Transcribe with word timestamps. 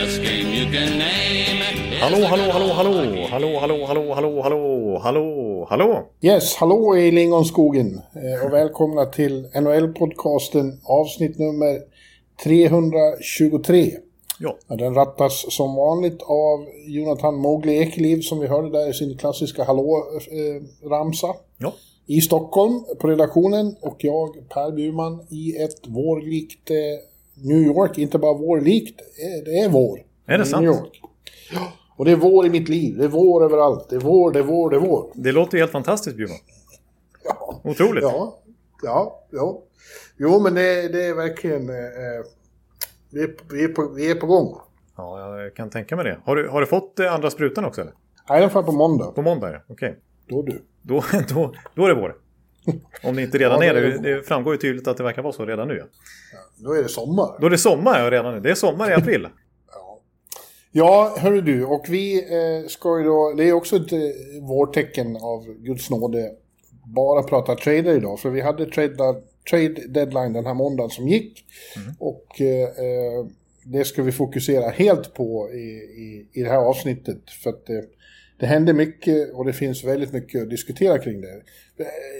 best 0.00 0.22
game 0.22 0.48
you 0.58 0.66
can 0.72 0.98
name. 0.98 1.58
is 1.92 2.00
Hallå, 2.00 2.26
hallå, 2.26 2.52
hallå, 2.52 2.72
hallå, 2.72 3.28
hallå, 3.30 3.58
hallå, 3.60 3.86
hallå, 3.86 4.14
hallå, 4.14 4.42
hallå, 4.42 4.98
hallå, 5.02 5.66
hallå. 5.70 6.06
Yes, 6.20 6.56
hallå 6.56 6.96
i 6.96 7.10
lingonskogen 7.10 8.00
eh, 8.14 8.46
och 8.46 8.52
välkomna 8.52 9.06
till 9.06 9.46
NHL-podcasten 9.54 10.78
avsnitt 10.84 11.38
nummer 11.38 11.80
323. 12.44 13.92
Ja, 14.38 14.56
Den 14.68 14.94
rattas 14.94 15.54
som 15.56 15.74
vanligt 15.74 16.22
av 16.22 16.66
Jonathan 16.86 17.34
Mowgli 17.34 17.78
Ekeliv 17.78 18.20
som 18.20 18.40
vi 18.40 18.46
hörde 18.46 18.70
där 18.70 18.90
i 18.90 18.94
sin 18.94 19.18
klassiska 19.18 19.64
hallå-ramsa. 19.64 21.34
ja, 21.58 21.72
I 22.06 22.20
Stockholm 22.20 22.84
på 23.00 23.08
redaktionen 23.08 23.76
och 23.80 23.96
jag 23.98 24.48
Per 24.48 24.72
Bjurman 24.72 25.26
i 25.30 25.56
ett 25.56 25.86
vårlikt 25.86 26.70
eh, 26.70 26.76
New 27.42 27.62
York. 27.62 27.98
Inte 27.98 28.18
bara 28.18 28.34
vårlikt, 28.34 29.00
eh, 29.00 29.44
det 29.44 29.58
är 29.58 29.68
vår. 29.68 29.98
Är 30.26 30.38
det 30.38 30.44
sant? 30.44 30.62
New 30.62 30.70
York. 30.70 31.00
Ja, 31.52 31.72
och 31.96 32.04
det 32.04 32.10
är 32.10 32.16
vår 32.16 32.46
i 32.46 32.50
mitt 32.50 32.68
liv. 32.68 32.96
Det 32.98 33.04
är 33.04 33.08
vår 33.08 33.44
överallt. 33.44 33.86
Det 33.90 33.96
är 33.96 34.00
vår, 34.00 34.32
det 34.32 34.38
är 34.38 34.42
vår, 34.42 34.70
det 34.70 34.76
är 34.76 34.80
vår. 34.80 35.10
det 35.14 35.32
låter 35.32 35.56
ju 35.56 35.62
helt 35.62 35.72
fantastiskt 35.72 36.16
Bjurman. 36.16 36.38
Ja. 37.24 37.60
Otroligt. 37.64 38.02
Ja, 38.02 38.38
ja, 38.82 39.26
ja. 39.30 39.62
Jo, 40.16 40.40
men 40.40 40.54
det, 40.54 40.88
det 40.88 41.04
är 41.04 41.14
verkligen... 41.14 41.68
Eh, 41.68 42.24
vi, 43.10 43.22
är, 43.22 43.30
vi, 43.52 43.64
är 43.64 43.68
på, 43.68 43.88
vi 43.96 44.10
är 44.10 44.14
på 44.14 44.26
gång. 44.26 44.56
Ja, 44.96 45.40
jag 45.40 45.54
kan 45.54 45.70
tänka 45.70 45.96
mig 45.96 46.04
det. 46.04 46.18
Har 46.24 46.36
du, 46.36 46.48
har 46.48 46.60
du 46.60 46.66
fått 46.66 47.00
eh, 47.00 47.14
andra 47.14 47.30
sprutan 47.30 47.64
också 47.64 47.80
eller? 47.80 47.92
I 47.92 47.94
alla 48.26 48.50
fall 48.50 48.64
på 48.64 48.72
måndag. 48.72 49.12
På 49.14 49.22
måndag 49.22 49.52
ja, 49.52 49.58
okej. 49.68 49.98
Då 50.28 50.42
du. 50.42 50.62
Då, 50.82 51.02
då, 51.28 51.54
då 51.74 51.84
är 51.84 51.88
det 51.88 52.00
vår. 52.00 52.16
Om 53.02 53.16
det 53.16 53.22
inte 53.22 53.38
redan 53.38 53.62
Ja, 53.62 53.64
är 53.64 53.74
det 53.74 53.98
det. 53.98 54.10
är 54.10 54.16
Det 54.16 54.22
framgår 54.22 54.54
ju 54.54 54.58
tydligt 54.58 54.88
att 54.88 54.96
det 54.96 55.02
verkar 55.02 55.22
vara 55.22 55.32
så 55.32 55.46
redan 55.46 55.68
nu. 55.68 55.76
Ja. 55.78 55.86
Då 56.56 56.72
är 56.72 56.82
det 56.82 56.88
sommar. 56.88 57.40
Då 57.40 57.46
är 57.46 57.50
det 57.50 57.58
sommar 57.58 58.00
ja, 58.00 58.10
redan 58.10 58.34
nu. 58.34 58.40
Det 58.40 58.50
är 58.50 58.54
sommar 58.54 58.90
i 58.90 58.94
april. 58.94 59.28
Ja, 59.72 60.00
ja 60.72 61.16
hörru 61.18 61.40
du. 61.40 61.64
Och 61.64 61.86
vi 61.88 62.18
eh, 62.18 62.68
ska 62.68 62.98
ju 62.98 63.04
då... 63.04 63.34
Det 63.36 63.48
är 63.48 63.52
också 63.52 63.76
ett 63.76 63.92
eh, 63.92 63.98
vårtecken 64.42 65.16
av 65.16 65.44
Guds 65.58 65.90
nåde. 65.90 66.30
Bara 66.94 67.22
prata 67.22 67.54
trader 67.54 67.96
idag. 67.96 68.20
För 68.20 68.30
vi 68.30 68.40
hade 68.40 68.66
trade, 68.66 68.96
trade 69.50 69.88
deadline 69.88 70.32
den 70.32 70.46
här 70.46 70.54
måndagen 70.54 70.90
som 70.90 71.08
gick. 71.08 71.44
Och 71.98 72.40
eh, 72.40 72.62
eh, 72.62 73.26
det 73.64 73.84
ska 73.84 74.02
vi 74.02 74.12
fokusera 74.12 74.70
helt 74.70 75.14
på 75.14 75.50
i, 75.52 75.68
i, 76.02 76.28
i 76.32 76.42
det 76.42 76.48
här 76.48 76.58
avsnittet. 76.58 77.30
För 77.42 77.50
att 77.50 77.68
eh, 77.70 77.76
det 78.38 78.46
händer 78.46 78.72
mycket 78.72 79.34
och 79.34 79.44
det 79.44 79.52
finns 79.52 79.84
väldigt 79.84 80.12
mycket 80.12 80.42
att 80.42 80.50
diskutera 80.50 80.98
kring 80.98 81.20
det. 81.20 81.42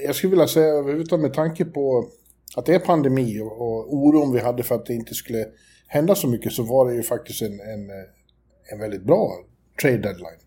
Jag 0.04 0.14
skulle 0.14 0.30
vilja 0.30 0.46
säga 0.46 0.66
överhuvudtaget 0.66 1.22
med 1.22 1.34
tanke 1.34 1.64
på 1.64 2.08
att 2.56 2.66
det 2.66 2.74
är 2.74 2.78
pandemi 2.78 3.40
och, 3.40 3.60
och 3.60 3.94
oron 3.94 4.32
vi 4.32 4.40
hade 4.40 4.62
för 4.62 4.74
att 4.74 4.86
det 4.86 4.94
inte 4.94 5.14
skulle 5.14 5.46
hända 5.86 6.14
så 6.14 6.28
mycket 6.28 6.52
så 6.52 6.62
var 6.62 6.88
det 6.88 6.94
ju 6.94 7.02
faktiskt 7.02 7.42
en, 7.42 7.60
en, 7.60 7.90
en 8.72 8.78
väldigt 8.80 9.02
bra 9.02 9.32
trade 9.82 9.98
deadline. 9.98 10.38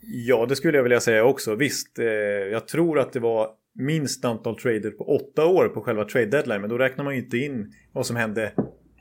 Ja, 0.00 0.46
det 0.48 0.56
skulle 0.56 0.78
jag 0.78 0.82
vilja 0.82 1.00
säga 1.00 1.24
också. 1.24 1.54
Visst, 1.54 1.98
eh, 1.98 2.06
jag 2.52 2.68
tror 2.68 2.98
att 2.98 3.12
det 3.12 3.20
var 3.20 3.48
minst 3.74 4.24
antal 4.24 4.56
trader 4.56 4.90
på 4.90 5.04
åtta 5.04 5.46
år 5.46 5.68
på 5.68 5.80
själva 5.80 6.04
trade 6.04 6.26
deadline. 6.26 6.60
Men 6.60 6.70
då 6.70 6.78
räknar 6.78 7.04
man 7.04 7.14
ju 7.14 7.20
inte 7.20 7.38
in 7.38 7.72
vad 7.92 8.06
som 8.06 8.16
hände 8.16 8.52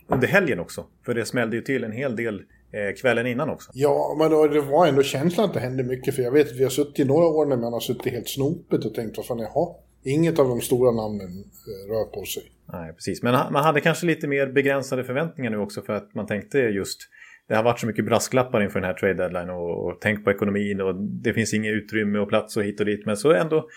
under 0.08 0.28
helgen 0.28 0.60
också. 0.60 0.86
För 1.06 1.14
det 1.14 1.26
smällde 1.26 1.56
ju 1.56 1.62
till 1.62 1.84
en 1.84 1.92
hel 1.92 2.16
del 2.16 2.42
kvällen 3.02 3.28
innan 3.28 3.50
också. 3.50 3.72
Ja, 3.74 4.16
men 4.20 4.52
det 4.52 4.62
var 4.62 4.88
ändå 4.88 5.04
känslan 5.04 5.46
att 5.46 5.54
det 5.54 5.60
hände 5.60 5.84
mycket. 5.84 6.16
För 6.16 6.22
jag 6.22 6.32
vet 6.32 6.48
att 6.48 6.58
vi 6.58 6.64
har 6.64 6.70
suttit 6.70 7.00
i 7.00 7.06
några 7.06 7.26
år 7.26 7.46
när 7.46 7.58
man 7.58 7.74
har 7.74 7.80
suttit 7.80 8.14
helt 8.14 8.30
snopet 8.30 8.86
och 8.86 8.94
tänkt 8.94 9.18
vad 9.18 9.26
fan, 9.26 9.40
jaha, 9.40 9.76
inget 10.04 10.40
av 10.40 10.48
de 10.48 10.62
stora 10.62 10.92
namnen 10.92 11.28
eh, 11.28 11.92
rör 11.92 12.06
på 12.06 12.26
sig. 12.26 12.44
Nej, 12.74 12.94
precis. 12.94 13.24
Men 13.24 13.34
man 13.34 13.64
hade 13.64 13.82
kanske 13.82 14.06
lite 14.06 14.28
mer 14.28 14.48
begränsade 14.48 15.04
förväntningar 15.04 15.52
nu 15.52 15.58
också 15.58 15.82
för 15.82 15.94
att 15.94 16.16
man 16.16 16.28
tänkte 16.28 16.60
just 16.60 17.00
det 17.48 17.56
har 17.56 17.64
varit 17.64 17.80
så 17.80 17.88
mycket 17.88 18.06
brasklappar 18.06 18.62
inför 18.62 18.80
den 18.80 18.88
här 18.90 18.94
trade 18.94 19.14
deadline 19.14 19.50
och, 19.50 19.86
och 19.86 19.98
tänk 20.02 20.24
på 20.24 20.32
ekonomin 20.32 20.82
och 20.82 20.96
det 20.96 21.34
finns 21.34 21.54
inget 21.54 21.74
utrymme 21.74 22.20
och 22.20 22.30
plats 22.30 22.58
och 22.58 22.64
hit 22.64 22.80
och 22.80 22.86
dit. 22.86 23.06
Men 23.06 23.18
så 23.18 23.32
ändå, 23.32 23.68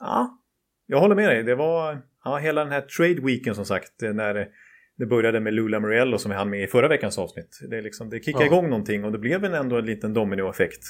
ja, 0.00 0.38
jag 0.86 1.00
håller 1.00 1.14
med 1.14 1.28
dig. 1.28 1.42
Det 1.42 1.54
var 1.54 2.02
ja, 2.24 2.36
hela 2.36 2.64
den 2.64 2.72
här 2.72 2.80
trade 2.80 3.20
weeken 3.20 3.54
som 3.54 3.64
sagt 3.64 3.92
när 4.00 4.48
det, 4.96 5.06
började 5.06 5.40
med 5.40 5.54
Lula 5.54 5.80
Muriello 5.80 6.18
som 6.18 6.30
vi 6.30 6.36
hann 6.36 6.50
med 6.50 6.62
i 6.62 6.66
förra 6.66 6.88
veckans 6.88 7.18
avsnitt. 7.18 7.58
Det, 7.70 7.80
liksom, 7.80 8.10
det 8.10 8.24
kickade 8.24 8.44
Ja. 8.44 8.52
igång 8.52 8.70
någonting 8.70 9.04
och 9.04 9.12
det 9.12 9.18
blev 9.18 9.44
en 9.44 9.54
ändå 9.54 9.78
en 9.78 9.86
liten 9.86 10.14
dominoeffekt 10.14 10.82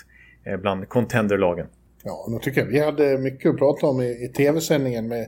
eh, 0.44 0.56
bland 0.56 0.89
contenderlagen. 0.89 1.67
Ja, 2.05 2.27
då 2.31 2.39
tycker 2.39 2.61
jag 2.61 2.69
vi 2.69 2.78
hade 2.78 3.19
mycket 3.19 3.50
att 3.50 3.59
prata 3.59 3.87
om 3.87 4.00
i, 4.00 4.25
i 4.25 4.28
tv-sändningen 4.37 5.09
med, 5.09 5.27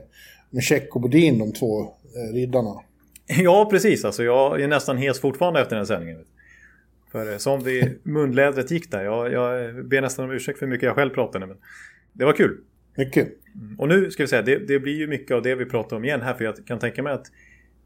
med 0.49 0.63
Check 0.63 0.95
och 0.95 1.01
Bodin, 1.01 1.39
de 1.39 1.53
två 1.53 1.81
eh, 1.81 2.33
riddarna. 2.33 2.73
Ja, 3.27 3.67
precis. 3.71 4.05
Alltså, 4.05 4.23
jag 4.23 4.61
är 4.61 4.67
nästan 4.67 4.97
hes 4.97 5.19
fortfarande 5.19 5.61
efter 5.61 5.75
den 5.75 5.85
sändningen. 5.85 6.25
För 7.11 7.31
eh, 7.31 7.37
som 7.37 7.63
det 7.63 8.05
munlädret 8.05 8.71
gick 8.71 8.91
där. 8.91 9.03
Jag, 9.03 9.31
jag 9.33 9.75
ber 9.85 10.01
nästan 10.01 10.25
om 10.25 10.31
ursäkt 10.31 10.59
för 10.59 10.65
hur 10.65 10.71
mycket 10.71 10.85
jag 10.85 10.95
själv 10.95 11.09
pratade. 11.09 11.45
Men 11.45 11.57
det 12.13 12.25
var 12.25 12.33
kul. 12.33 12.57
Mycket. 12.97 13.27
Och 13.77 13.87
nu 13.87 14.11
ska 14.11 14.23
vi 14.23 14.27
säga, 14.27 14.41
det, 14.41 14.67
det 14.67 14.79
blir 14.79 14.97
ju 14.97 15.07
mycket 15.07 15.35
av 15.35 15.41
det 15.41 15.55
vi 15.55 15.65
pratar 15.65 15.95
om 15.97 16.05
igen 16.05 16.21
här. 16.21 16.33
För 16.33 16.43
jag 16.45 16.65
kan 16.67 16.79
tänka 16.79 17.03
mig 17.03 17.13
att 17.13 17.25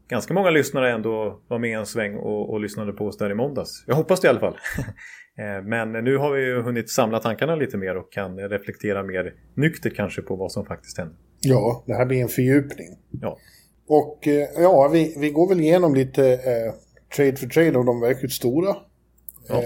ganska 0.08 0.34
många 0.34 0.50
lyssnare 0.50 0.92
ändå 0.92 1.40
var 1.48 1.58
med 1.58 1.78
en 1.78 1.86
sväng 1.86 2.14
och, 2.16 2.50
och 2.50 2.60
lyssnade 2.60 2.92
på 2.92 3.06
oss 3.06 3.18
där 3.18 3.30
i 3.30 3.34
måndags. 3.34 3.84
Jag 3.86 3.94
hoppas 3.94 4.20
det 4.20 4.26
i 4.26 4.30
alla 4.30 4.40
fall. 4.40 4.56
Eh, 5.38 5.62
Men 5.64 5.92
nu 5.92 6.16
har 6.16 6.32
vi 6.32 6.44
ju 6.44 6.62
hunnit 6.62 6.90
samla 6.90 7.18
tankarna 7.18 7.56
lite 7.56 7.76
mer 7.76 7.96
och 7.96 8.12
kan 8.12 8.38
reflektera 8.38 9.02
mer 9.02 9.34
nyktert 9.54 9.96
kanske 9.96 10.22
på 10.22 10.36
vad 10.36 10.52
som 10.52 10.66
faktiskt 10.66 10.98
hände. 10.98 11.14
Ja, 11.40 11.84
det 11.86 11.94
här 11.94 12.06
blir 12.06 12.22
en 12.22 12.28
fördjupning. 12.28 12.86
Ja, 13.10 13.38
Och 13.86 14.28
eh, 14.28 14.48
ja, 14.56 14.88
vi, 14.92 15.14
vi 15.18 15.30
går 15.30 15.48
väl 15.48 15.60
igenom 15.60 15.94
lite 15.94 16.32
eh, 16.32 16.74
trade 17.16 17.36
för 17.36 17.46
trade 17.46 17.78
av 17.78 17.84
de 17.84 18.00
verkligt 18.00 18.32
stora. 18.32 18.76
Ja. 19.48 19.54
Eh, 19.54 19.62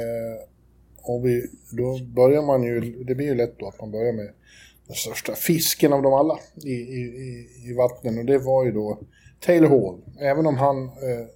och 1.02 1.26
vi, 1.26 1.46
då 1.76 1.98
börjar 2.04 2.42
man 2.42 2.62
ju, 2.62 2.80
det 3.04 3.14
blir 3.14 3.26
ju 3.26 3.34
lätt 3.34 3.58
då 3.58 3.68
att 3.68 3.80
man 3.80 3.90
börjar 3.90 4.12
med 4.12 4.28
den 4.86 4.96
största 4.96 5.34
fisken 5.34 5.92
av 5.92 6.02
dem 6.02 6.12
alla 6.14 6.38
i, 6.64 6.72
i, 6.72 7.00
i, 7.00 7.48
i 7.70 7.74
vattnen. 7.74 8.18
Och 8.18 8.24
det 8.24 8.38
var 8.38 8.64
ju 8.64 8.72
då 8.72 9.00
Taylor 9.40 9.68
Hall. 9.68 10.00
Även 10.20 10.46
om 10.46 10.56
han 10.56 10.84
eh, 10.84 11.26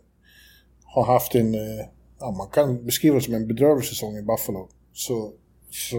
har 0.85 1.05
haft 1.05 1.35
en, 1.35 1.55
eh, 1.55 1.87
ja 2.21 2.31
man 2.31 2.49
kan 2.49 2.87
beskriva 2.87 3.15
det 3.15 3.23
som 3.23 3.35
en 3.35 3.47
bedrövlig 3.47 3.85
säsong 3.85 4.17
i 4.17 4.23
Buffalo. 4.23 4.69
Så, 4.93 5.33
så 5.71 5.97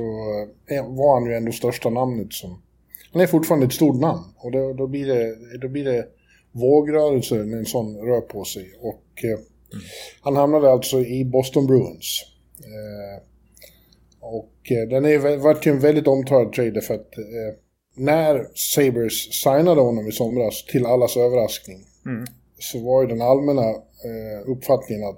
eh, 0.69 0.87
var 0.87 1.19
han 1.19 1.29
ju 1.29 1.35
ändå 1.35 1.51
största 1.51 1.89
namnet 1.89 2.33
som, 2.33 2.61
han 3.13 3.21
är 3.21 3.27
fortfarande 3.27 3.65
ett 3.65 3.73
stort 3.73 4.01
namn. 4.01 4.23
Och 4.37 4.51
då, 4.51 4.73
då, 4.73 4.87
blir, 4.87 5.07
det, 5.07 5.35
då 5.57 5.67
blir 5.67 5.83
det 5.83 6.07
vågrörelser 6.51 7.43
när 7.43 7.57
en 7.57 7.65
sån 7.65 7.97
rör 7.97 8.21
på 8.21 8.43
sig. 8.43 8.73
Och 8.81 9.23
eh, 9.23 9.39
han 10.21 10.35
hamnade 10.35 10.71
alltså 10.71 10.99
i 10.99 11.25
Boston 11.25 11.67
Bruins. 11.67 12.21
Eh, 12.59 13.23
och 14.19 14.71
eh, 14.71 14.89
den 14.89 15.05
är, 15.05 15.37
vart 15.37 15.65
ju 15.65 15.71
en 15.71 15.79
väldigt 15.79 16.07
omtalad 16.07 16.53
trade 16.53 16.81
för 16.81 16.93
att 16.93 17.17
eh, 17.17 17.57
när 17.95 18.47
Sabres 18.55 19.33
signade 19.33 19.81
honom 19.81 20.07
i 20.07 20.11
somras, 20.11 20.65
till 20.65 20.85
allas 20.85 21.17
överraskning, 21.17 21.85
Mm. 22.05 22.25
så 22.59 22.79
var 22.79 23.01
ju 23.01 23.07
den 23.07 23.21
allmänna 23.21 23.69
eh, 24.07 24.49
uppfattningen 24.51 25.09
att 25.09 25.17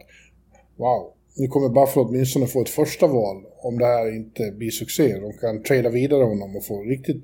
wow, 0.78 1.14
nu 1.38 1.48
kommer 1.48 1.70
Buffalo 1.70 2.08
åtminstone 2.08 2.48
få 2.48 2.62
ett 2.62 2.70
första 2.70 3.08
val 3.08 3.44
om 3.58 3.78
det 3.78 3.86
här 3.86 4.16
inte 4.16 4.52
blir 4.52 4.72
succé. 4.72 5.20
De 5.20 5.34
kan 5.34 5.64
trada 5.64 5.90
vidare 5.90 6.24
honom 6.24 6.56
och 6.56 6.66
få 6.66 6.84
riktigt 6.84 7.24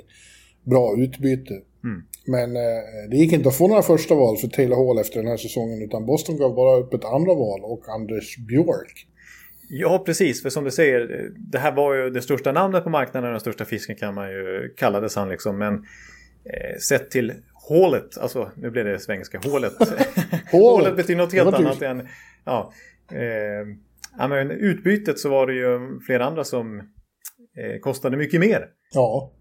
bra 0.63 0.95
utbyte. 0.97 1.53
Mm. 1.83 2.03
Men 2.25 2.55
eh, 2.55 3.09
det 3.09 3.17
gick 3.17 3.33
inte 3.33 3.49
att 3.49 3.57
få 3.57 3.67
några 3.67 3.81
första 3.81 4.15
val 4.15 4.37
för 4.37 4.47
Taylor 4.47 4.87
Hall 4.87 4.99
efter 4.99 5.19
den 5.19 5.27
här 5.27 5.37
säsongen 5.37 5.81
utan 5.81 6.05
Boston 6.05 6.37
gav 6.37 6.55
bara 6.55 6.79
upp 6.79 6.93
ett 6.93 7.05
andra 7.05 7.33
val 7.33 7.61
och 7.63 7.89
Anders 7.89 8.37
Björk. 8.37 9.07
Ja, 9.69 10.03
precis. 10.05 10.41
För 10.41 10.49
som 10.49 10.63
du 10.63 10.71
säger, 10.71 11.29
det 11.37 11.57
här 11.57 11.75
var 11.75 11.95
ju 11.95 12.09
det 12.09 12.21
största 12.21 12.51
namnet 12.51 12.83
på 12.83 12.89
marknaden. 12.89 13.31
Den 13.31 13.39
största 13.39 13.65
fisken 13.65 13.95
kan 13.95 14.13
man 14.13 14.29
ju 14.29 14.73
kallades 14.77 15.15
han 15.15 15.29
liksom. 15.29 15.57
Men 15.57 15.73
eh, 15.73 16.77
sett 16.89 17.11
till 17.11 17.33
hålet, 17.71 18.17
alltså 18.17 18.51
nu 18.55 18.69
blev 18.69 18.85
det 18.85 18.99
svenska, 18.99 19.39
hålet. 19.43 19.73
hålet 20.51 20.95
betyder 20.95 21.21
något 21.21 21.33
helt 21.33 21.53
annat 21.53 21.81
än... 21.81 22.07
Ja, 22.45 22.73
eh, 23.11 23.67
ja, 24.17 24.27
men 24.27 24.51
utbytet 24.51 25.19
så 25.19 25.29
var 25.29 25.47
det 25.47 25.53
ju 25.53 25.99
flera 26.05 26.25
andra 26.25 26.43
som 26.43 26.79
eh, 27.57 27.79
kostade 27.81 28.17
mycket 28.17 28.39
mer. 28.39 28.67
Ja, 28.93 29.33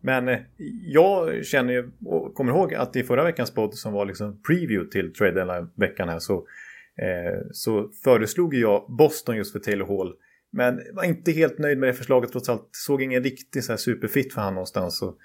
Men 0.00 0.28
eh, 0.28 0.38
jag 0.86 1.44
känner 1.44 1.72
ju 1.72 1.90
och 2.06 2.34
kommer 2.34 2.52
ihåg 2.52 2.74
att 2.74 2.96
i 2.96 3.02
förra 3.02 3.24
veckans 3.24 3.54
podd 3.54 3.74
som 3.74 3.92
var 3.92 4.06
liksom 4.06 4.42
preview 4.42 4.90
till 4.90 5.12
Trade 5.12 5.32
Deadline-veckan 5.32 6.08
här 6.08 6.18
så 6.18 6.34
eh, 7.02 7.40
så 7.52 7.90
föreslog 8.04 8.54
jag 8.54 8.86
Boston 8.98 9.36
just 9.36 9.52
för 9.52 9.58
Taylor 9.58 9.86
Hall. 9.86 10.14
Men 10.52 10.80
var 10.92 11.04
inte 11.04 11.32
helt 11.32 11.58
nöjd 11.58 11.78
med 11.78 11.88
det 11.88 11.94
förslaget 11.94 12.32
trots 12.32 12.48
allt. 12.48 12.68
Såg 12.72 13.02
ingen 13.02 13.22
riktig 13.22 13.64
så 13.64 13.72
här 13.72 13.76
superfit 13.76 14.34
för 14.34 14.40
han 14.40 14.54
någonstans. 14.54 15.02
Och, 15.02 15.18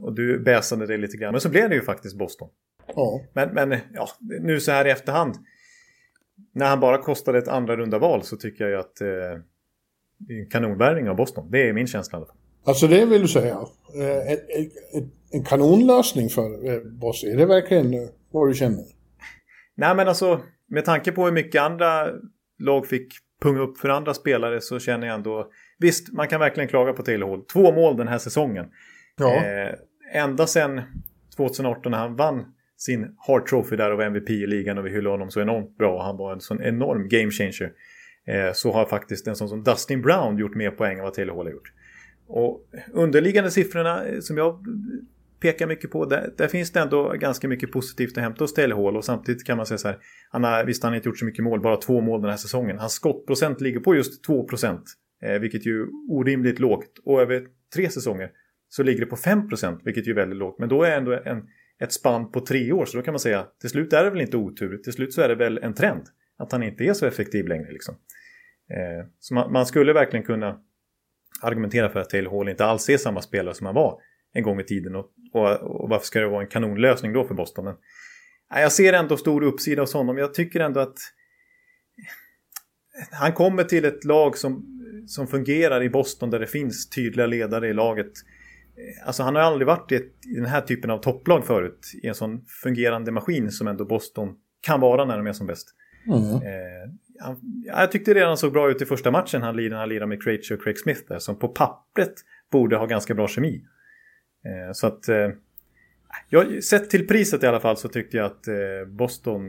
och 0.00 0.14
du 0.14 0.38
bäsade 0.38 0.86
det 0.86 0.96
lite 0.96 1.16
grann. 1.16 1.32
Men 1.32 1.40
så 1.40 1.48
blev 1.48 1.68
det 1.68 1.74
ju 1.74 1.82
faktiskt 1.82 2.16
Boston. 2.16 2.48
Ja. 2.94 3.20
Men, 3.32 3.54
men 3.54 3.78
ja, 3.92 4.08
nu 4.40 4.60
så 4.60 4.72
här 4.72 4.86
i 4.86 4.90
efterhand. 4.90 5.34
När 6.54 6.66
han 6.66 6.80
bara 6.80 6.98
kostade 6.98 7.38
ett 7.38 7.48
andra 7.48 7.76
runda 7.76 7.98
val 7.98 8.22
så 8.22 8.36
tycker 8.36 8.64
jag 8.64 8.70
ju 8.70 8.78
att 8.78 9.00
eh, 9.00 9.06
det 10.18 10.34
är 10.34 10.40
en 10.40 10.50
kanonvärvning 10.50 11.08
av 11.08 11.16
Boston. 11.16 11.50
Det 11.50 11.68
är 11.68 11.72
min 11.72 11.86
känsla 11.86 12.16
i 12.16 12.18
alla 12.18 12.26
fall. 12.26 12.36
Alltså 12.64 12.86
det 12.86 13.04
vill 13.04 13.22
du 13.22 13.28
säga. 13.28 13.58
Eh, 13.94 14.32
ett, 14.32 14.50
ett, 14.50 14.72
ett, 14.94 15.08
en 15.30 15.44
kanonlösning 15.44 16.28
för 16.28 16.68
eh, 16.68 16.80
Boston. 16.80 17.30
Är 17.30 17.36
det 17.36 17.46
verkligen 17.46 17.94
eh, 17.94 18.08
vad 18.30 18.48
du 18.48 18.54
känner? 18.54 18.84
Nej 19.74 19.94
men 19.94 20.08
alltså 20.08 20.40
med 20.68 20.84
tanke 20.84 21.12
på 21.12 21.24
hur 21.24 21.32
mycket 21.32 21.62
andra 21.62 22.08
lag 22.58 22.86
fick 22.86 23.12
punga 23.42 23.60
upp 23.60 23.78
för 23.78 23.88
andra 23.88 24.14
spelare 24.14 24.60
så 24.60 24.78
känner 24.78 25.06
jag 25.06 25.14
ändå 25.14 25.50
Visst, 25.80 26.12
man 26.12 26.28
kan 26.28 26.40
verkligen 26.40 26.68
klaga 26.68 26.92
på 26.92 27.02
Taylor 27.02 27.28
Hall. 27.28 27.44
Två 27.44 27.72
mål 27.72 27.96
den 27.96 28.08
här 28.08 28.18
säsongen. 28.18 28.66
Ja. 29.16 29.34
Eh, 29.34 29.74
ända 30.12 30.46
sedan 30.46 30.80
2018 31.36 31.92
när 31.92 31.98
han 31.98 32.16
vann 32.16 32.44
sin 32.76 33.14
Hart 33.18 33.48
Trophy 33.48 33.76
där 33.76 33.90
och 33.90 33.98
var 33.98 34.04
MVP 34.04 34.30
i 34.30 34.46
ligan 34.46 34.78
och 34.78 34.86
vi 34.86 34.90
hyllade 34.90 35.10
honom 35.10 35.30
så 35.30 35.40
enormt 35.40 35.76
bra. 35.78 35.96
och 35.96 36.04
Han 36.04 36.16
var 36.16 36.32
en 36.32 36.40
sån 36.40 36.62
enorm 36.62 37.08
game 37.08 37.30
changer. 37.30 37.72
Eh, 38.26 38.52
så 38.52 38.72
har 38.72 38.86
faktiskt 38.86 39.26
en 39.26 39.36
sån 39.36 39.48
som 39.48 39.62
Dustin 39.62 40.02
Brown 40.02 40.38
gjort 40.38 40.54
mer 40.54 40.70
poäng 40.70 40.98
än 40.98 41.04
vad 41.04 41.14
Taylor 41.14 41.36
Hall 41.36 41.46
har 41.46 41.52
gjort. 41.52 41.72
Och 42.26 42.68
underliggande 42.92 43.50
siffrorna 43.50 44.02
som 44.20 44.36
jag 44.36 44.64
pekar 45.40 45.66
mycket 45.66 45.90
på, 45.90 46.04
där, 46.04 46.32
där, 46.36 46.48
finns 46.48 46.72
det 46.72 46.80
ändå 46.80 47.12
ganska 47.12 47.48
mycket 47.48 47.72
positivt 47.72 48.16
att 48.16 48.22
hämta 48.22 48.44
hos 48.44 48.54
Taylor 48.54 48.84
Hall 48.84 48.96
och 48.96 49.04
samtidigt 49.04 49.44
kan 49.44 49.56
man 49.56 49.66
säga 49.66 49.78
så 49.78 49.88
här, 49.88 49.98
han 50.30 50.44
har, 50.44 50.64
visst 50.64 50.82
han 50.82 50.92
har 50.92 50.96
inte 50.96 51.08
gjort 51.08 51.18
så 51.18 51.24
mycket 51.24 51.44
mål, 51.44 51.60
bara 51.60 51.76
två 51.76 52.00
mål 52.00 52.20
den 52.20 52.30
här 52.30 52.36
säsongen. 52.36 52.78
Hans 52.78 52.92
skottprocent 52.92 53.60
ligger 53.60 53.80
på 53.80 53.94
just 53.94 54.24
2 54.24 54.44
procent, 54.44 54.82
eh, 55.22 55.40
vilket 55.40 55.66
ju 55.66 55.82
är 55.82 55.88
orimligt 56.08 56.58
lågt. 56.58 56.98
Och 57.04 57.20
över 57.20 57.46
tre 57.74 57.90
säsonger 57.90 58.30
så 58.70 58.82
ligger 58.82 59.00
det 59.00 59.06
på 59.06 59.16
5 59.16 59.48
procent, 59.48 59.80
vilket 59.84 60.06
ju 60.06 60.10
är 60.10 60.16
väldigt 60.16 60.38
lågt. 60.38 60.58
Men 60.58 60.68
då 60.68 60.82
är 60.82 60.96
ändå 60.96 61.12
en, 61.12 61.48
ett 61.78 61.92
spann 61.92 62.30
på 62.30 62.40
tre 62.40 62.72
år, 62.72 62.84
så 62.84 62.96
då 62.96 63.02
kan 63.02 63.12
man 63.12 63.20
säga 63.20 63.46
till 63.60 63.70
slut 63.70 63.92
är 63.92 64.04
det 64.04 64.10
väl 64.10 64.20
inte 64.20 64.36
otur, 64.36 64.76
till 64.76 64.92
slut 64.92 65.14
så 65.14 65.22
är 65.22 65.28
det 65.28 65.34
väl 65.34 65.58
en 65.58 65.74
trend. 65.74 66.02
Att 66.38 66.52
han 66.52 66.62
inte 66.62 66.84
är 66.84 66.92
så 66.92 67.06
effektiv 67.06 67.48
längre 67.48 67.72
liksom. 67.72 67.94
Eh, 68.70 69.06
så 69.18 69.34
man, 69.34 69.52
man, 69.52 69.66
skulle 69.66 69.92
verkligen 69.92 70.26
kunna 70.26 70.60
argumentera 71.42 71.88
för 71.88 72.00
att 72.00 72.10
Taylor 72.10 72.38
Hall 72.38 72.48
inte 72.48 72.64
alls 72.64 72.88
är 72.88 72.96
samma 72.96 73.22
spelare 73.22 73.54
som 73.54 73.66
han 73.66 73.74
var 73.74 74.00
en 74.32 74.42
gång 74.42 74.60
i 74.60 74.64
tiden. 74.64 74.96
Och, 74.96 75.12
och, 75.32 75.50
och 75.52 75.88
varför 75.88 76.06
ska 76.06 76.20
det 76.20 76.28
vara 76.28 76.42
en 76.42 76.48
kanonlösning 76.48 77.12
då 77.12 77.24
för 77.24 77.34
Boston? 77.34 77.64
Men, 77.64 77.74
nej, 78.52 78.62
jag 78.62 78.72
ser 78.72 78.92
ändå 78.92 79.16
stor 79.16 79.42
uppsida 79.42 79.82
hos 79.82 79.94
honom. 79.94 80.18
Jag 80.18 80.34
tycker 80.34 80.60
ändå 80.60 80.80
att 80.80 80.98
han 83.10 83.32
kommer 83.32 83.64
till 83.64 83.84
ett 83.84 84.04
lag 84.04 84.38
som, 84.38 84.66
som 85.06 85.26
fungerar 85.26 85.82
i 85.82 85.90
Boston 85.90 86.30
där 86.30 86.38
det 86.38 86.46
finns 86.46 86.90
tydliga 86.90 87.26
ledare 87.26 87.68
i 87.68 87.72
laget. 87.72 88.12
Alltså 89.06 89.22
han 89.22 89.34
har 89.34 89.42
aldrig 89.42 89.66
varit 89.66 89.92
i, 89.92 89.94
ett, 89.94 90.26
i 90.26 90.34
den 90.34 90.46
här 90.46 90.60
typen 90.60 90.90
av 90.90 90.98
topplag 90.98 91.46
förut. 91.46 91.92
I 92.02 92.06
en 92.06 92.14
sån 92.14 92.44
fungerande 92.62 93.12
maskin 93.12 93.50
som 93.50 93.68
ändå 93.68 93.84
Boston 93.84 94.34
kan 94.60 94.80
vara 94.80 95.04
när 95.04 95.16
de 95.16 95.26
är 95.26 95.32
som 95.32 95.46
bäst. 95.46 95.68
Mm. 96.06 96.34
Eh, 96.34 96.90
han, 97.20 97.40
jag 97.64 97.92
tyckte 97.92 98.14
redan 98.14 98.36
såg 98.36 98.52
bra 98.52 98.70
ut 98.70 98.82
i 98.82 98.84
första 98.84 99.10
matchen 99.10 99.42
han 99.42 99.56
lirade, 99.56 99.80
han 99.80 99.88
lirade 99.88 100.06
med 100.06 100.22
Krejci 100.22 100.54
och 100.54 100.62
Craig 100.62 100.78
Smith 100.78 101.00
där. 101.08 101.18
Som 101.18 101.38
på 101.38 101.48
pappret 101.48 102.14
borde 102.52 102.76
ha 102.76 102.86
ganska 102.86 103.14
bra 103.14 103.28
kemi. 103.28 103.64
Eh, 104.44 104.72
så 104.72 104.86
att... 104.86 105.08
Eh, 105.08 105.28
jag, 106.28 106.64
sett 106.64 106.90
till 106.90 107.06
priset 107.06 107.42
i 107.42 107.46
alla 107.46 107.60
fall 107.60 107.76
så 107.76 107.88
tyckte 107.88 108.16
jag 108.16 108.26
att 108.26 108.48
eh, 108.48 108.54
Boston 108.88 109.42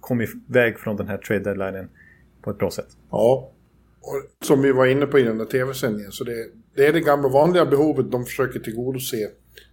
kom 0.00 0.20
iväg 0.20 0.78
från 0.78 0.96
den 0.96 1.08
här 1.08 1.18
trade 1.18 1.44
deadlinen 1.44 1.90
på 2.42 2.50
ett 2.50 2.58
bra 2.58 2.70
sätt. 2.70 2.88
Ja, 3.10 3.52
och 4.06 4.46
som 4.46 4.62
vi 4.62 4.72
var 4.72 4.86
inne 4.86 5.06
på 5.06 5.18
i 5.18 5.22
den 5.22 5.38
där 5.38 5.44
tv-sändningen 5.44 6.12
så 6.12 6.24
det, 6.24 6.46
det, 6.74 6.86
är 6.86 6.92
det 6.92 7.00
gamla 7.00 7.28
vanliga 7.28 7.66
behovet 7.66 8.10
de 8.10 8.24
försöker 8.24 8.60
tillgodose 8.60 9.22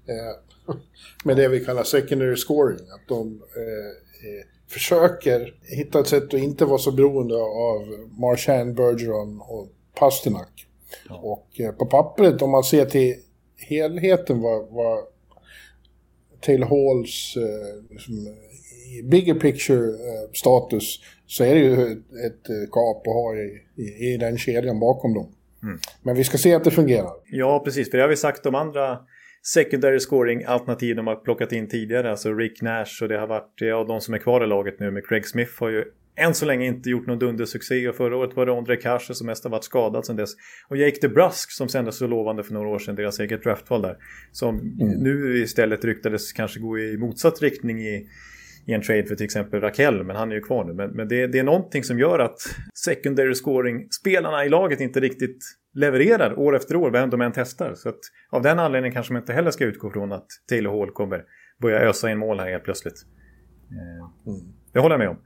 eh, 0.08 0.76
med 1.24 1.38
det 1.38 1.48
vi 1.48 1.66
kallar 1.66 1.84
secondary 1.84 2.36
scoring. 2.36 2.78
Att 2.78 3.08
de 3.08 3.42
eh, 3.56 4.48
försöker 4.68 5.56
hitta 5.64 6.00
ett 6.00 6.08
sätt 6.08 6.24
att 6.24 6.34
inte 6.34 6.66
vara 6.66 6.78
så 6.78 6.92
beroende 6.92 7.36
av 7.36 8.10
Marchand, 8.20 8.76
Bergeron 8.76 9.42
och 9.42 9.70
Pasternak. 9.96 10.68
Ja. 11.10 11.16
Och 11.16 11.60
eh, 11.60 11.72
på 11.72 11.86
pappret, 11.86 12.42
om 12.42 12.50
man 12.50 12.64
ser 12.64 12.86
till 12.86 13.16
helheten 13.58 14.42
vad, 14.42 14.68
vad 14.70 15.00
Taylor 16.42 16.68
Halls 16.68 17.38
eh, 17.38 17.84
liksom, 17.90 18.36
bigger 19.04 19.34
picture 19.34 19.88
eh, 19.88 20.32
status 20.34 21.00
så 21.34 21.44
är 21.44 21.56
det 21.56 21.62
ju 21.62 21.74
ett, 22.26 22.50
eh, 22.50 22.70
gap 22.72 23.08
att 23.08 23.14
ha 23.14 23.36
i, 23.36 23.62
i, 23.76 24.14
i, 24.14 24.18
den 24.18 24.38
kedjan 24.38 24.80
bakom 24.80 25.14
dem. 25.14 25.32
Mm. 25.64 25.80
Men 26.04 26.16
vi 26.16 26.24
ska 26.24 26.38
se 26.38 26.54
att 26.54 26.64
det 26.64 26.72
fungerar. 26.72 27.12
Ja, 27.32 27.62
precis. 27.66 27.92
För 27.92 27.98
det 27.98 28.04
har 28.04 28.10
vi 28.10 28.16
sagt 28.16 28.46
om 28.46 28.56
andra 28.56 29.00
secondary 29.54 30.00
scoring 30.00 30.44
alternativ 30.46 30.96
de 30.96 31.08
har 31.08 31.16
plockat 31.16 31.52
in 31.52 31.68
tidigare. 31.68 32.12
Alltså 32.12 32.34
Rick 32.34 32.62
Nash 32.62 33.04
och 33.04 33.10
det 33.10 33.18
har 33.18 33.28
varit, 33.28 33.54
ja 33.56 33.84
de 33.84 34.02
som 34.02 34.14
är 34.14 34.18
kvar 34.18 34.44
i 34.44 34.48
laget 34.48 34.80
nu 34.80 34.92
med 34.92 35.08
Craig 35.08 35.28
Smith 35.28 35.52
har 35.60 35.70
ju 35.70 35.84
än 36.16 36.34
så 36.34 36.46
länge 36.46 36.66
inte 36.66 36.90
gjort 36.90 37.08
någon 37.08 37.20
dundersuccé 37.20 37.88
och 37.88 37.96
förra 37.96 38.18
året 38.18 38.36
var 38.36 38.46
det 38.46 38.58
André 38.58 38.76
Kasher 38.76 39.14
som 39.14 39.28
mest 39.28 39.44
har 39.44 39.52
varit 39.52 39.64
skadad 39.64 40.06
sedan 40.06 40.16
dess. 40.16 40.30
Och 40.68 40.78
Jake 40.78 40.98
DeBrusk 41.02 41.52
som 41.52 41.70
sändes 41.70 41.98
så 41.98 42.08
lovande 42.08 42.44
för 42.44 42.54
några 42.54 42.70
år 42.70 42.80
sedan, 42.80 42.96
deras 42.96 43.20
eget 43.20 43.44
draftval 43.44 43.82
där. 43.82 43.98
Som 44.32 44.60
mm. 44.60 45.04
nu 45.04 45.38
istället 45.44 45.86
ryktades 45.86 46.34
kanske 46.34 46.60
gå 46.60 46.80
i 46.80 46.98
motsatt 46.98 47.42
riktning 47.42 47.80
i, 47.80 48.08
i 48.66 48.74
en 48.74 48.82
trade 48.82 49.04
för 49.04 49.16
till 49.16 49.26
exempel 49.26 49.62
Raquel, 49.62 50.04
men 50.04 50.16
han 50.16 50.32
är 50.32 50.36
ju 50.36 50.42
kvar 50.42 50.64
nu. 50.64 50.74
Men, 50.74 50.90
men 50.90 51.08
det, 51.08 51.28
det, 51.28 51.40
är 51.40 51.44
någonting 51.44 51.84
som 51.84 52.00
gör 52.00 52.20
att 52.20 52.38
secondary 52.74 53.36
scoring-spelarna 53.36 54.46
i 54.46 54.50
laget 54.50 54.80
inte 54.80 55.00
riktigt 55.00 55.44
levererar 55.74 56.40
år 56.40 56.56
efter 56.56 56.76
år, 56.76 56.92
vem 56.92 57.10
de 57.10 57.22
än 57.22 57.32
testar. 57.32 57.74
Så 57.76 57.90
att 57.90 58.00
av 58.30 58.42
den 58.42 58.60
anledningen 58.60 58.94
kanske 58.94 59.14
man 59.14 59.22
inte 59.22 59.34
heller 59.34 59.52
ska 59.52 59.66
utgå 59.66 59.92
från 59.92 60.12
att 60.12 60.28
Taylor 60.50 60.80
Hall 60.80 60.92
kommer 60.92 61.24
börja 61.62 61.80
ösa 61.80 62.12
in 62.12 62.18
mål 62.18 62.40
här 62.40 62.50
helt 62.50 62.64
plötsligt. 62.64 63.06
Eh, 63.72 64.32
mm. 64.34 64.54
Det 64.74 64.80
håller 64.80 64.94
jag 64.94 65.00
med 65.00 65.10
om. 65.10 65.18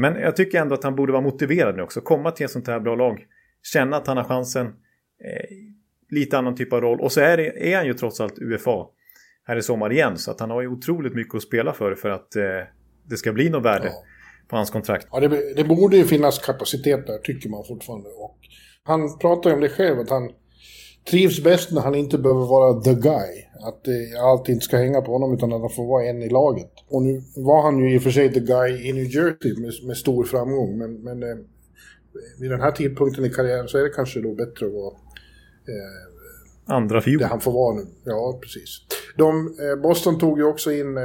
Men 0.00 0.20
jag 0.20 0.36
tycker 0.36 0.60
ändå 0.60 0.74
att 0.74 0.84
han 0.84 0.96
borde 0.96 1.12
vara 1.12 1.22
motiverad 1.22 1.76
nu 1.76 1.82
också. 1.82 2.00
Komma 2.00 2.30
till 2.30 2.44
ett 2.44 2.50
sånt 2.50 2.66
här 2.66 2.80
bra 2.80 2.94
lag. 2.94 3.26
Känna 3.62 3.96
att 3.96 4.06
han 4.06 4.16
har 4.16 4.24
chansen. 4.24 4.66
Eh, 4.66 5.56
lite 6.10 6.38
annan 6.38 6.54
typ 6.54 6.72
av 6.72 6.80
roll. 6.80 7.00
Och 7.00 7.12
så 7.12 7.20
är, 7.20 7.36
det, 7.36 7.72
är 7.72 7.76
han 7.76 7.86
ju 7.86 7.94
trots 7.94 8.20
allt 8.20 8.38
UFA 8.38 8.86
här 9.44 9.56
i 9.56 9.62
sommar 9.62 9.92
igen. 9.92 10.18
Så 10.18 10.30
att 10.30 10.40
han 10.40 10.50
har 10.50 10.62
ju 10.62 10.68
otroligt 10.68 11.14
mycket 11.14 11.34
att 11.34 11.42
spela 11.42 11.72
för 11.72 11.94
för 11.94 12.10
att 12.10 12.36
eh, 12.36 12.42
det 13.08 13.16
ska 13.16 13.32
bli 13.32 13.50
något 13.50 13.64
värde 13.64 13.86
ja. 13.86 14.02
på 14.48 14.56
hans 14.56 14.70
kontrakt. 14.70 15.06
Ja, 15.10 15.20
det, 15.20 15.54
det, 15.56 15.64
borde 15.64 15.96
ju 15.96 16.04
finnas 16.04 16.38
kapacitet 16.38 17.06
där 17.06 17.18
tycker 17.18 17.48
man 17.48 17.64
fortfarande. 17.64 18.08
Och 18.08 18.38
han 18.82 19.18
pratar 19.18 19.50
ju 19.50 19.54
om 19.54 19.60
det 19.60 19.68
själv, 19.68 20.00
att 20.00 20.10
han 20.10 20.30
trivs 21.10 21.42
bäst 21.42 21.72
när 21.72 21.80
han 21.80 21.94
inte 21.94 22.18
behöver 22.18 22.46
vara 22.46 22.80
the 22.80 22.94
guy. 22.94 23.44
Att 23.66 23.88
eh, 23.88 24.24
allt 24.24 24.48
inte 24.48 24.64
ska 24.64 24.76
hänga 24.76 25.00
på 25.00 25.12
honom 25.12 25.34
utan 25.34 25.52
att 25.52 25.60
han 25.60 25.70
får 25.70 25.86
vara 25.86 26.04
en 26.04 26.22
i 26.22 26.28
laget. 26.28 26.72
Och 26.88 27.02
nu 27.02 27.22
var 27.36 27.62
han 27.62 27.78
ju 27.78 27.94
i 27.94 27.98
och 27.98 28.02
för 28.02 28.10
sig 28.10 28.32
the 28.32 28.40
guy 28.40 28.88
i 28.88 28.92
New 28.92 29.04
Jersey 29.04 29.60
med, 29.60 29.72
med 29.86 29.96
stor 29.96 30.24
framgång. 30.24 30.78
Men, 30.78 30.94
men 30.94 31.22
eh, 31.22 31.36
vid 32.40 32.50
den 32.50 32.60
här 32.60 32.70
tidpunkten 32.70 33.24
i 33.24 33.30
karriären 33.30 33.68
så 33.68 33.78
är 33.78 33.82
det 33.82 33.90
kanske 33.90 34.20
då 34.20 34.34
bättre 34.34 34.66
att 34.66 34.72
vara 34.72 34.94
eh, 35.68 36.13
Andra 36.66 37.00
fiol. 37.00 37.18
Det 37.18 37.26
han 37.26 37.40
får 37.40 37.52
vara 37.52 37.74
nu. 37.74 37.86
Ja, 38.04 38.38
precis. 38.42 38.80
De, 39.16 39.46
eh, 39.46 39.82
Boston 39.82 40.18
tog 40.18 40.38
ju 40.38 40.44
också 40.44 40.72
in 40.72 40.96
eh, 40.96 41.02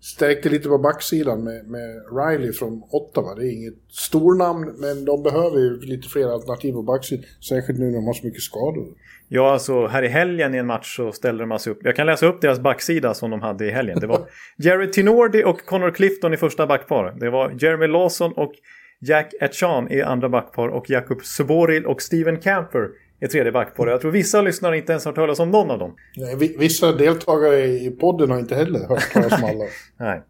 stärkte 0.00 0.48
lite 0.48 0.68
på 0.68 0.78
backsidan 0.78 1.44
med, 1.44 1.66
med 1.66 2.02
Riley 2.12 2.52
från 2.52 2.82
Ottawa. 2.90 3.34
Det 3.34 3.46
är 3.46 3.52
inget 3.52 3.74
stornamn, 3.88 4.74
men 4.78 5.04
de 5.04 5.22
behöver 5.22 5.58
ju 5.58 5.80
lite 5.80 6.08
fler 6.08 6.32
alternativ 6.32 6.72
på 6.72 6.82
backsidan. 6.82 7.24
Särskilt 7.48 7.78
nu 7.78 7.84
när 7.84 7.94
de 7.94 8.06
har 8.06 8.14
så 8.14 8.26
mycket 8.26 8.42
skador. 8.42 8.86
Ja, 9.28 9.52
alltså 9.52 9.86
här 9.86 10.02
i 10.02 10.08
helgen 10.08 10.54
i 10.54 10.58
en 10.58 10.66
match 10.66 10.96
så 10.96 11.12
ställde 11.12 11.42
de 11.42 11.52
alltså 11.52 11.70
upp. 11.70 11.78
Jag 11.82 11.96
kan 11.96 12.06
läsa 12.06 12.26
upp 12.26 12.40
deras 12.40 12.60
backsida 12.60 13.14
som 13.14 13.30
de 13.30 13.40
hade 13.40 13.66
i 13.66 13.70
helgen. 13.70 14.00
Det 14.00 14.06
var 14.06 14.20
Jerry 14.56 14.90
Tinordi 14.90 15.44
och 15.44 15.66
Connor 15.66 15.90
Clifton 15.90 16.34
i 16.34 16.36
första 16.36 16.66
backpar. 16.66 17.16
Det 17.20 17.30
var 17.30 17.56
Jeremy 17.58 17.86
Lawson 17.86 18.32
och 18.32 18.52
Jack 19.00 19.34
Etchan 19.40 19.92
i 19.92 20.02
andra 20.02 20.28
backpar 20.28 20.68
och 20.68 20.90
Jakub 20.90 21.24
Suboril 21.24 21.86
och 21.86 22.02
Steven 22.02 22.36
Camper 22.40 22.88
i 23.20 23.28
tredje 23.28 23.52
backpar. 23.52 23.86
Jag 23.86 24.00
tror 24.00 24.10
vissa 24.10 24.42
lyssnare 24.42 24.78
inte 24.78 24.92
ens 24.92 25.04
har 25.04 25.12
hört 25.12 25.16
talas 25.16 25.40
om 25.40 25.50
någon 25.50 25.70
av 25.70 25.78
dem. 25.78 25.96
Nej, 26.16 26.56
vissa 26.58 26.92
deltagare 26.92 27.58
i 27.66 27.90
podden 27.90 28.30
har 28.30 28.38
inte 28.38 28.54
heller 28.54 28.88
hört 28.88 29.12
talas 29.12 29.32
om 29.32 29.44
alla. 29.44 29.64
Nej. 29.98 30.22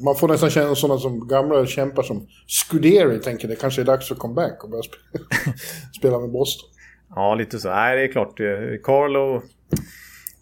Man 0.00 0.14
får 0.14 0.28
nästan 0.28 0.50
känna 0.50 0.74
sådana 0.74 1.00
som 1.00 1.28
gamla 1.28 1.66
kämpar 1.66 2.02
som 2.02 2.26
Scuderi 2.46 3.18
tänker 3.18 3.48
det 3.48 3.56
kanske 3.56 3.80
är 3.80 3.84
dags 3.84 4.08
för 4.08 4.14
comeback 4.14 4.64
och 4.64 4.70
börja 4.70 4.82
spela 5.98 6.18
med 6.18 6.30
Boston. 6.30 6.68
Ja, 7.14 7.34
lite 7.34 7.58
så. 7.58 7.68
Nej, 7.68 7.96
det 7.96 8.02
är 8.02 8.12
klart. 8.12 8.40
Carlo 8.82 9.42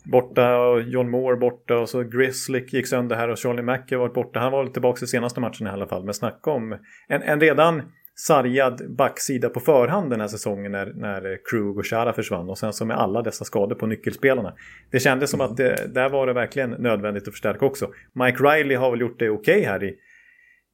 borta 0.04 0.58
och 0.58 0.82
John 0.82 1.10
Moore 1.10 1.36
borta 1.36 1.78
och 1.78 1.88
så 1.88 2.02
Grizzlick 2.02 2.72
gick 2.72 2.86
sönder 2.86 3.16
här 3.16 3.28
och 3.28 3.38
Charlie 3.38 3.62
Mack 3.62 3.90
har 3.90 3.98
varit 3.98 4.14
borta. 4.14 4.40
Han 4.40 4.52
var 4.52 4.64
väl 4.64 4.72
tillbaka 4.72 5.04
i 5.04 5.08
senaste 5.08 5.40
matchen 5.40 5.66
i 5.66 5.70
alla 5.70 5.86
fall. 5.86 6.04
Men 6.04 6.14
snacka 6.14 6.50
om 6.50 6.72
en, 7.08 7.22
en 7.22 7.40
redan 7.40 7.82
sargad 8.20 8.90
backsida 8.96 9.48
på 9.48 9.60
förhand 9.60 10.10
den 10.10 10.20
här 10.20 10.28
säsongen 10.28 10.72
när, 10.72 10.92
när 10.94 11.38
Krug 11.50 11.78
och 11.78 11.86
Chara 11.86 12.12
försvann. 12.12 12.48
Och 12.48 12.58
sen 12.58 12.72
så 12.72 12.84
med 12.84 12.96
alla 12.96 13.22
dessa 13.22 13.44
skador 13.44 13.74
på 13.74 13.86
nyckelspelarna. 13.86 14.54
Det 14.90 15.00
kändes 15.00 15.30
som 15.30 15.40
att 15.40 15.56
det, 15.56 15.94
där 15.94 16.08
var 16.08 16.26
det 16.26 16.32
verkligen 16.32 16.70
nödvändigt 16.70 17.28
att 17.28 17.34
förstärka 17.34 17.66
också. 17.66 17.90
Mike 18.12 18.42
Riley 18.42 18.76
har 18.76 18.90
väl 18.90 19.00
gjort 19.00 19.18
det 19.18 19.30
okej 19.30 19.58
okay 19.58 19.66
här 19.66 19.84
i, 19.84 19.94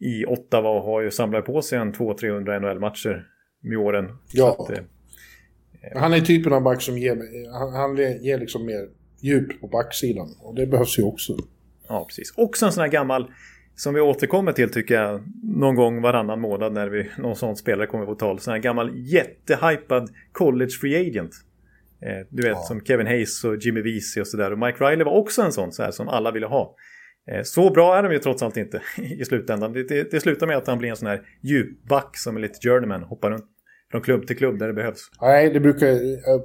i 0.07 0.27
Ottawa 0.27 0.71
och 0.71 0.83
har 0.83 1.01
ju 1.01 1.11
samlat 1.11 1.45
på 1.45 1.63
sig 1.63 1.79
en 1.79 1.93
200-300 1.93 2.61
NHL-matcher 2.61 3.27
med 3.63 3.79
åren. 3.79 4.09
Ja. 4.33 4.57
Att, 4.59 4.79
eh, 4.79 4.85
han 5.95 6.13
är 6.13 6.21
typen 6.21 6.53
av 6.53 6.63
back 6.63 6.83
som 6.83 6.99
ger, 6.99 7.17
han, 7.53 7.73
han 7.73 7.97
ger 7.97 8.39
liksom 8.39 8.67
mer 8.67 8.89
djup 9.23 9.61
på 9.61 9.67
backsidan. 9.67 10.29
Och 10.41 10.55
det 10.55 10.67
behövs 10.67 10.99
ju 10.99 11.03
också. 11.03 11.37
Ja, 11.89 12.05
precis. 12.09 12.33
Också 12.37 12.67
en 12.67 12.73
sån 12.73 12.81
här 12.81 12.91
gammal, 12.91 13.31
som 13.77 13.95
vi 13.95 14.01
återkommer 14.01 14.53
till 14.53 14.71
tycker 14.71 14.95
jag, 14.95 15.21
någon 15.43 15.75
gång 15.75 16.03
varannan 16.03 16.41
månad 16.41 16.73
när 16.73 16.89
vi, 16.89 17.11
någon 17.19 17.37
sån 17.37 17.57
spelare 17.57 17.87
kommer 17.87 18.07
på 18.07 18.15
tal. 18.15 18.39
Sån 18.39 18.53
här 18.53 18.59
gammal 18.61 18.91
jättehypad 18.95 20.11
college 20.33 20.71
free 20.81 21.09
agent. 21.09 21.33
Eh, 22.03 22.27
du 22.31 22.43
vet 22.43 22.53
ja. 22.53 22.63
som 22.63 22.81
Kevin 22.81 23.07
Hayes 23.07 23.45
och 23.45 23.57
Jimmy 23.57 23.83
Vesey 23.83 24.21
och 24.21 24.27
sådär. 24.27 24.53
Och 24.53 24.59
Mike 24.59 24.85
Riley 24.85 25.05
var 25.05 25.13
också 25.13 25.43
en 25.43 25.53
sån 25.53 25.73
så 25.73 25.83
här, 25.83 25.91
som 25.91 26.09
alla 26.09 26.31
ville 26.31 26.47
ha. 26.47 26.77
Eh, 27.31 27.43
så 27.43 27.71
bra 27.71 27.99
är 27.99 28.03
de 28.03 28.13
ju 28.13 28.19
trots 28.19 28.43
allt 28.43 28.57
inte 28.57 28.83
i 29.19 29.25
slutändan. 29.25 29.73
Det, 29.73 29.89
det, 29.89 30.11
det 30.11 30.21
slutar 30.21 30.47
med 30.47 30.57
att 30.57 30.67
han 30.67 30.79
blir 30.79 30.91
en 30.91 30.97
sån 30.97 31.09
här 31.09 31.23
djupback 31.43 32.17
som 32.17 32.37
är 32.37 32.41
lite 32.41 32.69
journeyman. 32.69 33.03
Hoppar 33.03 33.31
runt 33.31 33.45
från 33.91 34.03
klubb 34.03 34.27
till 34.27 34.37
klubb 34.37 34.59
där 34.59 34.67
det 34.67 34.75
behövs. 34.75 35.11
Nej, 35.21 35.51
det 35.51 35.61
brukar... 35.61 35.87
Uh, 35.87 36.43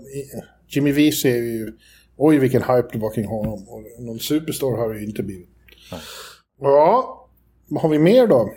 Jimmy 0.68 0.92
Vesey 0.92 1.32
är 1.32 1.44
ju... 1.44 1.74
Oj, 2.18 2.38
vilken 2.38 2.62
hype 2.62 2.88
det 2.92 3.00
var 3.00 3.14
kring 3.14 3.26
honom. 3.26 3.68
Och 3.68 4.04
någon 4.06 4.20
superstar 4.20 4.78
har 4.78 4.94
det 4.94 5.00
ju 5.00 5.06
inte 5.06 5.24
blivit. 5.24 5.50
Nej. 5.92 6.02
Ja, 6.60 7.19
vad 7.70 7.82
har 7.82 7.90
vi 7.90 8.00
mer 8.00 8.28
då? 8.28 8.50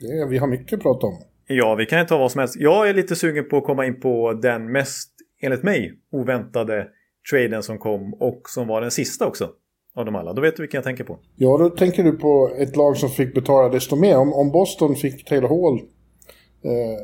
Det, 0.00 0.26
vi 0.30 0.38
har 0.38 0.46
mycket 0.46 0.76
att 0.76 0.82
prata 0.82 1.06
om. 1.06 1.18
Ja, 1.46 1.74
vi 1.74 1.86
kan 1.86 1.98
ju 1.98 2.04
ta 2.04 2.18
vad 2.18 2.32
som 2.32 2.38
helst. 2.38 2.56
Jag 2.58 2.88
är 2.88 2.94
lite 2.94 3.16
sugen 3.16 3.48
på 3.48 3.56
att 3.56 3.64
komma 3.64 3.86
in 3.86 4.00
på 4.00 4.32
den 4.32 4.72
mest, 4.72 5.10
enligt 5.42 5.62
mig, 5.62 5.92
oväntade 6.12 6.86
traden 7.30 7.62
som 7.62 7.78
kom 7.78 8.14
och 8.14 8.42
som 8.48 8.68
var 8.68 8.80
den 8.80 8.90
sista 8.90 9.26
också 9.26 9.50
av 9.96 10.04
dem 10.04 10.16
alla. 10.16 10.32
Då 10.32 10.42
vet 10.42 10.56
du 10.56 10.62
vilken 10.62 10.78
jag 10.78 10.84
tänker 10.84 11.04
på. 11.04 11.18
Ja, 11.36 11.58
då 11.58 11.70
tänker 11.70 12.04
du 12.04 12.12
på 12.12 12.50
ett 12.58 12.76
lag 12.76 12.96
som 12.96 13.10
fick 13.10 13.34
betala 13.34 13.68
desto 13.68 13.96
mer. 13.96 14.16
Om, 14.16 14.32
om 14.32 14.50
Boston 14.50 14.96
fick 14.96 15.24
Taylor 15.24 15.48
Hall 15.48 15.80
eh, 16.64 17.00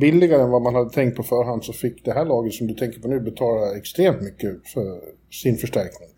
billigare 0.00 0.42
än 0.42 0.50
vad 0.50 0.62
man 0.62 0.74
hade 0.74 0.90
tänkt 0.90 1.16
på 1.16 1.22
förhand 1.22 1.64
så 1.64 1.72
fick 1.72 2.04
det 2.04 2.12
här 2.12 2.24
laget 2.24 2.54
som 2.54 2.66
du 2.66 2.74
tänker 2.74 3.00
på 3.00 3.08
nu 3.08 3.20
betala 3.20 3.76
extremt 3.76 4.22
mycket 4.22 4.68
för 4.74 5.00
sin 5.30 5.56
förstärkning. 5.56 6.08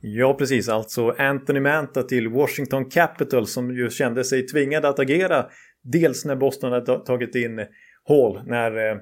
Ja, 0.00 0.34
precis. 0.34 0.68
Alltså 0.68 1.14
Anthony 1.18 1.60
Manta 1.60 2.02
till 2.02 2.28
Washington 2.28 2.84
Capital 2.84 3.46
som 3.46 3.76
ju 3.76 3.90
kände 3.90 4.24
sig 4.24 4.46
tvingad 4.46 4.84
att 4.84 4.98
agera. 4.98 5.46
Dels 5.82 6.24
när 6.24 6.36
Boston 6.36 6.72
hade 6.72 6.98
tagit 6.98 7.34
in 7.34 7.58
Hall, 8.08 8.40
när 8.46 8.90
eh, 8.90 8.96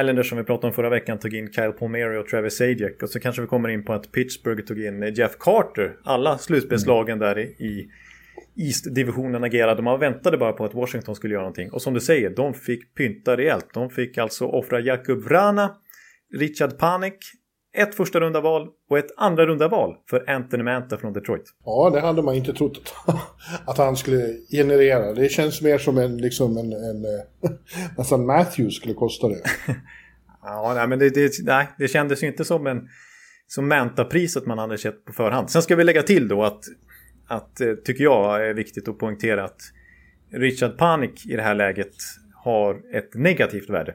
Islanders 0.00 0.28
som 0.28 0.38
vi 0.38 0.44
pratade 0.44 0.66
om 0.66 0.72
förra 0.72 0.90
veckan 0.90 1.18
tog 1.18 1.34
in 1.34 1.52
Kyle 1.52 1.72
Palmieri 1.72 2.18
och 2.18 2.26
Travis 2.26 2.56
Sajak. 2.56 3.02
Och 3.02 3.08
så 3.08 3.20
kanske 3.20 3.42
vi 3.42 3.48
kommer 3.48 3.68
in 3.68 3.84
på 3.84 3.92
att 3.92 4.12
Pittsburgh 4.12 4.62
tog 4.62 4.80
in 4.80 5.02
eh, 5.02 5.12
Jeff 5.14 5.36
Carter. 5.38 5.96
Alla 6.04 6.38
slutspelslagen 6.38 7.18
där 7.18 7.38
i 7.38 7.90
East-divisionen 8.56 9.44
agerade. 9.44 9.82
Man 9.82 10.00
väntade 10.00 10.38
bara 10.38 10.52
på 10.52 10.64
att 10.64 10.74
Washington 10.74 11.14
skulle 11.14 11.34
göra 11.34 11.42
någonting. 11.42 11.70
Och 11.72 11.82
som 11.82 11.94
du 11.94 12.00
säger, 12.00 12.30
de 12.30 12.54
fick 12.54 12.94
pynta 12.94 13.36
rejält. 13.36 13.66
De 13.74 13.90
fick 13.90 14.18
alltså 14.18 14.46
offra 14.46 14.80
Jakub 14.80 15.24
Vrana, 15.24 15.76
Richard 16.34 16.78
Panik, 16.78 17.18
ett 17.76 17.94
första 17.94 18.20
runda 18.20 18.40
val 18.40 18.68
och 18.90 18.98
ett 18.98 19.10
andra 19.16 19.46
runda 19.46 19.68
val 19.68 19.94
för 20.10 20.30
Anthony 20.30 20.62
Manta 20.62 20.96
från 20.96 21.12
Detroit. 21.12 21.42
Ja, 21.64 21.90
det 21.90 22.00
hade 22.00 22.22
man 22.22 22.34
inte 22.34 22.52
trott 22.52 22.94
att 23.66 23.78
han 23.78 23.96
skulle 23.96 24.36
generera. 24.50 25.12
Det 25.12 25.28
känns 25.28 25.62
mer 25.62 25.78
som 25.78 25.98
en, 25.98 26.16
liksom 26.16 26.56
en, 26.56 26.72
en 26.72 27.04
eh, 27.04 27.50
nästan 27.98 28.26
Matthews 28.26 28.76
skulle 28.76 28.94
kosta 28.94 29.28
det. 29.28 29.42
ja, 30.42 30.72
nej, 30.74 30.88
men 30.88 30.98
det, 30.98 31.10
det, 31.10 31.30
nej, 31.44 31.68
det 31.78 31.88
kändes 31.88 32.22
ju 32.22 32.26
inte 32.26 32.44
som 32.44 32.66
en 32.66 32.88
som 33.48 33.68
Manta-priset 33.68 34.46
man 34.46 34.58
hade 34.58 34.78
sett 34.78 35.04
på 35.04 35.12
förhand. 35.12 35.50
Sen 35.50 35.62
ska 35.62 35.76
vi 35.76 35.84
lägga 35.84 36.02
till 36.02 36.28
då 36.28 36.42
att 36.42 36.62
att, 37.28 37.60
eh, 37.60 37.74
tycker 37.84 38.04
jag, 38.04 38.48
är 38.48 38.54
viktigt 38.54 38.88
att 38.88 38.98
poängtera 38.98 39.44
att 39.44 39.60
Richard 40.32 40.78
Panik 40.78 41.26
i 41.26 41.36
det 41.36 41.42
här 41.42 41.54
läget 41.54 41.94
har 42.44 42.96
ett 42.96 43.14
negativt 43.14 43.70
värde. 43.70 43.94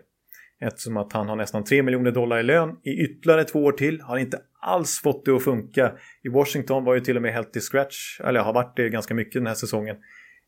Eftersom 0.61 0.97
att 0.97 1.13
han 1.13 1.29
har 1.29 1.35
nästan 1.35 1.63
3 1.63 1.83
miljoner 1.83 2.11
dollar 2.11 2.39
i 2.39 2.43
lön 2.43 2.75
i 2.83 2.89
ytterligare 2.89 3.43
två 3.43 3.63
år 3.63 3.71
till. 3.71 4.01
Har 4.01 4.17
inte 4.17 4.41
alls 4.59 4.99
fått 4.99 5.25
det 5.25 5.31
att 5.31 5.43
funka. 5.43 5.91
I 6.23 6.29
Washington 6.29 6.83
var 6.83 6.95
ju 6.95 6.99
till 6.99 7.15
och 7.15 7.21
med 7.21 7.33
helt 7.33 7.55
i 7.55 7.59
scratch. 7.59 8.19
Eller 8.19 8.39
har 8.39 8.53
varit 8.53 8.75
det 8.75 8.89
ganska 8.89 9.13
mycket 9.13 9.33
den 9.33 9.47
här 9.47 9.53
säsongen. 9.53 9.95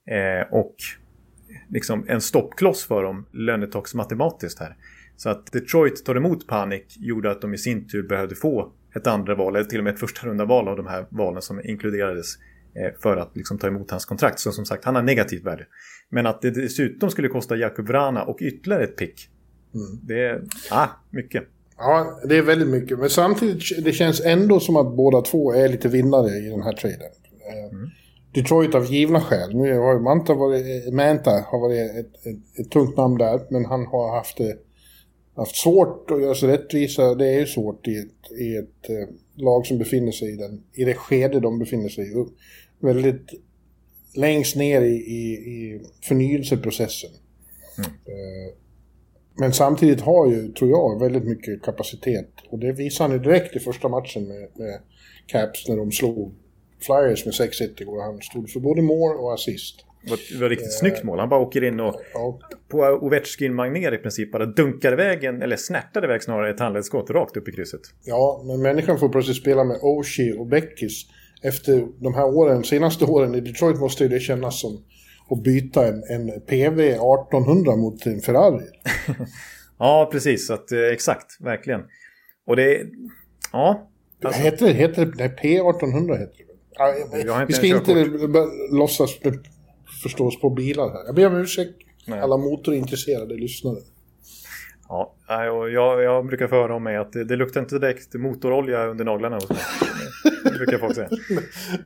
Eh, 0.10 0.53
och 0.53 0.75
liksom 1.70 2.05
en 2.08 2.22
stoppkloss 2.22 2.86
för 2.86 3.03
dem 3.03 3.25
lönetaksmatematiskt 3.32 4.60
här. 4.60 4.75
Så 5.15 5.29
att 5.29 5.51
Detroit 5.51 6.05
tar 6.05 6.15
emot 6.15 6.48
Panik 6.48 6.86
gjorde 7.00 7.32
att 7.32 7.41
de 7.41 7.53
i 7.53 7.58
sin 7.58 7.88
tur 7.88 8.08
behövde 8.08 8.36
få 8.36 8.74
ett 8.96 9.08
andra 9.08 9.36
val, 9.36 9.55
eller 9.55 9.65
till 9.65 9.77
och 9.77 9.84
med 9.84 9.93
ett 9.93 10.00
första 10.00 10.27
runda 10.27 10.46
val 10.46 10.67
av 10.67 10.77
de 10.77 10.88
här 10.88 11.05
valen 11.10 11.41
som 11.41 11.62
inkluderades 11.65 12.36
eh, 12.75 13.00
för 13.01 13.17
att 13.17 13.38
liksom 13.38 13.58
ta 13.58 13.67
emot 13.67 13.91
hans 13.91 14.05
kontrakt. 14.05 14.39
Så 14.39 14.51
som 14.51 14.65
sagt, 14.65 14.86
han 14.86 14.96
har 14.96 15.01
negativt 15.01 15.43
värde. 15.43 15.65
Men 16.10 16.25
att 16.25 16.41
det 16.41 16.51
dessutom 16.51 17.10
skulle 17.10 17.27
kosta 17.27 17.55
Jakub 17.55 17.88
Vrana 17.88 18.24
och 18.24 18.38
ytterligare 18.41 18.84
ett 18.84 18.98
pick. 18.98 19.29
Mm. 19.74 20.00
Det 20.03 20.20
är 20.20 20.44
ah, 20.72 20.88
mycket. 21.10 21.44
Ja, 21.77 22.20
det 22.25 22.38
är 22.38 22.42
väldigt 22.42 22.68
mycket. 22.68 23.00
Men 23.00 23.10
samtidigt 23.10 23.86
det 23.86 23.92
känns 23.92 24.22
ändå 24.22 24.60
som 24.60 24.75
att 24.75 24.96
båda 24.96 25.22
två 25.22 25.53
är 25.53 25.70
lite 25.70 25.88
vinnare 25.88 26.38
i 26.38 26.50
den 26.50 26.62
här 26.62 26.74
traden. 26.74 27.12
Eh, 27.50 27.75
mm. 27.75 27.89
Detroit 28.34 28.75
av 28.75 28.86
givna 28.86 29.22
skäl. 29.22 29.56
Nu 29.56 29.77
har 29.77 30.00
Manta 30.00 30.34
varit, 30.34 30.94
Manta 30.94 31.32
har 31.32 31.60
varit 31.60 31.92
ett, 31.92 32.27
ett, 32.27 32.60
ett, 32.60 32.72
tungt 32.72 32.98
namn 32.98 33.18
där, 33.18 33.42
men 33.50 33.65
han 33.65 33.86
har 33.86 34.15
haft, 34.15 34.38
det, 34.38 34.58
haft 35.36 35.56
svårt 35.56 36.12
att 36.12 36.22
göra 36.22 36.36
sig 36.36 36.50
rättvisa. 36.50 37.15
Det 37.15 37.27
är 37.27 37.39
ju 37.39 37.46
svårt 37.46 37.88
i 37.88 37.98
ett, 37.98 38.32
i 38.39 38.56
ett 38.56 38.89
eh, 38.89 39.15
lag 39.36 39.65
som 39.65 39.77
befinner 39.77 40.12
sig 40.12 40.34
i, 40.34 40.36
den, 40.36 40.63
i 40.74 40.84
det 40.84 40.94
skede 40.94 41.39
de 41.39 41.60
befinner 41.60 41.89
sig 41.89 42.12
i 42.12 42.25
väldigt 42.80 43.30
längst 44.15 44.56
ner 44.56 44.82
i, 44.82 44.96
i, 44.96 45.34
i 45.34 45.82
förnyelseprocessen. 46.01 47.10
Mm. 47.77 47.92
Men 49.36 49.54
samtidigt 49.54 50.02
har 50.02 50.28
ju, 50.28 50.52
tror 50.52 50.70
jag, 50.70 51.00
väldigt 51.00 51.24
mycket 51.24 51.63
kapacitet. 51.63 52.30
Och 52.50 52.60
det 52.60 52.72
visade 52.72 53.10
han 53.10 53.18
ju 53.18 53.24
direkt 53.24 53.56
i 53.56 53.60
första 53.60 53.90
matchen 53.90 54.28
med, 54.28 54.48
med 54.56 54.80
Caps 55.28 55.68
när 55.68 55.78
de 55.78 55.92
slog 55.92 56.34
Flyers 56.82 57.25
med 57.25 57.34
6-1 57.34 57.82
igår. 57.82 58.02
Han 58.02 58.22
stod 58.22 58.50
för 58.50 58.60
både 58.60 58.82
mål 58.82 59.18
och 59.18 59.34
assist. 59.34 59.86
Det 60.04 60.10
var, 60.10 60.40
var 60.40 60.50
riktigt 60.50 60.68
eh, 60.68 60.80
snyggt 60.80 61.04
mål. 61.04 61.20
Han 61.20 61.30
bara 61.30 61.40
åker 61.40 61.63
in 61.63 61.80
och 61.80 61.96
ja. 62.13 62.40
på 62.68 62.78
Ovechkin 62.78 63.56
Magner 63.56 63.94
i 63.94 63.98
princip 63.98 64.32
bara 64.32 64.46
dunkar 64.46 64.94
iväg 64.94 65.24
en, 65.24 65.42
eller 65.42 65.56
snärtar 65.56 66.04
iväg 66.04 66.24
snarare 66.24 66.50
ett 66.50 66.60
handledsskott 66.60 67.10
rakt 67.10 67.38
upp 67.38 67.48
i 67.48 67.52
krysset. 67.52 67.82
Ja, 68.04 68.44
men 68.46 68.62
människan 68.62 69.00
får 69.00 69.10
plötsligt 69.10 69.38
spela 69.38 69.63
med 69.63 69.78
Oshie 69.82 70.34
och 70.34 70.48
Beckis 70.48 71.06
efter 71.42 71.88
de 72.00 72.13
här 72.13 72.25
åren, 72.25 72.63
senaste 72.63 73.06
åren 73.06 73.36
i 73.36 73.42
Detroit 73.42 73.80
måste 73.80 74.08
det 74.08 74.20
kännas 74.20 74.62
som 74.62 74.84
att 75.30 75.44
byta 75.44 75.88
en, 75.88 76.03
en 76.10 76.42
PV 76.42 76.80
1800 76.80 77.75
mot 77.75 78.06
en 78.06 78.22
Ferrari. 78.22 78.65
ja, 79.80 80.10
precis. 80.12 80.50
Att, 80.50 80.72
eh, 80.72 80.80
exakt, 80.80 81.38
verkligen. 81.39 81.82
Och 82.48 82.56
det... 82.56 82.82
Ja. 83.51 83.89
Alltså. 84.24 84.42
Heter 84.42 84.65
det? 84.65 84.74
Heter 84.74 85.06
det 85.06 85.13
nej, 85.15 85.36
P1800 85.42 86.18
heter 86.18 86.38
det. 86.38 87.24
Ja, 87.25 87.46
vi 87.48 87.53
ska 87.53 87.68
inte 87.68 88.08
låtsas 88.72 89.20
förstå 90.03 90.27
oss 90.27 90.42
på 90.42 90.50
bilar 90.50 90.89
här. 90.89 91.06
Jag 91.06 91.15
ber 91.15 91.27
om 91.27 91.36
ursäkt 91.36 91.74
nej. 92.08 92.20
alla 92.20 92.38
motorintresserade 92.38 93.34
lyssnare. 93.36 93.77
Ja, 94.88 95.15
jag, 95.70 96.03
jag 96.03 96.25
brukar 96.25 96.48
föra 96.48 96.75
om 96.75 96.84
mig 96.84 96.98
att 96.98 97.13
det, 97.13 97.24
det 97.24 97.36
luktar 97.36 97.62
inte 97.62 97.80
direkt 97.80 98.13
motorolja 98.13 98.86
under 98.88 99.06
naglarna 99.06 99.36
hos 99.36 99.50
mig. 99.50 99.60
Det 100.44 100.58
brukar 100.58 100.77
folk 100.77 100.96
säga. 100.96 101.10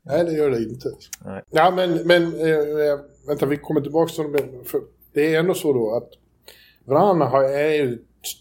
Nej, 0.03 0.25
det 0.25 0.31
gör 0.31 0.49
det 0.49 0.63
inte. 0.63 0.89
Nej. 1.25 1.43
Ja, 1.49 1.73
men, 1.75 2.07
men 2.07 2.23
äh, 2.23 2.99
vänta, 3.27 3.45
vi 3.45 3.57
kommer 3.57 3.81
tillbaka 3.81 4.13
till 4.13 4.31
det. 4.31 4.79
Det 5.13 5.35
är 5.35 5.39
ändå 5.39 5.53
så 5.53 5.73
då 5.73 5.95
att 5.95 6.09
Vrana 6.85 7.47
är 7.47 7.73
ju 7.73 7.97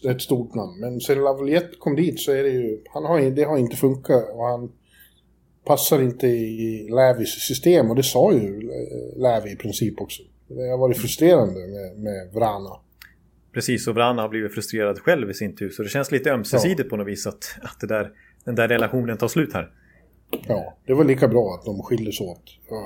ett 0.09 0.21
stort 0.21 0.55
namn. 0.55 0.79
Men 0.79 0.99
sen 0.99 1.23
Lavaliette 1.23 1.77
kom 1.79 1.95
dit 1.95 2.19
så 2.19 2.31
är 2.31 2.43
det 2.43 2.49
ju, 2.49 2.81
han 2.93 3.05
har, 3.05 3.21
det 3.21 3.43
har 3.43 3.57
inte 3.57 3.75
funkat 3.75 4.29
och 4.33 4.45
han 4.45 4.71
passar 5.65 6.01
inte 6.01 6.27
i 6.27 6.89
Lävis 6.89 7.29
system. 7.29 7.89
Och 7.89 7.95
det 7.95 8.03
sa 8.03 8.33
ju 8.33 8.69
eh, 8.69 9.21
Lävi 9.21 9.51
i 9.51 9.55
princip 9.55 10.01
också. 10.01 10.23
Det 10.47 10.69
har 10.69 10.77
varit 10.77 10.97
frustrerande 10.97 11.53
med, 11.53 11.99
med 11.99 12.33
Vrana. 12.33 12.79
Precis, 13.53 13.87
och 13.87 13.95
Vrana 13.95 14.21
har 14.21 14.29
blivit 14.29 14.53
frustrerad 14.53 14.99
själv 14.99 15.29
i 15.29 15.33
sin 15.33 15.55
tur. 15.55 15.69
Så 15.69 15.83
det 15.83 15.89
känns 15.89 16.11
lite 16.11 16.31
ömsesidigt 16.31 16.79
ja. 16.83 16.89
på 16.89 16.97
något 16.97 17.07
vis 17.07 17.27
att, 17.27 17.55
att 17.61 17.79
det 17.79 17.87
där, 17.87 18.11
den 18.45 18.55
där 18.55 18.67
relationen 18.67 19.17
tar 19.17 19.27
slut 19.27 19.53
här. 19.53 19.71
Ja, 20.47 20.77
det 20.85 20.93
var 20.93 21.03
lika 21.03 21.27
bra 21.27 21.53
att 21.59 21.65
de 21.65 21.81
skildes 21.83 22.21
åt. 22.21 22.43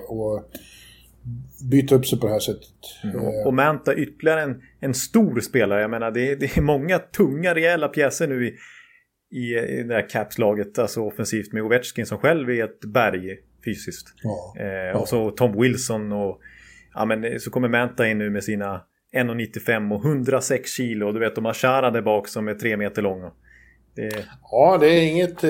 Och 0.07 0.43
byta 1.71 1.95
upp 1.95 2.05
sig 2.05 2.19
på 2.19 2.27
det 2.27 2.33
här 2.33 2.39
sättet. 2.39 2.69
Mm. 3.03 3.15
Och, 3.15 3.47
och 3.47 3.53
Manta 3.53 3.95
ytterligare 3.95 4.41
en, 4.41 4.61
en 4.79 4.93
stor 4.93 5.39
spelare. 5.39 5.81
Jag 5.81 5.89
menar 5.89 6.11
det, 6.11 6.35
det 6.35 6.57
är 6.57 6.61
många 6.61 6.99
tunga 6.99 7.55
rejäla 7.55 7.87
pjäser 7.87 8.27
nu 8.27 8.47
i, 8.47 8.53
i, 9.37 9.59
i 9.59 9.83
det 9.83 9.93
här 9.93 10.09
Caps-laget. 10.09 10.79
Alltså 10.79 11.01
offensivt 11.01 11.53
med 11.53 11.63
Ovechkin 11.63 12.05
som 12.05 12.17
själv 12.17 12.49
är 12.49 12.63
ett 12.63 12.85
berg 12.85 13.37
fysiskt. 13.65 14.07
Ja. 14.23 14.55
Eh. 14.61 15.01
Och 15.01 15.07
så 15.07 15.31
Tom 15.31 15.61
Wilson 15.61 16.11
och 16.11 16.39
ja, 16.93 17.05
men, 17.05 17.39
så 17.39 17.51
kommer 17.51 17.69
Manta 17.69 18.07
in 18.07 18.17
nu 18.17 18.29
med 18.29 18.43
sina 18.43 18.81
1,95 19.15 19.95
och 19.95 20.05
106 20.05 20.71
kilo. 20.71 21.07
Och 21.07 21.13
du 21.13 21.19
vet 21.19 21.35
de 21.35 21.45
har 21.45 21.53
Chara 21.53 21.91
där 21.91 22.01
bak 22.01 22.27
som 22.27 22.47
är 22.47 22.53
tre 22.53 22.77
meter 22.77 23.01
lång. 23.01 23.21
Det... 23.95 24.25
Ja, 24.51 24.77
det 24.77 24.87
är, 24.87 25.01
inget, 25.01 25.43
eh, 25.43 25.49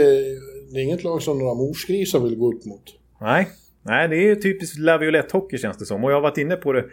det 0.72 0.80
är 0.80 0.84
inget 0.84 1.04
lag 1.04 1.22
som 1.22 1.40
några 1.40 1.54
morsgrisar 1.54 2.20
vill 2.20 2.36
gå 2.36 2.54
upp 2.54 2.66
mot. 2.66 2.84
Nej, 3.22 3.48
Nej, 3.84 4.08
det 4.08 4.30
är 4.30 4.36
typiskt 4.36 4.80
Laviolette 4.80 5.38
hockey 5.38 5.58
känns 5.58 5.78
det 5.78 5.86
som. 5.86 6.04
Och 6.04 6.12
jag 6.12 6.16
har 6.16 6.22
varit 6.22 6.38
inne 6.38 6.56
på 6.56 6.74
det 6.74 6.86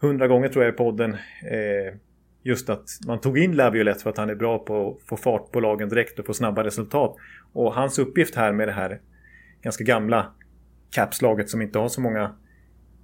hundra 0.00 0.28
gånger 0.28 0.48
tror 0.48 0.64
jag 0.64 0.74
i 0.74 0.76
podden. 0.76 1.12
Eh, 1.12 1.94
just 2.42 2.70
att 2.70 2.84
man 3.06 3.20
tog 3.20 3.38
in 3.38 3.56
Laviolette 3.56 4.02
för 4.02 4.10
att 4.10 4.18
han 4.18 4.30
är 4.30 4.34
bra 4.34 4.58
på 4.58 4.88
att 4.90 5.08
få 5.08 5.16
fart 5.16 5.52
på 5.52 5.60
lagen 5.60 5.88
direkt 5.88 6.18
och 6.18 6.26
få 6.26 6.34
snabba 6.34 6.64
resultat. 6.64 7.16
Och 7.52 7.74
hans 7.74 7.98
uppgift 7.98 8.34
här 8.34 8.52
med 8.52 8.68
det 8.68 8.72
här 8.72 9.00
ganska 9.62 9.84
gamla 9.84 10.32
capslaget 10.90 11.50
som 11.50 11.62
inte 11.62 11.78
har 11.78 11.88
så 11.88 12.00
många 12.00 12.34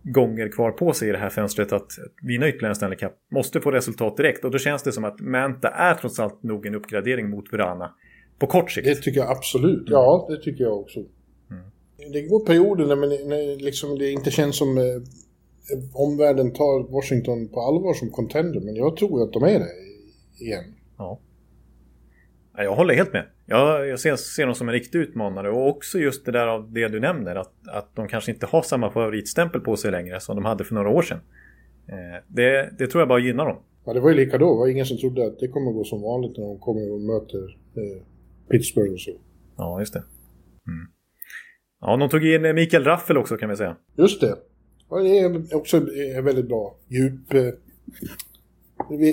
gånger 0.02 0.48
kvar 0.48 0.70
på 0.70 0.92
sig 0.92 1.08
i 1.08 1.12
det 1.12 1.18
här 1.18 1.28
fönstret 1.28 1.72
att 1.72 1.92
vinna 2.22 2.48
ytterligare 2.48 2.70
en 2.70 2.74
Stanley 2.74 2.98
Cup 2.98 3.12
måste 3.30 3.60
få 3.60 3.70
resultat 3.70 4.16
direkt 4.16 4.44
och 4.44 4.50
då 4.50 4.58
känns 4.58 4.82
det 4.82 4.92
som 4.92 5.04
att 5.04 5.20
Manta 5.20 5.68
är 5.68 5.94
trots 5.94 6.20
allt 6.20 6.42
nog 6.42 6.66
en 6.66 6.74
uppgradering 6.74 7.30
mot 7.30 7.52
Verana 7.52 7.94
på 8.38 8.46
kort 8.46 8.70
sikt. 8.70 8.86
Det 8.86 8.94
tycker 8.94 9.20
jag 9.20 9.30
absolut. 9.30 9.84
Ja, 9.86 10.26
det 10.30 10.42
tycker 10.42 10.64
jag 10.64 10.80
också. 10.80 11.00
Det 12.12 12.22
går 12.22 12.46
perioder 12.46 12.86
när, 12.86 12.96
man, 12.96 13.08
när 13.08 13.56
liksom 13.56 13.98
det 13.98 14.10
inte 14.10 14.30
känns 14.30 14.56
som 14.56 14.78
eh, 14.78 14.84
omvärlden 15.92 16.52
tar 16.52 16.92
Washington 16.92 17.48
på 17.48 17.60
allvar 17.60 17.94
som 17.94 18.10
contender, 18.10 18.60
men 18.60 18.76
jag 18.76 18.96
tror 18.96 19.22
att 19.22 19.32
de 19.32 19.42
är 19.42 19.58
det 19.58 19.70
igen. 20.44 20.64
Ja. 20.98 21.20
Jag 22.56 22.76
håller 22.76 22.94
helt 22.94 23.12
med. 23.12 23.26
Jag, 23.46 23.88
jag 23.88 24.00
ser, 24.00 24.16
ser 24.16 24.46
dem 24.46 24.54
som 24.54 24.68
en 24.68 24.72
riktig 24.72 24.98
utmanare 24.98 25.50
och 25.50 25.68
också 25.68 25.98
just 25.98 26.24
det 26.24 26.32
där 26.32 26.46
av 26.46 26.72
det 26.72 26.88
du 26.88 27.00
nämner 27.00 27.36
att, 27.36 27.52
att 27.72 27.96
de 27.96 28.08
kanske 28.08 28.30
inte 28.32 28.46
har 28.46 28.62
samma 28.62 28.90
favoritstämpel 28.90 29.60
på 29.60 29.76
sig 29.76 29.90
längre 29.90 30.20
som 30.20 30.36
de 30.36 30.44
hade 30.44 30.64
för 30.64 30.74
några 30.74 30.90
år 30.90 31.02
sedan. 31.02 31.20
Eh, 31.88 32.24
det, 32.28 32.70
det 32.78 32.86
tror 32.86 33.00
jag 33.00 33.08
bara 33.08 33.18
gynnar 33.18 33.46
dem. 33.46 33.56
Ja, 33.84 33.92
det 33.92 34.00
var 34.00 34.10
ju 34.10 34.16
lika 34.16 34.38
då. 34.38 34.52
Det 34.52 34.58
var 34.58 34.68
ingen 34.68 34.86
som 34.86 34.98
trodde 34.98 35.26
att 35.26 35.38
det 35.38 35.48
kommer 35.48 35.72
gå 35.72 35.84
som 35.84 36.02
vanligt 36.02 36.38
när 36.38 36.44
de 36.44 36.58
kommer 36.58 36.92
och 36.92 37.00
möter 37.00 37.58
eh, 37.76 38.02
Pittsburgh 38.50 38.92
och 38.92 39.00
så. 39.00 39.10
Ja, 39.56 39.80
just 39.80 39.92
det. 39.92 40.02
Mm. 40.68 40.88
Ja, 41.80 41.96
de 41.96 42.08
tog 42.08 42.24
in 42.26 42.54
Mikael 42.54 42.84
Raffel 42.84 43.18
också 43.18 43.36
kan 43.36 43.48
vi 43.48 43.56
säga. 43.56 43.76
Just 43.96 44.20
det. 44.20 44.36
Ja, 44.90 44.98
det 44.98 45.18
är 45.18 45.56
också 45.56 45.80
väldigt 46.22 46.48
bra. 46.48 46.76
Djup. 46.88 47.34
Eh, 47.34 47.42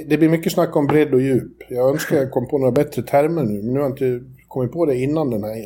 det 0.08 0.18
blir 0.18 0.30
mycket 0.30 0.54
snack 0.54 0.76
om 0.76 0.88
bredd 0.88 1.14
och 1.14 1.22
djup. 1.22 1.52
Jag 1.70 1.90
önskar 1.90 2.16
jag 2.16 2.32
kom 2.32 2.48
på 2.48 2.58
några 2.58 2.72
bättre 2.72 3.02
termer 3.02 3.44
nu, 3.44 3.64
men 3.64 3.74
nu 3.74 3.80
har 3.80 3.90
jag 3.90 3.92
inte 3.92 4.22
kommit 4.48 4.72
på 4.72 4.86
det 4.86 4.96
innan 4.96 5.30
den 5.30 5.44
här 5.44 5.66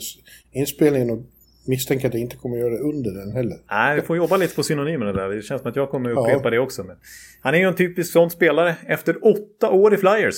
inspelningen 0.51 1.10
och 1.10 1.20
misstänker 1.67 2.08
att 2.08 2.13
jag 2.13 2.22
inte 2.22 2.36
kommer 2.36 2.58
göra 2.58 2.70
det 2.70 2.79
under 2.79 3.12
den 3.12 3.31
heller. 3.31 3.58
Nej, 3.70 3.96
vi 3.96 4.01
får 4.01 4.17
jobba 4.17 4.38
lite 4.38 4.55
på 4.55 4.63
synonymerna 4.63 5.13
där. 5.13 5.29
Det 5.29 5.41
känns 5.41 5.62
som 5.62 5.70
att 5.70 5.75
jag 5.75 5.89
kommer 5.89 6.10
upprepa 6.10 6.43
ja. 6.43 6.50
det 6.50 6.60
också. 6.60 6.84
Men 6.84 6.98
han 7.41 7.53
är 7.53 7.58
ju 7.58 7.65
en 7.65 7.75
typisk 7.75 8.12
sån 8.12 8.29
spelare 8.29 8.75
efter 8.88 9.25
åtta 9.25 9.70
år 9.70 9.93
i 9.93 9.98
Flyers. 9.98 10.36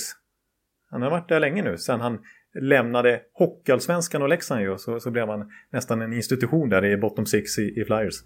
Han 0.90 1.02
har 1.02 1.10
varit 1.10 1.28
där 1.28 1.40
länge 1.40 1.62
nu, 1.62 1.78
sen 1.78 2.00
han 2.00 2.18
lämnade 2.60 3.20
Hockeyallsvenskan 3.32 4.22
och 4.22 4.28
Leksand 4.28 4.60
ju, 4.60 4.78
så, 4.78 5.00
så 5.00 5.10
blev 5.10 5.28
han 5.28 5.50
nästan 5.72 6.02
en 6.02 6.12
institution 6.12 6.68
där 6.68 6.84
i 6.84 6.96
bottom 6.96 7.26
six 7.26 7.58
i, 7.58 7.62
i 7.62 7.84
Flyers. 7.84 8.22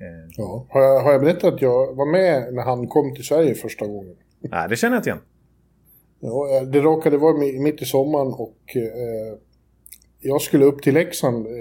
Eh. 0.00 0.32
Ja. 0.36 0.66
Har, 0.70 0.82
jag, 0.82 1.00
har 1.00 1.12
jag 1.12 1.20
berättat 1.20 1.54
att 1.54 1.62
jag 1.62 1.94
var 1.94 2.12
med 2.12 2.54
när 2.54 2.62
han 2.62 2.86
kom 2.86 3.14
till 3.14 3.24
Sverige 3.24 3.54
första 3.54 3.86
gången? 3.86 4.16
Nej, 4.40 4.68
det 4.68 4.76
känner 4.76 4.94
jag 4.96 5.00
inte 5.00 5.10
igen. 5.10 5.22
Ja, 6.20 6.64
det 6.72 6.80
råkade 6.80 7.18
vara 7.18 7.36
mitt 7.38 7.82
i 7.82 7.84
sommaren 7.84 8.32
och 8.32 8.76
eh, 8.76 9.38
jag 10.20 10.42
skulle 10.42 10.64
upp 10.64 10.82
till 10.82 10.94
Leksand 10.94 11.46
eh, 11.46 11.52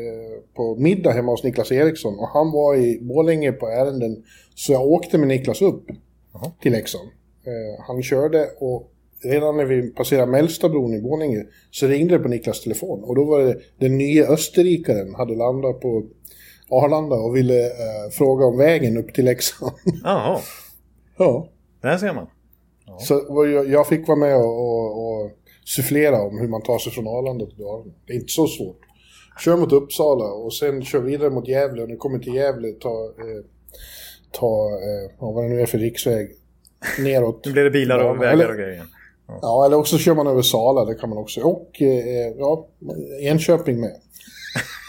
på 0.56 0.76
middag 0.76 1.12
hemma 1.12 1.32
hos 1.32 1.44
Niklas 1.44 1.72
Eriksson 1.72 2.20
och 2.20 2.28
han 2.28 2.52
var 2.52 2.76
i 2.76 3.00
Borlänge 3.02 3.52
på 3.52 3.68
ärenden 3.68 4.24
så 4.56 4.72
jag 4.72 4.82
åkte 4.82 5.18
med 5.18 5.28
Niklas 5.28 5.62
upp 5.62 5.86
Aha. 6.34 6.52
till 6.62 6.72
Leksand. 6.72 7.10
Eh, 7.46 7.84
han 7.88 8.04
körde 8.04 8.48
och 8.60 8.92
redan 9.24 9.58
när 9.58 9.66
vi 9.66 9.90
passerade 9.90 10.32
Mälstabron 10.32 10.94
i 10.94 11.02
Borlänge 11.02 11.46
så 11.72 11.88
ringde 11.88 12.18
det 12.18 12.24
på 12.24 12.30
Niklas 12.30 12.62
telefon 12.62 13.04
och 13.04 13.16
då 13.16 13.24
var 13.24 13.42
det 13.42 13.58
den 13.78 13.98
nya 13.98 14.28
österrikaren 14.28 15.16
hade 15.16 15.36
landat 15.36 15.80
på 15.82 16.04
Arlanda 16.70 17.16
och 17.16 17.36
ville 17.36 17.66
eh, 17.66 18.10
fråga 18.12 18.46
om 18.46 18.58
vägen 18.58 18.98
upp 18.98 19.14
till 19.14 19.26
Leksand. 19.26 19.72
Jaha. 20.04 20.40
ja. 21.18 21.48
Där 21.82 21.98
ser 21.98 22.14
man. 22.14 22.28
Ja. 22.86 22.98
Så 23.00 23.14
jag 23.68 23.88
fick 23.88 24.08
vara 24.08 24.20
med 24.20 24.38
och, 24.38 24.60
och, 24.60 25.08
och 25.08 25.32
sufflera 25.66 26.22
om 26.22 26.40
hur 26.40 26.48
man 26.48 26.62
tar 26.62 26.78
sig 26.78 26.92
från 26.92 27.08
Arlanda 27.08 27.46
till 27.46 27.58
Dalarna. 27.58 27.92
Det 28.08 28.14
är 28.14 28.18
inte 28.18 28.32
så 28.34 28.48
svårt. 28.48 28.80
Kör 29.40 29.58
mot 29.58 29.72
Uppsala 29.72 30.26
och 30.26 30.54
sen 30.54 30.84
kör 30.84 31.00
vidare 31.00 31.30
mot 31.30 31.48
Gävle 31.48 31.82
och 31.82 31.88
när 31.88 31.94
du 31.96 31.98
kommer 31.98 32.20
till 32.20 32.36
Gävle 32.36 32.72
ta, 32.72 33.06
eh, 33.06 33.46
ta 34.32 34.70
eh, 34.70 35.12
vad 35.34 35.44
det 35.44 35.50
nu 35.50 35.62
är 35.62 35.66
för 35.66 35.78
riksväg, 35.78 36.32
neråt. 37.00 37.46
Nu 37.46 37.52
blir 37.52 37.64
det 37.64 37.72
bilar 37.72 38.00
och 38.00 38.22
vägar 38.22 38.50
och 38.50 38.58
grejer. 38.58 38.84
Ja. 39.32 39.40
ja. 39.42 39.66
eller 39.66 39.78
också 39.78 39.98
kör 39.98 40.16
man 40.16 40.28
över 40.28 40.42
Sala, 40.42 40.86
det 40.86 40.96
kan 40.96 41.10
man 41.10 41.18
också. 41.18 41.42
Och 41.42 41.82
eh, 41.82 42.34
ja, 42.38 42.68
Enköping 43.22 43.80
med. 43.80 43.96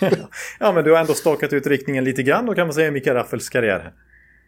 ja, 0.61 0.73
men 0.73 0.85
du 0.85 0.93
har 0.93 1.01
ändå 1.01 1.15
stakat 1.15 1.53
ut 1.53 1.67
riktningen 1.67 2.05
lite 2.05 2.23
grann 2.23 2.47
då 2.47 2.55
kan 2.55 2.67
man 2.67 2.75
säga 2.75 2.89
i 2.89 2.91
Mikael 2.91 3.17
Raffels 3.17 3.49
karriär. 3.49 3.95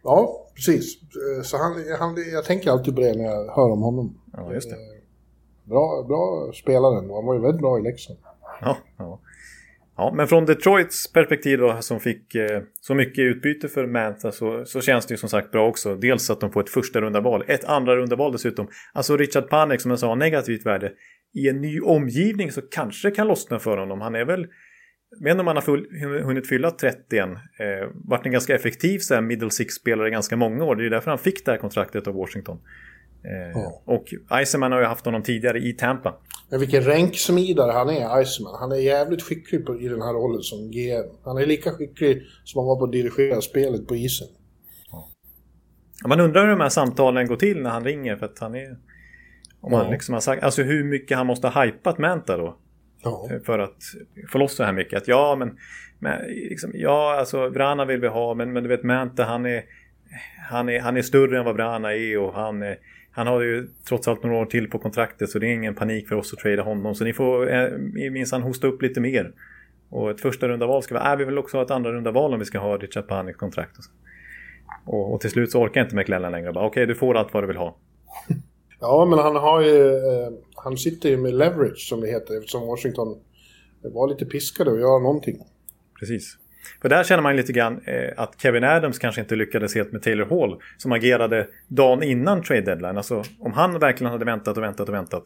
Ja, 0.03 0.47
precis. 0.55 0.99
Så 1.45 1.57
han, 1.57 1.85
han, 1.99 2.17
jag 2.33 2.45
tänker 2.45 2.71
alltid 2.71 2.95
på 2.95 3.01
det 3.01 3.15
när 3.15 3.25
jag 3.25 3.55
hör 3.55 3.71
om 3.71 3.83
honom. 3.83 4.19
Ja, 4.33 4.55
just 4.55 4.71
det. 4.71 4.77
Bra, 5.65 6.05
bra 6.09 6.53
spelare 6.55 6.99
ändå. 6.99 7.15
Han 7.15 7.27
var 7.27 7.35
ju 7.35 7.41
väldigt 7.41 7.61
bra 7.61 7.79
i 7.79 7.83
Leksand. 7.83 8.19
Ja, 8.61 8.77
ja. 8.99 9.19
Ja, 9.97 10.13
men 10.17 10.29
från 10.29 10.45
Detroits 10.45 11.13
perspektiv 11.13 11.59
då, 11.59 11.77
som 11.81 12.01
fick 12.01 12.35
eh, 12.35 12.63
så 12.81 12.95
mycket 12.95 13.23
utbyte 13.23 13.69
för 13.69 13.87
Manta 13.87 14.33
så, 14.33 14.65
så 14.65 14.81
känns 14.81 15.07
det 15.07 15.15
ju 15.15 15.19
som 15.19 15.29
sagt 15.29 15.51
bra 15.51 15.69
också. 15.69 15.97
Dels 15.97 16.31
att 16.31 16.41
de 16.41 16.53
får 16.53 16.63
ett 16.63 16.71
första 16.71 17.01
runda 17.01 17.21
val, 17.21 17.45
ett 17.49 17.65
andra 17.65 17.97
runda 17.97 18.17
val 18.17 18.33
dessutom. 18.33 18.69
Alltså 18.93 19.17
Richard 19.17 19.49
Panek 19.49 19.81
som 19.81 19.91
jag 19.91 20.01
sa 20.01 20.09
har 20.09 20.17
negativt 20.17 20.67
värde. 20.67 20.93
I 21.35 21.49
en 21.49 21.61
ny 21.61 21.81
omgivning 21.81 22.53
så 22.53 22.63
kanske 22.63 23.09
det 23.09 23.15
kan 23.15 23.27
lossna 23.27 23.59
för 23.59 23.77
honom. 23.77 24.01
Han 24.01 24.15
är 24.15 24.25
väl 24.25 24.47
jag 25.19 25.25
vet 25.25 25.31
inte 25.31 25.41
om 25.41 25.47
han 25.47 25.57
har 25.57 25.63
full, 25.63 25.87
hunnit 26.25 26.49
fylla 26.49 26.71
30 26.71 27.19
än. 27.19 27.31
Eh, 27.33 27.39
varit 27.95 28.27
en 28.27 28.33
ganska 28.33 28.55
effektiv 28.55 28.99
så 28.99 29.15
här, 29.15 29.21
middle 29.21 29.51
six-spelare 29.51 30.11
ganska 30.11 30.37
många 30.37 30.65
år. 30.65 30.77
Det 30.77 30.87
är 30.87 30.91
därför 30.91 31.11
han 31.11 31.19
fick 31.19 31.45
det 31.45 31.51
här 31.51 31.59
kontraktet 31.59 32.07
av 32.07 32.15
Washington. 32.15 32.61
Eh, 33.25 33.51
ja. 33.55 33.83
Och 33.85 34.05
Iceman 34.43 34.73
har 34.73 34.81
ju 34.81 34.87
haft 34.87 35.05
honom 35.05 35.23
tidigare 35.23 35.59
i 35.59 35.73
Tampa. 35.73 36.15
Men 36.51 36.61
vilken 36.61 36.83
ränksmidare 36.83 37.73
han 37.73 37.91
är, 37.91 38.23
Iceman. 38.23 38.55
Han 38.61 38.73
är 38.73 38.77
jävligt 38.77 39.23
skicklig 39.23 39.67
på, 39.67 39.81
i 39.81 39.89
den 39.89 40.03
här 40.03 40.13
rollen 40.13 40.43
som 40.43 40.71
GM. 40.71 41.05
Han 41.25 41.39
är 41.39 41.47
lika 41.47 41.71
skicklig 41.71 42.23
som 42.45 42.59
han 42.59 42.67
var 42.67 42.77
på 42.77 42.85
att 42.85 42.93
dirigera 42.93 43.41
spelet 43.41 43.89
på 43.89 43.97
isen. 43.97 44.29
Ja. 44.91 45.09
Man 46.09 46.21
undrar 46.21 46.43
hur 46.43 46.51
de 46.51 46.61
här 46.61 46.69
samtalen 46.69 47.27
går 47.27 47.37
till 47.37 47.63
när 47.63 47.71
han 47.71 47.85
ringer. 47.85 48.17
För 48.17 48.27
att 48.27 48.39
han 48.39 48.55
är... 48.55 48.77
Om 49.61 49.73
ja. 49.73 49.83
han 49.83 49.91
liksom 49.91 50.13
har 50.13 50.21
sagt, 50.21 50.43
alltså 50.43 50.63
hur 50.63 50.85
mycket 50.85 51.17
han 51.17 51.27
måste 51.27 51.49
ha 51.49 51.65
hypat 51.65 51.99
Manta 51.99 52.37
då. 52.37 52.57
Ja. 53.03 53.29
Eh, 53.31 53.41
för 53.41 53.59
att 53.59 53.77
få 54.29 54.39
loss 54.39 54.57
så 54.57 54.65
här 54.65 54.73
mycket. 54.73 54.97
Att 54.97 55.09
ja, 55.09 55.37
men, 55.39 55.59
men 55.99 56.21
liksom, 56.29 56.71
ja, 56.75 57.17
alltså 57.19 57.51
Brana 57.51 57.85
vill 57.85 58.01
vi 58.01 58.09
ha, 58.09 58.35
men, 58.35 58.53
men 58.53 58.63
du 58.63 58.69
vet 58.69 58.83
Manta 58.83 59.25
han 59.25 59.47
är, 59.47 59.65
han 60.51 60.69
är, 60.69 60.81
han 60.81 60.97
är 60.97 61.03
större 61.03 61.39
än 61.39 61.45
vad 61.45 61.57
Brana 61.57 61.95
är 61.95 62.19
och 62.19 62.35
han 62.35 62.63
är, 62.63 62.79
han 63.15 63.27
har 63.27 63.41
ju 63.41 63.69
trots 63.89 64.09
allt 64.09 64.23
några 64.23 64.37
år 64.37 64.47
till 64.47 64.71
på 64.71 64.79
kontraktet 64.79 65.31
så 65.31 65.39
det 65.39 65.47
är 65.47 65.55
ingen 65.55 65.75
panik 65.75 66.09
för 66.09 66.17
oss 66.17 66.33
att 66.33 66.39
trada 66.39 66.63
honom. 66.63 66.95
Så 66.95 67.05
ni 67.05 67.13
får 67.13 67.53
eh, 67.53 67.69
minsann 68.11 68.43
hosta 68.43 68.67
upp 68.67 68.83
lite 68.83 69.01
mer. 69.01 69.33
Och 69.89 70.11
ett 70.11 70.21
första 70.21 70.49
runda 70.49 70.67
val 70.67 70.83
ska 70.83 70.95
vi, 70.95 71.11
äh, 71.11 71.17
vi 71.17 71.25
vill 71.25 71.39
också 71.39 71.57
ha 71.57 71.65
ett 71.65 71.71
andra 71.71 71.93
runda 71.93 72.11
val 72.11 72.33
om 72.33 72.39
vi 72.39 72.45
ska 72.45 72.59
ha 72.59 72.77
Richard 72.77 73.09
Panik 73.09 73.37
kontrakt. 73.37 73.77
Och, 74.87 74.95
och, 74.95 75.15
och, 75.15 75.21
till 75.21 75.31
slut 75.31 75.51
så 75.51 75.61
orkar 75.61 75.81
jag 75.81 75.87
inte 75.87 75.97
McLellan 75.97 76.33
längre. 76.33 76.51
Okej, 76.51 76.67
okay, 76.67 76.87
du 76.87 76.95
får 76.95 77.17
allt 77.17 77.35
vad 77.35 77.43
du 77.43 77.47
vill 77.47 77.57
ha. 77.57 77.77
Ja, 78.81 79.07
men 79.11 79.19
han 79.19 79.37
har 79.37 79.61
ju, 79.61 79.87
eh, 79.87 80.33
han 80.57 80.77
sitter 80.77 81.09
ju 81.09 81.17
med 81.17 81.35
leverage 81.35 81.89
som 81.89 82.01
det 82.01 82.07
heter 82.07 82.39
eftersom 82.39 82.67
Washington 82.67 83.19
var 83.83 84.09
lite 84.09 84.27
piskade 84.27 84.73
att 84.73 84.81
göra 84.81 84.99
någonting. 84.99 85.39
Precis. 86.01 86.37
För 86.83 86.89
där 86.89 87.05
känner 87.05 87.23
man 87.23 87.37
lite 87.37 87.53
grann 87.53 87.81
eh, 87.85 88.11
att 88.17 88.41
Kevin 88.41 88.65
Adams 88.65 88.99
kanske 88.99 89.21
inte 89.21 89.37
lyckades 89.37 89.75
helt 89.75 89.93
med 89.93 90.03
Taylor 90.03 90.25
Hall 90.25 90.61
som 90.79 90.93
agerade 90.93 91.49
dagen 91.69 92.03
innan 92.03 92.43
trade 92.43 92.63
deadline. 92.63 92.97
Alltså 92.97 93.23
om 93.41 93.53
han 93.53 93.79
verkligen 93.79 94.13
hade 94.13 94.25
väntat 94.25 94.57
och 94.57 94.63
väntat 94.63 94.89
och 94.89 94.95
väntat 94.95 95.25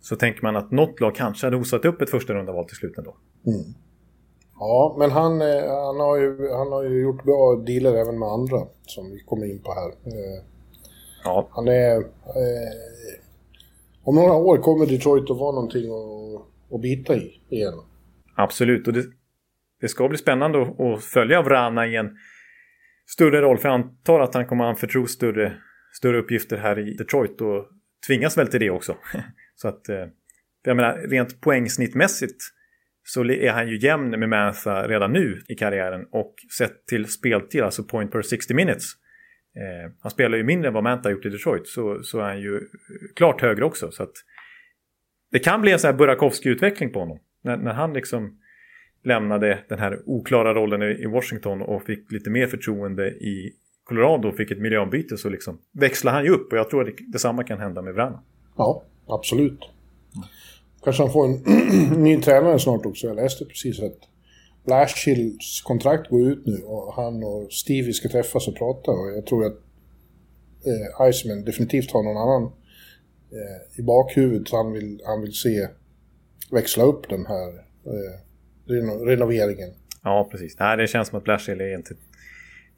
så 0.00 0.16
tänker 0.16 0.42
man 0.42 0.56
att 0.56 0.70
något 0.70 1.00
lag 1.00 1.14
kanske 1.14 1.46
hade 1.46 1.56
hosat 1.56 1.84
upp 1.84 2.02
ett 2.02 2.10
första 2.10 2.34
runda 2.34 2.52
val 2.52 2.64
till 2.64 2.76
slut 2.76 2.98
ändå. 2.98 3.16
Mm. 3.46 3.74
Ja, 4.58 4.96
men 4.98 5.10
han, 5.10 5.40
eh, 5.40 5.84
han, 5.86 6.00
har 6.00 6.16
ju, 6.16 6.50
han 6.50 6.72
har 6.72 6.82
ju 6.82 7.02
gjort 7.02 7.24
bra 7.24 7.56
dealer 7.66 7.94
även 7.94 8.18
med 8.18 8.28
andra 8.28 8.58
som 8.86 9.10
vi 9.10 9.20
kommer 9.20 9.50
in 9.50 9.62
på 9.62 9.72
här. 9.74 9.88
Eh, 9.88 10.44
ja. 11.24 11.48
Han 11.50 11.68
är... 11.68 11.96
Eh, 11.96 13.22
om 14.04 14.14
några 14.14 14.32
år 14.32 14.56
kommer 14.58 14.86
Detroit 14.86 15.30
att 15.30 15.38
vara 15.38 15.52
någonting 15.52 15.90
att, 15.90 16.74
att 16.74 16.80
bita 16.80 17.16
i 17.16 17.40
igen. 17.48 17.74
Absolut, 18.36 18.86
och 18.86 18.92
det, 18.92 19.04
det 19.82 19.88
ska 19.88 20.08
bli 20.08 20.18
spännande 20.18 20.62
att 20.62 21.04
följa 21.04 21.42
Vrana 21.42 21.86
i 21.86 21.96
en 21.96 22.16
större 23.06 23.40
roll. 23.40 23.58
För 23.58 23.68
jag 23.68 23.74
antar 23.74 24.20
att 24.20 24.34
han 24.34 24.46
kommer 24.46 24.64
anförtro 24.64 25.06
större, 25.06 25.52
större 25.92 26.18
uppgifter 26.18 26.56
här 26.56 26.78
i 26.78 26.94
Detroit 26.94 27.40
och 27.40 27.68
tvingas 28.06 28.38
väl 28.38 28.48
till 28.48 28.60
det 28.60 28.70
också. 28.70 28.96
så 29.54 29.68
att, 29.68 29.88
eh, 29.88 30.06
jag 30.64 30.76
menar, 30.76 30.98
rent 31.08 31.40
poängsnittmässigt 31.40 32.40
så 33.04 33.24
är 33.24 33.50
han 33.50 33.68
ju 33.68 33.78
jämn 33.78 34.10
med 34.10 34.28
Mantha 34.28 34.88
redan 34.88 35.12
nu 35.12 35.42
i 35.48 35.54
karriären 35.54 36.06
och 36.10 36.34
sett 36.58 36.86
till 36.86 37.06
speltid, 37.06 37.62
alltså 37.62 37.84
point 37.84 38.12
per 38.12 38.22
60 38.22 38.54
minutes. 38.54 38.84
Eh, 39.56 39.92
han 40.02 40.10
spelar 40.10 40.38
ju 40.38 40.44
mindre 40.44 40.68
än 40.68 40.74
vad 40.74 40.82
Mantha 40.82 41.08
har 41.08 41.12
gjort 41.12 41.26
i 41.26 41.28
Detroit 41.28 41.66
så, 41.66 42.02
så 42.02 42.18
är 42.18 42.24
han 42.24 42.40
ju 42.40 42.60
klart 43.16 43.40
högre 43.40 43.64
också. 43.64 43.90
Så 43.90 44.02
att 44.02 44.12
det 45.32 45.38
kan 45.38 45.60
bli 45.60 45.72
en 45.72 45.78
sån 45.78 45.90
här 45.90 45.98
Burakovsky-utveckling 45.98 46.92
på 46.92 46.98
honom. 46.98 47.18
När, 47.44 47.56
när 47.56 47.72
han 47.72 47.92
liksom 47.92 48.38
lämnade 49.04 49.58
den 49.68 49.78
här 49.78 50.00
oklara 50.06 50.54
rollen 50.54 50.82
i 50.82 51.06
Washington 51.06 51.62
och 51.62 51.82
fick 51.82 52.12
lite 52.12 52.30
mer 52.30 52.46
förtroende 52.46 53.08
i 53.08 53.52
Colorado 53.84 54.28
och 54.28 54.36
fick 54.36 54.50
ett 54.50 54.60
miljöombyte 54.60 55.16
så 55.16 55.28
liksom 55.28 55.58
växlar 55.72 56.12
han 56.12 56.24
ju 56.24 56.30
upp 56.30 56.52
och 56.52 56.58
jag 56.58 56.70
tror 56.70 56.88
att 56.88 56.94
detsamma 57.12 57.44
kan 57.44 57.58
hända 57.58 57.82
med 57.82 57.94
Vrana. 57.94 58.22
Ja, 58.56 58.84
absolut. 59.06 59.60
Kanske 60.84 61.02
han 61.02 61.12
får 61.12 61.26
en 61.26 61.42
ny 62.02 62.20
tränare 62.22 62.58
snart 62.58 62.86
också. 62.86 63.06
Jag 63.06 63.16
läste 63.16 63.44
precis 63.44 63.80
att 63.80 63.98
Blashills 64.64 65.62
kontrakt 65.64 66.10
går 66.10 66.28
ut 66.28 66.46
nu 66.46 66.62
och 66.64 66.94
han 66.94 67.24
och 67.24 67.52
Stevie 67.52 67.92
ska 67.92 68.08
träffas 68.08 68.48
och 68.48 68.56
prata 68.56 68.90
och 68.90 69.12
jag 69.16 69.26
tror 69.26 69.46
att 69.46 69.56
eh, 70.66 71.08
Iceman 71.08 71.44
definitivt 71.44 71.90
har 71.90 72.02
någon 72.02 72.16
annan 72.16 72.52
eh, 73.32 73.80
i 73.80 73.82
bakhuvudet 73.82 74.52
han 74.52 74.72
vill, 74.72 75.00
han 75.04 75.20
vill 75.20 75.32
se 75.32 75.68
växla 76.50 76.84
upp 76.84 77.08
den 77.08 77.26
här 77.26 77.48
eh, 77.86 78.31
reno 78.72 79.04
renoveringen. 79.04 79.70
Ja, 80.02 80.28
precis. 80.30 80.58
Nej, 80.58 80.76
det 80.76 80.86
känns 80.86 81.08
som 81.08 81.18
att 81.18 81.24
Blashill 81.24 81.60
är 81.60 81.74
inte 81.74 81.94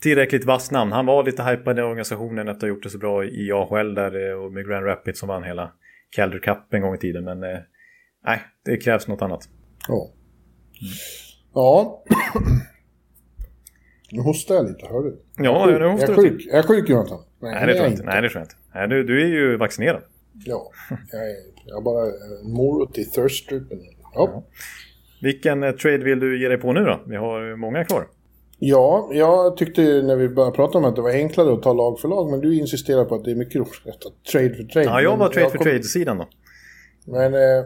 tillräckligt 0.00 0.44
vass 0.44 0.70
namn. 0.70 0.92
Han 0.92 1.06
var 1.06 1.24
lite 1.24 1.42
hypad 1.42 1.78
i 1.78 1.82
organisationen 1.82 2.48
efter 2.48 2.52
att 2.56 2.62
ha 2.62 2.68
gjort 2.68 2.82
det 2.82 2.90
så 2.90 2.98
bra 2.98 3.24
i 3.24 3.52
AHL 3.52 3.94
där 3.94 4.30
eh, 4.30 4.44
och 4.44 4.52
med 4.52 4.66
Grand 4.66 4.86
Rapids 4.86 5.20
som 5.20 5.28
vann 5.28 5.44
hela 5.44 5.72
Calder 6.10 6.38
Cup 6.38 6.74
en 6.74 6.82
gång 6.82 6.94
i 6.94 6.98
tiden. 6.98 7.24
Men 7.24 7.42
eh, 7.42 7.58
nej, 8.26 8.40
det 8.64 8.76
krävs 8.76 9.08
något 9.08 9.22
annat. 9.22 9.48
Ja. 9.88 9.94
Mm. 10.80 10.92
Ja. 11.54 12.04
Nu 14.10 14.20
hostar 14.20 14.54
jag 14.54 14.68
lite, 14.68 14.86
hör 14.86 15.02
du? 15.02 15.22
Ja, 15.36 15.66
nu 15.66 15.86
hostar 15.86 16.08
jag 16.08 16.18
är 16.18 16.30
sjuk. 16.30 16.46
Jag 16.46 16.58
är 16.58 16.62
sjuk, 16.62 16.88
Jonathan. 16.88 17.18
Nej, 17.42 17.54
Nej 17.54 17.66
det 17.66 17.72
tror 17.72 17.84
jag 17.84 17.92
inte. 17.92 18.04
Nej, 18.04 18.22
det 18.22 18.28
tror 18.28 18.40
jag 18.40 18.44
inte. 18.44 18.56
Nej, 18.74 18.88
du, 18.88 19.04
du 19.04 19.22
är 19.22 19.26
ju 19.26 19.56
vaccinerad. 19.56 20.02
Ja, 20.44 20.70
jag 21.12 21.22
är, 21.30 21.36
jag 21.66 21.78
är 21.78 21.82
bara 21.82 22.06
en 22.06 22.52
morot 22.52 22.98
i 22.98 23.04
thirst-strupen. 23.04 23.78
Ja. 23.82 24.10
ja. 24.14 24.44
Vilken 25.24 25.62
eh, 25.62 25.72
trade 25.72 26.04
vill 26.04 26.20
du 26.20 26.42
ge 26.42 26.48
dig 26.48 26.58
på 26.58 26.72
nu 26.72 26.84
då? 26.84 27.00
Vi 27.06 27.16
har 27.16 27.56
många 27.56 27.84
kvar. 27.84 28.06
Ja, 28.58 29.08
jag 29.12 29.56
tyckte 29.56 29.82
när 29.82 30.16
vi 30.16 30.28
började 30.28 30.56
prata 30.56 30.78
om 30.78 30.84
att 30.84 30.96
det 30.96 31.02
var 31.02 31.10
enklare 31.10 31.52
att 31.52 31.62
ta 31.62 31.72
lag 31.72 32.00
för 32.00 32.08
lag, 32.08 32.30
men 32.30 32.40
du 32.40 32.58
insisterar 32.58 33.04
på 33.04 33.14
att 33.14 33.24
det 33.24 33.30
är 33.30 33.34
mycket 33.34 33.54
roligare 33.54 33.90
att 33.94 34.00
ta 34.00 34.10
trade 34.32 34.54
för 34.54 34.64
trade. 34.64 34.86
Ja, 34.86 35.00
jag 35.00 35.16
var 35.16 35.28
trade 35.28 35.40
jag 35.40 35.50
för 35.50 35.58
kom... 35.58 35.64
trade-sidan 35.64 36.18
då. 36.18 36.28
Men 37.04 37.34
eh, 37.34 37.64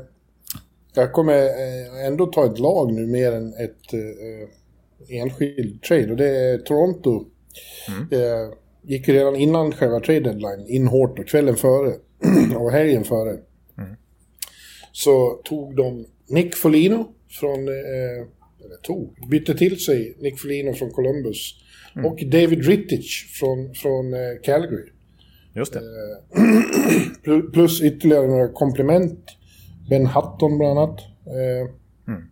jag 0.94 1.12
kommer 1.12 1.42
eh, 1.42 2.07
ändå 2.07 2.27
ta 2.27 2.47
ett 2.47 2.59
lag 2.59 2.92
nu 2.92 3.07
mer 3.07 3.33
än 3.33 3.49
ett 3.49 3.92
eh, 3.92 5.18
enskild 5.21 5.83
trade 5.83 6.11
och 6.11 6.16
det 6.16 6.29
är 6.29 6.59
Toronto. 6.59 7.25
Mm. 7.88 8.23
Eh, 8.23 8.55
gick 8.83 9.09
ju 9.09 9.14
redan 9.14 9.37
innan 9.37 9.73
själva 9.73 10.01
trade 10.01 10.21
deadline 10.21 10.66
in 10.68 10.88
hårt 10.88 11.18
och 11.18 11.29
kvällen 11.29 11.57
före 11.57 11.92
och 12.57 12.71
helgen 12.71 13.05
före. 13.05 13.31
Mm. 13.31 13.97
Så 14.92 15.40
tog 15.44 15.77
de 15.77 16.07
Nick 16.29 16.57
Folino 16.57 17.14
från 17.29 17.69
eh, 17.69 18.27
eller 18.64 18.77
tog, 18.83 19.29
bytte 19.31 19.55
till 19.55 19.81
sig 19.81 20.17
Nick 20.19 20.41
Foligno 20.41 20.73
från 20.73 20.91
Columbus 20.91 21.55
mm. 21.95 22.07
och 22.07 22.19
David 22.27 22.64
Rittich 22.67 23.38
från, 23.38 23.75
från 23.75 24.14
eh, 24.14 24.21
Calgary. 24.43 24.91
Just 25.55 25.73
det. 25.73 25.79
Eh, 27.27 27.51
plus 27.53 27.83
ytterligare 27.83 28.27
några 28.27 28.49
komplement. 28.49 29.25
Ben 29.91 30.07
Hutton 30.07 30.59
bland 30.59 30.79
annat. 30.79 31.01
Eh, 31.27 31.71
mm. 32.12 32.23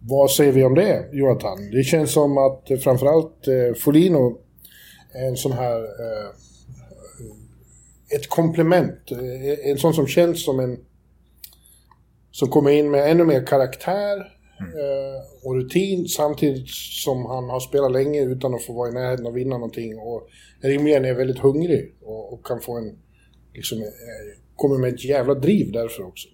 Vad 0.00 0.30
säger 0.30 0.52
vi 0.52 0.64
om 0.64 0.74
det, 0.74 1.08
Jonathan? 1.12 1.70
Det 1.70 1.82
känns 1.82 2.12
som 2.12 2.38
att 2.38 2.70
eh, 2.70 2.78
framförallt 2.78 3.48
eh, 3.48 3.74
Folino 3.78 4.38
är 5.14 5.28
en 5.28 5.36
sån 5.36 5.52
här... 5.52 5.80
Eh, 5.80 6.30
ett 8.16 8.28
komplement. 8.28 9.10
Eh, 9.10 9.70
en 9.70 9.78
sån 9.78 9.94
som 9.94 10.06
känns 10.06 10.44
som 10.44 10.60
en... 10.60 10.78
Som 12.30 12.48
kommer 12.48 12.70
in 12.70 12.90
med 12.90 13.10
ännu 13.10 13.24
mer 13.24 13.46
karaktär 13.46 14.33
Mm. 14.60 14.70
Eh, 14.72 15.20
och 15.44 15.54
rutin 15.54 16.08
samtidigt 16.08 16.68
som 17.04 17.26
han 17.26 17.44
har 17.44 17.60
spelat 17.60 17.92
länge 17.92 18.22
utan 18.22 18.54
att 18.54 18.64
få 18.64 18.72
vara 18.72 18.88
i 18.88 18.92
närheten 18.92 19.26
och 19.26 19.36
vinna 19.36 19.54
någonting. 19.58 19.98
Och 19.98 20.28
rimligen 20.62 21.04
är 21.04 21.14
väldigt 21.14 21.38
hungrig 21.38 21.94
och, 22.02 22.32
och 22.32 22.46
kan 22.46 22.60
få 22.60 22.78
en... 22.78 22.98
Liksom, 23.54 23.78
eh, 23.78 23.84
kommer 24.56 24.78
med 24.78 24.94
ett 24.94 25.04
jävla 25.04 25.34
driv 25.34 25.72
därför 25.72 26.06
också. 26.06 26.28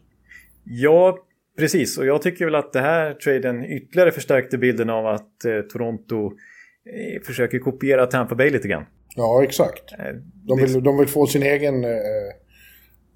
Ja, 0.65 1.19
precis. 1.59 1.99
Och 1.99 2.07
jag 2.07 2.23
tycker 2.23 2.45
väl 2.45 2.55
att 2.55 2.73
det 2.73 2.81
här 2.81 3.15
traden 3.15 3.65
ytterligare 3.65 4.13
förstärkte 4.13 4.59
bilden 4.59 4.91
av 4.91 5.07
att 5.07 5.45
eh, 5.45 5.61
Toronto 5.73 6.27
eh, 6.27 7.23
försöker 7.23 7.59
kopiera 7.59 8.07
Tampa 8.07 8.35
Bay 8.35 8.51
lite 8.51 8.69
grann. 8.69 8.85
Ja, 9.17 9.45
exakt. 9.45 9.93
Eh, 9.93 10.15
de, 10.47 10.59
vill, 10.59 10.83
de 10.83 10.99
vill 10.99 11.09
få 11.09 11.27
sin 11.27 11.43
egen 11.43 11.85
eh, 11.85 11.91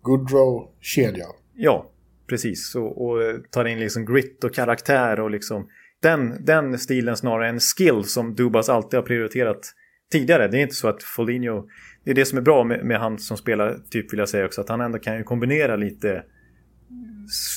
Goodrow-kedja. 0.03 1.27
Ja, 1.55 1.91
Precis, 2.27 2.75
och, 2.75 3.05
och 3.07 3.21
tar 3.51 3.65
in 3.65 3.79
liksom 3.79 4.05
grit 4.05 4.45
och 4.45 4.55
karaktär 4.55 5.21
och 5.21 5.31
liksom 5.31 5.69
den, 6.03 6.45
den 6.45 6.79
stilen 6.79 7.17
snarare 7.17 7.49
än 7.49 7.61
skill 7.61 8.05
som 8.05 8.35
Dubas 8.35 8.69
alltid 8.69 8.99
har 8.99 9.07
prioriterat 9.07 9.73
tidigare. 10.13 10.49
Det 10.49 10.59
är 10.59 10.63
inte 10.63 10.75
så 10.75 10.89
att 10.89 11.03
Foligno, 11.03 11.69
det 12.05 12.11
är 12.11 12.15
det 12.15 12.25
som 12.25 12.39
är 12.39 12.43
bra 12.43 12.65
med, 12.65 12.85
med 12.85 12.99
han 12.99 13.19
som 13.19 13.37
spelar 13.37 13.79
typ 13.91 14.13
vill 14.13 14.19
jag 14.19 14.29
säga 14.29 14.45
också, 14.45 14.61
att 14.61 14.69
han 14.69 14.81
ändå 14.81 14.99
kan 14.99 15.17
ju 15.17 15.23
kombinera 15.23 15.77
lite 15.77 16.23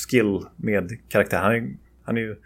skill 0.08 0.40
med 0.56 0.90
karaktär. 1.08 1.38
Han 1.38 1.54
är, 1.54 1.76
han 2.04 2.16
är 2.16 2.20
ju 2.20 2.36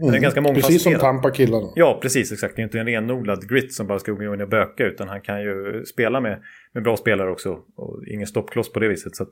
han 0.00 0.08
är 0.08 0.12
mm, 0.12 0.22
ganska 0.22 0.40
mångfacetterad. 0.40 0.72
Precis 0.72 0.82
som 0.82 0.94
Tampa-killarna. 0.94 1.68
Ja, 1.74 1.98
precis. 2.02 2.32
Exakt. 2.32 2.56
Det 2.56 2.62
är 2.62 2.64
inte 2.64 2.80
en 2.80 2.86
renodlad 2.86 3.48
grit 3.48 3.74
som 3.74 3.86
bara 3.86 3.98
ska 3.98 4.12
gå 4.12 4.34
in 4.34 4.40
och 4.40 4.48
böka. 4.48 4.86
Utan 4.86 5.08
han 5.08 5.20
kan 5.20 5.42
ju 5.42 5.84
spela 5.84 6.20
med, 6.20 6.42
med 6.72 6.82
bra 6.82 6.96
spelare 6.96 7.30
också. 7.30 7.58
Och 7.76 8.06
ingen 8.06 8.26
stoppkloss 8.26 8.72
på 8.72 8.80
det 8.80 8.88
viset. 8.88 9.16
Så 9.16 9.22
att, 9.22 9.30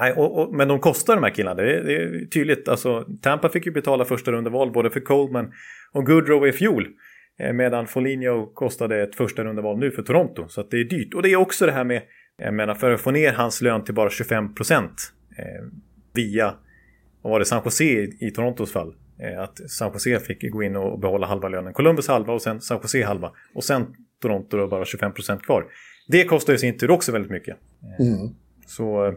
Nej, 0.00 0.12
och, 0.12 0.38
och, 0.38 0.54
men 0.54 0.68
de 0.68 0.80
kostar 0.80 1.14
de 1.14 1.22
här 1.22 1.30
killarna, 1.30 1.62
det 1.62 1.76
är, 1.76 1.84
det 1.84 1.96
är 1.96 2.26
tydligt. 2.26 2.68
Alltså, 2.68 3.06
Tampa 3.22 3.48
fick 3.48 3.66
ju 3.66 3.72
betala 3.72 4.04
första 4.04 4.32
rundeval 4.32 4.72
både 4.72 4.90
för 4.90 5.00
Coleman 5.00 5.52
och 5.92 6.06
Goodrow 6.06 6.48
i 6.48 6.52
fjol. 6.52 6.88
Eh, 7.38 7.52
medan 7.52 7.86
Foligno 7.86 8.46
kostade 8.54 9.02
ett 9.02 9.14
första 9.14 9.44
rundeval 9.44 9.78
nu 9.78 9.90
för 9.90 10.02
Toronto. 10.02 10.48
Så 10.48 10.62
det 10.62 10.76
är 10.76 10.84
dyrt. 10.84 11.14
Och 11.14 11.22
det 11.22 11.32
är 11.32 11.36
också 11.36 11.66
det 11.66 11.72
här 11.72 11.84
med, 11.84 12.02
jag 12.36 12.54
menar, 12.54 12.74
för 12.74 12.90
att 12.90 13.00
få 13.00 13.10
ner 13.10 13.32
hans 13.32 13.60
lön 13.60 13.84
till 13.84 13.94
bara 13.94 14.10
25 14.10 14.54
procent 14.54 15.12
eh, 15.38 15.64
via, 16.14 16.54
vad 17.22 17.30
var 17.30 17.38
det, 17.38 17.44
San 17.44 17.62
Jose 17.64 17.84
i, 18.20 18.30
Torontos 18.34 18.72
fall. 18.72 18.94
Eh, 19.18 19.42
att 19.42 19.70
San 19.70 19.92
Jose 19.92 20.20
fick 20.20 20.50
gå 20.50 20.62
in 20.62 20.76
och 20.76 21.00
behålla 21.00 21.26
halva 21.26 21.48
lönen. 21.48 21.72
Columbus 21.72 22.08
halva 22.08 22.32
och 22.32 22.42
sen 22.42 22.60
San 22.60 22.78
Jose 22.82 23.04
halva. 23.04 23.32
Och 23.54 23.64
sen 23.64 23.86
Toronto 24.22 24.56
då 24.56 24.68
bara 24.68 24.84
25 24.84 25.12
procent 25.12 25.42
kvar. 25.42 25.64
Det 26.08 26.24
kostar 26.24 26.54
i 26.54 26.58
sin 26.58 26.78
tur 26.78 26.90
också 26.90 27.12
väldigt 27.12 27.30
mycket. 27.30 27.56
Mm. 28.00 28.34
Så 28.66 29.14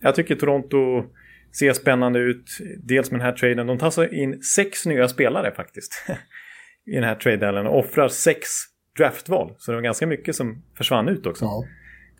jag 0.00 0.14
tycker 0.14 0.34
Toronto 0.34 1.04
ser 1.58 1.72
spännande 1.72 2.18
ut. 2.18 2.58
Dels 2.82 3.10
med 3.10 3.20
den 3.20 3.26
här 3.26 3.32
traden. 3.32 3.66
De 3.66 3.78
tar 3.78 4.14
in 4.14 4.42
sex 4.42 4.86
nya 4.86 5.08
spelare 5.08 5.54
faktiskt. 5.54 6.04
I 6.86 6.94
den 6.94 7.04
här 7.04 7.14
traden 7.14 7.66
och 7.66 7.78
offrar 7.78 8.08
sex 8.08 8.48
draftval. 8.98 9.54
Så 9.58 9.70
det 9.70 9.76
var 9.76 9.82
ganska 9.82 10.06
mycket 10.06 10.36
som 10.36 10.62
försvann 10.76 11.08
ut 11.08 11.26
också. 11.26 11.44
Ja. 11.44 11.64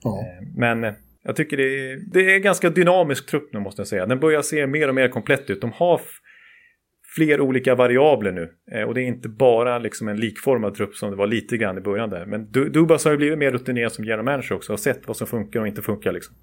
Ja. 0.02 0.18
Eh, 0.18 0.48
men 0.56 0.94
jag 1.22 1.36
tycker 1.36 1.56
det 1.56 1.62
är, 1.62 1.98
det 2.12 2.34
är 2.34 2.38
ganska 2.38 2.70
dynamisk 2.70 3.26
trupp 3.26 3.52
nu 3.52 3.60
måste 3.60 3.80
jag 3.80 3.86
säga. 3.86 4.06
Den 4.06 4.20
börjar 4.20 4.42
se 4.42 4.66
mer 4.66 4.88
och 4.88 4.94
mer 4.94 5.08
komplett 5.08 5.50
ut. 5.50 5.60
De 5.60 5.72
har 5.72 6.00
fler 7.16 7.40
olika 7.40 7.74
variabler 7.74 8.32
nu. 8.32 8.52
Eh, 8.72 8.82
och 8.82 8.94
det 8.94 9.02
är 9.02 9.06
inte 9.06 9.28
bara 9.28 9.78
liksom 9.78 10.08
en 10.08 10.16
likformad 10.16 10.74
trupp 10.74 10.94
som 10.94 11.10
det 11.10 11.16
var 11.16 11.26
lite 11.26 11.56
grann 11.56 11.78
i 11.78 11.80
början 11.80 12.10
där. 12.10 12.26
Men 12.26 12.50
Dubas 12.50 13.04
har 13.04 13.12
ju 13.12 13.16
blivit 13.16 13.38
mer 13.38 13.50
rutinerad 13.50 13.92
som 13.92 14.04
general 14.04 14.24
manager 14.24 14.54
också. 14.54 14.72
Och 14.72 14.80
sett 14.80 15.00
vad 15.06 15.16
som 15.16 15.26
funkar 15.26 15.60
och 15.60 15.68
inte 15.68 15.82
funkar 15.82 16.12
liksom. 16.12 16.34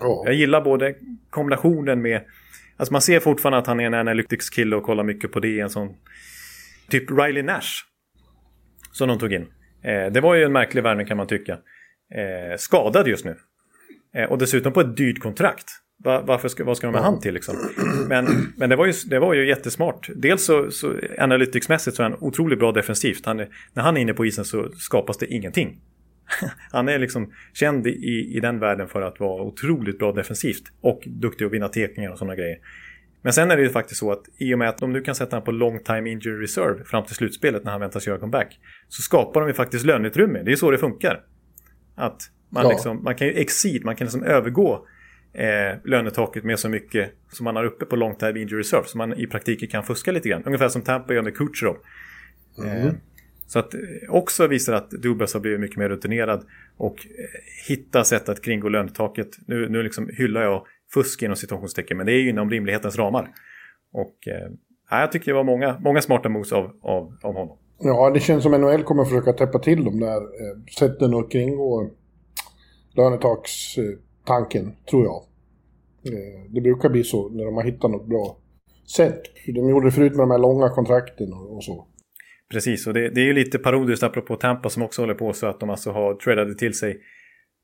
Oh. 0.00 0.22
Jag 0.24 0.34
gillar 0.34 0.60
både 0.60 0.94
kombinationen 1.30 2.02
med... 2.02 2.24
Alltså 2.76 2.92
man 2.92 3.02
ser 3.02 3.20
fortfarande 3.20 3.58
att 3.58 3.66
han 3.66 3.80
är 3.80 3.84
en 3.84 3.94
analytics 3.94 4.50
kille 4.50 4.76
och 4.76 4.82
kollar 4.82 5.04
mycket 5.04 5.32
på 5.32 5.40
det. 5.40 5.60
En 5.60 5.70
sån... 5.70 5.94
Typ 6.88 7.10
Riley 7.10 7.42
Nash. 7.42 7.84
Som 8.92 9.08
de 9.08 9.18
tog 9.18 9.32
in. 9.32 9.46
Eh, 9.82 10.12
det 10.12 10.20
var 10.20 10.34
ju 10.34 10.44
en 10.44 10.52
märklig 10.52 10.82
värvning 10.82 11.06
kan 11.06 11.16
man 11.16 11.26
tycka. 11.26 11.58
skadad 12.56 13.08
just 13.08 13.24
nu. 13.24 13.36
och 14.28 14.38
dessutom 14.38 14.72
på 14.72 14.80
ett 14.80 14.96
dyrt 14.96 15.20
kontrakt. 15.20 15.85
Varför 16.04 16.48
ska, 16.48 16.64
vad 16.64 16.76
ska 16.76 16.86
de 16.86 16.92
med 16.92 17.02
han 17.02 17.20
till 17.20 17.34
liksom? 17.34 17.56
Men, 18.08 18.52
men 18.56 18.70
det, 18.70 18.76
var 18.76 18.86
ju, 18.86 18.92
det 19.06 19.18
var 19.18 19.34
ju 19.34 19.48
jättesmart. 19.48 20.10
Dels 20.16 20.44
så, 20.44 20.70
så 20.70 20.94
analyticsmässigt 21.18 21.96
så 21.96 22.02
är 22.02 22.10
han 22.10 22.18
otroligt 22.20 22.58
bra 22.58 22.72
defensivt. 22.72 23.26
Han 23.26 23.40
är, 23.40 23.48
när 23.72 23.82
han 23.82 23.96
är 23.96 24.00
inne 24.00 24.14
på 24.14 24.26
isen 24.26 24.44
så 24.44 24.68
skapas 24.72 25.18
det 25.18 25.26
ingenting. 25.26 25.80
han 26.72 26.88
är 26.88 26.98
liksom 26.98 27.32
känd 27.54 27.86
i, 27.86 28.32
i 28.36 28.40
den 28.40 28.58
världen 28.58 28.88
för 28.88 29.02
att 29.02 29.20
vara 29.20 29.42
otroligt 29.42 29.98
bra 29.98 30.12
defensivt. 30.12 30.62
Och 30.80 31.02
duktig 31.06 31.44
att 31.44 31.52
vinna 31.52 31.68
tekningar 31.68 32.10
och 32.10 32.18
sådana 32.18 32.36
grejer. 32.36 32.58
Men 33.22 33.32
sen 33.32 33.50
är 33.50 33.56
det 33.56 33.62
ju 33.62 33.68
faktiskt 33.68 34.00
så 34.00 34.12
att 34.12 34.22
i 34.38 34.54
och 34.54 34.58
med 34.58 34.68
att 34.68 34.78
de 34.78 34.92
nu 34.92 35.00
kan 35.00 35.14
sätta 35.14 35.36
honom 35.36 35.44
på 35.44 35.52
long 35.52 35.78
time 35.84 36.10
injury 36.10 36.42
reserve 36.42 36.84
fram 36.84 37.04
till 37.04 37.14
slutspelet 37.14 37.64
när 37.64 37.72
han 37.72 37.80
väntas 37.80 38.06
göra 38.06 38.18
comeback. 38.18 38.58
Så 38.88 39.02
skapar 39.02 39.40
de 39.40 39.46
ju 39.46 39.54
faktiskt 39.54 39.86
löneutrymme. 39.86 40.42
Det 40.42 40.52
är 40.52 40.56
så 40.56 40.70
det 40.70 40.78
funkar. 40.78 41.20
Att 41.94 42.22
man, 42.50 42.64
ja. 42.64 42.70
liksom, 42.70 43.02
man 43.02 43.14
kan 43.14 43.26
ju 43.26 43.32
exceed, 43.32 43.84
man 43.84 43.96
kan 43.96 44.04
liksom 44.04 44.22
övergå 44.22 44.86
eh, 45.36 45.78
lönetaket 45.84 46.44
med 46.44 46.58
så 46.58 46.68
mycket 46.68 47.12
som 47.32 47.44
man 47.44 47.56
har 47.56 47.64
uppe 47.64 47.84
på 47.84 47.96
long 47.96 48.14
time 48.14 48.40
injury 48.40 48.60
reserve. 48.60 48.84
Så 48.86 48.98
man 48.98 49.20
i 49.20 49.26
praktiken 49.26 49.68
kan 49.68 49.84
fuska 49.84 50.12
lite 50.12 50.28
grann. 50.28 50.42
Ungefär 50.46 50.68
som 50.68 50.82
Tampa 50.82 51.14
gör 51.14 51.22
med 51.22 51.36
Kucherov. 51.36 51.76
Mm. 52.58 52.86
Eh, 52.86 52.92
så 53.46 53.58
att 53.58 53.74
eh, 53.74 53.80
också 54.08 54.46
visar 54.46 54.72
att 54.72 54.90
Dubas 54.90 55.34
har 55.34 55.40
blivit 55.40 55.60
mycket 55.60 55.76
mer 55.76 55.88
rutinerad 55.88 56.44
och 56.76 57.06
eh, 57.06 57.68
hitta 57.68 58.04
sätt 58.04 58.28
att 58.28 58.42
kringgå 58.44 58.68
lönetaket. 58.68 59.28
Nu, 59.46 59.68
nu 59.68 59.82
liksom 59.82 60.10
hyllar 60.12 60.42
jag 60.42 60.66
fusk 60.94 61.22
inom 61.22 61.36
situationstecken 61.36 61.96
men 61.96 62.06
det 62.06 62.12
är 62.12 62.20
ju 62.20 62.28
inom 62.28 62.50
rimlighetens 62.50 62.98
ramar. 62.98 63.28
Och 63.92 64.28
eh, 64.28 64.50
jag 64.90 65.12
tycker 65.12 65.26
det 65.26 65.36
var 65.36 65.44
många, 65.44 65.78
många 65.80 66.02
smarta 66.02 66.28
moves 66.28 66.52
av, 66.52 66.64
av, 66.82 67.16
av 67.22 67.34
honom. 67.34 67.58
Ja, 67.78 68.10
det 68.10 68.20
känns 68.20 68.42
som 68.42 68.52
NHL 68.52 68.82
kommer 68.82 69.04
försöka 69.04 69.32
täppa 69.32 69.58
till 69.58 69.84
de 69.84 70.00
där 70.00 70.16
eh, 70.16 70.58
sätten 70.78 71.14
att 71.14 71.30
kringgå 71.30 71.90
tanken, 74.26 74.72
tror 74.90 75.04
jag. 75.04 75.22
Eh, 76.12 76.50
det 76.50 76.60
brukar 76.60 76.88
bli 76.88 77.04
så 77.04 77.28
när 77.28 77.44
de 77.44 77.54
har 77.54 77.64
hittat 77.64 77.90
något 77.90 78.08
bra 78.08 78.38
sätt. 78.96 79.22
De 79.46 79.68
gjorde 79.68 79.86
det 79.86 79.92
förut 79.92 80.12
med 80.12 80.22
de 80.22 80.30
här 80.30 80.38
långa 80.38 80.68
kontrakten 80.68 81.32
och, 81.32 81.64
så. 81.64 81.86
Precis, 82.50 82.86
och 82.86 82.94
det, 82.94 83.08
det, 83.08 83.20
är 83.20 83.24
ju 83.24 83.32
lite 83.32 83.58
parodiskt 83.58 84.02
apropå 84.02 84.36
Tampa 84.36 84.68
som 84.68 84.82
också 84.82 85.02
håller 85.02 85.14
på 85.14 85.32
så 85.32 85.46
att 85.46 85.60
de 85.60 85.70
alltså 85.70 85.90
har 85.90 86.14
tradade 86.14 86.54
till 86.54 86.74
sig 86.74 87.00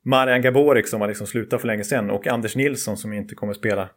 Marian 0.04 0.42
Gaborik 0.42 0.88
som 0.88 1.00
har 1.00 1.08
liksom 1.08 1.26
slutat 1.26 1.60
för 1.60 1.66
länge 1.66 1.84
sedan 1.84 2.10
och 2.10 2.26
Anders 2.26 2.56
Nilsson 2.56 2.96
som 2.96 3.12
inte 3.12 3.34
kommer 3.34 3.52
spela. 3.52 3.90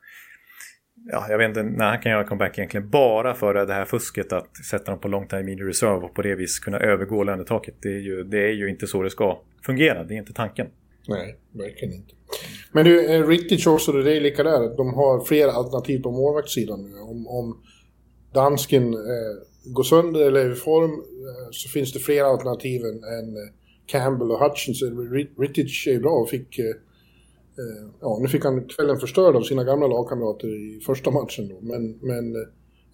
Ja, 1.12 1.26
jag 1.30 1.38
vet 1.38 1.48
inte 1.48 1.64
när 1.64 1.90
han 1.90 2.00
kan 2.00 2.12
göra 2.12 2.24
comeback 2.24 2.58
egentligen. 2.58 2.90
Bara 2.90 3.34
för 3.34 3.54
det 3.66 3.74
här 3.74 3.86
fusket 3.86 4.34
att 4.34 4.58
sätta 4.58 4.92
dem 4.92 5.00
på 5.00 5.08
long 5.08 5.28
time 5.28 5.52
in 5.52 5.60
reserve 5.60 6.06
och 6.06 6.14
på 6.14 6.22
det 6.22 6.36
viset 6.36 6.64
kunna 6.64 6.80
övergå 6.80 7.24
lönetaket. 7.24 7.76
Det 7.82 7.90
är, 7.90 8.00
ju, 8.00 8.24
det 8.24 8.48
är 8.48 8.52
ju 8.52 8.70
inte 8.70 8.88
så 8.88 9.02
det 9.02 9.10
ska 9.10 9.42
fungera. 9.66 10.04
Det 10.04 10.14
är 10.14 10.18
inte 10.18 10.34
tanken. 10.34 10.68
Nej, 11.08 11.38
verkligen 11.52 11.94
inte. 11.94 12.14
Men 12.72 12.86
du, 12.86 13.06
eh, 13.06 13.28
Ricky 13.28 13.58
Chorso, 13.58 13.72
också, 13.72 13.92
det 13.92 14.18
är 14.18 14.22
lika 14.22 14.44
där. 14.44 14.78
De 14.78 14.94
har 14.94 15.26
fler 15.26 15.48
alternativ 15.48 16.02
på 16.02 16.12
målvaktssidan 16.12 16.84
nu. 16.84 17.00
Om, 17.00 17.28
om 17.28 17.58
dansken 18.34 18.94
eh, 18.94 19.36
går 19.66 19.84
sönder 19.84 20.22
eller 20.22 20.46
är 20.46 20.52
i 20.52 20.56
form 20.56 20.92
eh, 20.92 21.48
så 21.52 21.70
finns 21.70 21.94
det 21.94 22.00
fler 22.00 22.24
alternativ 22.24 22.82
än, 22.86 23.04
än 23.04 23.52
Campbell 23.86 24.32
och 24.32 24.40
Hutchins. 24.40 24.82
Eh, 24.82 25.42
Rittich 25.42 25.88
är 25.88 26.00
bra 26.00 26.12
och 26.12 26.30
fick... 26.30 26.60
Eh, 26.60 26.76
ja, 28.02 28.18
nu 28.22 28.28
fick 28.28 28.44
han 28.44 28.68
kvällen 28.68 29.00
förstörd 29.00 29.36
av 29.36 29.42
sina 29.42 29.64
gamla 29.64 29.88
lagkamrater 29.88 30.48
i 30.48 30.80
första 30.80 31.12
matchen 31.12 31.48
då, 31.48 31.58
men, 31.62 32.00
men 32.02 32.36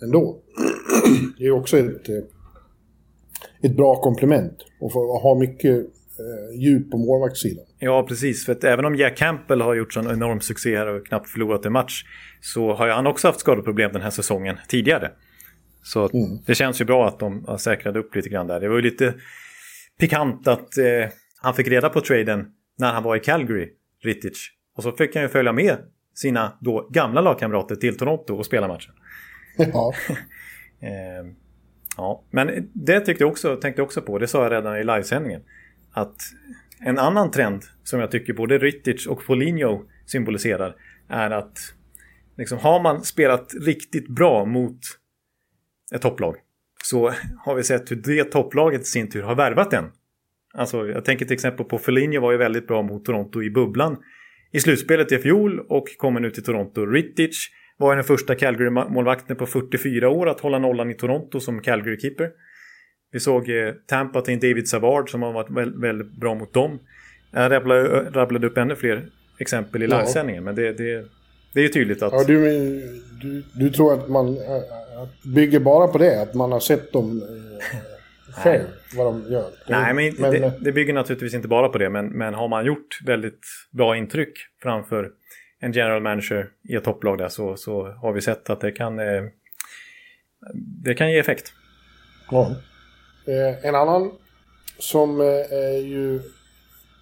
ändå. 0.03 0.37
det 1.37 1.45
är 1.45 1.51
också 1.51 1.77
ett, 1.77 2.09
ett 3.61 3.75
bra 3.75 4.01
komplement 4.01 4.57
och 4.81 4.91
ha 5.21 5.35
mycket 5.35 5.77
eh, 6.19 6.59
djup 6.59 6.91
på 6.91 6.97
målvaktssidan. 6.97 7.65
Ja, 7.83 8.03
precis. 8.07 8.45
För 8.45 8.51
att 8.51 8.63
även 8.63 8.85
om 8.85 8.95
Jack 8.95 9.17
Campbell 9.17 9.61
har 9.61 9.75
gjort 9.75 9.93
sån 9.93 10.11
enorm 10.11 10.41
succé 10.41 10.77
här 10.77 10.87
och 10.87 11.07
knappt 11.07 11.29
förlorat 11.29 11.65
en 11.65 11.73
match 11.73 12.05
så 12.41 12.73
har 12.73 12.87
han 12.87 13.07
också 13.07 13.27
haft 13.27 13.39
skadeproblem 13.39 13.91
den 13.91 14.01
här 14.01 14.09
säsongen 14.09 14.57
tidigare. 14.67 15.11
Så 15.83 16.09
mm. 16.09 16.39
det 16.45 16.55
känns 16.55 16.81
ju 16.81 16.85
bra 16.85 17.07
att 17.07 17.19
de 17.19 17.45
har 17.45 17.57
säkrat 17.57 17.95
upp 17.95 18.15
lite 18.15 18.29
grann 18.29 18.47
där. 18.47 18.59
Det 18.59 18.69
var 18.69 18.75
ju 18.75 18.81
lite 18.81 19.13
pikant 19.99 20.47
att 20.47 20.77
eh, 20.77 21.09
han 21.41 21.53
fick 21.53 21.67
reda 21.67 21.89
på 21.89 22.01
traden 22.01 22.51
när 22.77 22.93
han 22.93 23.03
var 23.03 23.15
i 23.15 23.19
Calgary, 23.19 23.69
Rittich. 24.03 24.49
Och 24.75 24.83
så 24.83 24.91
fick 24.91 25.15
han 25.15 25.23
ju 25.23 25.29
följa 25.29 25.53
med 25.53 25.77
sina 26.15 26.57
då 26.61 26.89
gamla 26.91 27.21
lagkamrater 27.21 27.75
till 27.75 27.97
Toronto 27.97 28.35
och 28.35 28.45
spela 28.45 28.67
matchen. 28.67 28.93
Ja. 29.57 29.93
eh, 30.79 31.31
ja. 31.97 32.23
Men 32.29 32.69
det 32.73 32.99
tyckte 32.99 33.23
jag 33.23 33.31
också, 33.31 33.55
tänkte 33.55 33.79
jag 33.79 33.85
också 33.85 34.01
på, 34.01 34.19
det 34.19 34.27
sa 34.27 34.43
jag 34.43 34.51
redan 34.51 34.77
i 34.77 34.83
livesändningen. 34.83 35.41
Att 35.91 36.15
en 36.85 36.99
annan 36.99 37.31
trend 37.31 37.63
som 37.83 37.99
jag 37.99 38.11
tycker 38.11 38.33
både 38.33 38.57
Rytic 38.57 39.07
och 39.07 39.23
Foligno 39.23 39.85
symboliserar 40.05 40.75
är 41.09 41.31
att 41.31 41.59
liksom, 42.37 42.57
har 42.57 42.81
man 42.81 43.03
spelat 43.03 43.53
riktigt 43.61 44.07
bra 44.07 44.45
mot 44.45 44.79
ett 45.95 46.01
topplag 46.01 46.35
så 46.83 47.13
har 47.45 47.55
vi 47.55 47.63
sett 47.63 47.91
hur 47.91 47.95
det 47.95 48.23
topplaget 48.23 48.81
i 48.81 48.85
sin 48.85 49.09
tur 49.09 49.23
har 49.23 49.35
värvat 49.35 49.71
den. 49.71 49.85
Alltså, 50.53 50.87
jag 50.87 51.05
tänker 51.05 51.25
till 51.25 51.33
exempel 51.33 51.65
på 51.65 51.77
Foligno 51.77 52.19
var 52.21 52.31
ju 52.31 52.37
väldigt 52.37 52.67
bra 52.67 52.81
mot 52.81 53.05
Toronto 53.05 53.43
i 53.43 53.49
bubblan 53.49 53.97
i 54.51 54.59
slutspelet 54.59 55.11
i 55.11 55.17
fjol 55.17 55.59
och 55.59 55.97
kommer 55.97 56.19
nu 56.19 56.31
till 56.31 56.43
Toronto. 56.43 56.85
Rittich 56.85 57.49
var 57.77 57.95
den 57.95 58.03
första 58.03 58.35
Calgary-målvakten 58.35 59.35
på 59.35 59.45
44 59.45 60.09
år 60.09 60.29
att 60.29 60.39
hålla 60.39 60.59
nollan 60.59 60.91
i 60.91 60.93
Toronto 60.93 61.39
som 61.39 61.61
Calgary-keeper. 61.61 62.29
Vi 63.11 63.19
såg 63.19 63.49
eh, 63.49 63.73
Tampa 63.85 64.21
till 64.21 64.39
David 64.39 64.67
Savard 64.67 65.09
som 65.09 65.21
har 65.21 65.33
varit 65.33 65.49
väldigt, 65.49 65.83
väldigt 65.83 66.11
bra 66.11 66.35
mot 66.35 66.53
dem. 66.53 66.79
Jag 67.31 67.51
rabblade, 67.51 68.09
rabblade 68.09 68.47
upp 68.47 68.57
ännu 68.57 68.75
fler 68.75 69.05
exempel 69.37 69.83
i 69.83 69.85
ja. 69.85 69.97
livesändningen 69.97 70.43
men 70.43 70.55
det, 70.55 70.73
det, 70.73 71.05
det 71.53 71.59
är 71.59 71.63
ju 71.63 71.69
tydligt 71.69 72.01
att... 72.01 72.13
Ja, 72.13 72.23
du, 72.23 72.41
du, 73.21 73.43
du 73.53 73.69
tror 73.69 73.93
att 73.93 74.09
man 74.09 74.37
bygger 75.23 75.59
bara 75.59 75.87
på 75.87 75.97
det, 75.97 76.21
att 76.21 76.33
man 76.33 76.51
har 76.51 76.59
sett 76.59 76.93
dem 76.93 77.21
eh, 77.21 77.77
själv, 78.43 78.63
vad 78.95 79.05
de 79.05 79.31
gör. 79.31 79.49
Nej, 79.67 79.93
men, 79.93 80.15
men 80.19 80.31
det, 80.31 80.53
det, 80.61 80.71
bygger 80.71 80.93
naturligtvis 80.93 81.33
inte 81.33 81.47
bara 81.47 81.69
på 81.69 81.77
det, 81.77 81.89
men, 81.89 82.05
men 82.07 82.33
har 82.33 82.47
man 82.47 82.65
gjort 82.65 82.99
väldigt 83.05 83.45
bra 83.71 83.97
intryck 83.97 84.33
framför 84.61 85.11
en 85.59 85.71
general 85.71 86.01
manager 86.01 86.49
i 86.69 86.75
ett 86.75 86.83
topplag 86.83 87.17
där 87.17 87.27
så, 87.27 87.55
så 87.55 87.87
har 87.87 88.13
vi 88.13 88.21
sett 88.21 88.49
att 88.49 88.61
det 88.61 88.71
kan, 88.71 88.99
eh, 88.99 89.23
det 90.83 90.93
kan 90.93 91.11
ge 91.11 91.19
effekt. 91.19 91.53
Ja. 92.31 92.55
Eh, 93.25 93.65
en 93.65 93.75
annan 93.75 94.11
som 94.79 95.21
eh, 95.21 95.77
ju 95.79 96.21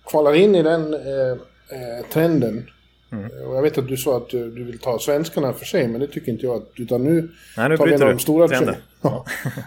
kvalar 0.05 0.33
in 0.35 0.55
i 0.55 0.63
den 0.63 0.93
eh, 0.93 1.31
eh, 1.69 2.05
trenden 2.13 2.69
Mm. 3.11 3.47
Och 3.47 3.55
jag 3.55 3.61
vet 3.61 3.77
att 3.77 3.87
du 3.87 3.97
sa 3.97 4.17
att 4.17 4.29
du, 4.29 4.51
du, 4.51 4.63
vill 4.63 4.79
ta 4.79 4.99
svenskarna 4.99 5.53
för 5.53 5.65
sig, 5.65 5.87
men 5.87 6.01
det 6.01 6.07
tycker 6.07 6.31
inte 6.31 6.45
jag. 6.45 6.63
Utan 6.75 7.03
nu, 7.03 7.29
Nej, 7.57 7.69
nu 7.69 7.77
tar 7.77 7.85
vi 7.85 7.93
en 7.93 8.01
av 8.01 8.09
de 8.09 8.19
stora 8.19 8.47
traderna. 8.47 8.75
Ja. 9.01 9.25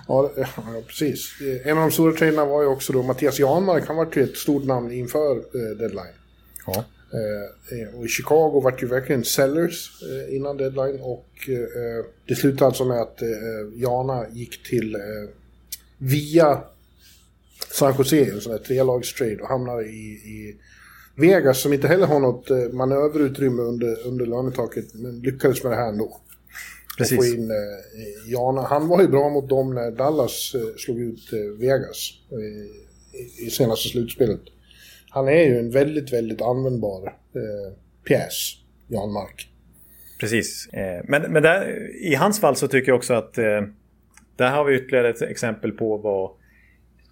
ja, 0.09 0.31
ja, 0.37 0.47
precis. 0.87 1.29
En 1.65 1.79
av 1.79 1.83
de 1.85 1.91
stora 1.91 2.13
traderna 2.13 2.45
var 2.45 2.63
ju 2.63 2.69
också 2.69 2.93
då 2.93 3.03
Mattias 3.03 3.39
Janmark. 3.39 3.87
Han 3.87 3.97
var 3.97 4.09
ju 4.15 4.23
ett 4.23 4.37
stort 4.37 4.65
namn 4.65 4.93
inför 4.93 5.37
eh, 5.37 5.77
deadline. 5.79 6.15
Ja. 6.67 6.85
Eh, 7.13 7.99
och 7.99 8.05
i 8.05 8.09
Chicago 8.09 8.61
var 8.61 8.71
det 8.71 8.83
ju 8.83 8.89
verkligen 8.89 9.25
sellers 9.25 10.03
eh, 10.03 10.37
innan 10.37 10.57
deadline. 10.57 11.01
Och 11.01 11.49
eh, 11.49 12.05
det 12.29 12.35
slutade 12.35 12.67
alltså 12.67 12.85
med 12.85 13.01
att 13.01 13.23
eh, 13.23 13.29
Jana 13.75 14.27
gick 14.33 14.63
till 14.63 14.95
eh, 14.95 15.01
via 16.03 16.65
San 17.71 17.95
Jose, 17.99 18.31
en 18.31 18.41
sån 18.41 18.53
här 18.53 18.59
trelagstrade 18.59 19.37
och 19.43 19.49
hamnade 19.49 19.85
i, 19.85 20.11
i 20.13 20.57
Vegas 21.17 21.61
som 21.61 21.73
inte 21.73 21.89
heller 21.89 22.07
har 22.07 22.21
något 22.21 22.51
eh, 22.51 22.57
manöverutrymme 22.73 23.63
under, 23.63 24.07
under 24.07 24.27
lönetaket, 24.27 24.95
men 24.95 25.21
lyckades 25.21 25.65
med 25.65 25.73
det 25.73 25.77
här 25.77 25.89
ändå. 25.89 26.21
Precis. 26.99 27.19
Få 27.19 27.25
in 27.25 27.51
eh, 27.51 28.31
Jana. 28.33 28.63
Han 28.63 28.89
var 28.89 29.01
ju 29.03 29.09
bra 29.09 29.29
mot 29.29 29.49
dem 29.49 29.75
när 29.75 29.91
Dallas 29.91 30.55
eh, 30.55 30.77
slog 30.77 31.01
ut 31.01 31.33
eh, 31.33 31.59
Vegas 31.59 32.13
i, 33.39 33.47
i 33.47 33.51
senaste 33.51 33.89
slutspelet. 33.89 34.41
Han 35.11 35.29
är 35.29 35.43
ju 35.43 35.59
en 35.59 35.71
väldigt, 35.71 36.13
väldigt 36.13 36.43
användbar 36.43 37.07
eh, 37.35 37.77
pjäs, 38.05 38.55
Jan 38.89 39.13
Mark. 39.13 39.49
Precis. 40.21 40.69
Eh, 40.73 41.05
men 41.09 41.33
men 41.33 41.43
där, 41.43 41.91
i 42.03 42.15
hans 42.15 42.41
fall 42.41 42.57
så 42.57 42.69
tycker 42.69 42.89
jag 42.89 42.97
också 42.97 43.15
att 43.15 43.39
eh, 43.39 43.63
där 44.43 44.51
har 44.51 44.65
vi 44.65 44.77
ytterligare 44.77 45.09
ett 45.09 45.23
exempel 45.23 45.73
på 45.73 45.97
vad 45.97 46.31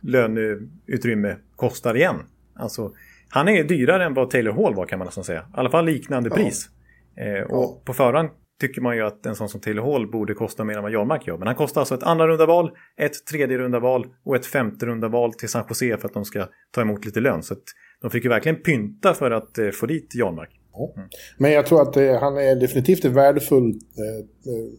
löneutrymme 0.03 1.37
kostar 1.57 1.97
igen. 1.97 2.17
Alltså 2.55 2.93
han 3.29 3.49
är 3.49 3.65
dyrare 3.65 4.05
än 4.05 4.15
vad 4.15 4.31
Taylor 4.31 4.53
Hall 4.53 4.75
var 4.75 4.87
kan 4.87 4.99
man 4.99 5.07
nästan 5.07 5.25
säga. 5.25 5.41
I 5.41 5.45
alla 5.53 5.71
fall 5.71 5.85
liknande 5.85 6.29
ja. 6.29 6.37
pris. 6.37 6.69
Eh, 7.17 7.43
och 7.43 7.63
ja. 7.63 7.83
på 7.85 7.93
förhand 7.93 8.29
tycker 8.61 8.81
man 8.81 8.97
ju 8.97 9.03
att 9.03 9.27
en 9.27 9.35
sån 9.35 9.49
som 9.49 9.61
Taylor 9.61 9.93
Hall 9.93 10.11
borde 10.11 10.35
kosta 10.35 10.65
mer 10.65 10.77
än 10.77 10.83
vad 10.83 10.93
Jarmark 10.93 11.27
gör. 11.27 11.39
Men 11.39 11.47
han 11.47 11.57
kostar 11.57 11.81
alltså 11.81 11.95
ett 11.95 12.03
andra 12.03 12.27
runda 12.27 12.47
val, 12.47 12.71
ett 12.97 13.27
tredje 13.31 13.59
runda 13.59 13.81
val 13.81 14.07
och 14.25 14.37
ett 14.37 14.47
femte 14.47 14.87
runda 14.87 15.09
val 15.09 15.33
till 15.33 15.49
San 15.49 15.65
Jose 15.69 15.97
för 15.97 16.09
att 16.09 16.15
de 16.15 16.25
ska 16.25 16.49
ta 16.71 16.81
emot 16.81 17.05
lite 17.05 17.21
lön. 17.21 17.43
Så 17.43 17.55
de 18.01 18.11
fick 18.11 18.25
ju 18.25 18.31
verkligen 18.31 18.63
pynta 18.63 19.15
för 19.15 19.31
att 19.31 19.59
eh, 19.59 19.71
få 19.71 19.87
dit 19.87 20.15
Jarmark. 20.15 20.51
Mm. 20.97 21.09
Men 21.39 21.53
jag 21.53 21.67
tror 21.67 21.83
att 21.83 21.97
eh, 21.97 22.21
han 22.21 22.39
är 22.39 22.61
definitivt 22.61 23.05
ett 23.05 23.13
värdefullt 23.13 23.77
eh, 23.99 24.53
eh, 24.53 24.71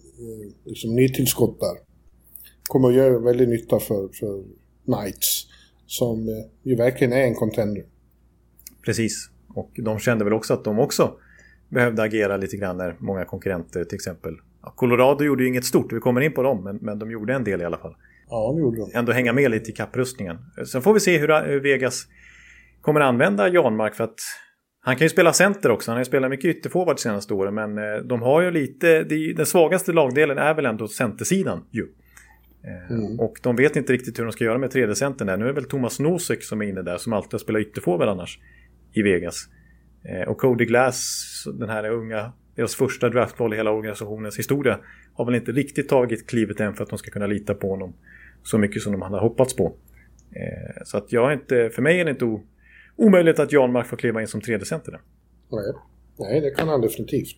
liksom 0.65 0.95
nytillskott 0.95 1.59
där. 1.59 1.90
Kommer 2.71 2.87
att 2.87 2.95
göra 2.95 3.19
väldigt 3.19 3.49
nytta 3.49 3.79
för, 3.79 4.09
för 4.19 4.43
Knights. 4.85 5.47
Som 5.85 6.27
eh, 6.27 6.69
ju 6.69 6.75
verkligen 6.75 7.13
är 7.13 7.21
en 7.21 7.35
contender. 7.35 7.83
Precis. 8.85 9.29
Och 9.55 9.71
de 9.75 9.99
kände 9.99 10.23
väl 10.23 10.33
också 10.33 10.53
att 10.53 10.63
de 10.63 10.79
också 10.79 11.11
behövde 11.69 12.03
agera 12.03 12.37
lite 12.37 12.57
grann 12.57 12.77
när 12.77 12.95
många 12.99 13.25
konkurrenter 13.25 13.83
till 13.83 13.95
exempel. 13.95 14.33
Ja, 14.61 14.73
Colorado 14.75 15.23
gjorde 15.23 15.43
ju 15.43 15.49
inget 15.49 15.65
stort, 15.65 15.93
vi 15.93 15.99
kommer 15.99 16.21
in 16.21 16.33
på 16.33 16.43
dem, 16.43 16.63
men, 16.63 16.75
men 16.81 16.99
de 16.99 17.11
gjorde 17.11 17.33
en 17.33 17.43
del 17.43 17.61
i 17.61 17.65
alla 17.65 17.77
fall. 17.77 17.95
Ja, 18.29 18.53
det 18.55 18.61
gjorde 18.61 18.77
de. 18.77 18.91
Ändå 18.93 19.11
hänga 19.11 19.33
med 19.33 19.51
lite 19.51 19.71
i 19.71 19.73
kapprustningen. 19.73 20.37
Sen 20.71 20.81
får 20.81 20.93
vi 20.93 20.99
se 20.99 21.17
hur, 21.17 21.47
hur 21.47 21.59
Vegas 21.59 22.07
kommer 22.81 23.01
använda 23.01 23.49
Janmark 23.49 23.95
för 23.95 24.03
att 24.03 24.19
han 24.81 24.95
kan 24.95 25.05
ju 25.05 25.09
spela 25.09 25.33
center 25.33 25.71
också. 25.71 25.91
Han 25.91 25.95
har 25.95 26.01
ju 26.01 26.05
spelat 26.05 26.29
mycket 26.29 26.55
ytterforward 26.55 26.95
de 26.95 27.01
senaste 27.01 27.33
åren. 27.33 27.53
Men 27.53 27.77
eh, 27.77 28.03
de 28.03 28.21
har 28.21 28.41
ju 28.41 28.51
lite... 28.51 29.03
den 29.35 29.45
svagaste 29.45 29.93
lagdelen 29.93 30.37
är 30.37 30.53
väl 30.53 30.65
ändå 30.65 30.87
centersidan 30.87 31.63
ju. 31.71 31.87
Eh, 32.63 32.91
mm. 32.91 33.19
Och 33.19 33.39
de 33.41 33.55
vet 33.55 33.75
inte 33.75 33.93
riktigt 33.93 34.19
hur 34.19 34.23
de 34.23 34.31
ska 34.31 34.43
göra 34.43 34.57
med 34.57 34.71
tredje 34.71 34.95
centern 34.95 35.27
där. 35.27 35.37
Nu 35.37 35.43
är 35.43 35.47
det 35.47 35.53
väl 35.53 35.65
Thomas 35.65 35.99
Nosek 35.99 36.43
som 36.43 36.61
är 36.61 36.65
inne 36.65 36.81
där. 36.81 36.97
Som 36.97 37.13
alltid 37.13 37.33
har 37.33 37.39
spelat 37.39 37.61
ytterforward 37.61 38.09
annars 38.09 38.39
i 38.93 39.01
Vegas. 39.01 39.47
Eh, 40.03 40.29
och 40.29 40.37
Cody 40.37 40.65
Glass, 40.65 41.23
den 41.53 41.69
här 41.69 41.89
unga, 41.89 42.31
deras 42.55 42.75
första 42.75 43.09
draftval 43.09 43.53
i 43.53 43.57
hela 43.57 43.71
organisationens 43.71 44.39
historia, 44.39 44.79
har 45.13 45.25
väl 45.25 45.35
inte 45.35 45.51
riktigt 45.51 45.89
tagit 45.89 46.27
klivet 46.27 46.59
än 46.59 46.73
för 46.73 46.83
att 46.83 46.89
de 46.89 46.99
ska 46.99 47.11
kunna 47.11 47.27
lita 47.27 47.53
på 47.53 47.69
honom 47.69 47.93
så 48.43 48.57
mycket 48.57 48.81
som 48.81 48.91
de 48.91 49.01
hade 49.01 49.17
hoppats 49.17 49.55
på. 49.55 49.75
Eh, 50.31 50.83
så 50.85 50.97
att 50.97 51.11
jag 51.11 51.29
är 51.29 51.33
inte, 51.33 51.69
för 51.69 51.81
mig 51.81 51.99
är 51.99 52.05
det 52.05 52.11
inte 52.11 52.39
omöjligt 52.95 53.39
att 53.39 53.51
Jan 53.51 53.71
Mark 53.71 53.87
får 53.87 53.97
kliva 53.97 54.21
in 54.21 54.27
som 54.27 54.41
tredje 54.41 54.65
center. 54.65 54.99
Nej. 55.51 55.73
Nej, 56.19 56.41
det 56.41 56.51
kan 56.51 56.67
han 56.67 56.81
definitivt. 56.81 57.37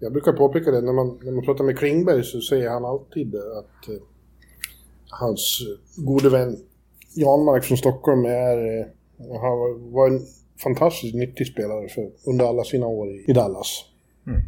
Jag 0.00 0.12
brukar 0.12 0.32
påpeka 0.32 0.70
det 0.70 0.80
när 0.80 0.92
man, 0.92 1.18
när 1.22 1.32
man 1.32 1.44
pratar 1.44 1.64
med 1.64 1.78
Klingberg 1.78 2.24
så 2.24 2.40
säger 2.40 2.70
han 2.70 2.84
alltid 2.84 3.34
att 3.36 3.88
eh, 3.88 4.02
hans 5.10 5.60
gode 5.96 6.28
vän 6.28 6.56
Janmark 7.14 7.64
från 7.64 7.78
Stockholm 7.78 8.24
är, 8.24 8.78
eh, 8.78 8.86
han 9.40 9.92
var 9.92 10.06
en 10.08 10.20
fantastiskt 10.62 11.14
nyttig 11.14 11.46
spelare 11.46 11.88
för, 11.88 12.10
under 12.26 12.44
alla 12.44 12.64
sina 12.64 12.86
år 12.86 13.08
i, 13.08 13.24
i 13.28 13.32
Dallas. 13.32 13.84
Mm. 14.26 14.40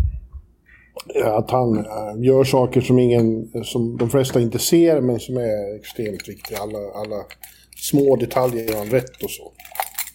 Att 1.35 1.51
han 1.51 1.79
äh, 1.79 2.25
gör 2.25 2.45
saker 2.45 2.81
som, 2.81 2.99
ingen, 2.99 3.51
som 3.65 3.97
de 3.97 4.11
flesta 4.11 4.41
inte 4.41 4.59
ser 4.59 5.01
men 5.01 5.21
som 5.21 5.37
är 5.37 5.77
extremt 5.77 6.29
viktiga. 6.29 6.59
Alla, 6.59 6.79
alla 6.79 7.25
små 7.77 8.17
detaljer 8.17 8.65
gör 8.65 8.79
han 8.79 8.91
rätt 8.91 9.23
och 9.23 9.31
så. 9.31 9.53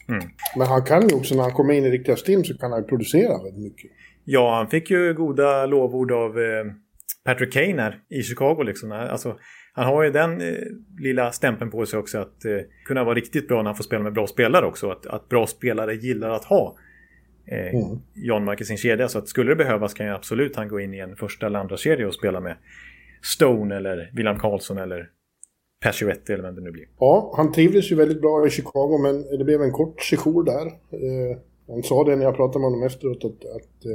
Mm. 0.10 0.30
Men 0.58 0.67
han 0.67 0.84
kan 0.84 1.10
ju 1.10 1.15
också, 1.15 1.36
när 1.36 1.43
han 1.43 1.54
kommer 1.54 1.73
in 1.73 1.86
i 1.86 1.89
riktiga 1.89 2.15
stim 2.15 2.43
så 2.43 2.58
kan 2.58 2.71
han 2.71 2.86
producera 2.86 3.43
väldigt 3.43 3.63
mycket. 3.63 3.91
Ja, 4.30 4.56
han 4.56 4.68
fick 4.68 4.90
ju 4.90 5.13
goda 5.13 5.66
lovord 5.66 6.12
av 6.12 6.40
eh, 6.40 6.66
Patrick 7.26 7.54
Kane 7.54 7.82
här 7.82 8.00
i 8.10 8.24
Chicago 8.24 8.63
liksom. 8.63 8.92
Alltså, 8.92 9.38
han 9.74 9.86
har 9.86 10.04
ju 10.04 10.12
den 10.12 10.42
eh, 10.42 10.58
lilla 11.00 11.32
stämpeln 11.32 11.72
på 11.72 11.86
sig 11.86 12.00
också 12.00 12.18
att 12.18 12.46
eh, 12.46 12.58
kunna 12.86 13.04
vara 13.04 13.16
riktigt 13.16 13.48
bra 13.48 13.58
när 13.58 13.66
han 13.66 13.76
får 13.76 13.84
spela 13.84 14.04
med 14.04 14.13
bra 14.13 14.28
spelare 14.28 14.66
också. 14.66 14.90
Att, 14.92 15.06
att 15.06 15.30
bra 15.30 15.48
spelare 15.48 15.96
gillar 15.96 16.30
att 16.30 16.44
ha 16.44 16.78
eh, 17.52 17.76
mm. 17.76 18.00
John 18.13 18.46
Mark 18.46 18.62
i 18.62 18.66
sin 18.66 18.78
kedja. 18.78 19.08
Så 19.08 19.20
att 19.20 19.28
skulle 19.28 19.52
det 19.52 19.56
behövas 19.56 19.94
kan 19.94 20.06
ju 20.06 20.13
absolut 20.13 20.56
han 20.56 20.68
gå 20.68 20.80
in 20.80 20.94
i 20.94 21.00
en 21.00 21.16
första 21.16 21.46
eller 21.46 21.60
andra 21.60 21.78
kedja 21.78 22.08
och 22.08 22.13
spela 22.13 22.40
med 22.40 22.58
Stone 23.22 23.76
eller 23.76 24.12
William 24.13 24.40
Karlsson 24.40 24.78
eller 24.78 25.10
Pacioretty 25.84 26.34
eller 26.34 26.44
vem 26.44 26.56
det 26.56 26.62
nu 26.62 26.72
blir. 26.72 26.86
Ja, 27.00 27.34
han 27.38 27.52
trivdes 27.52 27.92
ju 27.92 27.96
väldigt 27.96 28.22
bra 28.22 28.48
i 28.48 28.50
Chicago 28.50 29.00
men 29.02 29.38
det 29.38 29.44
blev 29.44 29.62
en 29.62 29.72
kort 29.72 30.02
sejour 30.02 30.44
där. 30.44 30.72
Han 31.68 31.84
sa 31.84 32.04
det 32.04 32.16
när 32.16 32.24
jag 32.24 32.36
pratade 32.36 32.60
med 32.60 32.70
honom 32.72 32.84
efteråt 32.84 33.26
att, 33.26 33.56
att 33.56 33.86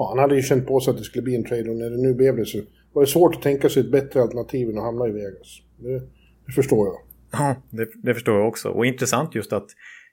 ja, 0.00 0.08
han 0.08 0.18
hade 0.18 0.36
ju 0.36 0.42
känt 0.42 0.66
på 0.66 0.80
sig 0.80 0.90
att 0.90 0.98
det 0.98 1.04
skulle 1.04 1.22
bli 1.22 1.36
en 1.36 1.44
trade 1.44 1.70
och 1.70 1.76
när 1.76 1.90
det 1.90 1.96
nu 1.96 2.14
blev 2.14 2.36
det 2.36 2.46
så 2.46 2.58
var 2.92 3.02
det 3.02 3.08
svårt 3.08 3.34
att 3.34 3.42
tänka 3.42 3.68
sig 3.68 3.82
ett 3.82 3.90
bättre 3.90 4.22
alternativ 4.22 4.70
än 4.70 4.78
att 4.78 4.84
hamna 4.84 5.08
i 5.08 5.10
Vegas. 5.10 5.62
Det, 5.78 6.00
det 6.46 6.52
förstår 6.52 6.86
jag. 6.86 6.96
Ja, 7.32 7.56
det, 7.70 7.88
det, 8.02 8.14
förstår 8.14 8.34
jag 8.38 8.48
också. 8.48 8.68
Och 8.68 8.86
intressant 8.86 9.34
just 9.34 9.52
att 9.52 9.66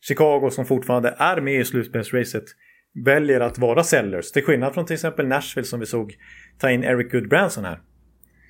Chicago 0.08 0.50
som 0.52 0.66
fortfarande 0.66 1.16
är 1.18 1.42
med 1.42 1.60
i 1.60 1.66
slutspelsracet 1.66 2.44
väljer 3.06 3.40
att 3.40 3.58
vara 3.58 3.84
sellers. 3.84 4.32
Till 4.32 4.44
skillnad 4.44 4.74
från 4.74 4.86
till 4.86 4.94
exempel 4.94 5.28
Nashville 5.28 5.66
som 5.66 5.80
vi 5.80 5.86
såg 5.86 6.16
ta 6.60 6.72
in 6.72 6.84
Eric 6.84 7.12
Goodbranson 7.12 7.66
här. 7.66 7.80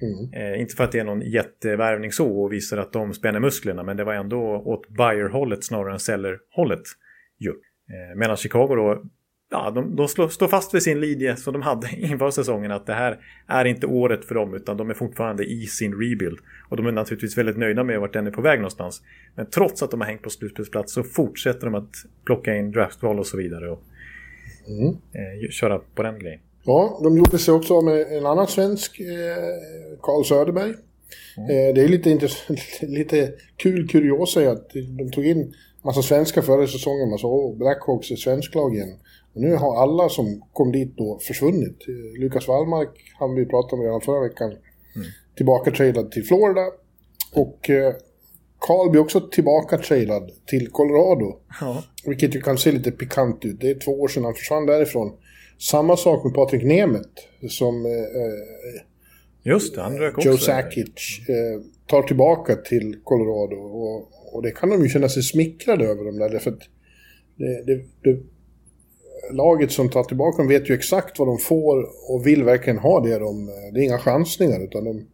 Mm. 0.01 0.53
Eh, 0.53 0.61
inte 0.61 0.75
för 0.75 0.83
att 0.83 0.91
det 0.91 0.99
är 0.99 1.03
någon 1.03 1.21
jättevärvning 1.21 2.11
så 2.11 2.43
och 2.43 2.53
visar 2.53 2.77
att 2.77 2.93
de 2.93 3.13
spänner 3.13 3.39
musklerna 3.39 3.83
men 3.83 3.97
det 3.97 4.03
var 4.03 4.13
ändå 4.13 4.39
åt 4.65 4.89
buyer-hållet 4.89 5.63
snarare 5.63 5.93
än 5.93 5.99
seller-hållet. 5.99 6.83
Eh, 7.89 8.17
medan 8.17 8.37
Chicago 8.37 8.75
då 8.75 9.03
ja, 9.49 9.71
de, 9.71 9.95
de 9.95 10.07
slår, 10.07 10.27
står 10.27 10.47
fast 10.47 10.73
vid 10.73 10.83
sin 10.83 10.99
linje 10.99 11.35
som 11.35 11.53
de 11.53 11.61
hade 11.61 11.89
inför 11.97 12.31
säsongen 12.31 12.71
att 12.71 12.85
det 12.85 12.93
här 12.93 13.19
är 13.47 13.65
inte 13.65 13.87
året 13.87 14.25
för 14.25 14.35
dem 14.35 14.53
utan 14.53 14.77
de 14.77 14.89
är 14.89 14.93
fortfarande 14.93 15.43
i 15.43 15.65
sin 15.65 15.93
rebuild. 15.93 16.39
Och 16.69 16.77
de 16.77 16.85
är 16.85 16.91
naturligtvis 16.91 17.37
väldigt 17.37 17.57
nöjda 17.57 17.83
med 17.83 17.99
vart 17.99 18.13
den 18.13 18.27
är 18.27 18.31
på 18.31 18.41
väg 18.41 18.59
någonstans. 18.59 19.01
Men 19.35 19.49
trots 19.49 19.83
att 19.83 19.91
de 19.91 20.01
har 20.01 20.07
hängt 20.07 20.21
på 20.21 20.29
slutspelsplats 20.29 20.93
så 20.93 21.03
fortsätter 21.03 21.65
de 21.65 21.75
att 21.75 21.91
plocka 22.25 22.55
in 22.55 22.71
draftval 22.71 23.19
och 23.19 23.27
så 23.27 23.37
vidare 23.37 23.71
och 23.71 23.83
mm. 24.67 24.87
eh, 24.89 25.49
köra 25.49 25.79
på 25.95 26.03
den 26.03 26.19
grejen. 26.19 26.39
Ja, 26.63 26.99
de 27.03 27.17
gjorde 27.17 27.37
sig 27.37 27.53
också 27.53 27.81
med 27.81 28.17
en 28.17 28.25
annan 28.25 28.47
svensk, 28.47 29.01
Karl 30.01 30.21
eh, 30.21 30.23
Söderberg. 30.23 30.73
Mm. 31.37 31.49
Eh, 31.49 31.73
det 31.73 31.81
är 31.81 31.87
lite, 31.87 32.29
lite 32.81 33.33
kul 33.57 33.87
kuriosa 33.87 34.51
att 34.51 34.69
de 34.97 35.11
tog 35.11 35.25
in 35.25 35.53
massa 35.81 36.01
svenskar 36.01 36.41
förra 36.41 36.67
säsongen. 36.67 37.09
Man 37.09 37.19
sa 37.19 37.27
åh, 37.27 37.57
Blackhawks 37.57 38.11
är 38.11 38.15
svensklag 38.15 38.75
igen. 38.75 38.97
Och 39.37 39.43
nu 39.43 39.55
har 39.55 39.81
alla 39.81 40.09
som 40.09 40.41
kom 40.53 40.71
dit 40.71 40.97
då 40.97 41.19
försvunnit. 41.21 41.77
Lukas 42.19 42.47
Wallmark 42.47 42.89
han 43.19 43.35
vi 43.35 43.45
pratade 43.45 43.75
om 43.75 43.81
redan 43.81 44.01
förra 44.01 44.21
veckan. 44.21 44.49
Mm. 44.49 45.07
Tillbaka 45.35 45.71
tradad 45.71 46.11
till 46.11 46.23
Florida. 46.23 46.61
Och 47.33 47.69
eh, 47.69 47.93
Carl 48.59 48.89
blir 48.91 49.01
också 49.01 49.21
tillbaka 49.21 49.77
tradad 49.77 50.31
till 50.45 50.67
Colorado. 50.67 51.39
Ja. 51.61 51.83
Vilket 52.05 52.35
ju 52.35 52.41
kan 52.41 52.57
se 52.57 52.71
lite 52.71 52.91
pikant 52.91 53.45
ut. 53.45 53.61
Det 53.61 53.69
är 53.69 53.79
två 53.79 54.01
år 54.01 54.07
sedan 54.07 54.23
han 54.23 54.33
försvann 54.33 54.65
därifrån. 54.65 55.17
Samma 55.59 55.97
sak 55.97 56.23
med 56.23 56.33
Patrik 56.33 56.63
Nemeth 56.63 57.21
som 57.49 57.85
eh, 57.85 57.91
eh 57.91 58.81
Just 59.43 59.75
det, 59.75 59.81
han 59.81 59.97
rök 59.97 60.17
också. 60.17 60.29
Joe 60.29 60.37
Sakic 60.37 61.19
eh, 61.29 61.61
tar 61.87 62.01
tillbaka 62.01 62.55
till 62.55 62.95
Colorado. 63.03 63.55
Och, 63.55 64.35
och 64.35 64.43
det 64.43 64.51
kan 64.51 64.69
de 64.69 64.83
ju 64.83 64.89
känna 64.89 65.09
sig 65.09 65.23
smickrade 65.23 65.85
över 65.85 66.05
de 66.05 66.17
där. 66.17 66.39
För 66.39 66.51
det, 67.37 67.63
det, 67.65 67.83
det, 68.03 68.19
laget 69.31 69.71
som 69.71 69.89
tar 69.89 70.03
tillbaka 70.03 70.37
dem 70.37 70.47
vet 70.47 70.69
ju 70.69 70.73
exakt 70.73 71.19
vad 71.19 71.27
de 71.27 71.37
får 71.37 71.85
och 72.13 72.27
vill 72.27 72.43
verkligen 72.43 72.79
ha 72.79 72.99
det. 72.99 73.19
De, 73.19 73.45
det 73.73 73.79
är 73.79 73.83
inga 73.83 73.97
chansningar 73.97 74.63
utan 74.63 74.83
de 74.83 75.05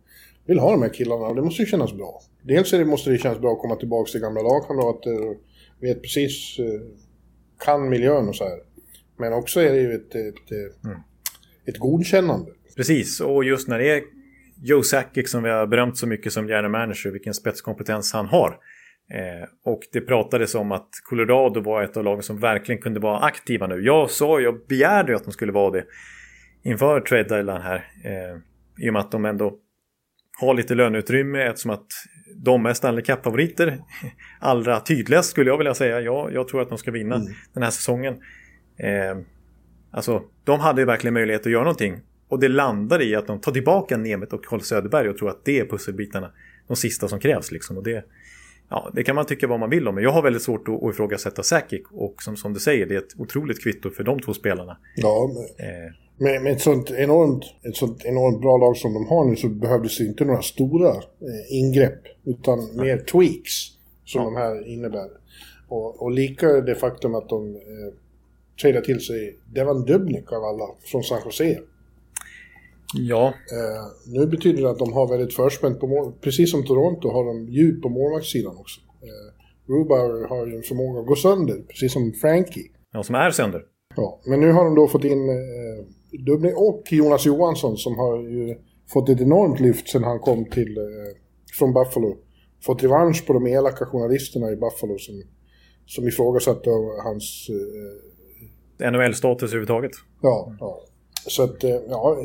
vill 0.46 0.60
ha 0.60 0.72
de 0.72 0.82
här 0.82 0.94
killarna 0.94 1.28
och 1.28 1.36
det 1.36 1.42
måste 1.42 1.62
ju 1.62 1.66
kännas 1.66 1.94
bra. 1.94 2.22
Dels 2.42 2.74
är 2.74 2.80
det, 2.80 2.86
måste 2.86 3.10
det 3.10 3.18
kännas 3.18 3.40
bra 3.40 3.54
att 3.54 3.60
komma 3.60 3.76
tillbaka 3.76 4.12
till 4.12 4.22
gamla 4.22 4.42
lagkamrater 4.42 5.30
och 5.30 5.36
vet 5.80 6.02
precis, 6.02 6.60
eh, 6.60 6.82
kan 7.66 7.90
miljön 7.90 8.30
och 8.30 8.36
så 8.36 8.44
här. 8.44 8.60
Men 9.18 9.34
också 9.34 9.60
är 9.60 9.74
det 9.74 9.80
ju 9.80 9.94
ett, 9.94 10.16
ett, 10.16 10.52
mm. 10.86 10.98
ett 11.66 11.78
godkännande. 11.78 12.52
Precis, 12.76 13.22
och 13.22 13.44
just 13.44 13.68
när 13.68 13.80
det 13.80 13.90
är 13.90 14.04
Joe 14.64 14.84
Sakic 14.84 15.32
som 15.32 15.44
vi 15.44 15.50
har 15.50 15.68
berömt 15.68 15.98
så 15.98 16.08
mycket 16.08 16.34
som 16.34 16.48
general 16.48 16.72
manager, 16.72 17.12
vilken 17.12 17.34
spetskompetens 17.34 18.14
han 18.14 18.26
har. 18.26 18.60
Eh, 19.12 19.50
och 19.64 19.82
det 19.92 20.02
pratades 20.02 20.56
om 20.56 20.72
att 20.72 20.90
Colorado 21.04 21.62
var 21.62 21.84
ett 21.84 21.98
av 21.98 22.04
lagen 22.04 22.24
som 22.24 22.40
verkligen 22.40 22.82
kunde 22.82 23.00
vara 23.00 23.20
aktiva 23.20 23.68
nu. 23.68 23.82
Jag 23.82 24.10
sa, 24.10 24.40
jag 24.40 24.68
begärde 24.68 25.16
att 25.16 25.24
de 25.24 25.32
skulle 25.32 25.52
vara 25.52 25.72
det 25.72 25.86
inför 26.64 27.02
trade 27.02 27.24
deadline 27.24 27.62
här. 27.62 27.88
Eh, 28.04 28.38
I 28.86 28.90
och 28.90 28.94
med 28.94 29.00
att 29.00 29.12
de 29.12 29.26
ändå 29.26 29.60
har 30.42 30.54
lite 30.54 30.76
löneutrymme 30.76 31.44
eftersom 31.44 31.72
att 31.72 31.88
de 32.36 32.66
är 32.66 32.74
Stanley 32.74 33.04
Cup-favoriter. 33.04 33.78
Allra 34.40 34.80
tydligast 34.80 35.30
skulle 35.30 35.50
jag 35.50 35.58
vilja 35.58 35.74
säga. 35.74 36.02
Ja, 36.02 36.30
jag 36.32 36.48
tror 36.48 36.62
att 36.62 36.70
de 36.70 36.78
ska 36.78 36.92
vinna 36.92 37.16
mm. 37.16 37.28
den 37.54 37.64
här 37.64 37.70
säsongen. 37.70 38.14
Eh, 38.78 39.18
alltså, 39.92 40.24
de 40.44 40.60
hade 40.60 40.82
ju 40.82 40.86
verkligen 40.86 41.14
möjlighet 41.14 41.42
att 41.42 41.52
göra 41.52 41.64
någonting. 41.64 42.02
Och 42.28 42.40
det 42.40 42.48
landar 42.48 43.02
i 43.02 43.16
att 43.16 43.28
de 43.28 43.42
tar 43.42 43.52
tillbaka 43.52 43.98
Nemet 43.98 44.34
och 44.34 44.46
Carl 44.46 44.62
Söderberg 44.62 45.10
och 45.10 45.18
tror 45.18 45.30
att 45.30 45.46
det 45.46 45.60
är 45.60 45.66
pusselbitarna. 45.66 46.32
De 46.68 46.76
sista 46.76 47.08
som 47.08 47.20
krävs 47.20 47.52
liksom. 47.52 47.78
Och 47.78 47.84
det, 47.84 48.06
ja, 48.70 48.92
det 48.94 49.04
kan 49.04 49.16
man 49.16 49.26
tycka 49.26 49.48
vad 49.48 49.60
man 49.60 49.70
vill 49.70 49.88
om. 49.88 49.96
Men 49.96 50.04
jag 50.04 50.12
har 50.12 50.22
väldigt 50.22 50.42
svårt 50.42 50.68
att, 50.68 50.84
att 50.84 50.94
ifrågasätta 50.94 51.44
Sakic. 51.44 51.82
Och 51.92 52.24
som, 52.24 52.38
som 52.38 52.54
du 52.54 52.60
säger, 52.60 52.86
det 52.86 52.96
är 52.96 53.00
ett 53.00 53.20
otroligt 53.20 53.64
kvitto 53.64 53.90
för 53.90 54.04
de 54.04 54.20
två 54.20 54.34
spelarna. 54.34 54.78
Ja, 54.96 55.30
men, 55.34 55.68
eh. 55.68 55.92
med, 56.18 56.42
med 56.42 56.54
ett, 56.54 56.62
sånt 56.62 56.92
enormt, 56.92 57.44
ett 57.64 57.76
sånt 57.76 58.06
enormt 58.06 58.42
bra 58.42 58.58
lag 58.58 58.78
som 58.78 58.94
de 58.94 59.08
har 59.08 59.26
nu 59.26 59.36
så 59.36 59.50
behövdes 59.50 59.98
det 59.98 60.06
inte 60.06 60.26
några 60.26 60.42
stora 60.42 60.90
eh, 60.90 61.58
ingrepp. 61.60 62.00
Utan 62.26 62.60
ja. 62.76 62.84
mer 62.84 62.98
tweaks 62.98 63.52
som 64.06 64.22
ja. 64.22 64.24
de 64.24 64.36
här 64.36 64.68
innebär. 64.68 65.10
Och, 65.68 66.02
och 66.02 66.12
lika 66.12 66.48
det 66.48 66.76
faktum 66.76 67.16
att 67.16 67.30
de 67.30 67.56
eh, 67.56 68.82
till 68.82 69.00
sig 69.00 69.38
Devan 69.54 69.86
Dubnik 69.86 70.32
av 70.32 70.44
alla 70.44 70.66
från 70.92 71.04
San 71.04 71.22
Jose. 71.26 71.60
Ja. 72.94 73.28
Eh, 73.28 74.14
nu 74.14 74.28
betyder 74.28 74.64
det 74.64 74.70
att 74.70 74.80
de 74.80 74.94
har 74.94 75.08
väldigt 75.08 75.36
förspänt 75.36 75.80
på 75.80 75.88
mål. 75.88 76.14
Precis 76.22 76.52
som 76.52 76.66
Toronto 76.66 77.10
har 77.10 77.26
de 77.26 77.48
djup 77.50 77.82
på 77.82 77.90
målvaktssidan 77.90 78.58
också. 78.58 78.82
Eh, 78.82 79.72
Rubauer 79.72 80.28
har 80.28 80.48
ju 80.48 80.56
en 80.56 80.64
förmåga 80.64 81.00
att 81.00 81.08
gå 81.08 81.16
sönder, 81.16 81.64
precis 81.68 81.94
som 81.94 82.14
Frankie. 82.22 82.64
Ja, 82.92 83.04
som 83.04 83.16
är 83.16 83.32
sönder. 83.32 83.62
Ja, 83.96 84.20
men 84.26 84.40
nu 84.40 84.52
har 84.52 84.66
de 84.66 84.76
då 84.76 84.88
fått 84.88 85.04
in 85.04 85.30
eh, 85.30 85.86
Dubnik 86.26 86.54
och 86.58 86.84
Jonas 86.92 87.26
Johansson 87.26 87.78
som 87.78 87.98
har 87.98 88.18
ju 88.18 88.56
fått 88.94 89.10
ett 89.10 89.22
enormt 89.22 89.60
lyft 89.60 89.90
sen 89.90 90.04
han 90.04 90.20
kom 90.20 90.46
till, 90.46 90.78
eh, 90.78 90.84
från 91.60 91.74
Buffalo. 91.74 92.18
Fått 92.66 92.84
revansch 92.84 93.28
på 93.28 93.34
de 93.34 93.48
elaka 93.48 93.86
journalisterna 93.86 94.52
i 94.52 94.56
Buffalo 94.56 94.98
som, 94.98 95.24
som 95.86 96.08
ifrågasatte 96.08 96.70
hans... 97.04 97.48
Eh, 97.50 98.92
NHL-status 98.92 99.50
överhuvudtaget. 99.50 99.92
Ja, 100.22 100.56
ja. 100.60 100.80
Så 101.28 101.44
att, 101.44 101.64
eh, 101.64 101.76
ja, 101.90 102.18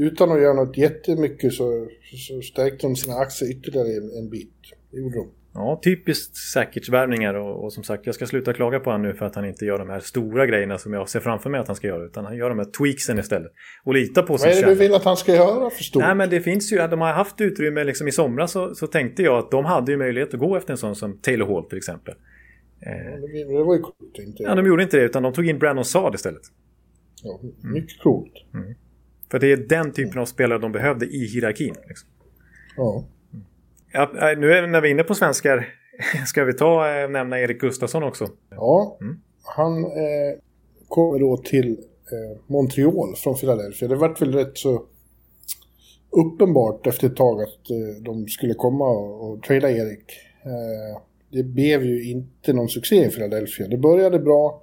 utan 0.00 0.32
att 0.32 0.40
göra 0.40 0.54
något 0.54 0.76
jättemycket 0.76 1.52
så, 1.52 1.88
så 2.28 2.42
stärkte 2.42 2.86
de 2.86 2.96
sina 2.96 3.14
aktier 3.14 3.50
ytterligare 3.50 3.88
en, 3.88 4.10
en 4.18 4.30
bit. 4.30 4.54
Det 4.90 5.00
gjorde 5.00 5.16
de. 5.16 5.28
Ja, 5.54 5.80
typiskt 5.84 6.36
Sakic-värvningar 6.36 7.34
och, 7.34 7.64
och, 7.64 7.72
som 7.72 7.84
sagt 7.84 8.06
jag 8.06 8.14
ska 8.14 8.26
sluta 8.26 8.52
klaga 8.52 8.80
på 8.80 8.90
honom 8.90 9.06
nu 9.06 9.14
för 9.14 9.26
att 9.26 9.34
han 9.34 9.44
inte 9.44 9.64
gör 9.64 9.78
de 9.78 9.88
här 9.88 10.00
stora 10.00 10.46
grejerna 10.46 10.78
som 10.78 10.92
jag 10.92 11.08
ser 11.08 11.20
framför 11.20 11.50
mig 11.50 11.60
att 11.60 11.66
han 11.66 11.76
ska 11.76 11.86
göra 11.86 12.04
utan 12.04 12.24
han 12.24 12.36
gör 12.36 12.48
de 12.48 12.58
här 12.58 12.66
tweaksen 12.78 13.18
istället. 13.18 13.52
Och 13.84 13.94
lita 13.94 14.22
på 14.22 14.38
sig 14.38 14.52
själv. 14.52 14.62
Vad 14.62 14.72
är 14.72 14.74
det 14.74 14.82
du 14.82 14.88
vill 14.88 14.94
att 14.94 15.04
han 15.04 15.16
ska 15.16 15.34
göra 15.34 15.70
för 15.70 15.84
stort? 15.84 16.02
Nej 16.02 16.14
men 16.14 16.30
det 16.30 16.40
finns 16.40 16.72
ju, 16.72 16.76
de 16.76 17.00
har 17.00 17.12
haft 17.12 17.40
utrymme 17.40 17.84
liksom 17.84 18.08
i 18.08 18.12
somras 18.12 18.52
så, 18.52 18.74
så 18.74 18.86
tänkte 18.86 19.22
jag 19.22 19.38
att 19.38 19.50
de 19.50 19.64
hade 19.64 19.92
ju 19.92 19.98
möjlighet 19.98 20.34
att 20.34 20.40
gå 20.40 20.56
efter 20.56 20.72
en 20.72 20.78
sån 20.78 20.96
som 20.96 21.18
Taylor 21.18 21.46
Hall 21.46 21.64
till 21.64 21.78
exempel. 21.78 22.14
Ja, 22.80 22.90
det 23.58 23.64
var 23.64 23.74
ju 23.74 23.82
coolt 23.82 24.18
inte. 24.18 24.42
Ja, 24.42 24.54
de 24.54 24.66
gjorde 24.66 24.82
inte 24.82 24.96
det 24.96 25.02
utan 25.02 25.22
de 25.22 25.32
tog 25.32 25.48
in 25.48 25.58
Brandon 25.58 25.84
Saad 25.84 26.14
istället. 26.14 26.42
Ja, 27.22 27.40
mycket 27.42 27.64
mm. 27.64 28.02
coolt. 28.02 28.32
Mm. 28.54 28.74
För 29.30 29.38
det 29.38 29.52
är 29.52 29.56
den 29.56 29.92
typen 29.92 30.20
av 30.20 30.26
spelare 30.26 30.58
de 30.58 30.72
behövde 30.72 31.06
i 31.06 31.26
hierarkin. 31.26 31.74
Liksom. 31.88 32.08
Ja. 32.76 33.04
ja. 33.92 34.34
Nu 34.38 34.52
är, 34.52 34.66
när 34.66 34.80
vi 34.80 34.88
är 34.88 34.92
inne 34.92 35.02
på 35.02 35.14
svenskar, 35.14 35.68
ska 36.26 36.44
vi 36.44 36.52
ta 36.52 36.88
eh, 36.88 37.08
nämna 37.08 37.40
Erik 37.40 37.60
Gustafsson 37.60 38.02
också? 38.02 38.28
Ja, 38.50 38.98
mm. 39.00 39.20
han 39.42 39.84
eh, 39.84 40.38
kommer 40.88 41.18
då 41.18 41.36
till 41.36 41.70
eh, 41.70 42.40
Montreal 42.46 43.16
från 43.16 43.34
Philadelphia. 43.34 43.88
Det 43.88 43.96
vart 43.96 44.22
väl 44.22 44.34
rätt 44.34 44.58
så 44.58 44.86
uppenbart 46.10 46.86
efter 46.86 47.06
ett 47.06 47.16
tag 47.16 47.42
att 47.42 47.70
eh, 47.70 48.02
de 48.02 48.28
skulle 48.28 48.54
komma 48.54 48.88
och, 48.88 49.30
och 49.30 49.42
trada 49.42 49.70
Erik. 49.70 50.12
Eh, 50.44 51.02
det 51.32 51.42
blev 51.42 51.84
ju 51.84 52.10
inte 52.10 52.52
någon 52.52 52.68
succé 52.68 53.04
i 53.06 53.10
Philadelphia. 53.10 53.68
Det 53.68 53.78
började 53.78 54.18
bra, 54.18 54.62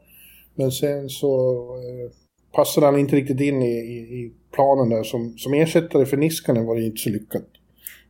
men 0.56 0.72
sen 0.72 1.10
så 1.10 1.64
eh, 1.76 2.12
passade 2.56 2.86
han 2.86 3.00
inte 3.00 3.16
riktigt 3.16 3.42
in 3.42 3.62
i, 3.62 3.76
i, 3.76 3.98
i, 3.98 4.34
planen 4.58 4.90
där. 4.90 5.04
Som, 5.04 5.38
som 5.38 5.54
ersättare 5.54 6.06
för 6.06 6.18
Niskanen 6.18 6.66
var 6.66 6.76
det 6.76 6.82
inte 6.82 7.02
så 7.02 7.10
lyckat. 7.10 7.48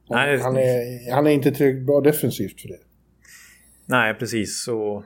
Nej, 0.09 0.39
han, 0.39 0.57
är, 0.57 1.13
han 1.13 1.27
är 1.27 1.31
inte 1.31 1.51
tillräckligt 1.51 1.85
bra 1.85 2.01
defensivt 2.01 2.61
för 2.61 2.67
det. 2.67 2.79
Nej, 3.85 4.13
precis. 4.13 4.63
Så... 4.63 5.03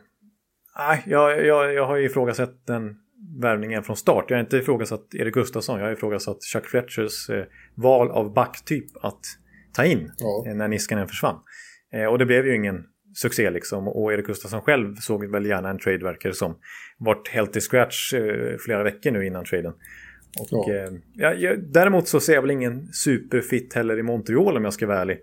Nej, 0.77 1.03
jag, 1.05 1.45
jag, 1.45 1.73
jag 1.73 1.87
har 1.87 1.97
ju 1.97 2.05
ifrågasatt 2.05 2.67
den 2.67 2.95
värvningen 3.41 3.83
från 3.83 3.95
start. 3.95 4.25
Jag 4.27 4.37
har 4.37 4.43
inte 4.43 4.57
ifrågasatt 4.57 5.15
Erik 5.15 5.33
Gustafsson. 5.33 5.79
Jag 5.79 5.85
har 5.85 5.93
ifrågasatt 5.93 6.37
Chuck 6.53 6.65
Fletchers 6.65 7.29
eh, 7.29 7.43
val 7.75 8.11
av 8.11 8.33
backtyp 8.33 8.85
att 9.01 9.19
ta 9.73 9.85
in 9.85 10.11
ja. 10.17 10.45
eh, 10.47 10.55
när 10.55 10.67
Niskanen 10.67 11.07
försvann. 11.07 11.35
Eh, 11.93 12.05
och 12.05 12.17
det 12.17 12.25
blev 12.25 12.45
ju 12.45 12.55
ingen 12.55 12.83
succé 13.15 13.49
liksom. 13.49 13.87
Och 13.87 14.13
Erik 14.13 14.25
Gustafsson 14.25 14.61
själv 14.61 14.95
såg 14.95 15.31
väl 15.31 15.45
gärna 15.45 15.69
en 15.69 15.79
trade 15.79 16.03
verkar 16.03 16.31
som. 16.31 16.55
Vart 16.97 17.27
helt 17.27 17.55
i 17.55 17.61
scratch 17.61 18.13
eh, 18.13 18.57
flera 18.65 18.83
veckor 18.83 19.11
nu 19.11 19.25
innan 19.25 19.45
traden. 19.45 19.73
Och, 20.39 20.47
ja. 20.51 20.73
Eh, 20.73 20.91
ja, 21.13 21.33
ja, 21.33 21.55
däremot 21.57 22.07
så 22.07 22.19
ser 22.19 22.33
jag 22.33 22.41
väl 22.41 22.51
ingen 22.51 22.93
superfit 22.93 23.73
heller 23.73 23.99
i 23.99 24.03
Montreal 24.03 24.57
om 24.57 24.63
jag 24.63 24.73
ska 24.73 24.87
vara 24.87 25.01
ärlig. 25.01 25.17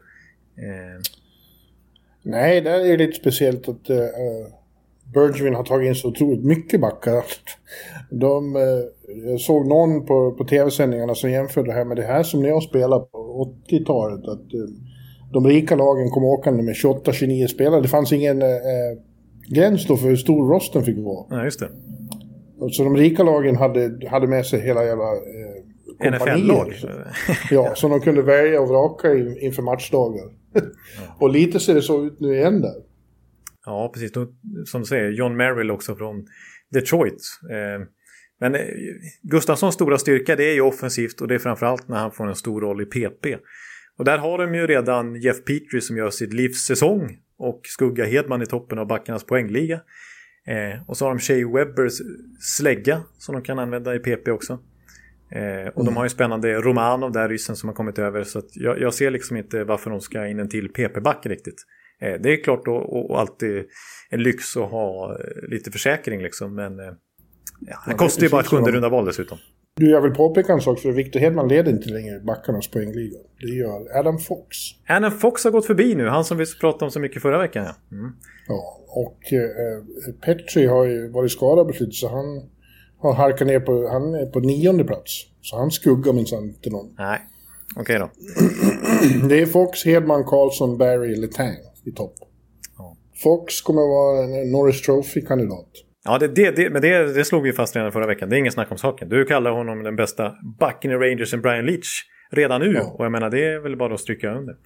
Eh. 0.56 1.00
Nej, 2.22 2.60
det 2.60 2.70
är 2.70 2.98
lite 2.98 3.20
speciellt 3.20 3.68
att 3.68 3.90
uh, 3.90 3.96
Bergevin 5.14 5.54
har 5.54 5.64
tagit 5.64 5.88
in 5.88 5.94
så 5.94 6.08
otroligt 6.08 6.44
mycket 6.44 6.80
backar. 6.80 7.24
De, 8.10 8.56
uh, 8.56 8.62
jag 9.30 9.40
såg 9.40 9.66
någon 9.66 10.06
på, 10.06 10.32
på 10.32 10.44
tv-sändningarna 10.44 11.14
som 11.14 11.30
jämförde 11.30 11.68
det 11.68 11.74
här 11.74 11.84
med 11.84 11.96
det 11.96 12.02
här 12.02 12.22
som 12.22 12.44
jag 12.44 12.62
spelade 12.62 13.04
på 13.04 13.54
80-talet. 13.68 14.28
Att 14.28 14.54
uh, 14.54 14.68
de 15.32 15.46
rika 15.46 15.76
lagen 15.76 16.10
kom 16.10 16.24
åkande 16.24 16.62
med 16.62 16.74
28-29 16.74 17.46
spelare. 17.46 17.80
Det 17.80 17.88
fanns 17.88 18.12
ingen 18.12 18.42
eh, 18.42 18.48
gräns 19.48 19.86
då 19.86 19.96
för 19.96 20.08
hur 20.08 20.16
stor 20.16 20.48
rosten 20.48 20.84
fick 20.84 20.98
vara. 20.98 21.26
Ja, 21.30 21.44
just 21.44 21.60
det. 21.60 21.68
Så 22.70 22.84
de 22.84 22.96
rika 22.96 23.22
lagen 23.22 23.56
hade, 23.56 24.08
hade 24.10 24.26
med 24.26 24.46
sig 24.46 24.60
hela 24.60 24.84
jävla 24.84 25.12
eh, 25.12 26.12
NFL-lag? 26.12 26.74
ja, 27.50 27.74
som 27.74 27.90
de 27.90 28.00
kunde 28.00 28.22
välja 28.22 28.60
och 28.60 28.68
vraka 28.68 29.14
in, 29.14 29.38
inför 29.40 29.62
matchdagar. 29.62 30.24
Och 31.20 31.30
lite 31.30 31.60
ser 31.60 31.74
det 31.74 31.82
så 31.82 32.04
ut 32.04 32.20
nu 32.20 32.34
igen 32.34 32.60
där. 32.60 32.74
Ja, 33.66 33.90
precis. 33.94 34.12
Som 34.64 34.80
du 34.80 34.84
säger, 34.84 35.10
John 35.10 35.36
Merrill 35.36 35.70
också 35.70 35.96
från 35.96 36.26
Detroit. 36.72 37.22
Eh, 37.50 37.86
men 38.40 38.54
eh, 38.54 38.60
Gustafssons 39.22 39.74
stora 39.74 39.98
styrka 39.98 40.36
det 40.36 40.44
är 40.44 40.54
ju 40.54 40.60
offensivt 40.60 41.20
och 41.20 41.28
det 41.28 41.34
är 41.34 41.38
framförallt 41.38 41.88
när 41.88 41.96
han 41.96 42.12
får 42.12 42.28
en 42.28 42.34
stor 42.34 42.60
roll 42.60 42.82
i 42.82 42.84
PP. 42.84 43.26
Och 43.98 44.04
där 44.04 44.18
har 44.18 44.38
de 44.38 44.54
ju 44.54 44.66
redan 44.66 45.20
Jeff 45.20 45.44
Petrie 45.44 45.80
som 45.80 45.96
gör 45.96 46.10
sitt 46.10 46.32
livs 46.32 46.66
säsong 46.66 47.18
och 47.38 47.60
Skugga 47.64 48.04
Hedman 48.04 48.42
i 48.42 48.46
toppen 48.46 48.78
av 48.78 48.86
backarnas 48.86 49.24
poängliga. 49.24 49.80
Eh, 50.48 50.82
och 50.86 50.96
så 50.96 51.04
har 51.04 51.10
de 51.10 51.18
Shea 51.20 51.48
Webbers 51.48 51.92
slägga 52.40 53.02
som 53.18 53.34
de 53.34 53.42
kan 53.42 53.58
använda 53.58 53.94
i 53.94 53.98
PP 53.98 54.28
också. 54.28 54.52
Eh, 55.30 55.68
och 55.68 55.82
mm. 55.82 55.84
de 55.84 55.96
har 55.96 56.04
ju 56.04 56.08
spännande 56.08 56.54
Romanov 56.54 57.12
där, 57.12 57.28
ryssen 57.28 57.56
som 57.56 57.68
har 57.68 57.74
kommit 57.74 57.98
över. 57.98 58.24
Så 58.24 58.42
jag, 58.52 58.80
jag, 58.80 58.94
ser 58.94 59.10
liksom 59.10 59.36
inte 59.36 59.64
varför 59.64 59.90
de 59.90 60.00
ska 60.00 60.26
in 60.26 60.38
en 60.38 60.48
till 60.48 60.68
PP-back 60.68 61.26
riktigt. 61.26 61.64
Eh, 62.00 62.14
det 62.20 62.32
är 62.32 62.44
klart 62.44 62.68
och, 62.68 63.10
och, 63.10 63.20
alltid 63.20 63.64
en 64.10 64.22
lyx 64.22 64.56
att 64.56 64.70
ha 64.70 65.12
eh, 65.12 65.48
lite 65.48 65.70
försäkring 65.70 66.22
liksom. 66.22 66.54
Men 66.54 66.80
eh, 66.80 66.92
ja, 67.60 67.76
det 67.86 67.94
kostar 67.94 68.22
ju 68.22 68.28
bara 68.28 68.40
ett 68.40 68.46
sjunde 68.46 68.72
runda 68.72 68.88
val 68.88 69.04
dessutom. 69.04 69.38
Du, 69.78 69.90
jag 69.90 70.00
vill 70.00 70.12
påpeka 70.12 70.52
en 70.52 70.60
sak 70.60 70.78
för 70.78 70.92
Victor 70.92 71.20
Hedman 71.20 71.48
leder 71.48 71.72
inte 71.72 71.88
längre 71.88 72.20
backarnas 72.20 72.68
poängliga. 72.68 73.18
Det 73.40 73.46
gör 73.46 73.98
Adam 73.98 74.18
Fox. 74.18 74.56
Adam 74.88 75.12
Fox 75.12 75.44
har 75.44 75.50
gått 75.50 75.66
förbi 75.66 75.94
nu, 75.94 76.08
han 76.08 76.24
som 76.24 76.38
vi 76.38 76.44
pratade 76.60 76.84
om 76.84 76.90
så 76.90 77.00
mycket 77.00 77.22
förra 77.22 77.38
veckan. 77.38 77.64
Ja, 77.64 77.96
mm. 77.96 78.12
ja 78.48 78.80
och 78.88 79.32
eh, 79.32 80.12
Petri 80.20 80.66
har 80.66 80.84
ju 80.84 81.08
varit 81.08 81.32
skadad 81.32 81.74
slutet 81.74 81.94
så 81.94 82.08
han 82.08 82.42
har 82.98 83.12
halkat 83.12 83.46
ner 83.46 83.60
på, 83.60 83.88
han 83.88 84.14
är 84.14 84.26
på 84.26 84.40
nionde 84.40 84.84
plats. 84.84 85.26
Så 85.40 85.56
han 85.56 85.70
skuggar 85.70 86.12
minsann 86.12 86.44
inte 86.44 86.70
någon. 86.70 86.94
Nej, 86.98 87.20
okej 87.76 87.82
okay 87.82 87.98
då. 87.98 89.28
det 89.28 89.40
är 89.40 89.46
Fox, 89.46 89.84
Hedman, 89.84 90.24
Karlsson, 90.24 90.78
Barry, 90.78 91.16
Letang 91.16 91.56
i 91.84 91.90
topp. 91.90 92.14
Ja. 92.78 92.96
Fox 93.22 93.60
kommer 93.60 93.82
att 93.82 93.88
vara 93.88 94.24
en 94.24 94.52
Norris 94.52 94.82
Trophy-kandidat. 94.82 95.68
Ja, 96.04 96.18
det, 96.18 96.28
det, 96.28 96.56
det, 96.56 96.70
men 96.70 96.82
det, 96.82 97.14
det 97.14 97.24
slog 97.24 97.42
vi 97.42 97.52
fast 97.52 97.76
redan 97.76 97.92
förra 97.92 98.06
veckan. 98.06 98.28
Det 98.28 98.36
är 98.36 98.38
ingen 98.38 98.52
snack 98.52 98.70
om 98.70 98.78
saken. 98.78 99.08
Du 99.08 99.24
kallar 99.24 99.50
honom 99.50 99.82
den 99.82 99.96
bästa 99.96 100.34
backen 100.58 100.90
i 100.90 100.94
Rangers 100.94 101.34
än 101.34 101.40
Brian 101.40 101.66
Leach 101.66 102.02
redan 102.30 102.60
nu. 102.60 102.72
Ja. 102.72 102.94
Och 102.98 103.04
jag 103.04 103.12
menar, 103.12 103.30
det 103.30 103.44
är 103.44 103.58
väl 103.58 103.76
bara 103.76 103.94
att 103.94 104.00
stryka 104.00 104.34
under. 104.34 104.56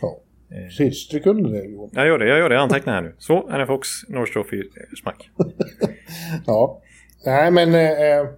Ja, 0.00 0.20
precis. 0.48 0.98
Stryk 0.98 1.26
under 1.26 1.50
det 1.50 1.64
Johan. 1.64 1.90
Jag 1.92 2.06
gör 2.06 2.18
det, 2.18 2.28
jag 2.28 2.38
gör 2.38 2.48
det. 2.48 2.54
Jag 2.54 2.62
antecknar 2.62 2.94
här 2.94 3.02
nu. 3.02 3.14
Så, 3.18 3.48
Anna 3.50 3.66
Fox, 3.66 3.88
North 4.08 4.32
Trophy, 4.32 4.62
smack. 5.02 5.30
ja. 6.46 6.82
Nej, 7.24 7.50
men... 7.50 7.74
Eh, 7.74 8.28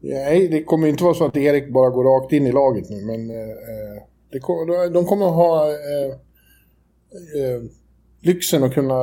nej, 0.00 0.48
det 0.48 0.62
kommer 0.62 0.88
inte 0.88 1.04
vara 1.04 1.14
så 1.14 1.24
att 1.24 1.36
Erik 1.36 1.72
bara 1.72 1.90
går 1.90 2.04
rakt 2.04 2.32
in 2.32 2.46
i 2.46 2.52
laget 2.52 2.90
nu, 2.90 2.96
men... 2.96 3.30
Eh, 3.30 4.02
det, 4.30 4.38
de 4.94 5.04
kommer 5.04 5.26
ha... 5.26 5.68
Eh, 5.68 6.12
eh, 7.42 7.62
lyxen 8.20 8.64
att 8.64 8.74
kunna 8.74 9.02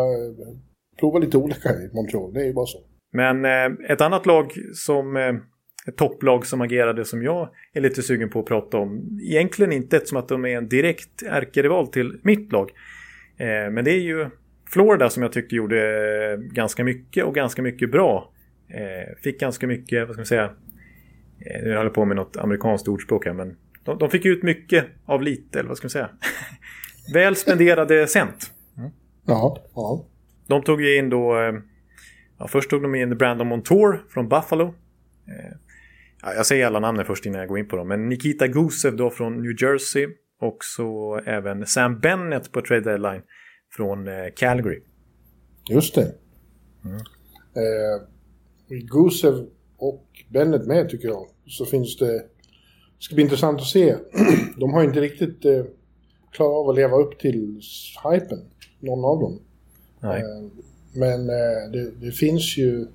prova 0.99 1.19
lite 1.19 1.37
olika 1.37 1.69
i 1.69 1.89
Montreal. 1.93 2.33
Det 2.33 2.41
är 2.41 2.45
ju 2.45 2.53
bara 2.53 2.65
så. 2.65 2.77
Men 3.11 3.45
eh, 3.45 3.91
ett 3.91 4.01
annat 4.01 4.25
lag 4.25 4.51
som 4.73 5.17
eh, 5.17 5.33
ett 5.87 5.97
topplag 5.97 6.45
som 6.45 6.61
agerade 6.61 7.05
som 7.05 7.23
jag 7.23 7.49
är 7.73 7.81
lite 7.81 8.01
sugen 8.01 8.29
på 8.29 8.39
att 8.39 8.45
prata 8.45 8.77
om. 8.77 9.19
Egentligen 9.23 9.71
inte 9.71 10.05
som 10.05 10.17
att 10.17 10.27
de 10.27 10.45
är 10.45 10.57
en 10.57 10.67
direkt 10.67 11.23
ärkerival 11.23 11.87
till 11.87 12.19
mitt 12.23 12.51
lag. 12.51 12.71
Eh, 13.37 13.71
men 13.71 13.85
det 13.85 13.91
är 13.91 14.01
ju 14.01 14.29
Florida 14.69 15.09
som 15.09 15.23
jag 15.23 15.31
tyckte 15.31 15.55
gjorde 15.55 15.77
eh, 16.31 16.37
ganska 16.37 16.83
mycket 16.83 17.25
och 17.25 17.35
ganska 17.35 17.61
mycket 17.61 17.91
bra. 17.91 18.31
Eh, 18.67 19.15
fick 19.23 19.39
ganska 19.39 19.67
mycket, 19.67 20.07
vad 20.07 20.15
ska 20.15 20.19
man 20.19 20.25
säga, 20.25 20.43
eh, 21.39 21.63
nu 21.63 21.69
håller 21.69 21.83
jag 21.83 21.93
på 21.93 22.05
med 22.05 22.15
något 22.15 22.37
amerikanskt 22.37 22.87
ordspråk 22.87 23.25
här, 23.25 23.33
men 23.33 23.55
de, 23.83 23.97
de 23.97 24.09
fick 24.09 24.25
ut 24.25 24.43
mycket 24.43 24.85
av 25.05 25.21
lite, 25.21 25.59
eller 25.59 25.67
vad 25.67 25.77
ska 25.77 25.85
man 25.85 25.89
säga. 25.89 26.09
Väl 27.13 27.35
spenderade 27.35 28.07
cent. 28.07 28.51
Mm. 28.77 28.89
Ja, 29.25 29.57
ja. 29.75 30.05
De 30.47 30.63
tog 30.63 30.81
ju 30.81 30.97
in 30.97 31.09
då... 31.09 31.39
Eh, 31.39 31.53
ja, 32.39 32.47
först 32.47 32.69
tog 32.69 32.81
de 32.81 32.95
in 32.95 33.17
Brandon 33.17 33.47
Montour 33.47 34.05
från 34.09 34.29
Buffalo. 34.29 34.65
Eh, 35.27 35.57
ja, 36.21 36.33
jag 36.33 36.45
säger 36.45 36.65
alla 36.65 36.79
namnen 36.79 37.05
först 37.05 37.25
innan 37.25 37.39
jag 37.39 37.49
går 37.49 37.59
in 37.59 37.67
på 37.67 37.75
dem. 37.75 37.87
Men 37.87 38.09
Nikita 38.09 38.47
Gusev 38.47 38.95
då 38.95 39.09
från 39.09 39.41
New 39.41 39.55
Jersey. 39.61 40.07
Och 40.41 40.57
så 40.59 41.19
även 41.25 41.65
Sam 41.65 41.99
Bennett 41.99 42.51
på 42.51 42.61
trade 42.61 42.81
deadline 42.81 43.21
från 43.75 44.07
eh, 44.07 44.13
Calgary. 44.35 44.81
Just 45.69 45.95
det. 45.95 46.15
Mm. 46.85 46.97
Eh, 47.55 48.07
Gusev 48.67 49.47
och 49.77 50.07
Bennett 50.29 50.67
med 50.67 50.89
tycker 50.89 51.07
jag. 51.07 51.27
Så 51.45 51.65
finns 51.65 51.97
det... 51.97 52.13
Det 52.97 53.03
ska 53.03 53.15
bli 53.15 53.23
intressant 53.23 53.59
att 53.59 53.67
se. 53.67 53.95
De 54.57 54.73
har 54.73 54.83
inte 54.83 55.01
riktigt 55.01 55.45
eh, 55.45 55.65
klarat 56.31 56.53
av 56.53 56.69
att 56.69 56.75
leva 56.75 56.97
upp 56.97 57.19
till 57.19 57.61
hypen. 58.03 58.39
Någon 58.79 59.05
av 59.05 59.19
dem. 59.19 59.39
Nej. 59.99 60.21
Eh, 60.21 60.25
men 60.93 61.29
eh, 61.29 61.71
det, 61.71 61.91
det, 61.91 62.11
finns 62.11 62.57
ju... 62.57 62.87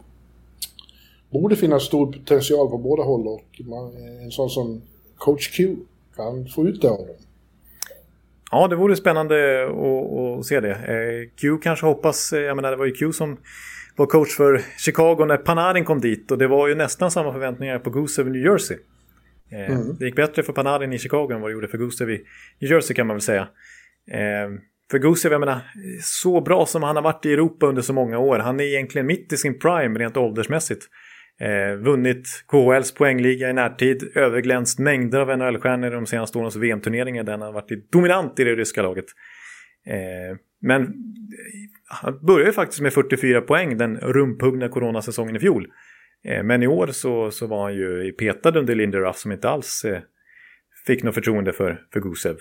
Borde 1.31 1.57
finnas 1.57 1.83
stor 1.83 2.13
potential 2.13 2.71
på 2.71 2.79
båda 2.79 3.03
håll 3.03 3.29
och 3.29 3.61
man, 3.65 3.97
en 4.23 4.31
sån 4.31 4.51
som 4.51 4.83
coach 5.17 5.57
Q 5.57 5.77
kan 6.17 6.47
få 6.47 6.67
ut 6.67 6.83
det 6.83 6.91
av 6.91 6.99
dem. 6.99 7.17
Ja, 8.51 8.69
det 8.69 8.77
vore 8.77 8.97
spännande 8.97 9.65
att, 9.65 10.39
att 10.39 10.47
se 10.47 10.61
det. 10.61 10.71
Eh, 10.71 11.29
Q 11.41 11.59
kanske 11.63 11.87
hoppas, 11.87 12.33
jag 12.33 12.57
menar 12.57 12.71
det 12.71 12.77
var 12.77 12.87
ju 12.87 12.93
Q 12.93 13.13
som 13.13 13.37
var 13.97 14.07
coach 14.07 14.37
för 14.37 14.63
Chicago 14.79 15.25
när 15.25 15.37
Panarin 15.37 15.85
kom 15.85 16.01
dit 16.01 16.31
och 16.31 16.39
det 16.39 16.47
var 16.47 16.69
ju 16.69 16.75
nästan 16.75 17.11
samma 17.11 17.33
förväntningar 17.33 17.79
på 17.79 17.91
Gusev 17.91 18.27
i 18.27 18.31
New 18.31 18.43
Jersey. 18.43 18.77
Mm. 19.51 19.97
Det 19.99 20.05
gick 20.05 20.17
bättre 20.17 20.43
för 20.43 20.53
Panarin 20.53 20.93
i 20.93 20.99
Chicago 20.99 21.31
än 21.33 21.41
vad 21.41 21.51
det 21.51 21.53
gjorde 21.53 21.69
för 21.69 21.79
Gusev 21.79 22.11
i 22.11 22.25
New 22.61 22.71
Jersey 22.71 22.97
kan 22.97 23.07
man 23.07 23.17
väl 23.17 23.23
säga. 23.23 23.49
För 24.91 24.99
Gusev, 24.99 25.33
jag 25.33 25.41
menar, 25.41 25.61
så 26.03 26.41
bra 26.41 26.67
som 26.67 26.83
han 26.83 26.97
har 26.97 27.03
varit 27.03 27.27
i 27.27 27.33
Europa 27.33 27.67
under 27.67 27.83
så 27.83 27.93
många 27.93 28.19
år. 28.19 28.39
Han 28.39 28.61
är 28.61 28.65
egentligen 28.65 29.07
mitt 29.07 29.33
i 29.33 29.37
sin 29.37 29.59
prime 29.59 29.99
rent 29.99 30.17
åldersmässigt. 30.17 30.87
Eh, 31.41 31.77
vunnit 31.77 32.27
KHLs 32.47 32.95
poängliga 32.95 33.51
i 33.51 33.53
närtid, 33.53 34.13
överglänst 34.15 34.79
mängder 34.79 35.21
av 35.21 35.29
NHL-stjärnor 35.39 35.91
de 35.91 36.07
senaste 36.07 36.39
årens 36.39 36.57
VM-turneringar 36.57 37.23
där 37.23 37.33
han 37.33 37.41
har 37.41 37.53
varit 37.53 37.93
dominant 37.93 38.41
i 38.41 38.45
det 38.45 38.55
ryska 38.55 38.83
laget. 38.83 39.05
Eh, 39.87 40.37
men 40.61 40.83
eh, 40.83 40.89
han 41.89 42.27
började 42.27 42.47
ju 42.47 42.53
faktiskt 42.53 42.81
med 42.81 42.93
44 42.93 43.41
poäng 43.41 43.79
den 43.79 43.97
rumphuggna 43.97 44.69
coronasäsongen 44.69 45.37
i 45.37 45.39
fjol. 45.39 45.67
Eh, 46.25 46.43
men 46.43 46.63
i 46.63 46.67
år 46.67 46.87
så, 46.87 47.31
så 47.31 47.47
var 47.47 47.63
han 47.63 47.75
ju 47.75 48.13
petad 48.13 48.59
under 48.59 48.75
Linderoff 48.75 49.17
som 49.17 49.33
inte 49.33 49.49
alls 49.49 49.85
eh, 49.85 50.01
fick 50.87 51.03
något 51.03 51.15
förtroende 51.15 51.53
för, 51.53 51.83
för 51.93 52.01
Gusev. 52.01 52.37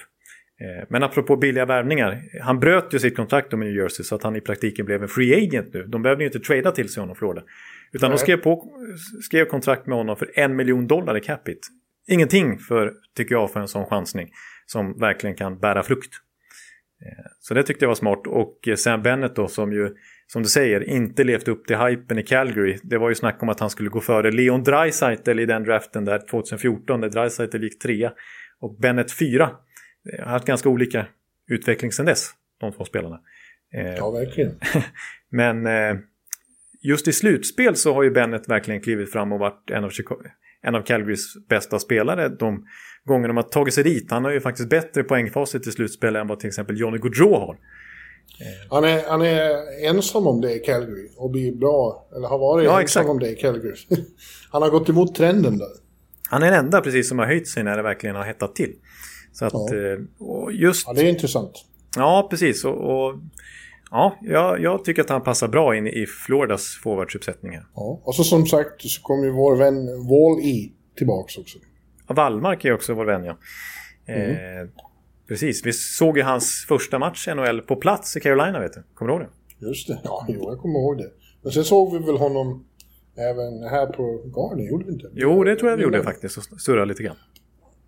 Eh, 0.62 0.86
men 0.90 1.04
apropå 1.04 1.36
billiga 1.36 1.66
värvningar, 1.66 2.22
han 2.42 2.60
bröt 2.60 2.94
ju 2.94 3.00
sitt 3.00 3.16
kontrakt 3.16 3.52
med 3.52 3.60
New 3.60 3.76
Jersey 3.76 4.04
så 4.04 4.16
att 4.16 4.24
han 4.24 4.36
i 4.36 4.42
praktiken 4.42 4.86
blev 4.86 5.04
en 5.04 5.10
free 5.10 5.48
agent 5.48 5.74
nu. 5.74 5.84
De 5.84 6.02
behövde 6.02 6.24
ju 6.24 6.28
inte 6.28 6.40
trada 6.40 6.72
till 6.72 6.90
sig 6.90 7.02
honom, 7.02 7.16
Florida. 7.16 7.44
Utan 7.92 8.10
Nej. 8.10 8.18
de 8.18 8.22
skrev, 8.22 8.38
på, 8.38 8.72
skrev 9.22 9.46
kontrakt 9.46 9.88
med 9.88 9.98
honom 9.98 10.16
för 10.16 10.32
en 10.36 10.56
miljon 10.56 10.88
dollar 10.88 11.18
i 11.18 11.22
capita. 11.22 11.68
Ingenting 12.08 12.58
för, 12.58 12.94
tycker 13.18 13.36
jag, 13.36 13.52
för 13.52 13.60
en 13.60 13.68
sån 13.68 13.86
chansning 13.86 14.30
som 14.66 15.00
verkligen 15.00 15.36
kan 15.36 15.60
bära 15.60 15.84
frukt. 15.84 16.14
Eh, 17.06 17.26
så 17.40 17.54
det 17.54 17.64
tyckte 17.64 17.86
jag 17.86 17.90
var 17.90 17.96
smart. 17.96 18.28
Och 18.28 18.68
eh, 18.68 18.76
Sam 18.76 19.04
Bennett 19.04 19.36
då 19.36 19.48
som 19.48 19.74
ju, 19.74 19.96
som 20.28 20.44
du 20.44 20.50
säger, 20.50 20.90
inte 20.90 21.24
levt 21.24 21.48
upp 21.48 21.68
till 21.68 21.78
hypen 21.78 22.20
i 22.20 22.24
Calgary. 22.24 22.78
Det 22.84 22.98
var 22.98 23.10
ju 23.10 23.16
snack 23.16 23.44
om 23.44 23.50
att 23.50 23.60
han 23.60 23.70
skulle 23.70 23.90
gå 23.90 24.02
före 24.02 24.32
Leon 24.32 24.64
Draisaitl 24.64 25.40
i 25.40 25.46
den 25.46 25.64
draften 25.64 26.06
där 26.06 26.20
2014 26.30 27.02
där 27.02 27.10
Draisaitl 27.10 27.64
gick 27.64 27.80
trea 27.80 28.12
och 28.60 28.80
Bennett 28.80 29.12
fyra. 29.12 29.50
Har 30.20 30.32
haft 30.32 30.46
ganska 30.46 30.70
olika 30.70 31.06
utveckling 31.52 31.92
sedan 31.92 32.06
dess, 32.06 32.30
de 32.60 32.72
två 32.72 32.86
spelarna. 32.86 33.20
Eh, 33.74 33.96
ja, 33.96 34.12
verkligen. 34.12 34.60
Men 35.30 35.68
just 36.82 37.08
i 37.08 37.14
slutspel 37.14 37.76
så 37.76 37.94
har 37.94 38.04
ju 38.04 38.12
Bennett 38.12 38.50
verkligen 38.50 38.82
klivit 38.82 39.12
fram 39.12 39.32
och 39.32 39.40
varit 39.40 39.72
en 39.72 39.84
av, 39.84 39.90
Chicago, 39.90 40.24
en 40.62 40.76
av 40.76 40.82
Calgarys 40.82 41.48
bästa 41.50 41.80
spelare 41.80 42.30
de 42.30 42.66
gånger 43.06 43.28
de 43.28 43.38
har 43.38 43.44
tagit 43.44 43.74
sig 43.74 43.84
dit. 43.84 44.12
Han 44.12 44.24
har 44.24 44.32
ju 44.32 44.40
faktiskt 44.40 44.70
bättre 44.70 45.04
poängfacit 45.04 45.68
i 45.68 45.72
slutspel 45.72 46.16
än 46.16 46.28
vad 46.28 46.40
till 46.40 46.48
exempel 46.48 46.80
Johnny 46.80 46.98
Gaudreau 46.98 47.40
har. 47.40 47.58
Han 48.70 48.84
är, 48.84 49.04
han 49.10 49.22
är 49.22 49.52
ensam 49.90 50.28
om 50.28 50.42
det 50.42 50.56
i 50.56 50.60
Calgary 50.60 51.10
och 51.18 51.30
blir 51.30 51.56
bra, 51.56 52.08
eller 52.16 52.28
har 52.28 52.40
varit 52.40 52.66
ja, 52.66 52.72
ensam 52.72 52.84
exakt. 52.84 53.10
om 53.10 53.20
det 53.20 53.30
i 53.30 53.36
Calgary. 53.36 53.76
han 54.52 54.62
har 54.62 54.70
gått 54.70 54.90
emot 54.90 55.16
trenden 55.16 55.58
där. 55.58 55.89
Han 56.30 56.44
är 56.44 56.52
den 56.52 56.66
enda 56.66 56.82
precis 56.82 57.10
som 57.10 57.20
har 57.20 57.26
höjt 57.26 57.48
sig 57.48 57.64
när 57.64 57.78
det 57.78 57.84
verkligen 57.84 58.16
har 58.16 58.24
hettat 58.24 58.56
till. 58.56 58.76
Så 59.32 59.46
att, 59.46 59.54
ja. 59.54 60.26
och 60.26 60.54
just... 60.54 60.88
ja, 60.88 60.94
det 60.94 61.02
är 61.02 61.10
intressant. 61.10 61.52
Ja, 61.96 62.28
precis. 62.30 62.66
Och, 62.66 62.74
och 62.74 63.20
ja, 63.92 64.18
jag, 64.22 64.62
jag, 64.62 64.86
tycker 64.86 65.02
att 65.02 65.10
han 65.10 65.24
passar 65.24 65.48
bra 65.48 65.76
in 65.76 65.88
i 65.88 66.06
Floridas 66.06 66.80
forwardsuppsättningar. 66.84 67.66
Ja, 67.76 68.02
och 68.04 68.16
så 68.16 68.24
som 68.24 68.46
sagt 68.46 68.82
så 68.82 69.02
kommer 69.02 69.26
ju 69.26 69.32
vår 69.32 69.56
vän 69.56 69.86
Wall-E 69.86 70.70
tillbaks 70.98 71.38
också. 71.38 71.58
Wallmark 72.08 72.66
är 72.66 72.74
också 72.74 72.94
vår 72.94 73.06
vän, 73.06 73.24
ja. 73.24 73.38
Mm. 74.08 74.32
Eh, 74.32 74.70
precis, 75.28 75.66
vi 75.66 75.74
såg 75.74 76.18
ju 76.18 76.24
hans 76.24 76.66
första 76.68 77.00
match 77.00 77.28
i 77.28 77.34
NHL 77.34 77.62
på 77.62 77.76
plats 77.76 78.18
i 78.18 78.20
Carolina, 78.20 78.60
vet 78.60 78.74
du. 78.74 78.84
Kommer 78.94 79.12
du 79.12 79.18
ihåg 79.18 79.28
det? 79.28 79.68
Just 79.68 79.88
det, 79.88 80.00
ja, 80.04 80.26
jo, 80.30 80.50
jag 80.50 80.60
kommer 80.60 80.80
ihåg 80.80 80.98
det. 80.98 81.12
Men 81.42 81.52
sen 81.52 81.64
såg 81.64 81.94
vi 81.94 82.06
väl 82.06 82.18
honom 82.18 82.66
även 83.20 83.64
här 83.64 83.86
på 83.86 84.22
Garden, 84.26 84.66
gjorde 84.66 84.86
vi 84.86 84.92
inte? 84.92 85.10
Jo, 85.14 85.44
det 85.44 85.56
tror 85.56 85.70
jag 85.70 85.78
vi 85.78 85.84
gjorde 85.84 86.04
faktiskt, 86.04 86.38
och 86.38 86.62
surrade 86.62 86.86
lite 86.86 87.04
grann. 87.04 87.16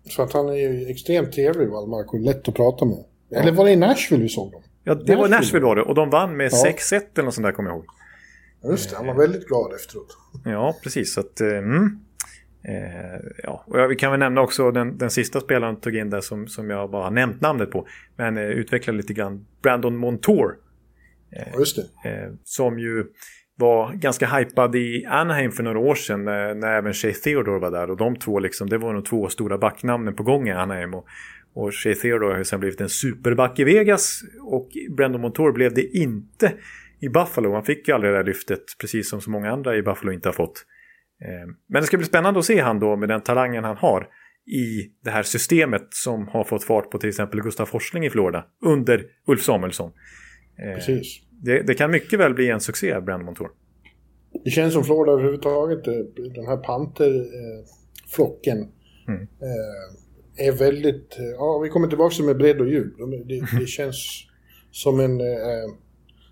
Så 0.04 0.22
att 0.22 0.32
han 0.32 0.48
är 0.48 0.54
ju 0.54 0.90
extremt 0.90 1.32
trevlig, 1.32 1.68
Wallmark, 1.68 2.14
och 2.14 2.20
lätt 2.20 2.48
att 2.48 2.54
prata 2.54 2.84
med. 2.84 3.04
Ja. 3.28 3.38
Eller 3.40 3.52
var 3.52 3.64
det 3.64 3.70
i 3.70 3.76
Nashville 3.76 4.22
vi 4.22 4.28
såg 4.28 4.52
dem? 4.52 4.62
Ja, 4.84 4.94
det 4.94 5.00
Nashville. 5.00 5.20
var 5.20 5.28
Nashville 5.28 5.64
var 5.64 5.76
det, 5.76 5.82
och 5.82 5.94
de 5.94 6.10
vann 6.10 6.36
med 6.36 6.50
ja. 6.52 6.64
6-1 6.66 7.00
eller 7.14 7.24
något 7.24 7.34
sånt 7.34 7.44
där, 7.44 7.52
kommer 7.52 7.70
jag 7.70 7.76
ihåg. 7.76 7.86
Just 8.70 8.90
det, 8.90 8.96
han 8.96 9.06
var 9.06 9.14
väldigt 9.14 9.46
glad 9.46 9.72
efteråt. 9.74 10.16
Ja, 10.44 10.76
precis. 10.82 11.14
Så 11.14 11.20
att, 11.20 11.40
mm. 11.40 11.98
Eh, 12.64 13.20
ja, 13.42 13.64
och 13.66 13.90
vi 13.90 13.96
kan 13.96 14.10
väl 14.10 14.20
nämna 14.20 14.40
också 14.40 14.70
den, 14.70 14.98
den 14.98 15.10
sista 15.10 15.40
spelaren 15.40 15.80
tog 15.80 15.96
in 15.96 16.10
där 16.10 16.20
som, 16.20 16.48
som 16.48 16.70
jag 16.70 16.90
bara 16.90 17.04
har 17.04 17.10
nämnt 17.10 17.40
namnet 17.40 17.70
på. 17.70 17.86
Men 18.16 18.36
eh, 18.36 18.44
utvecklade 18.44 18.96
lite 18.96 19.12
grann. 19.12 19.46
Brandon 19.62 19.96
Montour. 19.96 20.56
Eh, 21.36 21.58
Just 21.58 21.76
det. 21.76 22.10
Eh, 22.10 22.32
som 22.44 22.78
ju 22.78 23.04
var 23.62 23.92
ganska 23.92 24.26
hypad 24.26 24.76
i 24.76 25.06
Anaheim 25.06 25.52
för 25.52 25.62
några 25.62 25.78
år 25.78 25.94
sedan 25.94 26.24
när, 26.24 26.54
när 26.54 26.78
även 26.78 26.94
Shea 26.94 27.12
Theodore 27.12 27.58
var 27.58 27.70
där. 27.70 27.90
Och 27.90 27.96
de 27.96 28.16
två 28.16 28.38
liksom, 28.38 28.68
det 28.68 28.78
var 28.78 28.94
de 28.94 29.04
två 29.04 29.28
stora 29.28 29.58
backnamnen 29.58 30.14
på 30.14 30.22
gång 30.22 30.48
i 30.48 30.52
Anaheim. 30.52 30.94
Och, 30.94 31.06
och 31.54 31.74
Shea 31.74 31.94
Theodore 31.94 32.36
har 32.36 32.42
sen 32.42 32.60
blivit 32.60 32.80
en 32.80 32.88
superback 32.88 33.58
i 33.58 33.64
Vegas. 33.64 34.22
Och 34.40 34.68
Brandon 34.96 35.20
Montour 35.20 35.52
blev 35.52 35.74
det 35.74 35.96
inte 35.96 36.52
i 37.00 37.08
Buffalo. 37.08 37.52
Han 37.54 37.64
fick 37.64 37.88
ju 37.88 37.94
aldrig 37.94 38.12
det 38.12 38.16
där 38.16 38.24
lyftet, 38.24 38.62
precis 38.80 39.10
som 39.10 39.20
så 39.20 39.30
många 39.30 39.50
andra 39.50 39.76
i 39.76 39.82
Buffalo 39.82 40.12
inte 40.12 40.28
har 40.28 40.34
fått. 40.34 40.66
Eh, 41.24 41.54
men 41.68 41.82
det 41.82 41.86
ska 41.86 41.96
bli 41.96 42.06
spännande 42.06 42.40
att 42.40 42.46
se 42.46 42.60
han 42.60 42.80
då 42.80 42.96
med 42.96 43.08
den 43.08 43.20
talangen 43.20 43.64
han 43.64 43.76
har 43.76 44.08
i 44.46 44.90
det 45.04 45.10
här 45.10 45.22
systemet 45.22 45.86
som 45.90 46.28
har 46.28 46.44
fått 46.44 46.64
fart 46.64 46.90
på 46.90 46.98
till 46.98 47.08
exempel 47.08 47.42
Gustav 47.42 47.66
Forsling 47.66 48.06
i 48.06 48.10
Florida 48.10 48.46
under 48.64 49.04
Ulf 49.26 49.42
Samuelsson. 49.42 49.92
Eh, 50.58 50.74
precis. 50.74 51.31
Det, 51.42 51.62
det 51.62 51.74
kan 51.74 51.90
mycket 51.90 52.18
väl 52.18 52.34
bli 52.34 52.50
en 52.50 52.60
succé, 52.60 53.00
Brandon 53.00 53.26
Montour. 53.26 53.50
Det 54.44 54.50
känns 54.50 54.74
som 54.74 54.84
Florida 54.84 55.12
överhuvudtaget, 55.12 55.86
eh, 55.86 55.94
den 56.34 56.46
här 56.46 56.56
panterflocken 56.56 58.68
mm. 59.08 59.26
är 60.36 60.52
väldigt, 60.52 61.16
ja 61.38 61.58
vi 61.58 61.68
kommer 61.68 61.88
tillbaka 61.88 62.14
till 62.14 62.24
med 62.24 62.36
bredd 62.36 62.60
och 62.60 62.68
djup. 62.68 62.94
Det, 62.98 63.46
det 63.60 63.66
känns 63.66 64.26
som, 64.70 65.00
en, 65.00 65.20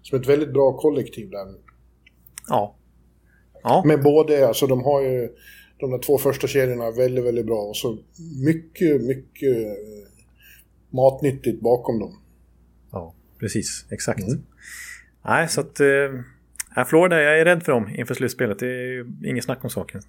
som 0.02 0.20
ett 0.20 0.28
väldigt 0.28 0.52
bra 0.52 0.72
kollektiv 0.72 1.30
där. 1.30 1.46
Ja, 2.48 2.76
Ja. 3.62 3.82
Men 3.86 4.02
både, 4.02 4.48
alltså 4.48 4.66
de 4.66 4.84
har 4.84 5.02
ju 5.02 5.28
de 5.78 5.90
där 5.90 5.98
två 5.98 6.18
första 6.18 6.46
kedjorna 6.46 6.90
väldigt, 6.90 7.24
väldigt 7.24 7.46
bra 7.46 7.62
och 7.62 7.76
så 7.76 7.98
mycket, 8.44 9.02
mycket 9.02 9.56
eh, 9.56 9.72
matnyttigt 10.90 11.60
bakom 11.60 11.98
dem. 11.98 12.20
Ja, 12.92 13.14
precis, 13.38 13.86
exakt. 13.90 14.28
Mm. 14.28 14.42
Nej, 15.24 15.48
så 15.48 15.60
att... 15.60 15.80
Äh, 16.76 16.84
Florida, 16.86 17.22
jag 17.22 17.40
är 17.40 17.44
rädd 17.44 17.62
för 17.62 17.72
dem 17.72 17.88
inför 17.94 18.14
slutspelet. 18.14 18.58
Det 18.58 18.66
är 18.66 19.06
inget 19.26 19.44
snack 19.44 19.64
om 19.64 19.70
saken. 19.70 20.00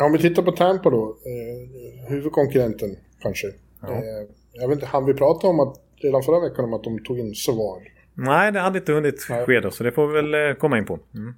Om 0.00 0.12
vi 0.12 0.18
tittar 0.18 0.42
på 0.42 0.52
Tampa 0.52 0.90
då, 0.90 1.16
eh, 1.26 2.08
huvudkonkurrenten 2.08 2.96
kanske. 3.20 3.46
Ja. 3.82 3.92
Eh, 3.92 4.28
jag 4.52 4.68
vet 4.68 4.76
inte, 4.76 4.86
han 4.86 5.06
vi 5.06 5.14
prata 5.14 5.46
om 5.46 5.60
att 5.60 5.76
redan 5.96 6.22
förra 6.22 6.40
veckan 6.40 6.64
om 6.64 6.74
att 6.74 6.84
de 6.84 6.98
tog 6.98 7.18
in 7.18 7.34
Savard? 7.34 7.82
Nej, 8.14 8.52
det 8.52 8.60
hade 8.60 8.78
inte 8.78 8.92
hunnit 8.92 9.20
ske 9.20 9.60
då, 9.60 9.70
så 9.70 9.84
det 9.84 9.92
får 9.92 10.06
vi 10.06 10.14
väl 10.14 10.50
eh, 10.50 10.54
komma 10.54 10.78
in 10.78 10.86
på. 10.86 10.98
Mm. 11.14 11.34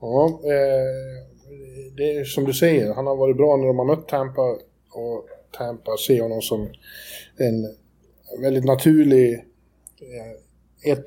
Ja, 0.00 0.40
eh, 0.44 1.26
det 1.96 2.12
är 2.12 2.24
som 2.24 2.44
du 2.44 2.52
säger, 2.52 2.94
han 2.94 3.06
har 3.06 3.16
varit 3.16 3.36
bra 3.36 3.56
när 3.56 3.66
de 3.66 3.78
har 3.78 3.86
mött 3.86 4.08
Tampa 4.08 4.42
och 4.90 5.28
Tampa 5.58 5.96
ser 6.06 6.22
honom 6.22 6.42
som 6.42 6.68
en 7.36 7.74
väldigt 8.42 8.64
naturlig 8.64 9.34
eh, 9.34 10.92
ett, 10.92 11.04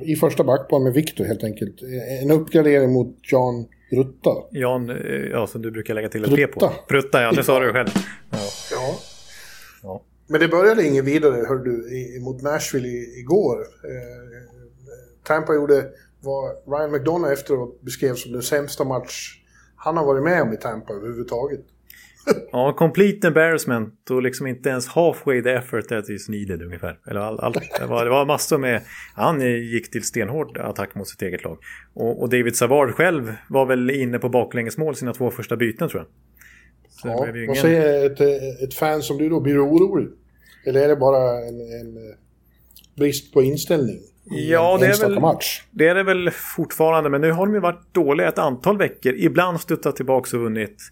i 0.00 0.16
första 0.16 0.44
backplan 0.44 0.82
med 0.82 0.92
Victor 0.92 1.24
helt 1.24 1.44
enkelt. 1.44 1.82
En 2.22 2.30
uppgradering 2.30 2.92
mot 2.92 3.16
Jan 3.32 3.66
Rutta. 3.90 4.30
Jan, 4.50 4.90
eh, 4.90 4.96
ja 5.30 5.46
som 5.46 5.62
du 5.62 5.70
brukar 5.70 5.94
lägga 5.94 6.08
till 6.08 6.24
ett 6.24 6.34
P 6.34 6.46
på. 6.46 6.72
Prutta, 6.88 7.22
ja 7.22 7.32
det 7.32 7.44
sa 7.44 7.60
du 7.60 7.72
själv. 7.72 7.88
Ja. 8.30 8.38
ja. 8.72 8.94
ja. 9.82 10.02
Men 10.26 10.40
det 10.40 10.48
började 10.48 10.86
inget 10.86 11.04
vidare, 11.04 11.44
hör 11.48 11.56
du, 11.56 12.20
mot 12.20 12.42
Nashville 12.42 12.88
igår. 12.88 13.58
Eh, 13.60 14.58
Tampa 15.22 15.54
gjorde 15.54 15.84
vad 16.20 16.50
Ryan 16.66 16.92
McDonough 16.92 17.32
efteråt 17.32 17.80
beskrev 17.80 18.14
som 18.14 18.32
den 18.32 18.42
sämsta 18.42 18.84
match 18.84 19.42
han 19.76 19.96
har 19.96 20.04
varit 20.04 20.24
med 20.24 20.42
om 20.42 20.52
i 20.52 20.56
Tampa 20.56 20.92
överhuvudtaget. 20.92 21.60
Ja, 22.52 22.72
complete 22.72 23.26
embarrassment 23.26 24.10
och 24.10 24.22
liksom 24.22 24.46
inte 24.46 24.68
ens 24.68 24.88
halfway 24.88 25.42
the 25.42 25.50
effort 25.50 25.88
that 25.88 26.10
is 26.10 26.28
needed 26.28 26.62
ungefär. 26.62 26.98
Eller 27.10 27.20
all, 27.20 27.40
all, 27.40 27.52
det, 27.52 27.86
var, 27.86 28.04
det 28.04 28.10
var 28.10 28.26
massor 28.26 28.58
med... 28.58 28.82
Han 29.14 29.40
gick 29.40 29.90
till 29.90 30.02
stenhård 30.02 30.58
attack 30.58 30.94
mot 30.94 31.08
sitt 31.08 31.22
eget 31.22 31.44
lag. 31.44 31.58
Och, 31.94 32.22
och 32.22 32.28
David 32.28 32.56
Savard 32.56 32.94
själv 32.94 33.34
var 33.48 33.66
väl 33.66 33.90
inne 33.90 34.18
på 34.18 34.28
baklängesmål 34.28 34.96
sina 34.96 35.14
två 35.14 35.30
första 35.30 35.56
byten 35.56 35.88
tror 35.88 36.02
jag. 36.02 36.08
Så 36.90 37.08
ja, 37.08 37.28
ingen... 37.28 37.46
vad 37.46 37.56
säger 37.56 38.06
ett, 38.06 38.20
ett 38.62 38.74
fan 38.74 39.02
som 39.02 39.18
du 39.18 39.28
då? 39.28 39.40
Blir 39.40 39.54
du 39.54 39.60
orolig? 39.60 40.08
Eller 40.66 40.80
är 40.80 40.88
det 40.88 40.96
bara 40.96 41.38
en, 41.48 41.60
en 41.60 42.16
brist 42.96 43.32
på 43.32 43.42
inställning? 43.42 43.98
Ja, 44.30 44.78
det 44.80 44.86
är, 44.86 45.08
väl, 45.08 45.20
match. 45.20 45.62
det 45.70 45.88
är 45.88 45.94
det 45.94 46.02
väl 46.02 46.30
fortfarande. 46.30 47.10
Men 47.10 47.20
nu 47.20 47.32
har 47.32 47.46
de 47.46 47.54
ju 47.54 47.60
varit 47.60 47.94
dåliga 47.94 48.28
ett 48.28 48.38
antal 48.38 48.78
veckor. 48.78 49.14
Ibland 49.14 49.60
stuttat 49.60 49.96
tillbaka 49.96 50.36
och 50.36 50.42
vunnit 50.42 50.82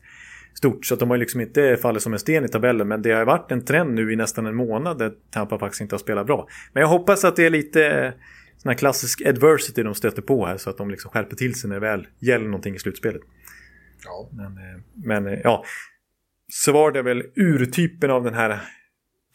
stort. 0.57 0.87
Så 0.87 0.95
att 0.95 1.01
de 1.01 1.11
har 1.11 1.17
liksom 1.17 1.41
inte 1.41 1.77
fallit 1.77 2.03
som 2.03 2.13
en 2.13 2.19
sten 2.19 2.45
i 2.45 2.49
tabellen. 2.49 2.89
Men 2.89 3.03
det 3.03 3.13
har 3.13 3.25
varit 3.25 3.53
en 3.53 3.65
trend 3.65 3.95
nu 3.95 4.13
i 4.13 4.17
nästan 4.17 4.47
en 4.47 4.55
månad 4.55 4.99
där 4.99 5.13
Tampa 5.31 5.59
faktiskt 5.59 5.81
inte 5.81 5.95
har 5.95 5.99
spelat 5.99 6.27
bra. 6.27 6.49
Men 6.73 6.81
jag 6.81 6.89
hoppas 6.89 7.25
att 7.25 7.37
det 7.37 7.47
är 7.47 7.51
lite 7.51 8.13
sån 8.57 8.69
här 8.69 8.79
klassisk 8.79 9.27
adversity 9.27 9.83
de 9.83 9.95
stöter 9.95 10.23
på 10.23 10.47
här. 10.47 10.57
Så 10.57 10.71
att 10.71 10.79
de 10.79 10.91
liksom 10.91 11.11
skärper 11.11 11.37
till 11.37 11.55
sig 11.55 11.69
när 11.69 11.77
det 11.77 11.87
väl 11.87 12.07
gäller 12.19 12.45
någonting 12.45 12.75
i 12.75 12.79
slutspelet. 12.79 13.23
Ja. 14.05 14.31
Men, 14.33 14.47
eh, 14.47 14.81
men 14.95 15.27
eh, 15.27 15.39
ja, 15.45 15.65
så 16.49 16.73
var 16.73 16.93
det 16.93 17.03
väl 17.03 17.23
urtypen 17.37 18.11
av 18.11 18.25
den 18.25 18.35
här 18.35 18.61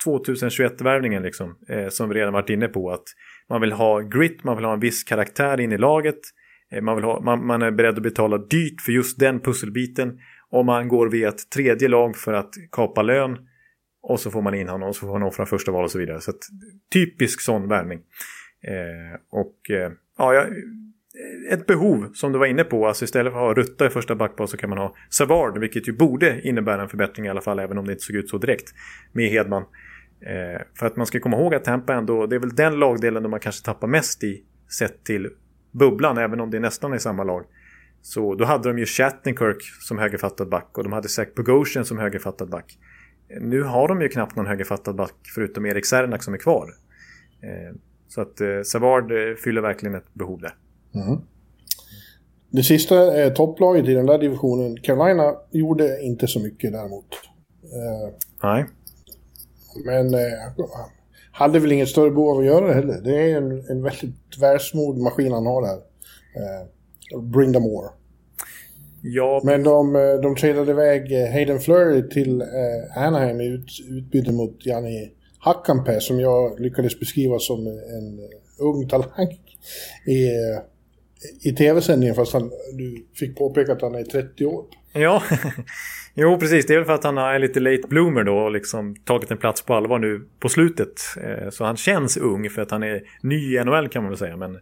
2021-värvningen 0.06 1.24
liksom. 1.24 1.58
Eh, 1.68 1.90
som 1.90 2.10
vi 2.10 2.16
redan 2.16 2.34
varit 2.34 2.50
inne 2.50 2.68
på. 2.68 2.92
att 2.92 3.04
man 3.50 3.62
vill 3.62 3.72
ha 3.72 4.00
grit, 4.00 4.44
man 4.44 4.56
vill 4.56 4.66
ha 4.66 4.74
en 4.74 4.80
viss 4.80 5.04
karaktär 5.04 5.60
in 5.60 5.72
i 5.72 5.78
laget. 5.78 6.20
Eh, 6.72 6.82
man, 6.82 6.96
vill 6.96 7.06
ha, 7.06 7.22
man, 7.22 7.46
man, 7.46 7.62
är 7.62 7.72
beredd 7.72 7.98
att 7.98 8.04
betala 8.04 8.38
dyrt 8.38 8.82
för 8.82 8.92
just 8.92 9.20
den 9.20 9.40
pusselbiten. 9.40 10.20
Om 10.52 10.66
man 10.66 10.88
går 10.88 11.10
via 11.10 11.30
ett 11.30 11.50
tredje 11.50 11.88
lag 11.88 12.16
för 12.16 12.34
att 12.34 12.54
kapa 12.72 13.02
lön. 13.02 13.38
Och 14.04 14.20
så 14.20 14.32
får 14.32 14.42
man 14.42 14.54
in 14.54 14.70
honom 14.70 14.90
och 14.90 14.96
så 14.96 15.00
får 15.00 15.20
man 15.20 15.24
offra 15.24 15.46
första 15.46 15.72
val 15.72 15.84
och 15.84 15.92
så 15.92 16.00
vidare. 16.00 16.22
Så 16.22 16.32
att, 16.32 16.40
typisk 16.94 17.42
sån 17.42 17.68
värvning. 17.68 18.00
Eh, 18.68 19.20
och 19.32 19.70
eh, 19.70 19.92
ja, 20.18 20.36
eh, 20.36 20.46
ett 21.54 21.66
behov 21.66 22.12
som 22.14 22.32
du 22.32 22.40
var 22.40 22.46
inne 22.46 22.64
på. 22.64 22.88
Alltså 22.88 23.06
istället 23.06 23.34
för 23.34 23.40
att 23.40 23.58
ha 23.58 23.64
Rutta 23.64 23.86
i 23.86 23.90
första 23.90 24.16
backpar 24.16 24.46
så 24.46 24.58
kan 24.58 24.70
man 24.70 24.78
ha 24.80 24.96
Savard. 25.10 25.58
Vilket 25.58 25.88
ju 25.88 25.94
borde 25.94 26.42
innebära 26.42 26.82
en 26.82 26.90
förbättring 26.90 27.26
i 27.26 27.30
alla 27.30 27.42
fall. 27.42 27.60
Även 27.60 27.78
om 27.78 27.86
det 27.86 27.92
inte 27.92 28.04
såg 28.04 28.16
ut 28.16 28.30
så 28.30 28.38
direkt. 28.38 28.74
Med 29.12 29.30
Hedman. 29.30 29.64
Eh, 30.26 30.62
för 30.80 30.86
att 30.86 30.96
man 30.96 31.06
ska 31.06 31.20
komma 31.20 31.38
ihåg 31.38 31.56
att 31.56 31.64
Tampa 31.64 31.94
ändå, 31.94 32.26
det 32.26 32.36
är 32.36 32.40
väl 32.40 32.56
den 32.56 32.80
lagdelen 32.80 33.24
där 33.24 33.30
man 33.30 33.40
kanske 33.40 33.66
tappar 33.66 33.88
mest 33.88 34.24
i 34.24 34.44
sett 34.80 35.04
till 35.04 35.30
bubblan, 35.72 36.18
även 36.18 36.40
om 36.40 36.52
det 36.52 36.60
nästan 36.60 36.94
är 36.94 36.98
samma 36.98 37.24
lag. 37.24 37.46
Så 38.02 38.36
då 38.36 38.46
hade 38.46 38.70
de 38.70 38.80
ju 38.80 38.86
Shattenkirk 38.86 39.64
som 39.80 40.00
högerfattad 40.00 40.50
back 40.50 40.78
och 40.78 40.84
de 40.84 40.94
hade 40.94 41.10
Zach 41.10 41.28
Bogosian 41.36 41.86
som 41.86 41.98
högerfattad 41.98 42.50
back. 42.50 42.78
Nu 43.42 43.64
har 43.64 43.88
de 43.88 44.02
ju 44.02 44.10
knappt 44.10 44.36
någon 44.36 44.48
högerfattad 44.48 44.96
back 44.96 45.16
förutom 45.36 45.66
Erik 45.66 45.86
Sernak 45.86 46.24
som 46.24 46.34
är 46.34 46.38
kvar. 46.38 46.74
Eh, 47.44 47.76
så 48.08 48.22
att 48.22 48.42
eh, 48.42 48.48
Savard 48.66 49.12
eh, 49.12 49.36
fyller 49.44 49.62
verkligen 49.62 49.96
ett 49.96 50.14
behov 50.14 50.42
där. 50.42 50.56
Mm. 51.04 51.22
Det 52.50 52.64
sista 52.64 53.30
topplaget 53.30 53.88
i 53.88 53.94
den 53.94 54.06
där 54.06 54.18
divisionen, 54.18 54.78
Carolina, 54.78 55.36
gjorde 55.52 56.02
inte 56.02 56.28
så 56.28 56.40
mycket 56.40 56.72
däremot. 56.72 57.06
Nej. 58.44 58.66
Men 59.86 60.16
hade 61.32 61.60
väl 61.60 61.72
inget 61.72 61.90
större 61.90 62.12
behov 62.12 62.30
av 62.30 62.40
att 62.40 62.46
göra 62.46 62.68
det 62.68 62.74
heller. 62.74 63.02
Det 63.02 63.32
är 63.32 63.38
en, 63.38 63.52
en 63.70 63.84
väldigt 63.84 64.38
välsmord 64.42 64.98
maskin 64.98 65.32
han 65.32 65.46
har 65.46 65.62
där. 65.62 65.82
Bring 67.18 67.54
them 67.54 67.64
more. 67.64 67.90
Ja, 69.04 69.42
Men 69.44 69.64
de, 69.64 69.96
eh, 69.96 70.22
de 70.22 70.36
trailade 70.36 70.72
iväg 70.72 71.12
eh, 71.12 71.32
Hayden 71.32 71.60
Flurry 71.60 72.10
till 72.10 72.42
eh, 72.42 72.98
Anaheim 72.98 73.42
i 73.42 73.48
ut, 73.48 73.70
utbyte 73.90 74.32
mot 74.32 74.66
Jani 74.66 75.12
Hakanpää 75.40 76.00
som 76.00 76.20
jag 76.20 76.60
lyckades 76.60 77.00
beskriva 77.00 77.40
som 77.40 77.68
en 77.68 78.20
ung 78.60 78.88
talang 78.88 79.40
i, 80.08 80.30
i 81.50 81.52
tv-sändningen 81.52 82.16
fast 82.16 82.34
han, 82.34 82.52
du 82.74 83.06
fick 83.20 83.38
påpeka 83.38 83.72
att 83.72 83.82
han 83.82 83.96
är 83.96 84.04
30 84.04 84.46
år. 84.46 84.66
Ja, 84.94 85.24
jo 86.14 86.38
precis. 86.40 86.66
Det 86.66 86.74
är 86.74 86.78
väl 86.78 86.86
för 86.86 86.94
att 86.94 87.04
han 87.04 87.18
är 87.18 87.40
lite 87.40 87.60
late 87.60 87.88
bloomer 87.88 88.24
då 88.24 88.38
och 88.38 88.52
liksom 88.52 88.96
tagit 88.96 89.32
en 89.32 89.38
plats 89.38 89.62
på 89.62 89.74
allvar 89.74 90.00
nu 90.00 90.28
på 90.40 90.50
slutet. 90.50 90.94
Så 91.52 91.64
han 91.64 91.78
känns 91.78 92.18
ung 92.18 92.50
för 92.50 92.62
att 92.62 92.72
han 92.72 92.84
är 92.84 93.02
ny 93.22 93.56
i 93.56 93.64
NHL 93.64 93.90
kan 93.90 94.04
man 94.04 94.12
väl 94.12 94.18
säga. 94.20 94.38
Men 94.38 94.56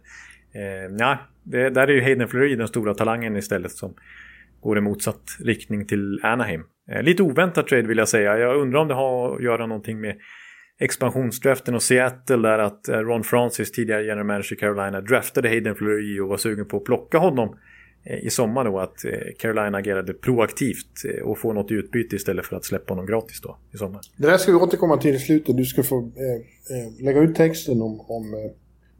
eh, 0.52 0.96
ja, 0.98 1.18
det, 1.50 1.70
där 1.70 1.88
är 1.88 1.92
ju 1.92 2.02
Hayden 2.02 2.28
Fleury 2.28 2.56
den 2.56 2.68
stora 2.68 2.94
talangen 2.94 3.36
istället 3.36 3.72
som 3.72 3.94
går 4.60 4.78
i 4.78 4.80
motsatt 4.80 5.22
riktning 5.40 5.86
till 5.86 6.20
Anaheim. 6.22 6.62
Eh, 6.90 7.02
Lite 7.02 7.22
oväntat 7.22 7.66
trade 7.66 7.88
vill 7.88 7.98
jag 7.98 8.08
säga. 8.08 8.38
Jag 8.38 8.56
undrar 8.56 8.80
om 8.80 8.88
det 8.88 8.94
har 8.94 9.36
att 9.36 9.42
göra 9.42 9.66
någonting 9.66 10.00
med 10.00 10.16
expansionsdraften 10.80 11.74
och 11.74 11.82
Seattle 11.82 12.36
där 12.36 12.58
att 12.58 12.88
eh, 12.88 12.98
Ron 12.98 13.24
Francis, 13.24 13.72
tidigare 13.72 14.04
general 14.04 14.26
manager 14.26 14.52
i 14.52 14.56
Carolina, 14.56 15.00
draftade 15.00 15.48
Hayden 15.48 15.74
Fleury 15.74 16.20
och 16.20 16.28
var 16.28 16.36
sugen 16.36 16.66
på 16.66 16.76
att 16.76 16.84
plocka 16.84 17.18
honom 17.18 17.56
eh, 18.04 18.26
i 18.26 18.30
sommar 18.30 18.64
då 18.64 18.78
att 18.78 19.04
eh, 19.04 19.12
Carolina 19.38 19.78
agerade 19.78 20.12
proaktivt 20.12 21.02
och 21.24 21.38
få 21.38 21.52
något 21.52 21.70
i 21.70 21.74
utbyte 21.74 22.16
istället 22.16 22.46
för 22.46 22.56
att 22.56 22.64
släppa 22.64 22.92
honom 22.92 23.06
gratis 23.06 23.40
då 23.40 23.58
i 23.74 23.76
sommar. 23.76 24.00
Det 24.16 24.26
där 24.26 24.36
ska 24.36 24.52
vi 24.52 24.58
återkomma 24.58 24.96
till 24.96 25.14
i 25.14 25.18
slutet. 25.18 25.56
Du 25.56 25.64
ska 25.64 25.82
få 25.82 25.98
eh, 25.98 26.76
eh, 26.76 27.04
lägga 27.04 27.20
ut 27.20 27.36
texten 27.36 27.82
om, 27.82 28.00
om 28.00 28.34
eh, 28.34 28.50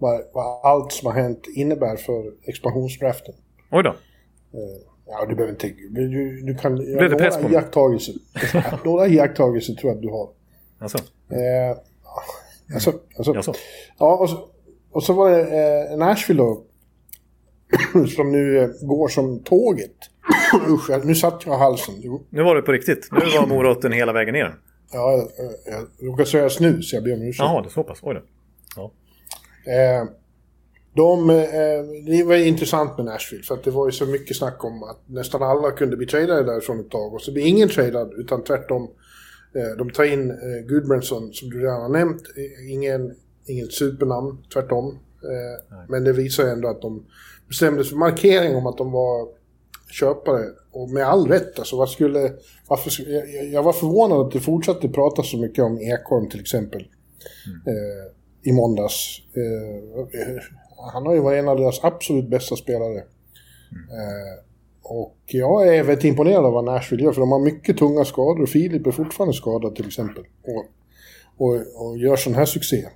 vad, 0.01 0.20
vad 0.32 0.64
allt 0.64 0.92
som 0.92 1.07
har 1.07 1.14
hänt 1.22 1.46
innebär 1.55 1.96
för 1.96 2.32
expansionsdraften. 2.42 3.34
Oj 3.70 3.82
då. 3.82 3.90
Eh, 3.90 3.96
ja, 5.07 5.26
du 5.28 5.34
behöver 5.34 5.53
inte... 5.53 5.68
Du, 5.90 6.40
du 6.42 6.55
kan... 6.55 6.74
Blev 6.74 7.11
det 7.11 7.16
press 7.16 7.36
på 7.36 7.42
några 7.42 7.53
mig? 7.53 7.62
iakttagelser. 7.62 8.14
några 8.84 9.07
iakttagelser 9.07 9.74
tror 9.74 9.90
jag 9.90 9.96
att 9.96 10.03
du 10.03 10.09
har. 10.09 10.28
Alltså, 10.78 10.98
Eh, 11.30 11.76
alltså, 12.74 12.92
alltså, 13.16 13.34
jaså. 13.34 13.53
ja, 13.98 14.16
och 14.16 14.30
så, 14.30 14.48
och 14.90 15.03
så 15.03 15.12
var 15.12 15.30
det 15.30 15.90
eh, 15.90 15.98
Nashville 15.98 16.42
då. 16.42 16.62
som 18.16 18.32
nu 18.32 18.59
eh, 18.59 18.68
går 18.82 19.09
som 19.09 19.38
tåget. 19.42 19.96
Usch, 20.68 21.05
nu 21.05 21.14
satt 21.14 21.42
jag 21.46 21.55
i 21.55 21.59
halsen. 21.59 21.94
Nu 22.30 22.42
var 22.42 22.55
det 22.55 22.62
på 22.62 22.72
riktigt. 22.72 23.09
Nu 23.12 23.18
var 23.18 23.46
moroten 23.46 23.92
hela 23.92 24.12
vägen 24.12 24.32
ner. 24.34 24.55
Ja, 24.92 25.28
jag, 25.38 25.53
jag 26.01 26.09
råkade 26.09 26.28
säga 26.28 26.51
snus, 26.51 26.92
jag 26.92 27.05
ber 27.05 27.14
om 27.14 27.22
ursäkt. 27.22 27.38
Jaha, 27.38 27.62
det 27.62 27.68
är 27.68 27.70
så 27.70 27.82
pass. 27.84 27.98
Oj 28.03 28.14
då. 28.14 28.20
Ja. 28.76 28.90
Eh, 29.66 30.08
de, 30.96 31.30
eh, 31.30 31.36
det 32.06 32.24
var 32.24 32.34
intressant 32.34 32.96
med 32.96 33.06
Nashville 33.06 33.42
för 33.44 33.54
att 33.54 33.64
det 33.64 33.70
var 33.70 33.86
ju 33.86 33.92
så 33.92 34.06
mycket 34.06 34.36
snack 34.36 34.64
om 34.64 34.82
att 34.82 34.98
nästan 35.06 35.42
alla 35.42 35.70
kunde 35.70 35.96
bli 35.96 36.06
tradade 36.06 36.44
därifrån 36.44 36.80
ett 36.80 36.90
tag. 36.90 37.14
Och 37.14 37.20
så 37.22 37.32
blir 37.32 37.46
ingen 37.46 37.68
tradad 37.68 38.12
utan 38.16 38.44
tvärtom. 38.44 38.90
Eh, 39.54 39.76
de 39.78 39.90
tar 39.90 40.04
in 40.04 40.30
eh, 40.30 40.66
Gudbranson 40.68 41.32
som 41.32 41.50
du 41.50 41.61
redan 41.61 41.82
har 41.82 41.88
nämnt, 41.88 42.22
Eh, 42.36 42.72
ingen, 42.72 43.14
ingen 43.46 43.68
supernamn, 43.68 44.38
tvärtom. 44.52 44.98
Eh, 45.22 45.76
men 45.88 46.04
det 46.04 46.12
visar 46.12 46.44
ändå 46.44 46.68
att 46.68 46.82
de 46.82 47.06
bestämde 47.48 47.84
sig 47.84 47.90
för 47.90 47.96
markering 47.96 48.56
om 48.56 48.66
att 48.66 48.78
de 48.78 48.92
var 48.92 49.28
köpare. 49.92 50.44
Och 50.72 50.90
med 50.90 51.04
all 51.06 51.28
rätt 51.28 51.58
alltså 51.58 51.76
vad 51.76 51.88
skulle, 51.90 52.32
varför, 52.68 53.11
jag, 53.11 53.52
jag- 53.52 53.62
var 53.62 53.72
förvånad 53.72 54.20
att 54.26 54.32
det 54.32 54.40
fortsatte 54.40 54.88
prata 54.88 55.22
så 55.22 55.38
mycket 55.38 55.64
om 55.64 55.78
Ekholm 55.80 56.28
till 56.28 56.40
exempel. 56.40 56.80
Eh, 57.66 58.12
i 58.43 58.53
måndags. 58.53 59.18
Eh, 59.36 60.43
han 60.93 61.07
har 61.07 61.14
ju 61.14 61.20
varit 61.20 61.38
en 61.38 61.49
av 61.49 61.57
deras 61.57 61.84
absolut 61.84 62.30
bästa 62.30 62.57
spelare. 62.57 62.99
Eh, 63.72 64.45
och 64.82 65.16
jag 65.26 65.76
är 65.76 65.82
väldigt 65.82 66.05
imponerad 66.05 66.45
av 66.45 66.53
vad 66.53 66.64
Nashville 66.64 67.05
gör, 67.05 67.12
för 67.12 67.20
de 67.20 67.32
har 67.32 67.41
mycket 67.41 67.78
tunga 67.78 68.05
skador. 68.05 68.47
Filip 68.47 68.86
är 68.86 68.91
fortfarande 68.91 69.34
skadad 69.34 69.74
till 69.74 69.86
exempel. 69.86 70.24
Och, 70.43 70.66
och, 71.36 71.86
och 71.86 71.99
gör 71.99 72.16
sån 72.16 72.34
här 72.34 72.45
succé. 72.45 72.86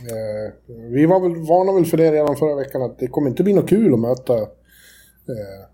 Eh, 0.00 0.74
vi 0.90 1.06
var 1.06 1.20
väl 1.20 1.46
vana 1.46 1.72
väl 1.72 1.84
för 1.84 1.96
det 1.96 2.12
redan 2.12 2.36
förra 2.36 2.56
veckan, 2.56 2.82
att 2.82 2.98
det 2.98 3.06
kommer 3.06 3.30
inte 3.30 3.42
bli 3.42 3.52
något 3.52 3.68
kul 3.68 3.94
att 3.94 4.00
möta 4.00 4.34
eh, 4.34 5.66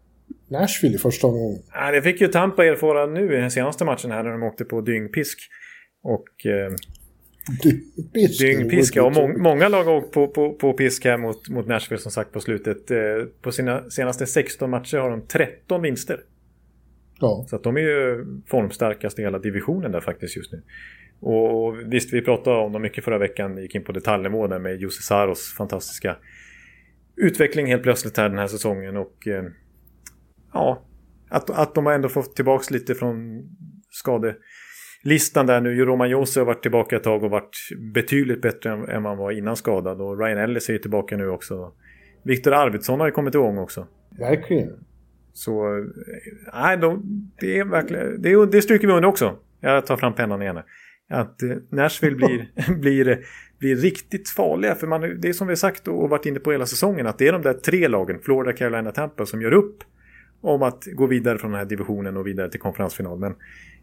Nashville 0.49 0.95
i 0.95 0.99
första 0.99 1.27
omgången. 1.27 1.63
Nej, 1.75 1.93
det 1.93 2.03
fick 2.03 2.21
ju 2.21 2.29
Tampa 2.29 2.65
erfara 2.65 3.07
nu 3.07 3.35
i 3.35 3.41
den 3.41 3.51
senaste 3.51 3.85
matchen 3.85 4.11
här 4.11 4.23
när 4.23 4.31
de 4.31 4.43
åkte 4.43 4.65
på 4.65 4.81
dyngpisk. 4.81 5.39
Och 6.03 6.47
eh, 6.47 6.73
Dyngpisk. 7.63 8.41
dyngpisk, 8.41 8.97
ja. 8.97 9.03
Och 9.03 9.13
må- 9.13 9.39
många 9.39 9.69
lag 9.69 9.85
har 9.85 9.95
åkt 9.95 10.13
på, 10.13 10.29
på, 10.29 10.53
på 10.53 10.73
pisk 10.73 11.05
här 11.05 11.19
mot, 11.19 11.49
mot 11.49 11.67
Nashville 11.67 12.03
som 12.03 12.13
sagt 12.13 12.33
på 12.33 12.41
slutet. 12.41 12.91
Eh, 12.91 12.99
på 13.43 13.53
sina 13.53 13.91
senaste 13.91 14.27
16 14.27 14.71
matcher 14.71 14.99
har 14.99 15.11
de 15.11 15.27
13 15.27 15.83
vinster. 15.83 16.21
Ja. 17.21 17.47
Så 17.49 17.57
att 17.57 17.63
de 17.63 17.77
är 17.77 17.81
ju 17.81 18.25
formstarkast 18.47 19.19
i 19.19 19.23
hela 19.23 19.39
divisionen 19.39 19.93
där 19.93 20.01
faktiskt 20.01 20.37
just 20.37 20.53
nu. 20.53 20.63
Och 21.21 21.77
visst, 21.93 22.13
vi 22.13 22.23
pratade 22.23 22.57
om 22.57 22.73
dem 22.73 22.83
mycket 22.83 23.05
förra 23.05 23.19
veckan, 23.19 23.59
gick 23.59 23.75
in 23.75 23.85
på 23.85 23.93
detaljnivå 23.93 24.47
där 24.47 24.59
med 24.59 24.81
Jussi 24.81 25.03
Saros 25.03 25.55
fantastiska 25.57 26.17
utveckling 27.17 27.67
helt 27.67 27.83
plötsligt 27.83 28.17
här 28.17 28.29
den 28.29 28.39
här 28.39 28.47
säsongen. 28.47 28.97
Och 28.97 29.29
eh, 29.29 29.45
ja, 30.53 30.85
att, 31.29 31.51
att 31.51 31.75
de 31.75 31.87
har 31.87 31.93
ändå 31.93 32.09
fått 32.09 32.37
tillbaka 32.37 32.75
lite 32.75 32.95
från 32.95 33.43
skadelistan 35.03 35.47
där 35.47 35.61
nu. 35.61 35.85
Roman 35.85 36.11
Josi 36.11 36.41
har 36.41 36.47
varit 36.47 36.63
tillbaka 36.63 36.97
ett 36.97 37.03
tag 37.03 37.25
och 37.25 37.31
varit 37.31 37.57
betydligt 37.95 38.43
bättre 38.43 38.71
än, 38.71 38.89
än 38.89 39.03
man 39.03 39.19
var 39.19 39.31
innan 39.31 39.57
skadad. 39.57 40.01
Och 40.01 40.19
Ryan 40.19 40.39
Ellis 40.39 40.69
är 40.69 40.73
ju 40.73 40.79
tillbaka 40.79 41.17
nu 41.17 41.29
också. 41.29 41.73
Viktor 42.25 42.53
Arvidsson 42.53 43.01
har 43.01 43.07
ju 43.07 43.13
kommit 43.13 43.35
igång 43.35 43.59
också. 43.59 43.87
Verkligen. 44.19 44.85
Så 45.33 45.85
nej, 46.55 46.77
de, 46.77 47.03
det 47.41 47.59
är 47.59 47.65
verkligen, 47.65 48.23
det, 48.23 48.33
är, 48.33 48.47
det 48.47 48.63
stryker 48.63 48.87
vi 48.87 48.93
under 48.93 49.09
också. 49.09 49.37
Jag 49.61 49.87
tar 49.87 49.97
fram 49.97 50.15
pennan 50.15 50.43
igen. 50.43 50.59
Att 51.11 51.43
eh, 51.43 51.57
Nashville 51.71 52.17
blir, 52.17 52.51
blir, 52.81 53.19
blir 53.59 53.77
riktigt 53.77 54.29
farliga. 54.29 54.75
För 54.75 54.87
man, 54.87 55.21
det 55.21 55.29
är 55.29 55.33
som 55.33 55.49
vi 55.49 55.57
sagt 55.57 55.89
och 55.89 56.11
varit 56.11 56.27
inne 56.27 56.41
på 56.41 56.53
hela 56.53 56.67
säsongen. 56.67 57.07
Att 57.07 57.19
det 57.19 57.29
är 57.29 57.33
de 57.33 57.43
där 57.43 57.55
tre 57.55 57.89
lagen, 57.89 58.19
Florida, 58.23 58.53
Carolina, 58.53 58.93
Tampa, 58.93 59.27
som 59.27 59.43
gör 59.43 59.53
upp 59.53 59.85
om 60.41 60.63
att 60.63 60.85
gå 60.95 61.07
vidare 61.07 61.39
från 61.39 61.51
den 61.51 61.59
här 61.59 61.67
divisionen 61.67 62.17
och 62.17 62.27
vidare 62.27 62.51
till 62.51 62.61
konferensfinal. 62.61 63.19
Men, 63.19 63.35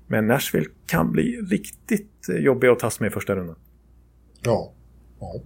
men 0.10 0.28
Nashville 0.28 0.70
kan 0.86 1.12
bli 1.12 1.42
riktigt 1.42 2.30
eh, 2.30 2.36
jobbiga 2.36 2.72
att 2.72 2.80
tas 2.80 3.00
med 3.00 3.08
i 3.08 3.12
första 3.12 3.36
rundan. 3.36 3.56
Ja. 4.44 4.74
ja. 5.20 5.42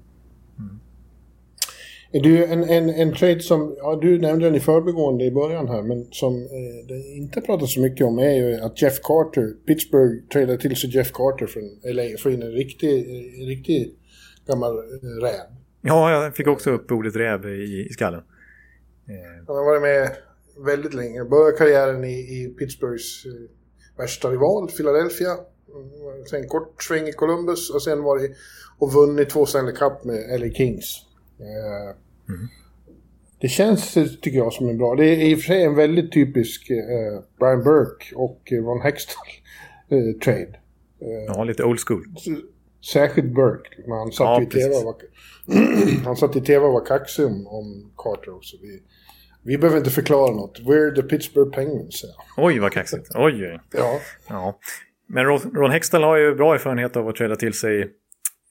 Är 2.12 2.20
du 2.20 2.46
en, 2.46 2.64
en, 2.64 2.90
en 2.90 3.14
trade 3.14 3.40
som, 3.40 3.76
ja, 3.78 4.00
du 4.02 4.20
nämnde 4.20 4.46
den 4.46 4.56
i 4.56 4.60
förbigående 4.60 5.26
i 5.26 5.32
början 5.32 5.68
här, 5.68 5.82
men 5.82 6.08
som 6.12 6.36
eh, 6.36 6.88
det 6.88 7.18
inte 7.18 7.42
pratas 7.42 7.74
så 7.74 7.82
mycket 7.82 8.08
om 8.08 8.20
är 8.20 8.34
ju 8.34 8.56
att 8.56 8.82
Jeff 8.82 9.00
Carter, 9.04 9.54
Pittsburgh 9.68 10.28
tradade 10.34 10.58
till 10.58 10.76
sig 10.76 10.96
Jeff 10.96 11.12
Carter 11.12 11.48
från 11.48 11.64
LA 11.84 12.04
och 12.14 12.20
får 12.20 12.32
in 12.32 12.42
en 12.42 12.52
riktig, 12.52 13.10
en 13.42 13.48
riktig 13.48 13.96
gammal 14.48 14.78
eh, 14.78 15.24
räv. 15.24 15.58
Ja, 15.82 16.12
jag 16.12 16.36
fick 16.36 16.48
också 16.48 16.72
upp 16.72 16.92
ordet 16.92 17.16
räv 17.16 17.46
i, 17.46 17.88
i 17.90 17.94
skallen. 17.94 18.24
Eh, 19.08 19.46
Han 19.48 19.56
har 19.56 19.66
varit 19.66 19.82
med 19.82 20.12
väldigt 20.66 20.94
länge. 20.94 21.24
Började 21.24 21.58
karriären 21.58 22.04
i, 22.04 22.14
i 22.14 22.56
Pittsburghs 22.60 23.26
eh, 23.26 23.32
värsta 24.04 24.30
rival, 24.30 24.68
Philadelphia. 24.72 25.32
Mm, 25.32 26.26
Sen 26.30 26.48
kort 26.48 26.84
sväng 26.84 27.08
i 27.08 27.12
Columbus 27.14 27.70
och 27.70 27.82
sen 27.84 28.04
varit 28.04 28.32
och 28.80 28.94
vunnit 28.94 29.30
två 29.30 29.46
Stanley 29.46 29.76
Cup 29.76 30.04
med 30.04 30.40
LA 30.42 30.50
Kings. 30.54 31.02
Eh, 31.40 31.96
Det 33.42 33.48
känns, 33.48 33.98
eh, 33.98 34.06
tycker 34.22 34.38
jag, 34.38 34.54
som 34.54 34.70
en 34.70 34.78
bra... 34.78 34.96
Det 34.96 35.06
är 35.06 35.26
i 35.32 35.36
och 35.36 35.40
för 35.40 35.46
sig 35.46 35.64
en 35.64 35.76
väldigt 35.76 36.12
typisk 36.12 36.70
eh, 36.70 37.20
Brian 37.40 37.64
Burke 37.64 38.16
och 38.16 38.52
eh, 38.52 38.64
Ron 38.64 38.82
Hextall 38.82 39.28
eh, 39.90 40.20
trade. 40.24 40.60
ja, 41.28 41.44
lite 41.44 41.64
old 41.64 41.80
school. 41.88 42.06
Särskilt 42.94 43.36
Burke. 43.36 43.70
Han 43.88 44.12
satt 44.12 44.26
Ja, 44.26 44.42
i 44.42 44.46
tv 44.46 44.84
var, 44.84 44.96
han 46.06 46.16
satt 46.16 46.36
i 46.36 46.42
tv 46.42 46.66
och 46.66 46.74
var 46.74 46.86
kaxig 46.86 47.26
om, 47.26 47.48
om 47.48 47.92
Carter 47.98 48.36
också. 48.36 48.58
Vi, 48.62 48.82
vi 49.44 49.58
behöver 49.58 49.78
inte 49.78 49.90
förklara 49.90 50.32
något. 50.32 50.60
We're 50.60 50.96
the 50.96 51.02
Pittsburgh 51.02 51.52
Penguins. 51.52 52.04
Ja. 52.04 52.44
Oj, 52.44 52.60
vad 52.60 52.72
kaxigt. 52.72 53.08
Oj, 53.16 53.60
ja. 53.72 54.00
Ja. 54.30 54.60
Men 55.08 55.26
Ron, 55.26 55.40
Ron 55.56 55.72
Hextall 55.72 56.04
har 56.04 56.18
ju 56.18 56.36
bra 56.36 56.54
erfarenhet 56.54 56.98
av 56.98 57.08
att 57.08 57.16
träda 57.16 57.36
till 57.36 57.54
sig 57.54 57.82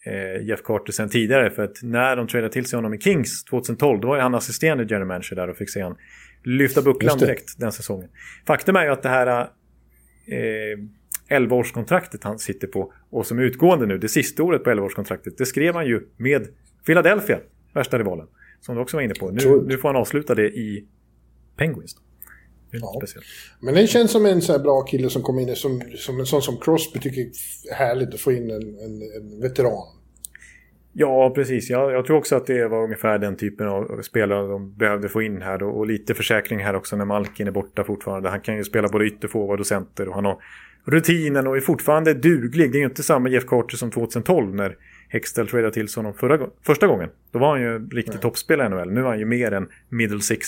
eh, 0.06 0.46
Jeff 0.48 0.62
Carter 0.62 0.92
sen 0.92 1.08
tidigare. 1.08 1.50
För 1.50 1.62
att 1.62 1.82
när 1.82 2.16
de 2.16 2.26
trädde 2.26 2.48
till 2.48 2.66
sig 2.66 2.76
honom 2.76 2.94
i 2.94 2.98
Kings 2.98 3.44
2012, 3.44 4.00
då 4.00 4.08
var 4.08 4.16
ju 4.16 4.22
han 4.22 4.34
assisterande 4.34 4.84
general 4.84 5.06
manager 5.06 5.36
där 5.36 5.48
och 5.48 5.56
fick 5.56 5.70
se 5.70 5.82
han 5.82 5.96
lyfta 6.44 6.82
bucklan 6.82 7.18
direkt 7.18 7.58
den 7.58 7.72
säsongen. 7.72 8.08
Faktum 8.46 8.76
är 8.76 8.84
ju 8.84 8.90
att 8.90 9.02
det 9.02 9.08
här 9.08 9.40
eh, 10.26 11.38
11-årskontraktet 11.38 12.18
han 12.22 12.38
sitter 12.38 12.66
på 12.66 12.92
och 13.10 13.26
som 13.26 13.38
är 13.38 13.42
utgående 13.42 13.86
nu, 13.86 13.98
det 13.98 14.08
sista 14.08 14.42
året 14.42 14.64
på 14.64 14.70
11-årskontraktet, 14.70 15.34
det 15.38 15.46
skrev 15.46 15.74
han 15.74 15.86
ju 15.86 16.00
med 16.16 16.48
Philadelphia, 16.86 17.38
värsta 17.74 17.98
rivalen. 17.98 18.26
Som 18.62 18.74
du 18.74 18.80
också 18.80 18.96
var 18.96 19.02
inne 19.02 19.14
på. 19.14 19.30
Nu, 19.30 19.62
nu 19.66 19.78
får 19.78 19.88
han 19.88 19.96
avsluta 19.96 20.34
det 20.34 20.48
i 20.48 20.86
Penguins. 21.56 21.96
Ja. 22.70 23.00
Men 23.60 23.74
det 23.74 23.86
känns 23.86 24.10
som 24.10 24.26
en 24.26 24.42
så 24.42 24.58
bra 24.58 24.82
kille 24.82 25.10
som 25.10 25.22
kommer 25.22 25.42
in, 25.42 25.56
som, 25.56 25.82
som 25.96 26.20
en 26.20 26.26
sån 26.26 26.42
som 26.42 26.56
Crosby 26.56 27.00
tycker 27.00 27.20
är 27.20 27.74
härligt 27.74 28.14
att 28.14 28.20
få 28.20 28.32
in 28.32 28.50
en, 28.50 28.78
en, 28.78 29.02
en 29.16 29.40
veteran. 29.40 29.86
Ja, 30.92 31.32
precis. 31.34 31.70
Jag, 31.70 31.92
jag, 31.92 32.06
tror 32.06 32.16
också 32.16 32.36
att 32.36 32.46
det 32.46 32.68
var 32.68 32.84
ungefär 32.84 33.18
den 33.18 33.36
typen 33.36 33.68
av 33.68 34.02
spelare 34.02 34.48
de 34.48 34.74
behövde 34.74 35.08
få 35.08 35.22
in 35.22 35.42
här. 35.42 35.58
Då. 35.58 35.68
Och 35.68 35.86
lite 35.86 36.14
försäkring 36.14 36.58
här 36.58 36.76
också 36.76 36.96
när 36.96 37.04
Malkin 37.04 37.46
är 37.46 37.50
borta 37.50 37.84
fortfarande. 37.84 38.28
Han 38.28 38.40
kan 38.40 38.56
ju 38.56 38.64
spela 38.64 38.88
både 38.88 39.06
ytterforward 39.06 39.60
och 39.60 39.66
center. 39.66 40.08
Och 40.08 40.14
han 40.14 40.24
har 40.24 40.38
rutinen 40.84 41.46
och 41.46 41.56
är 41.56 41.60
fortfarande 41.60 42.14
duglig. 42.14 42.72
Det 42.72 42.78
är 42.78 42.80
ju 42.80 42.86
inte 42.86 43.02
samma 43.02 43.28
Jeff 43.28 43.46
Carter 43.46 43.76
som 43.76 43.90
2012 43.90 44.54
när 44.54 44.76
Hextell 45.12 45.48
tradade 45.48 45.72
till 45.72 45.88
honom 45.96 46.14
förra, 46.14 46.48
första 46.62 46.86
gången. 46.86 47.10
Då 47.30 47.38
var 47.38 47.50
han 47.50 47.60
ju 47.60 47.88
riktigt 47.88 48.20
toppspelare 48.20 48.66
i 48.66 48.70
NHL. 48.70 48.90
Nu 48.90 49.00
är 49.00 49.04
han 49.04 49.18
ju 49.18 49.24
mer 49.24 49.52
en 49.52 49.68
middle 49.88 50.20
six 50.20 50.46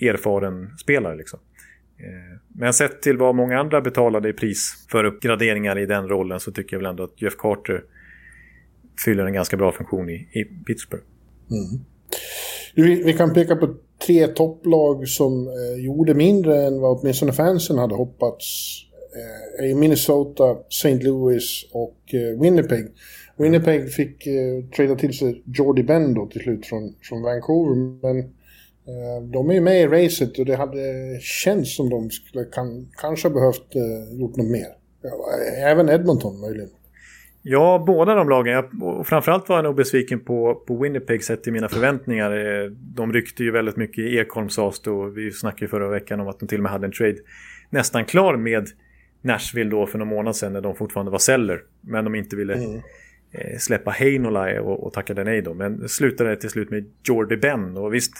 erfaren 0.00 0.78
spelare. 0.78 1.16
Liksom. 1.16 1.40
Eh, 1.98 2.38
men 2.54 2.72
sett 2.72 3.02
till 3.02 3.16
vad 3.16 3.34
många 3.34 3.60
andra 3.60 3.80
betalade 3.80 4.28
i 4.28 4.32
pris 4.32 4.86
för 4.90 5.04
uppgraderingar 5.04 5.78
i 5.78 5.86
den 5.86 6.08
rollen 6.08 6.40
så 6.40 6.52
tycker 6.52 6.76
jag 6.76 6.78
väl 6.78 6.90
ändå 6.90 7.02
att 7.02 7.22
Jeff 7.22 7.36
Carter 7.36 7.84
fyller 9.04 9.26
en 9.26 9.32
ganska 9.32 9.56
bra 9.56 9.72
funktion 9.72 10.10
i, 10.10 10.14
i 10.14 10.44
Pittsburgh. 10.66 11.04
Mm. 11.50 11.84
Vi, 12.74 13.02
vi, 13.02 13.12
kan 13.12 13.34
peka 13.34 13.56
på 13.56 13.74
tre 14.06 14.26
topplag 14.26 15.08
som 15.08 15.48
eh, 15.48 15.84
gjorde 15.84 16.14
mindre 16.14 16.62
än 16.62 16.80
vad 16.80 16.98
åtminstone 16.98 17.32
fansen 17.32 17.78
hade 17.78 17.94
hoppats. 17.94 18.78
Eh, 19.60 19.76
Minnesota, 19.76 20.56
St. 20.68 20.94
Louis 20.94 21.66
och 21.72 22.14
eh, 22.14 22.40
Winnipeg. 22.40 22.86
Winnipeg 23.42 23.92
fick 23.92 24.26
eh, 24.26 24.64
trada 24.76 24.94
till 24.94 25.18
sig 25.18 25.42
Jordy 25.46 25.82
Ben 25.82 26.14
då 26.14 26.26
till 26.26 26.40
slut 26.40 26.66
från, 26.66 26.94
från 27.02 27.22
Vancouver. 27.22 27.74
Men 28.02 28.18
eh, 28.18 29.22
de 29.32 29.50
är 29.50 29.54
ju 29.54 29.60
med 29.60 29.80
i 29.80 29.86
racet 29.86 30.38
och 30.38 30.46
det 30.46 30.56
hade 30.56 30.80
känts 31.20 31.76
som 31.76 31.90
de 31.90 32.10
skulle 32.10 32.44
kan, 32.44 32.88
kanske 33.00 33.30
behövt 33.30 33.74
eh, 33.74 34.20
gjort 34.20 34.36
något 34.36 34.50
mer. 34.50 34.68
Även 35.64 35.88
Edmonton 35.88 36.40
möjligen. 36.40 36.70
Ja, 37.42 37.84
båda 37.86 38.14
de 38.14 38.28
lagen. 38.28 38.52
Jag, 38.52 38.82
och 38.82 39.06
framförallt 39.06 39.48
var 39.48 39.56
jag 39.56 39.64
nog 39.64 39.76
besviken 39.76 40.20
på, 40.20 40.54
på 40.66 40.76
Winnipeg 40.76 41.24
sett 41.24 41.42
till 41.42 41.52
mina 41.52 41.68
förväntningar. 41.68 42.30
Eh, 42.30 42.70
de 42.70 43.12
ryckte 43.12 43.44
ju 43.44 43.50
väldigt 43.50 43.76
mycket 43.76 43.98
i 43.98 44.16
Ekholm 44.16 44.48
sades 44.48 44.86
och 44.86 45.18
vi 45.18 45.30
snackade 45.30 45.64
ju 45.64 45.68
förra 45.68 45.88
veckan 45.88 46.20
om 46.20 46.28
att 46.28 46.40
de 46.40 46.48
till 46.48 46.58
och 46.58 46.62
med 46.62 46.72
hade 46.72 46.86
en 46.86 46.92
trade 46.92 47.16
nästan 47.70 48.04
klar 48.04 48.36
med 48.36 48.68
Nashville 49.22 49.70
då 49.70 49.86
för 49.86 49.98
några 49.98 50.10
månader 50.10 50.32
sedan 50.32 50.52
när 50.52 50.60
de 50.60 50.74
fortfarande 50.74 51.12
var 51.12 51.18
celler. 51.18 51.60
Men 51.80 52.04
de 52.04 52.14
inte 52.14 52.36
ville 52.36 52.54
mm. 52.54 52.82
Eh, 53.32 53.58
släppa 53.58 53.90
Heinola 53.90 54.62
och, 54.62 54.86
och 54.86 54.92
tackade 54.92 55.24
nej 55.24 55.42
då. 55.42 55.54
Men 55.54 55.88
slutade 55.88 56.36
till 56.36 56.50
slut 56.50 56.70
med 56.70 56.84
Jordy 57.04 57.36
Ben 57.36 57.76
och 57.76 57.94
visst, 57.94 58.12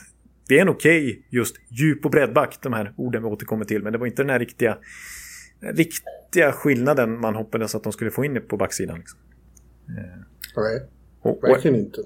det 0.49 0.59
är 0.59 0.63
en 0.63 0.69
okej 0.69 1.07
okay, 1.07 1.23
just 1.31 1.57
djup 1.69 2.05
och 2.05 2.11
breddback, 2.11 2.59
de 2.63 2.73
här 2.73 2.95
orden 2.97 3.23
vi 3.23 3.29
återkommer 3.29 3.65
till. 3.65 3.83
Men 3.83 3.93
det 3.93 3.99
var 3.99 4.07
inte 4.07 4.23
den 4.23 4.31
här 4.31 4.39
riktiga 4.39 4.79
riktiga 5.63 6.53
skillnaden 6.53 7.21
man 7.21 7.35
hoppades 7.35 7.75
att 7.75 7.83
de 7.83 7.93
skulle 7.93 8.11
få 8.11 8.25
in 8.25 8.43
på 8.49 8.57
backsidan. 8.57 8.99
Liksom. 8.99 9.19
Nej, 10.57 10.81
och, 11.21 11.43
verkligen 11.43 11.77
inte. 11.77 12.01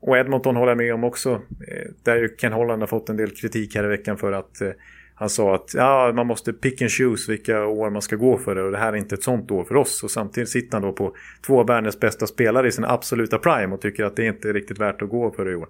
Och 0.00 0.18
Edmonton 0.18 0.56
håller 0.56 0.70
jag 0.70 0.78
med 0.78 0.94
om 0.94 1.04
också. 1.04 1.30
Eh, 1.68 1.92
där 2.02 2.16
ju 2.16 2.28
Ken 2.28 2.52
Holland 2.52 2.82
har 2.82 2.86
fått 2.86 3.08
en 3.08 3.16
del 3.16 3.30
kritik 3.30 3.74
här 3.74 3.84
i 3.84 3.88
veckan 3.88 4.18
för 4.18 4.32
att 4.32 4.60
eh, 4.60 4.70
han 5.18 5.30
sa 5.30 5.54
att 5.54 5.74
ja, 5.74 6.12
man 6.14 6.26
måste 6.26 6.52
pick 6.52 6.82
and 6.82 6.90
choose 6.90 7.32
vilka 7.32 7.66
år 7.66 7.90
man 7.90 8.02
ska 8.02 8.16
gå 8.16 8.38
för 8.38 8.54
det 8.54 8.62
och 8.62 8.70
det 8.70 8.78
här 8.78 8.92
är 8.92 8.96
inte 8.96 9.14
ett 9.14 9.22
sånt 9.22 9.50
år 9.50 9.64
för 9.64 9.76
oss. 9.76 10.02
Och 10.02 10.10
samtidigt 10.10 10.48
sitter 10.48 10.72
han 10.72 10.82
då 10.82 10.92
på 10.92 11.16
två 11.46 11.60
av 11.60 11.66
världens 11.66 12.00
bästa 12.00 12.26
spelare 12.26 12.68
i 12.68 12.72
sin 12.72 12.84
absoluta 12.84 13.38
prime 13.38 13.74
och 13.74 13.80
tycker 13.80 14.04
att 14.04 14.16
det 14.16 14.26
inte 14.26 14.48
är 14.48 14.52
riktigt 14.52 14.78
värt 14.78 15.02
att 15.02 15.08
gå 15.08 15.30
för 15.30 15.44
det 15.44 15.52
i 15.52 15.54
år. 15.54 15.68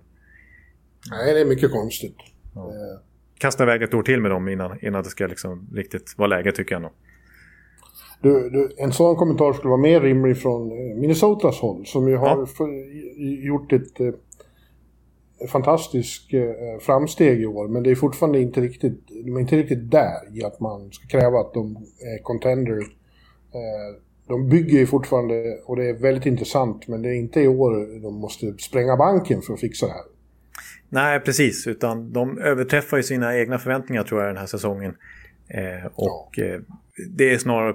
Nej, 1.10 1.34
det 1.34 1.40
är 1.40 1.44
mycket 1.44 1.72
konstigt. 1.72 2.16
Ja. 2.54 2.60
Eh. 2.60 3.00
Kasta 3.38 3.62
iväg 3.62 3.82
ett 3.82 3.94
år 3.94 4.02
till 4.02 4.20
med 4.20 4.30
dem 4.30 4.48
innan, 4.48 4.78
innan 4.84 5.02
det 5.02 5.08
ska 5.08 5.26
liksom 5.26 5.68
riktigt 5.74 6.14
vara 6.16 6.28
läge 6.28 6.52
tycker 6.52 6.74
jag 6.74 6.82
nog. 6.82 6.92
Du, 8.22 8.50
du, 8.50 8.74
en 8.76 8.92
sån 8.92 9.16
kommentar 9.16 9.52
skulle 9.52 9.68
vara 9.68 9.80
mer 9.80 10.00
rimlig 10.00 10.38
från 10.38 10.70
eh, 10.70 10.96
Minnesotas 10.96 11.60
håll 11.60 11.86
som 11.86 12.08
ju 12.08 12.16
har 12.16 12.48
ja. 12.58 12.66
gjort 13.46 13.72
ett 13.72 14.00
fantastiskt 15.52 16.34
eh, 16.34 16.80
framsteg 16.80 17.40
i 17.40 17.46
år. 17.46 17.68
Men 17.68 17.82
det 17.82 17.90
är 17.90 17.94
fortfarande 17.94 18.40
inte 18.40 18.60
riktigt, 18.60 19.08
de 19.24 19.36
är 19.36 19.40
inte 19.40 19.56
riktigt 19.56 19.90
där 19.90 20.38
i 20.38 20.44
att 20.44 20.60
man 20.60 20.92
ska 20.92 21.08
kräva 21.18 21.40
att 21.40 21.54
de 21.54 21.76
är 22.16 22.22
contender. 22.22 22.78
Eh, 22.78 24.02
de 24.28 24.48
bygger 24.48 24.78
ju 24.78 24.86
fortfarande, 24.86 25.58
och 25.64 25.76
det 25.76 25.88
är 25.88 25.94
väldigt 25.94 26.26
intressant, 26.26 26.88
men 26.88 27.02
det 27.02 27.08
är 27.08 27.14
inte 27.14 27.40
i 27.40 27.48
år 27.48 28.02
de 28.02 28.14
måste 28.14 28.54
spränga 28.58 28.96
banken 28.96 29.42
för 29.42 29.54
att 29.54 29.60
fixa 29.60 29.86
det 29.86 29.92
här. 29.92 30.02
Nej, 30.88 31.20
precis. 31.20 31.66
Utan 31.66 32.12
de 32.12 32.38
överträffar 32.38 32.96
ju 32.96 33.02
sina 33.02 33.38
egna 33.38 33.58
förväntningar 33.58 34.02
tror 34.02 34.20
jag 34.20 34.30
den 34.30 34.36
här 34.36 34.46
säsongen. 34.46 34.94
Eh, 35.48 35.86
och 35.94 36.30
ja. 36.32 36.44
eh, 36.44 36.60
det 37.16 37.34
är 37.34 37.38
snarare 37.38 37.74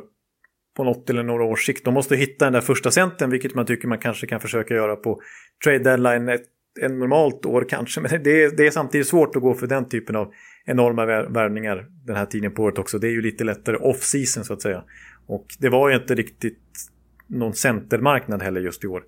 på 0.77 0.83
något 0.83 1.09
eller 1.09 1.23
några 1.23 1.43
års 1.43 1.65
sikt. 1.65 1.85
De 1.85 1.93
måste 1.93 2.15
hitta 2.15 2.45
den 2.45 2.53
där 2.53 2.61
första 2.61 2.91
centern, 2.91 3.29
vilket 3.29 3.55
man 3.55 3.65
tycker 3.65 3.87
man 3.87 3.97
kanske 3.97 4.27
kan 4.27 4.39
försöka 4.39 4.73
göra 4.73 4.95
på 4.95 5.21
trade 5.63 5.79
deadline 5.79 6.39
ett, 6.81 6.91
normalt 6.91 7.45
år 7.45 7.65
kanske. 7.69 8.01
Men 8.01 8.23
det 8.23 8.43
är, 8.43 8.55
det 8.57 8.67
är 8.67 8.71
samtidigt 8.71 9.07
svårt 9.07 9.35
att 9.35 9.41
gå 9.41 9.53
för 9.53 9.67
den 9.67 9.89
typen 9.89 10.15
av 10.15 10.33
enorma 10.65 11.05
värvningar 11.05 11.87
den 12.05 12.15
här 12.15 12.25
tiden 12.25 12.51
på 12.51 12.63
året 12.63 12.77
också. 12.77 12.99
Det 12.99 13.07
är 13.07 13.11
ju 13.11 13.21
lite 13.21 13.43
lättare 13.43 13.77
off-season 13.77 14.43
så 14.43 14.53
att 14.53 14.61
säga. 14.61 14.83
Och 15.27 15.45
det 15.59 15.69
var 15.69 15.89
ju 15.89 15.95
inte 15.95 16.15
riktigt 16.15 16.59
någon 17.27 17.53
centermarknad 17.53 18.41
heller 18.41 18.61
just 18.61 18.83
i 18.83 18.87
år. 18.87 19.03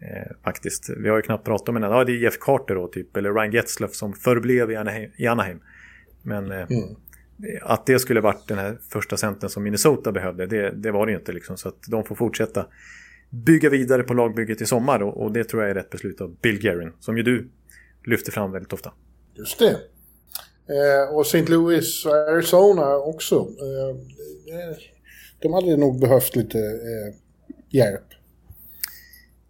Eh, 0.00 0.36
faktiskt. 0.44 0.90
Vi 0.98 1.08
har 1.08 1.16
ju 1.16 1.22
knappt 1.22 1.44
pratat 1.44 1.68
om 1.68 1.76
en 1.76 1.82
Ja, 1.82 2.04
det 2.04 2.12
är 2.12 2.16
Jeff 2.16 2.38
Carter 2.40 2.74
då 2.74 2.88
typ. 2.88 3.16
Eller 3.16 3.32
Ryan 3.34 3.52
Getzlaff 3.52 3.94
som 3.94 4.12
förblev 4.12 4.70
i 4.70 4.76
Anaheim. 4.76 5.10
I 5.16 5.26
Anaheim. 5.26 5.60
Men 6.22 6.50
eh, 6.50 6.58
mm 6.58 6.96
att 7.62 7.86
det 7.86 7.98
skulle 7.98 8.20
varit 8.20 8.48
den 8.48 8.58
här 8.58 8.78
första 8.88 9.16
centern 9.16 9.50
som 9.50 9.62
Minnesota 9.62 10.12
behövde, 10.12 10.46
det, 10.46 10.70
det 10.70 10.90
var 10.90 11.06
det 11.06 11.12
ju 11.12 11.18
inte. 11.18 11.32
Liksom. 11.32 11.56
Så 11.56 11.68
att 11.68 11.82
de 11.88 12.04
får 12.04 12.14
fortsätta 12.14 12.66
bygga 13.34 13.70
vidare 13.70 14.02
på 14.02 14.14
lagbygget 14.14 14.60
i 14.60 14.66
sommar 14.66 15.02
och, 15.02 15.32
det 15.32 15.44
tror 15.44 15.62
jag 15.62 15.70
är 15.70 15.74
rätt 15.74 15.90
beslut 15.90 16.20
av 16.20 16.36
Bill 16.42 16.58
Guerin, 16.58 16.92
som 17.00 17.16
ju 17.16 17.22
du 17.22 17.48
lyfter 18.06 18.32
fram 18.32 18.52
väldigt 18.52 18.72
ofta. 18.72 18.92
Just 19.34 19.58
det. 19.58 19.76
Eh, 20.68 21.14
och 21.14 21.26
St. 21.26 21.44
Louis 21.46 22.06
och 22.06 22.12
Arizona 22.12 22.96
också. 22.96 23.36
Eh, 23.36 23.96
de 25.42 25.52
hade 25.52 25.76
nog 25.76 26.00
behövt 26.00 26.36
lite 26.36 26.58
eh, 26.58 27.14
hjälp. 27.70 28.04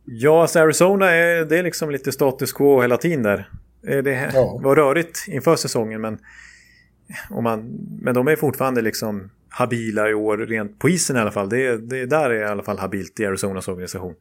Ja, 0.04 0.42
alltså 0.42 0.58
Arizona 0.58 1.10
är, 1.10 1.44
det 1.44 1.58
är 1.58 1.62
liksom 1.62 1.90
lite 1.90 2.12
status 2.12 2.52
quo 2.52 2.80
hela 2.80 2.96
tiden 2.96 3.22
där. 3.22 3.50
Eh, 3.86 3.98
det 3.98 4.30
ja. 4.34 4.60
var 4.62 4.76
rörigt 4.76 5.18
inför 5.28 5.56
säsongen 5.56 6.00
men 6.00 6.18
man, 7.42 7.78
men 8.00 8.14
de 8.14 8.28
är 8.28 8.36
fortfarande 8.36 8.82
liksom 8.82 9.30
habila 9.56 10.10
i 10.10 10.14
år, 10.14 10.38
rent 10.38 10.78
på 10.78 10.88
isen 10.88 11.16
i 11.16 11.20
alla 11.20 11.30
fall. 11.30 11.48
Det, 11.48 11.76
det 11.76 12.06
där 12.06 12.30
är 12.30 12.40
i 12.40 12.44
alla 12.44 12.62
fall 12.62 12.78
habilt 12.78 13.20
i 13.20 13.26
Arizonas 13.26 13.68
organisation. 13.68 14.14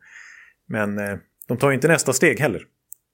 Men 0.67 0.99
eh, 0.99 1.17
de 1.47 1.57
tar 1.57 1.71
inte 1.71 1.87
nästa 1.87 2.13
steg 2.13 2.39
heller. 2.39 2.67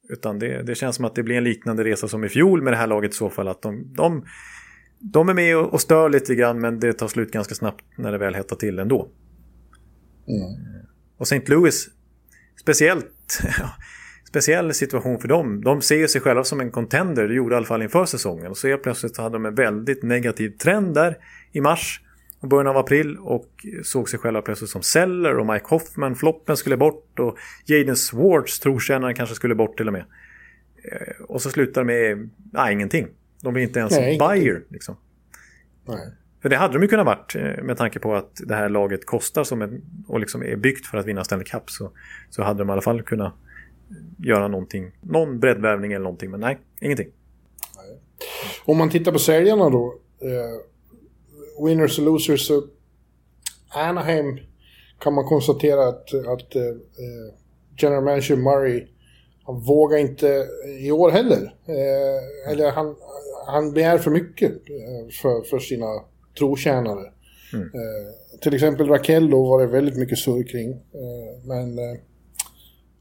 Utan 0.09 0.39
det, 0.39 0.63
det, 0.63 0.75
känns 0.75 0.95
som 0.95 1.05
att 1.05 1.15
det 1.15 1.23
blir 1.23 1.35
en 1.35 1.43
liknande 1.43 1.83
resa 1.83 2.07
som 2.07 2.23
i 2.23 2.29
fjol 2.29 2.61
med 2.61 2.73
det 2.73 2.77
här 2.77 2.87
laget 2.87 3.11
i 3.11 3.15
så 3.15 3.29
fall. 3.29 3.47
Att 3.47 3.61
de, 3.61 3.93
de, 3.93 4.25
de 4.99 5.29
är 5.29 5.33
med 5.33 5.57
och, 5.57 5.73
och 5.73 5.81
stör 5.81 6.09
lite 6.09 6.35
grann 6.35 6.59
men 6.59 6.79
det 6.79 6.93
tar 6.93 7.07
slut 7.07 7.31
ganska 7.31 7.55
snabbt 7.55 7.85
när 7.97 8.11
det 8.11 8.17
väl 8.17 8.35
hettar 8.35 8.55
till 8.55 8.79
ändå. 8.79 9.11
Mm. 10.27 10.85
Och 11.17 11.31
St. 11.31 11.41
Louis, 11.47 11.87
speciellt, 12.61 13.39
speciell 14.29 14.73
situation 14.73 15.19
för 15.19 15.27
dem. 15.27 15.61
De 15.61 15.81
ser 15.81 16.07
sig 16.07 16.21
själva 16.21 16.43
som 16.43 16.59
en 16.59 16.71
contender, 16.71 17.27
det 17.27 17.33
gjorde 17.33 17.55
i 17.55 17.57
alla 17.57 17.65
fall 17.65 17.81
inför 17.81 18.05
säsongen. 18.05 18.47
Och 18.47 18.57
så 18.57 18.67
helt 18.67 18.83
plötsligt 18.83 19.17
hade 19.17 19.35
de 19.35 19.45
en 19.45 19.55
väldigt 19.55 20.03
negativ 20.03 20.49
trend 20.49 20.93
där 20.93 21.17
i 21.51 21.61
mars 21.61 22.01
och 22.39 22.47
början 22.47 22.67
av 22.67 22.77
april 22.77 23.17
och 23.17 23.65
såg 23.83 24.09
sig 24.09 24.19
själva 24.19 24.41
plötsligt 24.41 24.69
som 24.69 24.81
Seller 24.81 25.37
och 25.37 25.45
Mike 25.45 25.65
Hoffman, 25.67 26.15
floppen 26.15 26.57
skulle 26.57 26.77
bort 26.77 27.19
och 27.19 27.37
Jaden 27.65 27.95
Swartz, 27.95 28.59
trotjänaren, 28.59 29.15
kanske 29.15 29.35
skulle 29.35 29.55
bort 29.55 29.77
till 29.77 29.87
och 29.87 29.93
med. 29.93 30.05
Eh, 30.83 31.23
och 31.27 31.41
så 31.41 31.49
slutar 31.49 31.83
med 31.83 32.29
nej, 32.51 32.73
ingenting. 32.73 33.07
De 33.41 33.53
blir 33.53 33.63
inte 33.63 33.79
ens 33.79 33.91
nej, 33.91 34.17
buyer. 34.17 34.63
Liksom. 34.69 34.95
Nej. 35.85 36.09
För 36.41 36.49
det 36.49 36.57
hade 36.57 36.73
de 36.73 36.81
ju 36.81 36.87
kunnat 36.87 37.05
varit 37.05 37.35
eh, 37.35 37.63
med 37.63 37.77
tanke 37.77 37.99
på 37.99 38.15
att 38.15 38.41
det 38.45 38.55
här 38.55 38.69
laget 38.69 39.05
kostar 39.05 39.43
som 39.43 39.61
en, 39.61 39.81
och 40.07 40.19
liksom 40.19 40.43
är 40.43 40.55
byggt 40.55 40.85
för 40.85 40.97
att 40.97 41.05
vinna 41.05 41.23
Stanley 41.23 41.45
Cup. 41.45 41.69
Så, 41.69 41.91
så 42.29 42.43
hade 42.43 42.59
de 42.59 42.69
i 42.69 42.71
alla 42.71 42.81
fall 42.81 43.01
kunnat 43.01 43.33
göra 44.17 44.47
någonting. 44.47 44.91
Någon 45.01 45.39
breddvävning 45.39 45.93
eller 45.93 46.03
någonting, 46.03 46.31
men 46.31 46.39
nej, 46.39 46.59
ingenting. 46.81 47.07
Nej. 47.75 47.99
Om 48.65 48.77
man 48.77 48.89
tittar 48.89 49.11
på 49.11 49.19
säljarna 49.19 49.69
då. 49.69 49.95
Eh, 50.21 50.65
winners 51.65 51.99
och 51.99 52.05
losers. 52.05 52.47
Så 52.47 52.63
Anaheim 53.69 54.39
kan 54.99 55.13
man 55.13 55.25
konstatera 55.25 55.87
att, 55.87 56.13
att 56.13 56.55
eh, 56.55 56.75
General 57.77 58.03
Manager 58.03 58.35
Murray 58.35 58.87
han 59.49 59.59
vågar 59.59 59.97
inte 59.97 60.47
i 60.79 60.91
år 60.91 61.11
heller. 61.11 61.53
Eh, 61.65 62.51
eller 62.51 62.71
han, 62.71 62.95
han 63.47 63.73
begär 63.73 63.97
för 63.97 64.11
mycket 64.11 64.51
eh, 64.51 65.09
för, 65.21 65.49
för 65.49 65.59
sina 65.59 65.85
trotjänare. 66.37 67.11
Mm. 67.53 67.65
Eh, 67.65 68.39
till 68.41 68.53
exempel 68.53 68.87
Raquel 68.87 69.29
då 69.29 69.49
var 69.49 69.59
det 69.61 69.67
väldigt 69.67 69.97
mycket 69.97 70.17
surr 70.17 70.43
kring. 70.43 70.71
Eh, 70.71 71.45
men 71.45 71.79
eh, 71.79 71.99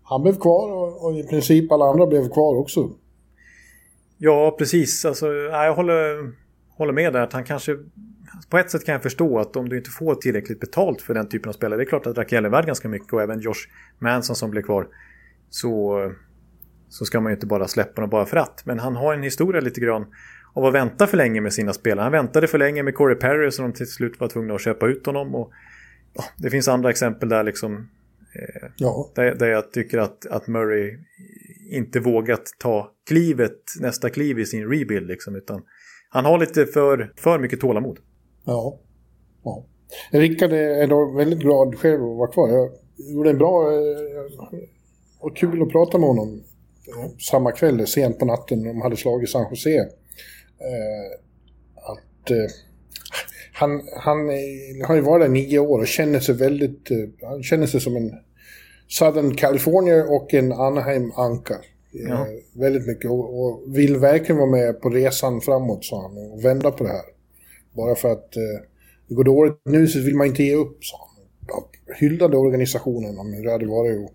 han 0.02 0.22
blev 0.22 0.40
kvar 0.40 0.72
och, 0.72 1.04
och, 1.04 1.18
i 1.18 1.22
princip 1.22 1.72
alla 1.72 1.84
andra 1.84 2.06
blev 2.06 2.28
kvar 2.28 2.56
också. 2.56 2.90
Ja, 4.18 4.54
precis. 4.58 5.04
Alltså, 5.04 5.26
jag 5.32 5.74
håller, 5.74 6.32
håller 6.76 6.92
med 6.92 7.12
där 7.12 7.20
att 7.20 7.32
han 7.32 7.44
kanske... 7.44 7.76
På 8.50 8.58
ett 8.58 8.70
sätt 8.70 8.84
kan 8.84 8.92
jag 8.92 9.02
förstå 9.02 9.38
att 9.38 9.56
om 9.56 9.68
du 9.68 9.76
inte 9.76 9.90
får 9.90 10.14
tillräckligt 10.14 10.60
betalt 10.60 11.02
för 11.02 11.14
den 11.14 11.28
typen 11.28 11.48
av 11.48 11.52
spelare. 11.52 11.78
Det 11.78 11.82
är 11.84 11.88
klart 11.88 12.06
att 12.06 12.18
Raquel 12.18 12.44
är 12.44 12.48
värd 12.48 12.66
ganska 12.66 12.88
mycket 12.88 13.12
och 13.12 13.22
även 13.22 13.40
Josh 13.40 13.68
Manson 13.98 14.36
som 14.36 14.50
blev 14.50 14.62
kvar. 14.62 14.86
Så, 15.50 15.98
så 16.88 17.04
ska 17.04 17.20
man 17.20 17.32
ju 17.32 17.34
inte 17.34 17.46
bara 17.46 17.68
släppa 17.68 18.00
honom 18.00 18.10
bara 18.10 18.26
för 18.26 18.36
att. 18.36 18.62
Men 18.66 18.78
han 18.78 18.96
har 18.96 19.14
en 19.14 19.22
historia 19.22 19.60
lite 19.60 19.80
grann 19.80 20.06
av 20.54 20.64
att 20.64 20.74
vänta 20.74 21.06
för 21.06 21.16
länge 21.16 21.40
med 21.40 21.52
sina 21.52 21.72
spelare. 21.72 22.02
Han 22.02 22.12
väntade 22.12 22.46
för 22.46 22.58
länge 22.58 22.82
med 22.82 22.94
Corey 22.94 23.16
Perry 23.16 23.50
så 23.50 23.62
de 23.62 23.72
till 23.72 23.86
slut 23.86 24.20
var 24.20 24.28
tvungna 24.28 24.54
att 24.54 24.60
köpa 24.60 24.86
ut 24.86 25.06
honom. 25.06 25.34
Och, 25.34 25.52
ja, 26.14 26.24
det 26.36 26.50
finns 26.50 26.68
andra 26.68 26.90
exempel 26.90 27.28
där 27.28 27.44
liksom. 27.44 27.74
Eh, 28.34 28.68
ja. 28.76 29.12
där, 29.14 29.34
där 29.34 29.46
jag 29.46 29.72
tycker 29.72 29.98
att, 29.98 30.26
att 30.26 30.46
Murray 30.46 30.98
inte 31.70 32.00
vågat 32.00 32.42
ta 32.58 32.92
klivet, 33.08 33.62
nästa 33.80 34.10
kliv 34.10 34.38
i 34.38 34.46
sin 34.46 34.68
rebuild 34.68 35.06
liksom. 35.06 35.36
Utan 35.36 35.62
han 36.10 36.24
har 36.24 36.38
lite 36.38 36.66
för, 36.66 37.12
för 37.16 37.38
mycket 37.38 37.60
tålamod. 37.60 37.98
Ja. 38.48 38.78
ja. 39.44 39.64
Rickard 40.10 40.52
är 40.52 40.86
då 40.86 41.12
väldigt 41.16 41.38
glad 41.38 41.78
själv 41.78 42.02
att 42.02 42.16
vara 42.16 42.30
kvar. 42.30 42.48
Jag 42.48 42.70
gjorde 42.96 43.30
en 43.30 43.38
bra... 43.38 43.72
Eh, 43.72 44.60
och 45.20 45.36
kul 45.36 45.62
att 45.62 45.68
prata 45.68 45.98
med 45.98 46.08
honom 46.08 46.42
samma 47.30 47.52
kväll, 47.52 47.86
sent 47.86 48.18
på 48.18 48.24
natten, 48.24 48.64
de 48.64 48.80
hade 48.80 48.96
slagit 48.96 49.30
San 49.30 49.46
Jose. 49.50 49.78
Eh, 49.78 49.86
att 51.74 52.30
eh, 52.30 52.36
han, 53.52 53.82
han 53.96 54.18
har 54.86 54.94
ju 54.94 55.00
varit 55.00 55.24
där 55.24 55.28
nio 55.28 55.58
år 55.58 55.78
och 55.78 55.86
känner 55.86 56.20
sig 56.20 56.34
väldigt, 56.34 56.88
han 57.22 57.42
känner 57.42 57.66
sig 57.66 57.80
som 57.80 57.96
en 57.96 58.12
Southern 58.88 59.34
California 59.34 60.04
och 60.04 60.34
en 60.34 60.52
Anaheim-anka. 60.52 61.54
Ja. 61.92 62.26
Väldigt 62.52 62.86
mycket 62.86 63.10
och, 63.10 63.40
och, 63.40 63.76
vill 63.76 63.96
verkligen 63.96 64.36
vara 64.36 64.50
med 64.50 64.80
på 64.80 64.90
resan 64.90 65.40
framåt, 65.40 65.84
sa 65.84 66.02
han, 66.02 66.32
och 66.32 66.44
vända 66.44 66.70
på 66.70 66.84
det 66.84 66.90
här. 66.90 67.17
Bara 67.72 67.94
för 67.94 68.12
att 68.12 68.36
eh, 68.36 68.64
det 69.08 69.14
går 69.14 69.24
dåligt 69.24 69.60
nu 69.64 69.86
så 69.86 69.98
vill 70.00 70.16
man 70.16 70.26
inte 70.26 70.42
ge 70.42 70.54
upp, 70.54 70.84
sa 70.84 70.96
han. 70.96 71.08
Hyllade 71.96 72.36
organisationen 72.36 73.18
om 73.18 73.32
hur 73.32 73.44
det 73.44 73.52
hade 73.52 73.66
varit 73.66 73.98
och 73.98 74.14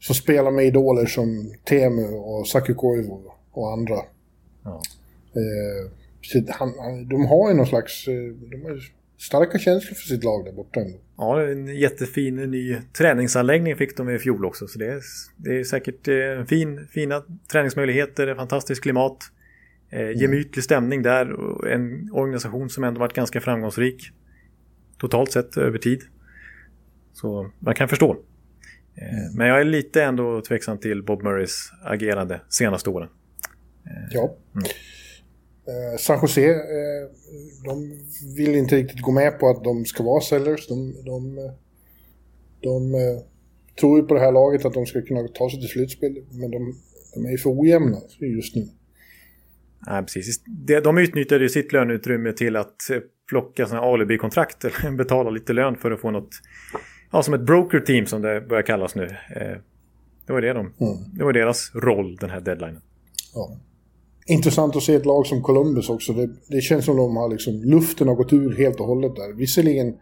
så 0.00 0.14
spela 0.14 0.50
med 0.50 0.66
idoler 0.66 1.06
som 1.06 1.54
Temu 1.64 2.06
och 2.06 2.48
Saku 2.48 2.74
Koivu 2.74 3.16
och 3.52 3.72
andra. 3.72 3.96
Ja. 4.64 4.82
Eh, 5.34 6.44
han, 6.48 7.08
de 7.08 7.26
har 7.26 7.50
ju 7.50 7.56
någon 7.56 7.66
slags... 7.66 8.08
Eh, 8.08 8.14
de 8.50 8.62
har 8.62 8.80
starka 9.18 9.58
känslor 9.58 9.94
för 9.94 10.08
sitt 10.08 10.24
lag 10.24 10.44
där 10.44 10.52
borta. 10.52 10.80
Ja, 11.16 11.42
en 11.42 11.66
jättefin 11.66 12.36
ny 12.36 12.76
träningsanläggning 12.98 13.76
fick 13.76 13.96
de 13.96 14.10
i 14.10 14.18
fjol 14.18 14.44
också. 14.44 14.66
Så 14.66 14.78
det 14.78 14.86
är, 14.86 15.00
det 15.36 15.60
är 15.60 15.64
säkert 15.64 16.08
eh, 16.08 16.44
fin, 16.48 16.86
fina 16.90 17.22
träningsmöjligheter, 17.52 18.34
fantastiskt 18.34 18.82
klimat. 18.82 19.18
Eh, 19.90 20.00
mm. 20.00 20.18
gemytlig 20.18 20.64
stämning 20.64 21.02
där 21.02 21.32
och 21.32 21.68
en 21.68 22.10
organisation 22.12 22.70
som 22.70 22.84
ändå 22.84 23.00
varit 23.00 23.14
ganska 23.14 23.40
framgångsrik. 23.40 24.10
Totalt 24.98 25.32
sett 25.32 25.56
över 25.56 25.78
tid. 25.78 26.00
Så 27.12 27.50
man 27.58 27.74
kan 27.74 27.88
förstå. 27.88 28.12
Mm. 28.12 29.36
Men 29.36 29.46
jag 29.46 29.60
är 29.60 29.64
lite 29.64 30.02
ändå 30.02 30.42
tveksam 30.42 30.78
till 30.78 31.02
Bob 31.02 31.22
Murrays 31.22 31.72
agerande 31.84 32.40
senaste 32.48 32.90
åren. 32.90 33.08
Ja. 34.10 34.36
Mm. 34.54 34.64
Eh, 35.66 35.98
San 35.98 36.18
Jose, 36.22 36.50
eh, 36.50 37.08
de 37.64 38.00
vill 38.36 38.54
inte 38.54 38.76
riktigt 38.76 39.00
gå 39.00 39.12
med 39.12 39.38
på 39.38 39.48
att 39.48 39.64
de 39.64 39.84
ska 39.84 40.02
vara 40.02 40.20
sellers. 40.20 40.68
De, 40.68 40.94
de, 41.04 41.36
de 42.60 42.94
eh, 42.94 43.22
tror 43.80 44.00
ju 44.00 44.06
på 44.06 44.14
det 44.14 44.20
här 44.20 44.32
laget 44.32 44.64
att 44.64 44.74
de 44.74 44.86
ska 44.86 45.02
kunna 45.02 45.28
ta 45.28 45.50
sig 45.50 45.60
till 45.60 45.68
slutspel, 45.68 46.24
men 46.30 46.50
de, 46.50 46.74
de 47.14 47.26
är 47.26 47.30
ju 47.30 47.38
för 47.38 47.60
ojämna 47.60 47.96
just 48.20 48.56
nu. 48.56 48.68
Nej, 49.86 50.02
precis. 50.02 50.44
De 50.84 50.98
utnyttjade 50.98 51.44
ju 51.44 51.48
sitt 51.48 51.72
löneutrymme 51.72 52.32
till 52.32 52.56
att 52.56 52.76
plocka 53.28 53.66
sådana 53.66 53.86
alibi-kontrakt, 53.86 54.64
eller 54.64 54.90
betala 54.96 55.30
lite 55.30 55.52
lön 55.52 55.76
för 55.76 55.90
att 55.90 56.00
få 56.00 56.10
något, 56.10 56.30
ja 57.12 57.22
som 57.22 57.34
ett 57.34 57.40
broker-team 57.40 58.06
som 58.06 58.22
det 58.22 58.40
börjar 58.40 58.62
kallas 58.62 58.94
nu. 58.94 59.16
Det 60.26 60.32
var 60.32 60.40
det 60.40 60.52
de, 60.52 60.60
mm. 60.60 60.72
det 61.14 61.24
var 61.24 61.32
deras 61.32 61.74
roll 61.74 62.16
den 62.16 62.30
här 62.30 62.40
deadlinen. 62.40 62.82
Ja 63.34 63.56
intressant 64.30 64.76
att 64.76 64.82
se 64.82 64.94
ett 64.94 65.06
lag 65.06 65.26
som 65.26 65.42
Columbus 65.42 65.90
också. 65.90 66.12
Det, 66.12 66.30
det 66.48 66.60
känns 66.60 66.84
som 66.84 66.96
de 66.96 67.16
har 67.16 67.28
liksom, 67.28 67.62
luften 67.64 68.08
har 68.08 68.14
gått 68.14 68.32
ur 68.32 68.56
helt 68.56 68.80
och 68.80 68.86
hållet 68.86 69.16
där. 69.16 69.32
Visserligen, 69.32 69.94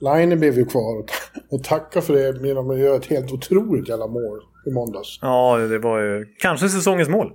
Line 0.00 0.40
blev 0.40 0.58
ju 0.58 0.64
kvar 0.64 0.98
och, 0.98 1.10
och 1.50 1.64
tacka 1.64 2.00
för 2.00 2.14
det 2.14 2.40
medan 2.40 2.66
man 2.66 2.78
gör 2.78 2.96
ett 2.96 3.06
helt 3.06 3.32
otroligt 3.32 3.88
jävla 3.88 4.06
mål 4.06 4.40
i 4.66 4.70
måndags. 4.70 5.18
Ja, 5.22 5.58
det 5.58 5.78
var 5.78 6.00
ju 6.00 6.26
kanske 6.38 6.68
säsongens 6.68 7.08
mål. 7.08 7.32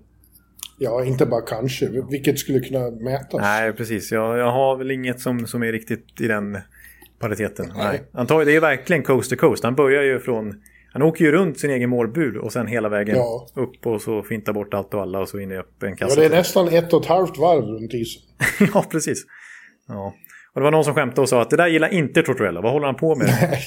Ja, 0.82 1.06
inte 1.06 1.26
bara 1.26 1.42
kanske. 1.42 1.90
Vilket 2.10 2.40
skulle 2.40 2.60
kunna 2.60 2.92
mätas. 2.92 3.42
Nej, 3.42 3.74
precis. 3.74 4.12
Jag, 4.12 4.38
jag 4.38 4.52
har 4.52 4.78
väl 4.78 4.92
inget 4.92 5.20
som, 5.20 5.48
som 5.48 5.64
är 5.64 5.72
riktigt 5.72 6.22
i 6.22 6.28
den 6.28 6.58
pariteten. 7.20 7.72
Nej. 7.78 8.02
Nej. 8.12 8.46
det 8.46 8.56
är 8.56 8.60
verkligen 8.60 9.04
coast 9.04 9.30
to 9.30 9.36
coast. 9.36 9.64
Han 9.64 9.76
börjar 9.76 10.04
ju 10.04 10.20
från 10.20 10.62
han 10.94 11.02
åker 11.02 11.26
ju 11.26 11.32
runt 11.32 11.60
sin 11.60 11.72
egen 11.72 11.90
målbud 11.90 12.38
och 12.38 12.54
sen 12.54 12.68
hela 12.68 12.90
vägen 12.90 13.16
ja. 13.16 13.48
upp 13.56 13.86
och 13.86 14.02
så 14.02 14.24
fintar 14.24 14.54
bort 14.54 14.74
allt 14.74 14.94
och 14.94 15.02
alla 15.02 15.20
och 15.20 15.30
så 15.30 15.40
in 15.40 15.52
i 15.52 15.58
öppen 15.58 15.96
kassa. 15.96 16.22
Ja, 16.22 16.30
det 16.30 16.36
är 16.36 16.38
nästan 16.38 16.68
ett 16.68 16.94
och 16.94 17.02
ett 17.02 17.08
halvt 17.08 17.38
varv 17.38 17.64
runt 17.64 17.94
isen. 17.94 18.22
ja, 18.74 18.86
precis. 18.92 19.26
Ja. 19.88 20.14
Och 20.54 20.62
det 20.62 20.64
var 20.64 20.72
någon 20.72 20.84
som 20.84 20.96
skämtade 20.96 21.22
och 21.22 21.30
sa 21.30 21.42
att 21.42 21.50
det 21.50 21.58
där 21.58 21.68
gillar 21.68 21.94
inte 21.94 22.22
Tortorella. 22.22 22.62
Vad 22.62 22.72
håller 22.72 22.86
han 22.86 22.96
på 22.96 23.16
med? 23.16 23.28
Nej. 23.28 23.60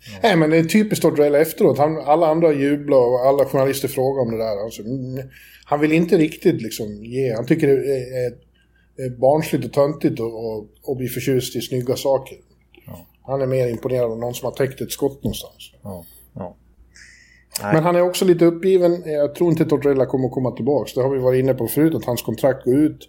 Ja. 0.00 0.18
Nej, 0.22 0.36
men 0.36 0.50
det 0.50 0.56
är 0.56 0.64
typiskt 0.64 1.02
Tortorella 1.02 1.38
efteråt. 1.38 1.78
Han, 1.78 1.98
alla 1.98 2.26
andra 2.26 2.52
jublar 2.52 2.98
och 2.98 3.26
alla 3.26 3.44
journalister 3.44 3.88
frågar 3.88 4.22
om 4.22 4.30
det 4.30 4.38
där. 4.38 4.64
Alltså, 4.64 4.82
mm, 4.82 5.28
han 5.64 5.80
vill 5.80 5.92
inte 5.92 6.16
riktigt 6.16 6.62
liksom 6.62 7.04
ge. 7.04 7.34
Han 7.34 7.46
tycker 7.46 7.66
det 7.66 7.74
är, 7.74 8.32
är, 9.06 9.10
barnsligt 9.10 9.64
och 9.64 9.72
töntigt 9.72 10.20
och, 10.20 10.58
och, 10.82 10.96
bli 10.96 11.08
förtjust 11.08 11.56
i 11.56 11.60
snygga 11.60 11.96
saker. 11.96 12.36
Ja. 12.86 13.06
Han 13.22 13.40
är 13.40 13.46
mer 13.46 13.68
imponerad 13.68 14.12
av 14.12 14.18
någon 14.18 14.34
som 14.34 14.46
har 14.46 14.52
täckt 14.52 14.80
ett 14.80 14.92
skott 14.92 15.24
någonstans. 15.24 15.72
Ja. 15.82 16.04
Ja. 16.34 16.56
Men 17.72 17.82
han 17.82 17.96
är 17.96 18.00
också 18.00 18.24
lite 18.24 18.44
uppgiven. 18.44 19.02
Jag 19.06 19.34
tror 19.34 19.50
inte 19.50 19.64
Tortorella 19.64 20.06
kommer 20.06 20.26
att 20.26 20.34
komma 20.34 20.50
tillbaka. 20.50 20.90
Det 20.94 21.02
har 21.02 21.10
vi 21.10 21.18
varit 21.18 21.38
inne 21.38 21.54
på 21.54 21.66
förut, 21.66 21.94
att 21.94 22.04
hans 22.04 22.22
kontrakt 22.22 22.64
går 22.64 22.74
ut. 22.74 23.08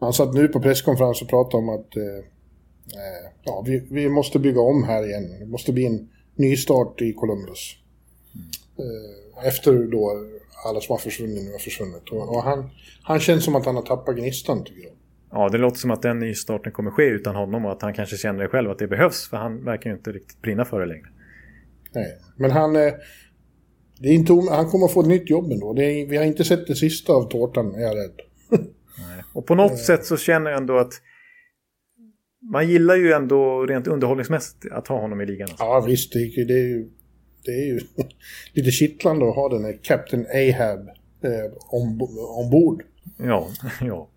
Han 0.00 0.12
satt 0.12 0.34
nu 0.34 0.48
på 0.48 0.60
presskonferens 0.60 1.22
och 1.22 1.28
pratade 1.28 1.56
om 1.56 1.68
att 1.68 1.96
eh, 1.96 2.02
eh, 2.02 3.30
ja, 3.44 3.62
vi, 3.66 3.86
vi, 3.90 4.08
måste 4.08 4.38
bygga 4.38 4.60
om 4.60 4.84
här 4.84 5.06
igen. 5.06 5.38
Det 5.40 5.46
måste 5.46 5.72
bli 5.72 5.86
en 5.86 6.08
nystart 6.38 7.02
i 7.02 7.12
Columbus. 7.12 7.76
Mm. 8.78 9.48
Efter 9.48 9.72
då 9.72 10.26
alla 10.64 10.80
som 10.80 10.92
har 10.92 10.98
försvunnit 10.98 11.44
nu 11.44 11.52
har 11.52 11.58
försvunnit. 11.58 12.08
Och, 12.10 12.36
och, 12.36 12.42
han, 12.42 12.70
han 13.02 13.20
känns 13.20 13.44
som 13.44 13.54
att 13.56 13.66
han 13.66 13.74
har 13.74 13.82
tappat 13.82 14.16
gnistan 14.16 14.64
tycker 14.64 14.82
jag. 14.82 14.92
Ja, 15.30 15.48
det 15.48 15.58
låter 15.58 15.78
som 15.78 15.90
att 15.90 16.02
den 16.02 16.18
nystarten 16.18 16.72
kommer 16.72 16.90
ske 16.90 17.04
utan 17.04 17.36
honom 17.36 17.64
och 17.64 17.72
att 17.72 17.82
han 17.82 17.94
kanske 17.94 18.16
känner 18.16 18.42
det 18.42 18.48
själv 18.48 18.70
att 18.70 18.78
det 18.78 18.88
behövs. 18.88 19.28
För 19.28 19.36
han 19.36 19.64
verkar 19.64 19.90
ju 19.90 19.96
inte 19.96 20.12
riktigt 20.12 20.42
brinna 20.42 20.64
för 20.64 20.80
det 20.80 20.86
längre. 20.86 21.08
Nej, 21.92 22.18
men 22.36 22.50
han... 22.50 22.76
Eh, 22.76 22.92
det 24.00 24.08
är 24.08 24.12
inte, 24.12 24.32
han 24.50 24.70
kommer 24.70 24.88
få 24.88 25.00
ett 25.00 25.06
nytt 25.06 25.30
jobb 25.30 25.52
ändå. 25.52 25.70
Är, 25.70 26.06
vi 26.06 26.16
har 26.16 26.24
inte 26.24 26.44
sett 26.44 26.66
det 26.66 26.74
sista 26.74 27.12
av 27.12 27.28
tårtan, 27.28 27.74
är 27.74 27.80
jag 27.80 27.96
rädd. 27.96 28.20
Nej. 28.50 29.22
Och 29.32 29.46
på 29.46 29.54
något 29.54 29.78
sätt 29.78 30.04
så 30.04 30.16
känner 30.16 30.50
jag 30.50 30.60
ändå 30.60 30.78
att 30.78 30.92
man 32.40 32.68
gillar 32.68 32.96
ju 32.96 33.12
ändå 33.12 33.66
rent 33.66 33.86
underhållningsmässigt 33.86 34.72
att 34.72 34.88
ha 34.88 35.00
honom 35.00 35.20
i 35.20 35.26
ligan. 35.26 35.48
Alltså. 35.50 35.64
Ja, 35.64 35.80
visst. 35.80 36.12
Det, 36.12 36.44
det, 36.44 36.54
är 36.54 36.66
ju, 36.66 36.88
det 37.44 37.50
är 37.50 37.66
ju 37.66 37.80
lite 38.52 38.70
kittlande 38.70 39.28
att 39.28 39.34
ha 39.34 39.48
den 39.48 39.64
här 39.64 39.78
Captain 39.82 40.26
Ahab 40.26 40.88
eh, 41.24 41.52
om, 41.70 42.08
ombord. 42.44 42.82
Ja, 43.16 43.48
ja. 43.80 44.08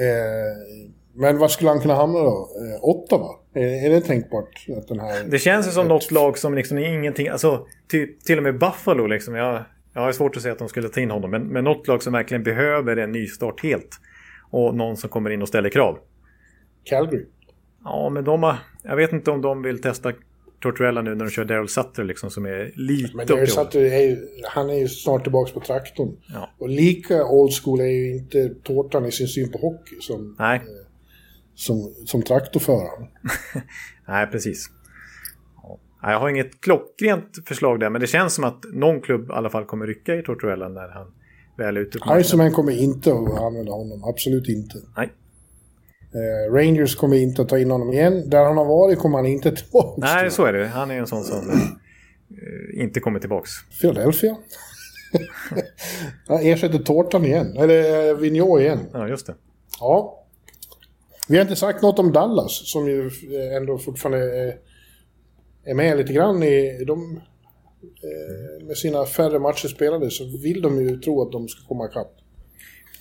Eh, 0.00 0.88
men 1.14 1.38
vad 1.38 1.50
skulle 1.50 1.70
han 1.70 1.80
kunna 1.80 1.94
hamna 1.94 2.18
då? 2.18 2.48
Eh, 2.60 2.88
åtta 2.88 3.18
va? 3.18 3.40
Är, 3.54 3.86
är 3.86 3.90
det 3.90 4.00
tänkbart? 4.00 4.66
Att 4.76 4.88
den 4.88 5.00
här... 5.00 5.24
Det 5.24 5.38
känns 5.38 5.66
ju 5.66 5.70
som 5.70 5.88
något 5.88 6.10
lag 6.10 6.38
som 6.38 6.54
liksom 6.54 6.78
ingenting, 6.78 7.28
alltså 7.28 7.66
typ, 7.88 8.24
till 8.24 8.36
och 8.36 8.42
med 8.42 8.58
Buffalo 8.58 9.06
liksom. 9.06 9.34
Jag, 9.34 9.64
jag 9.94 10.00
har 10.00 10.12
svårt 10.12 10.36
att 10.36 10.42
säga 10.42 10.52
att 10.52 10.58
de 10.58 10.68
skulle 10.68 10.88
ta 10.88 11.00
in 11.00 11.10
honom. 11.10 11.30
Men, 11.30 11.42
men 11.42 11.64
något 11.64 11.88
lag 11.88 12.02
som 12.02 12.12
verkligen 12.12 12.42
behöver 12.42 12.96
en 12.96 13.12
nystart 13.12 13.62
helt. 13.62 13.96
Och 14.50 14.74
någon 14.74 14.96
som 14.96 15.10
kommer 15.10 15.30
in 15.30 15.42
och 15.42 15.48
ställer 15.48 15.70
krav. 15.70 15.98
Calgary? 16.84 17.24
Ja, 17.88 18.08
men 18.08 18.24
de 18.24 18.42
har, 18.42 18.56
jag 18.82 18.96
vet 18.96 19.12
inte 19.12 19.30
om 19.30 19.42
de 19.42 19.62
vill 19.62 19.80
testa 19.80 20.12
Tortorella 20.62 21.02
nu 21.02 21.14
när 21.14 21.24
de 21.24 21.30
kör 21.30 21.44
Daryl 21.44 21.68
Sutter 21.68 22.04
liksom 22.04 22.30
som 22.30 22.46
är 22.46 22.72
lite 22.74 23.16
Men 23.16 23.26
Daryl 23.26 23.48
Sutter 23.48 23.80
är 23.80 24.02
ju, 24.02 24.26
han 24.44 24.70
är 24.70 24.74
ju 24.74 24.88
snart 24.88 25.22
tillbaka 25.22 25.52
på 25.52 25.60
traktorn. 25.60 26.16
Ja. 26.34 26.50
Och 26.58 26.68
lika 26.68 27.24
old 27.24 27.52
school 27.52 27.80
är 27.80 27.84
ju 27.84 28.16
inte 28.16 28.48
Tårtan 28.62 29.06
i 29.06 29.12
sin 29.12 29.28
syn 29.28 29.52
på 29.52 29.58
hockey 29.58 29.96
som... 30.00 30.36
Nej. 30.38 30.56
Eh, 30.56 30.62
som, 31.54 31.94
som 32.06 32.22
traktorförare. 32.22 33.08
Nej, 34.08 34.26
precis. 34.26 34.70
Jag 36.02 36.20
har 36.20 36.28
inget 36.28 36.60
klockrent 36.60 37.38
förslag 37.46 37.80
där, 37.80 37.90
men 37.90 38.00
det 38.00 38.06
känns 38.06 38.34
som 38.34 38.44
att 38.44 38.64
någon 38.72 39.00
klubb 39.00 39.30
i 39.30 39.32
alla 39.32 39.50
fall 39.50 39.64
kommer 39.64 39.86
rycka 39.86 40.14
i 40.14 40.22
Tortorella 40.22 40.68
när 40.68 40.88
han 40.88 41.06
väl 41.56 41.76
ute 41.76 41.98
på. 41.98 42.18
Iceman 42.18 42.52
kommer 42.52 42.72
inte 42.72 43.12
att 43.12 43.40
använda 43.40 43.72
honom, 43.72 44.04
absolut 44.04 44.48
inte. 44.48 44.78
Nej. 44.96 45.12
Eh, 46.14 46.52
Rangers 46.52 46.96
kommer 46.96 47.16
inte 47.16 47.42
att 47.42 47.48
ta 47.48 47.58
in 47.58 47.70
honom 47.70 47.92
igen. 47.92 48.30
Där 48.30 48.44
han 48.44 48.56
har 48.56 48.64
varit 48.64 48.98
kommer 48.98 49.18
han 49.18 49.26
inte 49.26 49.52
tillbaka. 49.56 50.00
Nej, 50.00 50.30
så 50.30 50.44
är 50.44 50.52
det. 50.52 50.66
Han 50.66 50.90
är 50.90 50.98
en 50.98 51.06
sån 51.06 51.24
som 51.24 51.50
eh, 51.50 52.82
inte 52.82 53.00
kommer 53.00 53.20
tillbaks. 53.20 53.50
Philadelphia. 53.80 54.36
Han 56.28 56.38
ersätter 56.38 56.78
tårtan 56.78 57.24
igen. 57.24 57.56
Eller 57.56 58.08
eh, 58.08 58.16
Vigneault 58.16 58.60
igen. 58.60 58.78
Ja, 58.92 59.08
just 59.08 59.26
det. 59.26 59.34
Ja. 59.80 60.24
Vi 61.28 61.36
har 61.36 61.42
inte 61.42 61.56
sagt 61.56 61.82
något 61.82 61.98
om 61.98 62.12
Dallas 62.12 62.72
som 62.72 62.88
ju 62.88 63.10
ändå 63.56 63.78
fortfarande 63.78 64.58
är, 65.64 65.74
med 65.74 65.96
lite 65.96 66.12
grann 66.12 66.42
i... 66.42 66.84
De, 66.84 67.20
med 68.62 68.76
sina 68.76 69.04
färre 69.04 69.38
matcher 69.38 69.68
spelade 69.68 70.10
så 70.10 70.24
vill 70.42 70.62
de 70.62 70.80
ju 70.80 71.00
tro 71.00 71.22
att 71.22 71.32
de 71.32 71.48
ska 71.48 71.68
komma 71.68 71.86
ikapp. 71.86 72.12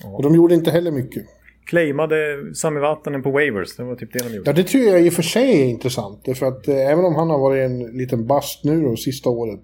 Och 0.04 0.24
de 0.24 0.36
gjorde 0.36 0.54
inte 0.56 0.72
heller 0.72 0.92
mycket. 0.92 1.26
Claimade 1.68 2.16
Sami 2.56 2.80
Vatanen 2.80 3.24
på 3.24 3.32
waivers. 3.32 3.76
Det 3.76 3.84
var 3.84 3.96
typ 3.96 4.14
det 4.14 4.20
de 4.20 4.36
gjorde. 4.36 4.50
Ja, 4.50 4.54
det 4.54 4.64
tror 4.64 4.84
jag 4.84 5.06
i 5.06 5.10
och 5.10 5.14
för 5.14 5.24
sig 5.24 5.62
är 5.62 5.66
intressant. 5.66 6.22
Därför 6.26 6.46
att 6.46 6.68
eh, 6.68 6.92
även 6.92 7.06
om 7.06 7.16
han 7.16 7.30
har 7.30 7.40
varit 7.40 7.66
en 7.66 7.80
liten 7.98 8.28
bast 8.28 8.64
nu 8.64 8.82
då, 8.82 8.96
sista 8.96 9.30
året. 9.30 9.64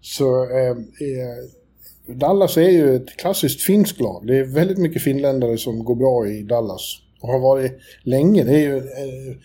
Så 0.00 0.44
eh, 0.44 0.70
eh, 0.70 2.14
Dallas 2.14 2.56
är 2.56 2.70
ju 2.70 2.96
ett 2.96 3.16
klassiskt 3.16 3.62
finskt 3.62 4.00
lag. 4.00 4.26
Det 4.26 4.38
är 4.38 4.44
väldigt 4.44 4.78
mycket 4.78 5.02
finländare 5.02 5.58
som 5.58 5.84
går 5.84 5.96
bra 5.96 6.26
i 6.28 6.42
Dallas. 6.42 6.98
Och 7.20 7.28
har 7.28 7.40
varit 7.40 7.72
länge. 8.02 8.44
Det 8.44 8.54
är 8.54 8.68
ju... 8.68 8.76
Eh, 8.76 9.36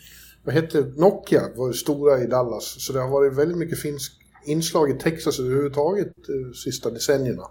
vad 0.46 0.56
hette 0.56 0.82
Nokia 0.96 1.42
var 1.56 1.68
ju 1.68 1.74
stora 1.74 2.24
i 2.24 2.28
Dallas. 2.28 2.76
Så 2.78 2.94
det 2.94 3.00
har 3.00 3.10
varit 3.10 3.38
väldigt 3.38 3.58
mycket 3.58 3.82
finsk 3.82 4.14
inslag 4.46 4.90
i 4.90 4.94
Texas 4.94 5.40
överhuvudtaget 5.40 6.08
de 6.28 6.54
sista 6.54 6.90
decennierna. 6.90 7.44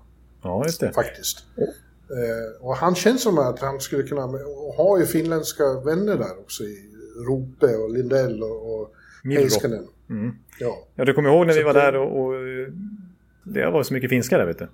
Ja, 0.42 0.64
just 0.66 0.80
det. 0.80 0.92
Faktiskt. 0.92 1.38
Eh, 2.12 2.64
och 2.66 2.76
han 2.76 2.94
känns 2.94 3.22
som 3.22 3.38
att 3.38 3.58
han 3.60 3.80
skulle 3.80 4.02
kunna... 4.02 4.24
Och 4.24 4.74
har 4.76 4.98
ju 4.98 5.06
finländska 5.06 5.64
vänner 5.84 6.16
där 6.16 6.40
också. 6.40 6.62
I 6.64 6.76
Rope 7.28 7.76
och 7.76 7.90
Lindell 7.90 8.42
och, 8.42 8.74
och. 8.80 8.92
Heiskanen. 9.24 9.86
Mm. 10.10 10.32
Ja. 10.60 10.78
Ja, 10.94 11.04
du 11.04 11.12
kommer 11.14 11.28
ihåg 11.30 11.46
när 11.46 11.54
vi 11.54 11.60
Så 11.60 11.66
var 11.66 11.74
det- 11.74 11.80
där 11.80 11.96
och, 11.96 12.20
och 12.24 12.34
eh, 12.34 12.68
det 13.44 13.70
var 13.70 13.82
så 13.82 13.94
mycket 13.94 14.10
finska 14.10 14.38
där, 14.38 14.46
vet 14.46 14.58
du. 14.58 14.68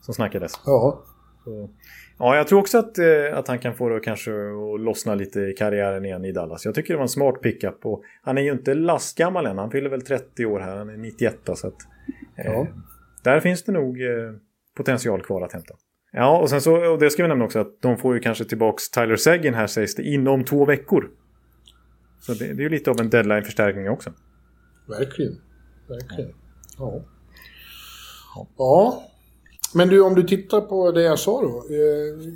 Som 0.00 0.14
snackades. 0.14 0.52
ja. 0.66 1.04
Så. 1.44 1.70
Ja, 2.18 2.36
jag 2.36 2.48
tror 2.48 2.60
också 2.60 2.78
att, 2.78 2.98
eh, 2.98 3.04
att 3.38 3.48
han 3.48 3.58
kan 3.58 3.74
få 3.74 3.88
det 3.88 4.00
kanske 4.00 4.30
att 4.32 4.80
lossna 4.80 5.14
lite 5.14 5.40
i 5.40 5.52
karriären 5.52 6.04
igen 6.04 6.24
i 6.24 6.32
Dallas. 6.32 6.64
Jag 6.64 6.74
tycker 6.74 6.92
det 6.94 6.96
var 6.96 7.02
en 7.04 7.08
smart 7.08 7.42
pickup. 7.42 7.86
Och 7.86 8.02
han 8.22 8.38
är 8.38 8.42
ju 8.42 8.52
inte 8.52 8.74
lastgammal 8.74 9.46
än. 9.46 9.58
Han 9.58 9.70
fyller 9.70 9.90
väl 9.90 10.02
30 10.02 10.46
år 10.46 10.60
här. 10.60 10.76
Han 10.76 10.88
är 10.88 10.96
91 10.96 11.36
så 11.54 11.66
att... 11.66 11.74
Eh, 12.36 12.52
Ja. 12.52 12.66
Där 13.24 13.40
finns 13.40 13.62
det 13.64 13.72
nog 13.72 14.02
eh, 14.02 14.32
potential 14.76 15.22
kvar 15.22 15.42
att 15.42 15.52
hämta. 15.52 15.74
Ja, 16.16 16.38
och 16.38 16.50
sen 16.50 16.60
så, 16.60 16.92
och 16.92 16.98
det 16.98 17.10
ska 17.10 17.22
vi 17.22 17.28
nämna 17.28 17.44
också 17.44 17.58
att 17.58 17.80
de 17.80 17.96
får 17.96 18.14
ju 18.14 18.20
kanske 18.20 18.44
tillbaks 18.44 18.90
Tyler 18.90 19.16
Seguin 19.16 19.54
här 19.54 19.66
sägs 19.66 19.94
det 19.94 20.02
inom 20.02 20.44
två 20.44 20.64
veckor. 20.64 21.10
Så 22.20 22.32
det, 22.34 22.46
det 22.46 22.60
är 22.60 22.64
ju 22.64 22.68
lite 22.68 22.90
av 22.90 23.00
en 23.00 23.10
deadline-förstärkning 23.10 23.88
också. 23.90 24.12
Verkligen. 24.88 25.40
Verkligen. 25.88 26.30
Ja. 26.78 27.00
Ja. 28.58 29.02
Men 29.74 29.88
du, 29.88 30.00
om 30.02 30.14
du 30.14 30.22
tittar 30.22 30.60
på 30.60 30.92
det 30.92 31.02
jag 31.02 31.18
sa 31.18 31.40
då. 31.42 31.48
Eh, 31.74 32.32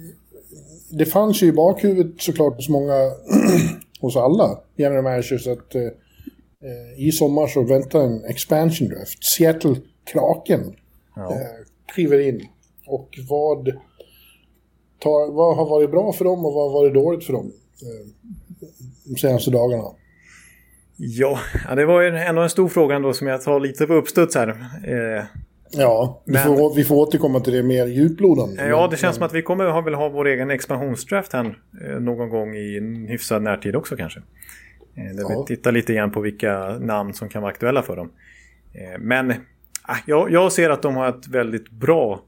det 0.90 1.06
fanns 1.06 1.42
ju 1.42 1.46
i 1.46 1.52
bakhuvudet 1.52 2.22
såklart 2.22 2.56
hos 2.56 2.68
många, 2.68 2.94
hos 4.00 4.16
alla 4.16 4.58
general 4.76 5.02
managers 5.02 5.46
att 5.46 5.74
eh, 5.74 5.82
eh, 5.82 7.06
i 7.06 7.12
sommar 7.12 7.46
så 7.46 7.62
väntar 7.62 8.00
en 8.00 8.24
expansion 8.24 8.88
draft. 8.88 9.24
Seattle 9.24 9.76
Kraken 10.12 10.76
Ja. 11.16 11.32
eh, 11.32 11.66
kliver 11.94 12.18
in. 12.18 12.48
Och 12.88 13.18
vad, 13.28 13.66
tar, 14.98 15.32
vad 15.32 15.56
har 15.56 15.66
varit 15.70 15.90
bra 15.90 16.12
för 16.12 16.24
dem 16.24 16.46
och 16.46 16.52
vad 16.54 16.72
har 16.72 16.80
varit 16.80 16.94
dåligt 16.94 17.24
för 17.24 17.32
dem 17.32 17.46
eh, 17.82 18.10
de 19.04 19.16
senaste 19.16 19.50
dagarna? 19.50 19.84
Ja, 20.96 21.38
det 21.76 21.84
var 21.86 22.00
ju 22.02 22.08
ändå 22.16 22.42
en 22.42 22.50
stor 22.50 22.68
fråga 22.68 22.96
ändå 22.96 23.12
som 23.12 23.26
jag 23.26 23.42
tar 23.42 23.60
lite 23.60 23.86
på 23.86 23.94
uppstuds 23.94 24.34
här. 24.34 24.48
Eh, 24.86 25.24
Ja, 25.70 26.22
vi, 26.24 26.32
Men- 26.32 26.42
får, 26.46 26.74
vi 26.74 26.84
får 26.84 26.94
återkomma 26.96 27.40
till 27.40 27.52
det 27.52 27.62
mer 27.62 27.86
djuplodande. 27.86 28.66
ja, 28.68 28.88
det 28.90 28.96
känns 28.96 29.16
som 29.16 29.24
att 29.26 29.32
vi 29.34 29.42
kommer 29.42 29.64
ha, 29.64 29.80
väl 29.80 29.94
ha 29.94 30.08
vår 30.08 30.26
egen 30.28 30.50
expansionsdraft 30.50 31.32
här 31.32 31.58
eh, 31.86 32.00
någon 32.00 32.28
gång 32.28 32.54
i 32.56 32.80
hyfsad 33.08 33.42
närtid 33.42 33.76
också 33.76 33.96
kanske. 33.96 34.20
Eh, 34.96 35.16
där 35.16 35.22
Ja. 35.22 35.44
vi 35.48 35.56
tittar 35.56 35.72
lite 35.72 35.94
grann 35.94 36.10
på 36.10 36.20
vilka 36.20 36.78
namn 36.78 37.14
som 37.14 37.28
kan 37.28 37.42
vara 37.42 37.52
aktuella 37.52 37.82
för 37.82 37.96
dem. 37.96 38.10
Men 38.98 39.30
ah, 39.82 39.96
jag, 40.06 40.30
jag 40.30 40.52
ser 40.52 40.70
att 40.70 40.82
de 40.82 40.96
har 40.96 41.08
ett 41.08 41.28
väldigt 41.28 41.70
bra 41.70 42.20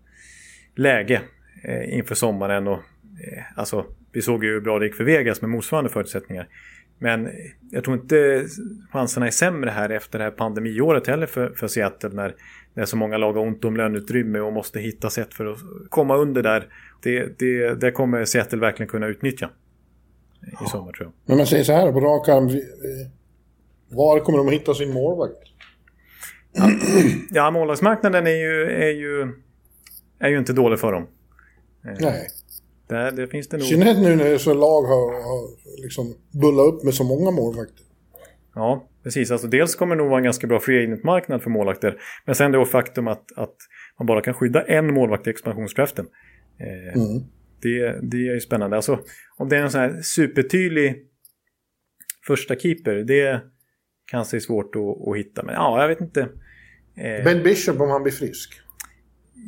läge 0.74 1.20
eh, 1.64 1.98
inför 1.98 2.14
sommaren. 2.14 2.68
Och, 2.68 2.78
eh, 2.78 3.42
alltså, 3.56 3.86
vi 4.12 4.22
såg 4.22 4.44
ju 4.44 4.50
hur 4.50 4.60
bra 4.60 4.78
det 4.78 4.86
gick 4.86 4.94
för 4.94 5.04
Vegas 5.04 5.40
med 5.40 5.50
motsvarande 5.50 5.90
förutsättningar. 5.90 6.48
Men 6.98 7.26
eh, 7.26 7.32
jag 7.70 7.84
tror 7.84 7.96
inte 7.96 8.46
chanserna 8.92 9.26
är 9.26 9.30
sämre 9.30 9.70
här 9.70 9.90
efter 9.90 10.18
det 10.18 10.24
här 10.24 10.30
pandemiåret 10.30 11.06
heller 11.06 11.26
för, 11.26 11.50
för 11.50 11.68
Seattle 11.68 12.10
när, 12.12 12.34
när 12.74 12.84
så 12.84 12.96
många 12.96 13.18
lag 13.18 13.32
har 13.32 13.42
ont 13.42 13.64
om 13.64 13.76
löneutrymme 13.76 14.40
och 14.40 14.52
måste 14.52 14.80
hitta 14.80 15.10
sätt 15.10 15.34
för 15.34 15.46
att 15.46 15.58
komma 15.88 16.16
under 16.16 16.42
där. 16.42 16.66
Det, 17.02 17.38
det, 17.38 17.80
det 17.80 17.90
kommer 17.90 18.24
Seattle 18.24 18.58
verkligen 18.58 18.88
kunna 18.88 19.06
utnyttja 19.06 19.50
i 20.66 20.68
sommar 20.68 20.92
tror 20.92 21.06
jag. 21.06 21.12
Men 21.24 21.36
man 21.36 21.46
säger 21.46 21.64
så 21.64 21.72
här 21.72 21.92
på 21.92 22.00
rak 22.00 22.28
arm. 22.28 22.48
Var 23.88 24.20
kommer 24.20 24.38
de 24.38 24.48
att 24.48 24.54
hitta 24.54 24.74
sin 24.74 24.92
målvakt? 24.92 25.34
Ja, 27.30 27.50
målvaktsmarknaden 27.52 28.26
är 28.26 28.30
ju, 28.30 28.70
är, 28.70 28.90
ju, 28.90 29.32
är 30.20 30.28
ju 30.28 30.38
inte 30.38 30.52
dålig 30.52 30.78
för 30.78 30.92
dem. 30.92 31.02
Eh, 31.86 31.94
Nej. 32.00 32.28
Där, 32.88 33.10
det 33.10 33.26
finns 33.26 33.48
det 33.48 33.56
nog. 33.56 33.66
synnerhet 33.66 33.98
nu 33.98 34.16
när 34.16 34.38
så 34.38 34.54
lag 34.54 34.82
har, 34.82 35.12
har 35.12 35.48
liksom 35.82 36.14
bullat 36.42 36.74
upp 36.74 36.84
med 36.84 36.94
så 36.94 37.04
många 37.04 37.30
målvakter. 37.30 37.84
Ja, 38.54 38.88
precis. 39.02 39.30
Alltså, 39.30 39.46
dels 39.46 39.74
kommer 39.74 39.96
det 39.96 40.02
nog 40.02 40.08
vara 40.10 40.18
en 40.18 40.24
ganska 40.24 40.46
bra 40.46 40.60
free 40.60 40.78
agent-marknad 40.84 41.42
för 41.42 41.50
målvakter. 41.50 42.00
Men 42.26 42.34
sen 42.34 42.52
det 42.52 42.66
faktum 42.66 43.08
att, 43.08 43.32
att 43.36 43.56
man 43.98 44.06
bara 44.06 44.20
kan 44.22 44.34
skydda 44.34 44.62
en 44.62 44.94
målvakt 44.94 45.26
i 45.26 45.30
expansionsdraften. 45.30 46.06
Eh, 46.60 47.00
Mm. 47.00 47.22
det, 47.62 47.98
det 48.10 48.16
är 48.16 48.34
ju 48.34 48.40
spännande. 48.40 48.76
Alltså, 48.76 48.98
om 49.36 49.48
det 49.48 49.56
är 49.56 49.62
en 49.62 49.70
sån 49.70 49.80
här 49.80 50.02
supertydlig 50.02 50.96
första 52.26 52.56
keeper, 52.56 52.94
det 52.94 53.40
kanske 54.10 54.36
är 54.36 54.40
svårt 54.40 54.76
att, 54.76 55.08
att 55.08 55.16
hitta. 55.18 55.42
Men 55.42 55.54
ja, 55.54 55.80
jag 55.82 55.88
vet 55.88 56.00
inte. 56.00 56.20
Eh, 56.96 57.24
Ben 57.24 57.42
Bishop 57.42 57.80
om 57.80 57.90
han 57.90 58.02
blir 58.02 58.12
frisk. 58.12 58.60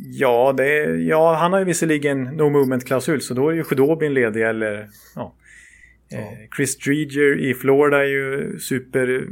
Ja, 0.04 0.54
det, 0.56 0.84
ja, 0.84 1.34
han 1.34 1.52
har 1.52 1.58
ju 1.58 1.64
visserligen 1.64 2.22
no 2.22 2.50
movement-klausul 2.50 3.20
så 3.20 3.34
då 3.34 3.48
är 3.48 3.54
ju 3.54 3.64
Khudobin 3.64 4.14
ledig 4.14 4.42
eller 4.42 4.88
ja. 5.16 5.34
Eh, 6.12 6.48
Chris 6.56 6.78
Dreger 6.78 7.38
i 7.38 7.54
Florida 7.54 7.98
är 7.98 8.08
ju 8.08 8.58
super, 8.58 9.26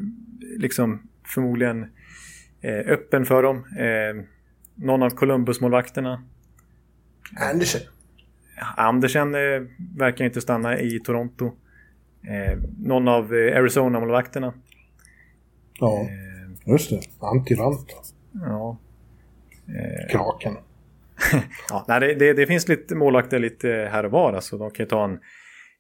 liksom 0.59 1.03
förmodligen 1.27 1.83
eh, 2.61 2.79
öppen 2.93 3.25
för 3.25 3.43
dem. 3.43 3.57
Eh, 3.57 4.25
någon 4.75 5.03
av 5.03 5.11
Columbus-målvakterna. 5.11 6.25
Andersen. 7.51 7.81
Andersen 8.77 9.35
eh, 9.35 9.63
verkar 9.97 10.25
inte 10.25 10.41
stanna 10.41 10.81
i 10.81 11.01
Toronto. 11.01 11.53
Eh, 12.23 12.59
någon 12.79 13.09
av 13.09 13.35
eh, 13.35 13.57
Arizona-målvakterna. 13.57 14.55
Ja, 15.81 16.01
Eh, 16.01 16.73
just 16.73 16.91
det. 16.91 17.01
Antiranta. 17.21 17.95
ja. 18.33 18.79
Kraken. 20.11 20.57
Ja, 21.69 21.85
nej, 21.89 22.01
det, 22.01 22.15
det, 22.15 22.33
det 22.33 22.47
finns 22.47 22.69
lite 22.69 22.95
målvakter 22.95 23.39
lite 23.39 23.89
här 23.93 24.05
och 24.05 24.11
var. 24.11 24.33
Alltså, 24.33 24.59
de 24.59 24.71
kan 24.71 24.85
ju 24.85 24.89
ta 24.89 25.05
en 25.05 25.19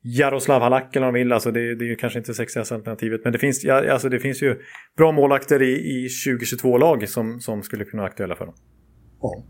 Jaroslav 0.03 0.63
Halak 0.63 0.97
eller 0.97 1.07
vad 1.07 1.15
de 1.15 1.19
vill. 1.19 1.33
Alltså, 1.33 1.51
det, 1.51 1.75
det 1.75 1.85
är 1.85 1.89
ju 1.89 1.97
kanske 1.97 2.19
inte 2.19 2.35
sexigaste 2.35 2.75
alternativet. 2.75 3.21
Men 3.25 3.33
det 3.33 3.39
finns, 3.39 3.65
ja, 3.65 3.93
alltså, 3.93 4.09
det 4.09 4.21
finns 4.21 4.43
ju 4.43 4.61
bra 4.97 5.13
målvakter 5.13 5.63
i, 5.63 5.73
i 5.73 6.09
2022-lag 6.27 7.09
som, 7.09 7.41
som 7.41 7.63
skulle 7.63 7.85
kunna 7.85 8.03
vara 8.03 8.11
aktuella 8.11 8.37
för 8.37 8.47
dem. 8.47 8.55
Ja. 9.23 9.45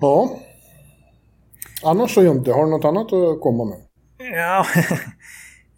Ja. 0.00 0.40
Annars 1.84 2.10
så 2.14 2.22
Jonte, 2.22 2.52
har 2.52 2.64
du 2.64 2.70
något 2.70 2.84
annat 2.84 3.12
att 3.12 3.40
komma 3.40 3.64
med? 3.64 3.78
Ja. 4.32 4.66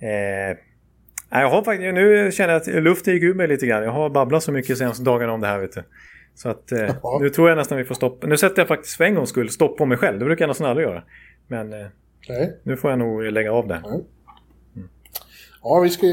eh, 0.07 0.57
jag 1.31 1.51
har 1.51 1.62
faktiskt, 1.62 1.95
nu 1.95 2.33
känner 2.33 2.53
jag 2.53 2.62
att 2.62 2.83
luften 2.83 3.14
gick 3.14 3.23
ur 3.23 3.35
mig 3.35 3.49
lite 3.49 3.66
grann. 3.66 3.83
Jag 3.83 3.93
har 3.93 4.11
babblat 4.11 4.43
så 4.43 4.53
mycket 4.53 4.79
senaste 4.79 5.05
dagarna 5.05 5.33
om 5.33 5.41
det 5.41 5.47
här. 5.47 5.59
Vet 5.59 5.73
du. 5.73 5.83
Så 6.43 6.49
att 6.49 6.72
eh, 6.72 6.78
Ja. 7.03 7.18
nu 7.22 7.30
tror 7.30 7.49
jag 7.49 7.57
nästan 7.59 7.78
vi 7.78 7.84
får 7.84 7.95
stoppa. 7.95 8.26
Nu 8.26 8.36
sätter 8.36 8.59
jag 8.61 8.68
faktiskt 8.68 8.97
för 8.97 9.05
en 9.05 9.14
gångs 9.14 9.28
skull 9.30 9.51
stopp 9.51 9.76
på 9.78 9.86
mig 9.86 9.99
själv. 9.99 10.18
Det 10.18 10.24
brukar 10.24 10.43
jag 10.43 10.49
nästan 10.49 10.66
aldrig 10.70 10.86
göra. 10.89 11.03
Men 11.47 11.72
eh, 11.72 11.86
nu 12.62 12.76
får 12.76 12.91
jag 12.91 12.99
nog 12.99 13.22
lägga 13.32 13.53
av 13.53 13.68
det. 13.68 13.80
Ja. 13.84 14.01
Ja, 15.62 15.80
vi 15.80 15.89
ska 15.91 16.07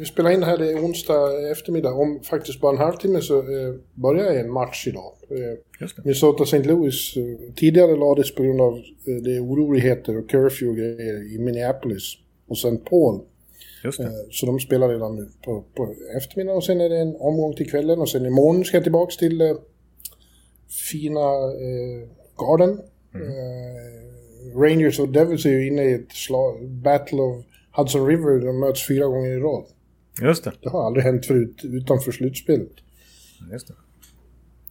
vi 0.00 0.04
spelar 0.04 0.30
in 0.30 0.42
här, 0.42 0.58
det 0.58 0.72
är 0.72 0.84
onsdag 0.84 1.50
eftermiddag. 1.52 1.92
Om 1.92 2.20
faktiskt 2.22 2.60
bara 2.60 2.72
en 2.72 2.78
halvtimme 2.78 3.20
så 3.20 3.38
eh, 3.38 3.74
börjar 3.94 4.32
en 4.34 4.52
match 4.52 4.86
idag. 4.86 5.12
Eh. 5.30 5.86
Minnesota 6.04 6.42
St. 6.42 6.62
Louis 6.62 7.16
eh, 7.16 7.52
tidigare 7.54 7.96
lades 7.96 8.34
på 8.34 8.42
grund 8.42 8.60
av 8.60 8.74
eh, 8.74 9.14
det 9.24 9.36
är 9.36 9.44
oroligheter 9.44 10.18
och 10.18 10.30
curfew 10.30 10.70
och 10.70 10.76
grejer 10.76 11.34
i 11.34 11.38
Minneapolis 11.38 12.14
och 12.48 12.56
St. 12.56 12.76
Paul. 12.76 13.14
Eh, 13.84 13.90
Så 14.30 14.46
de 14.46 14.58
spelar 14.60 14.88
redan 14.88 15.16
nu 15.16 15.28
på, 15.44 15.64
på 15.74 15.94
eftermiddagen 16.16 16.56
och 16.56 16.64
sen 16.64 16.80
är 16.80 16.88
det 16.88 16.98
en 16.98 17.16
omgång 17.16 17.54
till 17.54 17.70
kvällen 17.70 17.98
och 18.00 18.08
sen 18.08 18.26
imorgon 18.26 18.64
ska 18.64 18.76
jag 18.76 18.84
tillbaks 18.84 19.16
till 19.16 19.40
eh, 19.40 19.46
fina 20.70 21.20
eh, 21.44 22.08
Garden. 22.36 22.70
Eh, 23.14 24.58
Rangers 24.60 25.00
och 25.00 25.08
Devils 25.08 25.46
är 25.46 25.50
ju 25.50 25.66
inne 25.66 25.82
i 25.84 25.92
ett 25.94 26.12
slag, 26.12 26.68
Battle 26.68 27.18
of 27.18 27.44
Hudson 27.76 28.06
River. 28.06 28.46
De 28.46 28.60
möts 28.60 28.86
fyra 28.88 29.06
gånger 29.06 29.30
i 29.30 29.40
rad. 29.40 29.64
Just 30.22 30.44
det. 30.44 30.52
Det 30.62 30.68
har 30.68 30.86
aldrig 30.86 31.04
hänt 31.04 31.26
förut 31.26 31.60
utanför 31.64 32.12
slutspelet. 32.12 32.72
Just 33.52 33.68
det. 33.68 33.74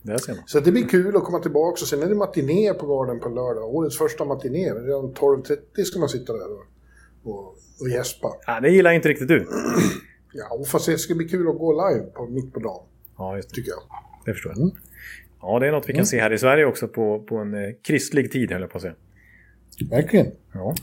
Där 0.02 0.18
ser 0.18 0.34
man. 0.36 0.44
Så 0.46 0.60
det 0.60 0.72
blir 0.72 0.88
kul 0.88 1.16
att 1.18 1.24
komma 1.24 1.40
tillbaka. 1.40 1.82
Och 1.82 1.88
sen 1.88 2.02
är 2.04 2.08
det 2.10 2.16
matiné 2.16 2.74
på 2.74 2.88
Garden 2.88 3.20
på 3.20 3.30
lördag. 3.30 3.76
Årets 3.76 3.98
första 3.98 4.26
matiné. 4.26 4.70
Redan 4.74 5.14
12.30 5.14 5.84
ska 5.84 6.00
man 6.00 6.10
sitta 6.10 6.34
där 6.34 6.48
och, 6.52 6.66
och, 7.24 7.48
och 7.82 7.90
gäspa. 7.90 8.34
Ja, 8.48 8.60
det 8.60 8.70
gillar 8.70 8.92
inte 8.92 9.10
riktigt 9.10 9.28
du. 9.28 9.48
Ja, 10.34 10.56
och 10.56 10.68
fast 10.68 10.86
det 10.86 10.98
ska 10.98 11.16
bli 11.16 11.28
kul 11.30 11.48
att 11.50 11.58
gå 11.58 11.90
live 11.90 12.06
på, 12.06 12.26
mitt 12.28 12.54
på 12.54 12.60
dagen, 12.60 12.84
Ja, 13.18 13.36
just 13.36 13.50
det. 13.50 13.56
tycker 13.56 13.70
jag. 13.72 13.80
Det 14.26 14.34
förstår 14.34 14.54
jag. 14.58 14.72
Ja, 15.42 15.60
det 15.60 15.68
är 15.68 15.72
något 15.72 15.90
vi 15.90 15.94
kan 15.94 16.06
se 16.06 16.20
här 16.22 16.34
i 16.34 16.38
Sverige 16.38 16.66
också 16.66 16.88
på, 16.88 17.20
på 17.20 17.38
en 17.38 17.54
eh, 17.54 17.70
kristlig 17.84 18.32
tid, 18.32 18.52
höll 18.52 18.62
jag 18.62 18.70
på 18.70 18.78
att 18.78 18.82
säga. 18.82 18.96
Verkligen. 19.90 20.28
Ja. 20.54 20.76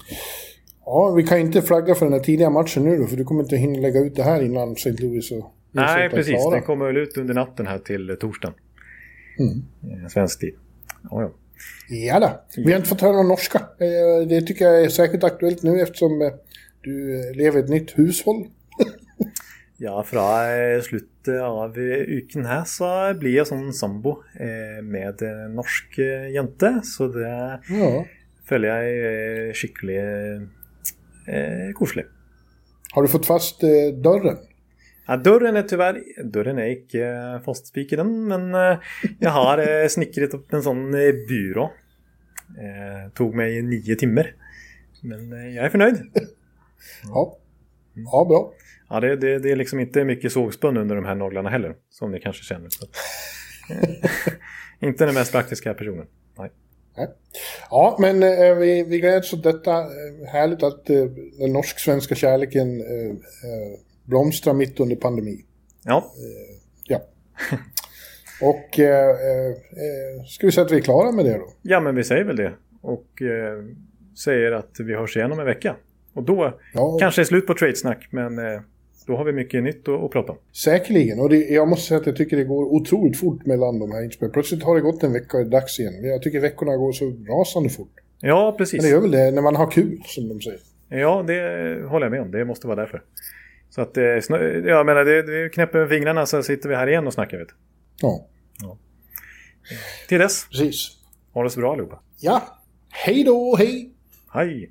Ja, 0.85 1.11
vi 1.17 1.23
kan 1.23 1.39
inte 1.39 1.63
flagga 1.63 1.95
för 1.95 2.07
den 2.07 2.13
här 2.13 2.21
tidiga 2.21 2.51
matchen 2.51 2.85
nu 2.85 2.97
då, 2.97 3.07
för 3.07 3.17
du 3.17 3.25
kommer 3.25 3.43
inte 3.43 3.57
hinna 3.57 3.79
lägga 3.79 4.01
ut 4.01 4.15
det 4.17 4.23
här 4.23 4.43
innan 4.43 4.73
St. 4.73 4.91
Louis 4.93 5.33
och 5.33 5.53
Nej, 5.73 6.11
precis. 6.11 6.35
klara. 6.35 6.55
Den 6.55 6.63
kommer 6.63 6.87
väl 6.87 6.97
ut 6.97 7.17
under 7.17 7.35
natten 7.35 7.67
här 7.67 7.79
till 7.79 8.11
eh, 8.11 8.17
torsdagen. 8.17 8.55
Mm. 9.39 10.09
Svensk 10.09 10.41
tid. 10.41 10.55
Ja, 11.11 11.23
ja. 11.23 11.31
Ja 11.89 12.21
då. 12.21 12.63
Vi 12.63 12.71
har 12.73 12.77
inte 12.77 12.89
fått 12.89 13.01
höra 13.01 13.13
någon 13.13 13.29
norska. 13.29 13.59
Eh, 13.59 14.29
Det 14.29 14.41
tycker 14.43 14.65
jag 14.65 14.85
är 14.85 14.89
särskilt 14.89 15.25
aktuellt 15.25 15.63
nu 15.63 15.81
eftersom 15.81 16.23
eh, 16.23 16.33
du 16.81 17.21
eh, 17.21 17.37
lever 17.37 17.59
i 17.59 17.63
ett 17.63 17.69
nytt 17.69 17.99
hushåll. 17.99 18.47
Ja, 19.79 20.03
fra 20.03 20.57
eh, 20.57 20.81
slutten 21.27 21.43
av 21.43 21.77
eh, 21.79 22.07
uken 22.21 22.47
her 22.47 22.65
så 22.69 22.89
blir 23.19 23.37
jeg 23.41 23.49
sånn 23.49 23.73
sambo 23.75 24.21
eh, 24.39 24.79
med 24.83 25.23
en 25.27 25.55
norsk 25.59 25.99
eh, 25.99 26.29
jente. 26.35 26.71
Så 26.87 27.09
det 27.13 27.61
Ja. 27.71 28.05
føler 28.47 28.69
jeg 28.69 28.99
er 29.07 29.55
skikkelig 29.59 29.99
eh, 31.29 31.73
koselig. 31.75 32.07
Har 32.95 33.03
du 33.03 33.09
fått 33.13 33.27
fast 33.27 33.65
eh, 33.65 33.91
dörren? 33.93 34.39
Ja, 35.07 35.17
døren 35.23 35.55
er 35.57 35.63
tyvärr 35.71 36.01
Døren 36.27 36.59
er 36.59 36.73
ikke 36.81 37.41
fastspiket, 37.45 37.99
den, 38.01 38.25
men 38.27 38.49
eh, 38.55 38.79
jeg 39.21 39.31
har 39.35 39.59
eh, 39.63 39.87
snikret 39.93 40.35
opp 40.35 40.53
en 40.57 40.63
sånn 40.65 40.87
eh, 40.99 41.13
byrå. 41.29 41.69
Eh, 42.57 43.03
tok 43.15 43.35
meg 43.39 43.61
nio 43.67 43.97
timer. 43.99 44.33
Men 45.07 45.29
eh, 45.35 45.53
jeg 45.57 45.65
er 45.67 45.75
fornøyd. 45.75 46.01
Ja. 47.07 47.23
Ja, 47.97 48.23
bra. 48.29 48.41
Ja, 48.89 49.01
det, 49.01 49.17
det, 49.17 49.39
det 49.39 49.51
är 49.53 49.57
liksom 49.57 49.81
inte 49.81 50.05
mycket 50.05 50.33
sågspån 50.33 50.77
under 50.77 50.97
de 50.97 51.05
här 51.05 51.15
naglarna 51.15 51.51
heller, 51.51 51.75
som 51.91 52.13
ni 52.13 52.21
kanske 52.21 52.45
känner. 52.45 52.69
Inte 54.81 55.07
den 55.07 55.15
mest 55.15 55.33
praktiska 55.33 55.75
personen. 55.75 56.07
Nej. 56.39 56.51
Ja, 57.71 57.97
men 58.01 58.23
eh, 58.23 58.55
vi, 58.55 58.85
vi 58.85 59.01
gläds 59.01 59.33
åt 59.33 59.43
detta. 59.43 59.79
Eh, 59.79 60.29
härligt 60.33 60.63
att 60.63 60.91
eh, 60.91 61.05
den 61.39 61.53
norsk-svenska 61.53 62.15
kärleken 62.15 62.81
eh, 62.81 63.11
eh, 63.11 63.79
blomstrar 64.05 64.55
mitt 64.55 64.81
under 64.81 64.97
pandemi. 64.97 65.45
Ja, 65.85 66.13
Ja. 66.85 67.01
Och 68.43 68.79
eh, 68.79 69.11
eh, 69.11 69.51
eh, 69.51 70.25
ska 70.27 70.47
vi 70.47 70.53
säga 70.53 70.65
att 70.65 70.73
vi 70.73 70.77
är 70.77 70.81
klara 70.81 71.13
med 71.13 71.25
det 71.25 71.39
då? 71.39 71.53
ja, 71.63 71.81
men 71.81 71.95
vi 71.95 72.05
säger 72.05 72.25
väl 72.25 72.37
det. 72.37 72.53
Och 72.83 73.07
säger 74.25 74.53
att 74.53 74.71
vi 74.79 74.95
hörs 74.95 75.17
igen 75.17 75.33
om 75.33 75.41
en 75.41 75.47
vecka. 75.47 75.77
Och 76.15 76.23
då 76.23 76.61
Ja, 76.75 76.97
kanske 77.01 77.23
är 77.23 77.25
slut 77.25 77.47
på 77.47 77.55
tradesnack, 77.55 78.09
men 78.11 78.39
då 79.07 79.17
har 79.17 79.25
vi 79.25 79.33
mycket 79.33 79.63
nytt 79.63 79.89
att, 79.89 80.03
att 80.05 80.11
prata 80.11 80.33
om. 80.33 80.39
säkerligen. 80.53 81.21
Och 81.21 81.29
det, 81.29 81.37
jag 81.37 81.69
måste 81.69 81.87
säga 81.89 82.01
att 82.01 82.07
jag 82.07 82.17
tycker 82.17 82.37
det 82.37 82.45
går 82.45 82.65
otroligt 82.65 83.19
fort 83.21 83.47
mellan 83.47 83.79
de 83.79 83.93
här 83.93 84.05
inspelningarna. 84.05 84.33
Plötsligt 84.33 84.63
har 84.63 84.75
det 84.75 84.81
gått 84.81 85.03
en 85.03 85.13
vecka 85.13 85.37
och 85.39 85.45
det 85.45 85.49
är 85.49 85.61
dags 85.61 85.81
igen. 85.81 86.05
Jag 86.05 86.23
tycker 86.23 86.41
veckorna 86.41 86.77
går 86.77 86.93
så 86.93 87.05
rasande 87.29 87.69
fort. 87.69 87.93
Ja, 88.21 88.55
precis. 88.59 88.83
Men 88.83 88.83
det 88.83 88.89
gör 88.91 89.01
väl 89.01 89.11
det 89.11 89.31
när 89.31 89.43
man 89.43 89.57
har 89.57 89.71
kul, 89.71 90.03
som 90.07 90.29
de 90.29 90.41
säger. 90.41 90.61
Ja, 90.89 91.25
det 91.27 91.83
håller 91.89 92.07
jag 92.07 92.11
med 92.11 92.21
om. 92.21 92.31
Det 92.31 92.45
måste 92.45 92.67
vara 92.67 92.77
därför. 92.81 93.03
Så 93.71 93.81
att, 93.81 93.97
eh, 93.97 94.05
jag 94.05 94.87
menar, 94.87 95.05
det, 95.05 95.23
det 95.43 95.49
knäpper 95.49 95.79
med 95.79 95.89
fingrarna 95.89 96.27
så 96.27 96.43
sitter 96.43 96.69
vi 96.69 96.75
här 96.75 96.87
igen 96.87 97.07
och 97.07 97.13
snackar. 97.13 97.39
Vet. 97.39 97.49
du. 97.49 97.55
Ja, 98.01 98.27
Till 100.09 100.19
dess, 100.19 100.49
precis. 100.49 100.89
ha 101.33 101.43
det 101.43 101.51
så 101.51 101.61
bra 101.61 101.73
allihopa. 101.73 102.01
Ja, 102.21 102.43
hej 102.91 103.25
då, 103.25 103.57
hej! 103.57 103.91
Hej! 104.33 104.71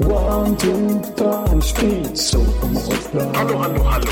One, 0.00 0.56
two, 0.56 0.98
three, 1.14 1.60
speed, 1.60 2.16
so 2.16 2.40
Hallå, 3.34 3.58
hallå, 3.58 3.82
hallå. 3.82 4.10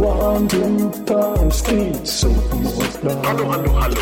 One, 0.00 0.48
two, 0.48 0.90
three, 1.04 1.50
speed, 1.50 2.08
so 2.08 2.28
Hallå, 3.24 3.44
hallå, 3.44 3.72
hallå. 3.72 4.00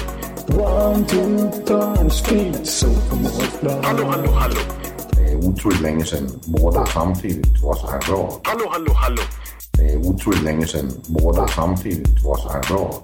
One, 0.56 1.04
two, 1.06 1.50
three, 1.66 2.10
speed, 2.10 2.66
so 2.66 2.86
Hallå, 3.82 4.04
hallå, 4.04 4.30
hallå. 4.30 4.60
Det 5.10 5.32
är 5.32 5.36
otroligt 5.36 5.80
länge 5.80 6.04
sedan 6.04 6.30
båda 6.44 6.86
samtidigt 6.86 7.62
var 7.62 7.74
så 7.74 7.86
här 7.86 8.00
bra. 8.00 8.40
Hallå, 8.44 8.68
hallå, 8.70 8.92
hallå. 8.92 9.22
Det 9.72 9.92
är 9.92 9.96
otroligt 9.96 10.42
länge 10.42 10.66
sedan 10.66 10.92
båda 11.07 11.48
samtidigt 11.48 12.24
var 12.24 12.36
så 12.36 12.48
här 12.48 12.62
bra. 12.68 13.03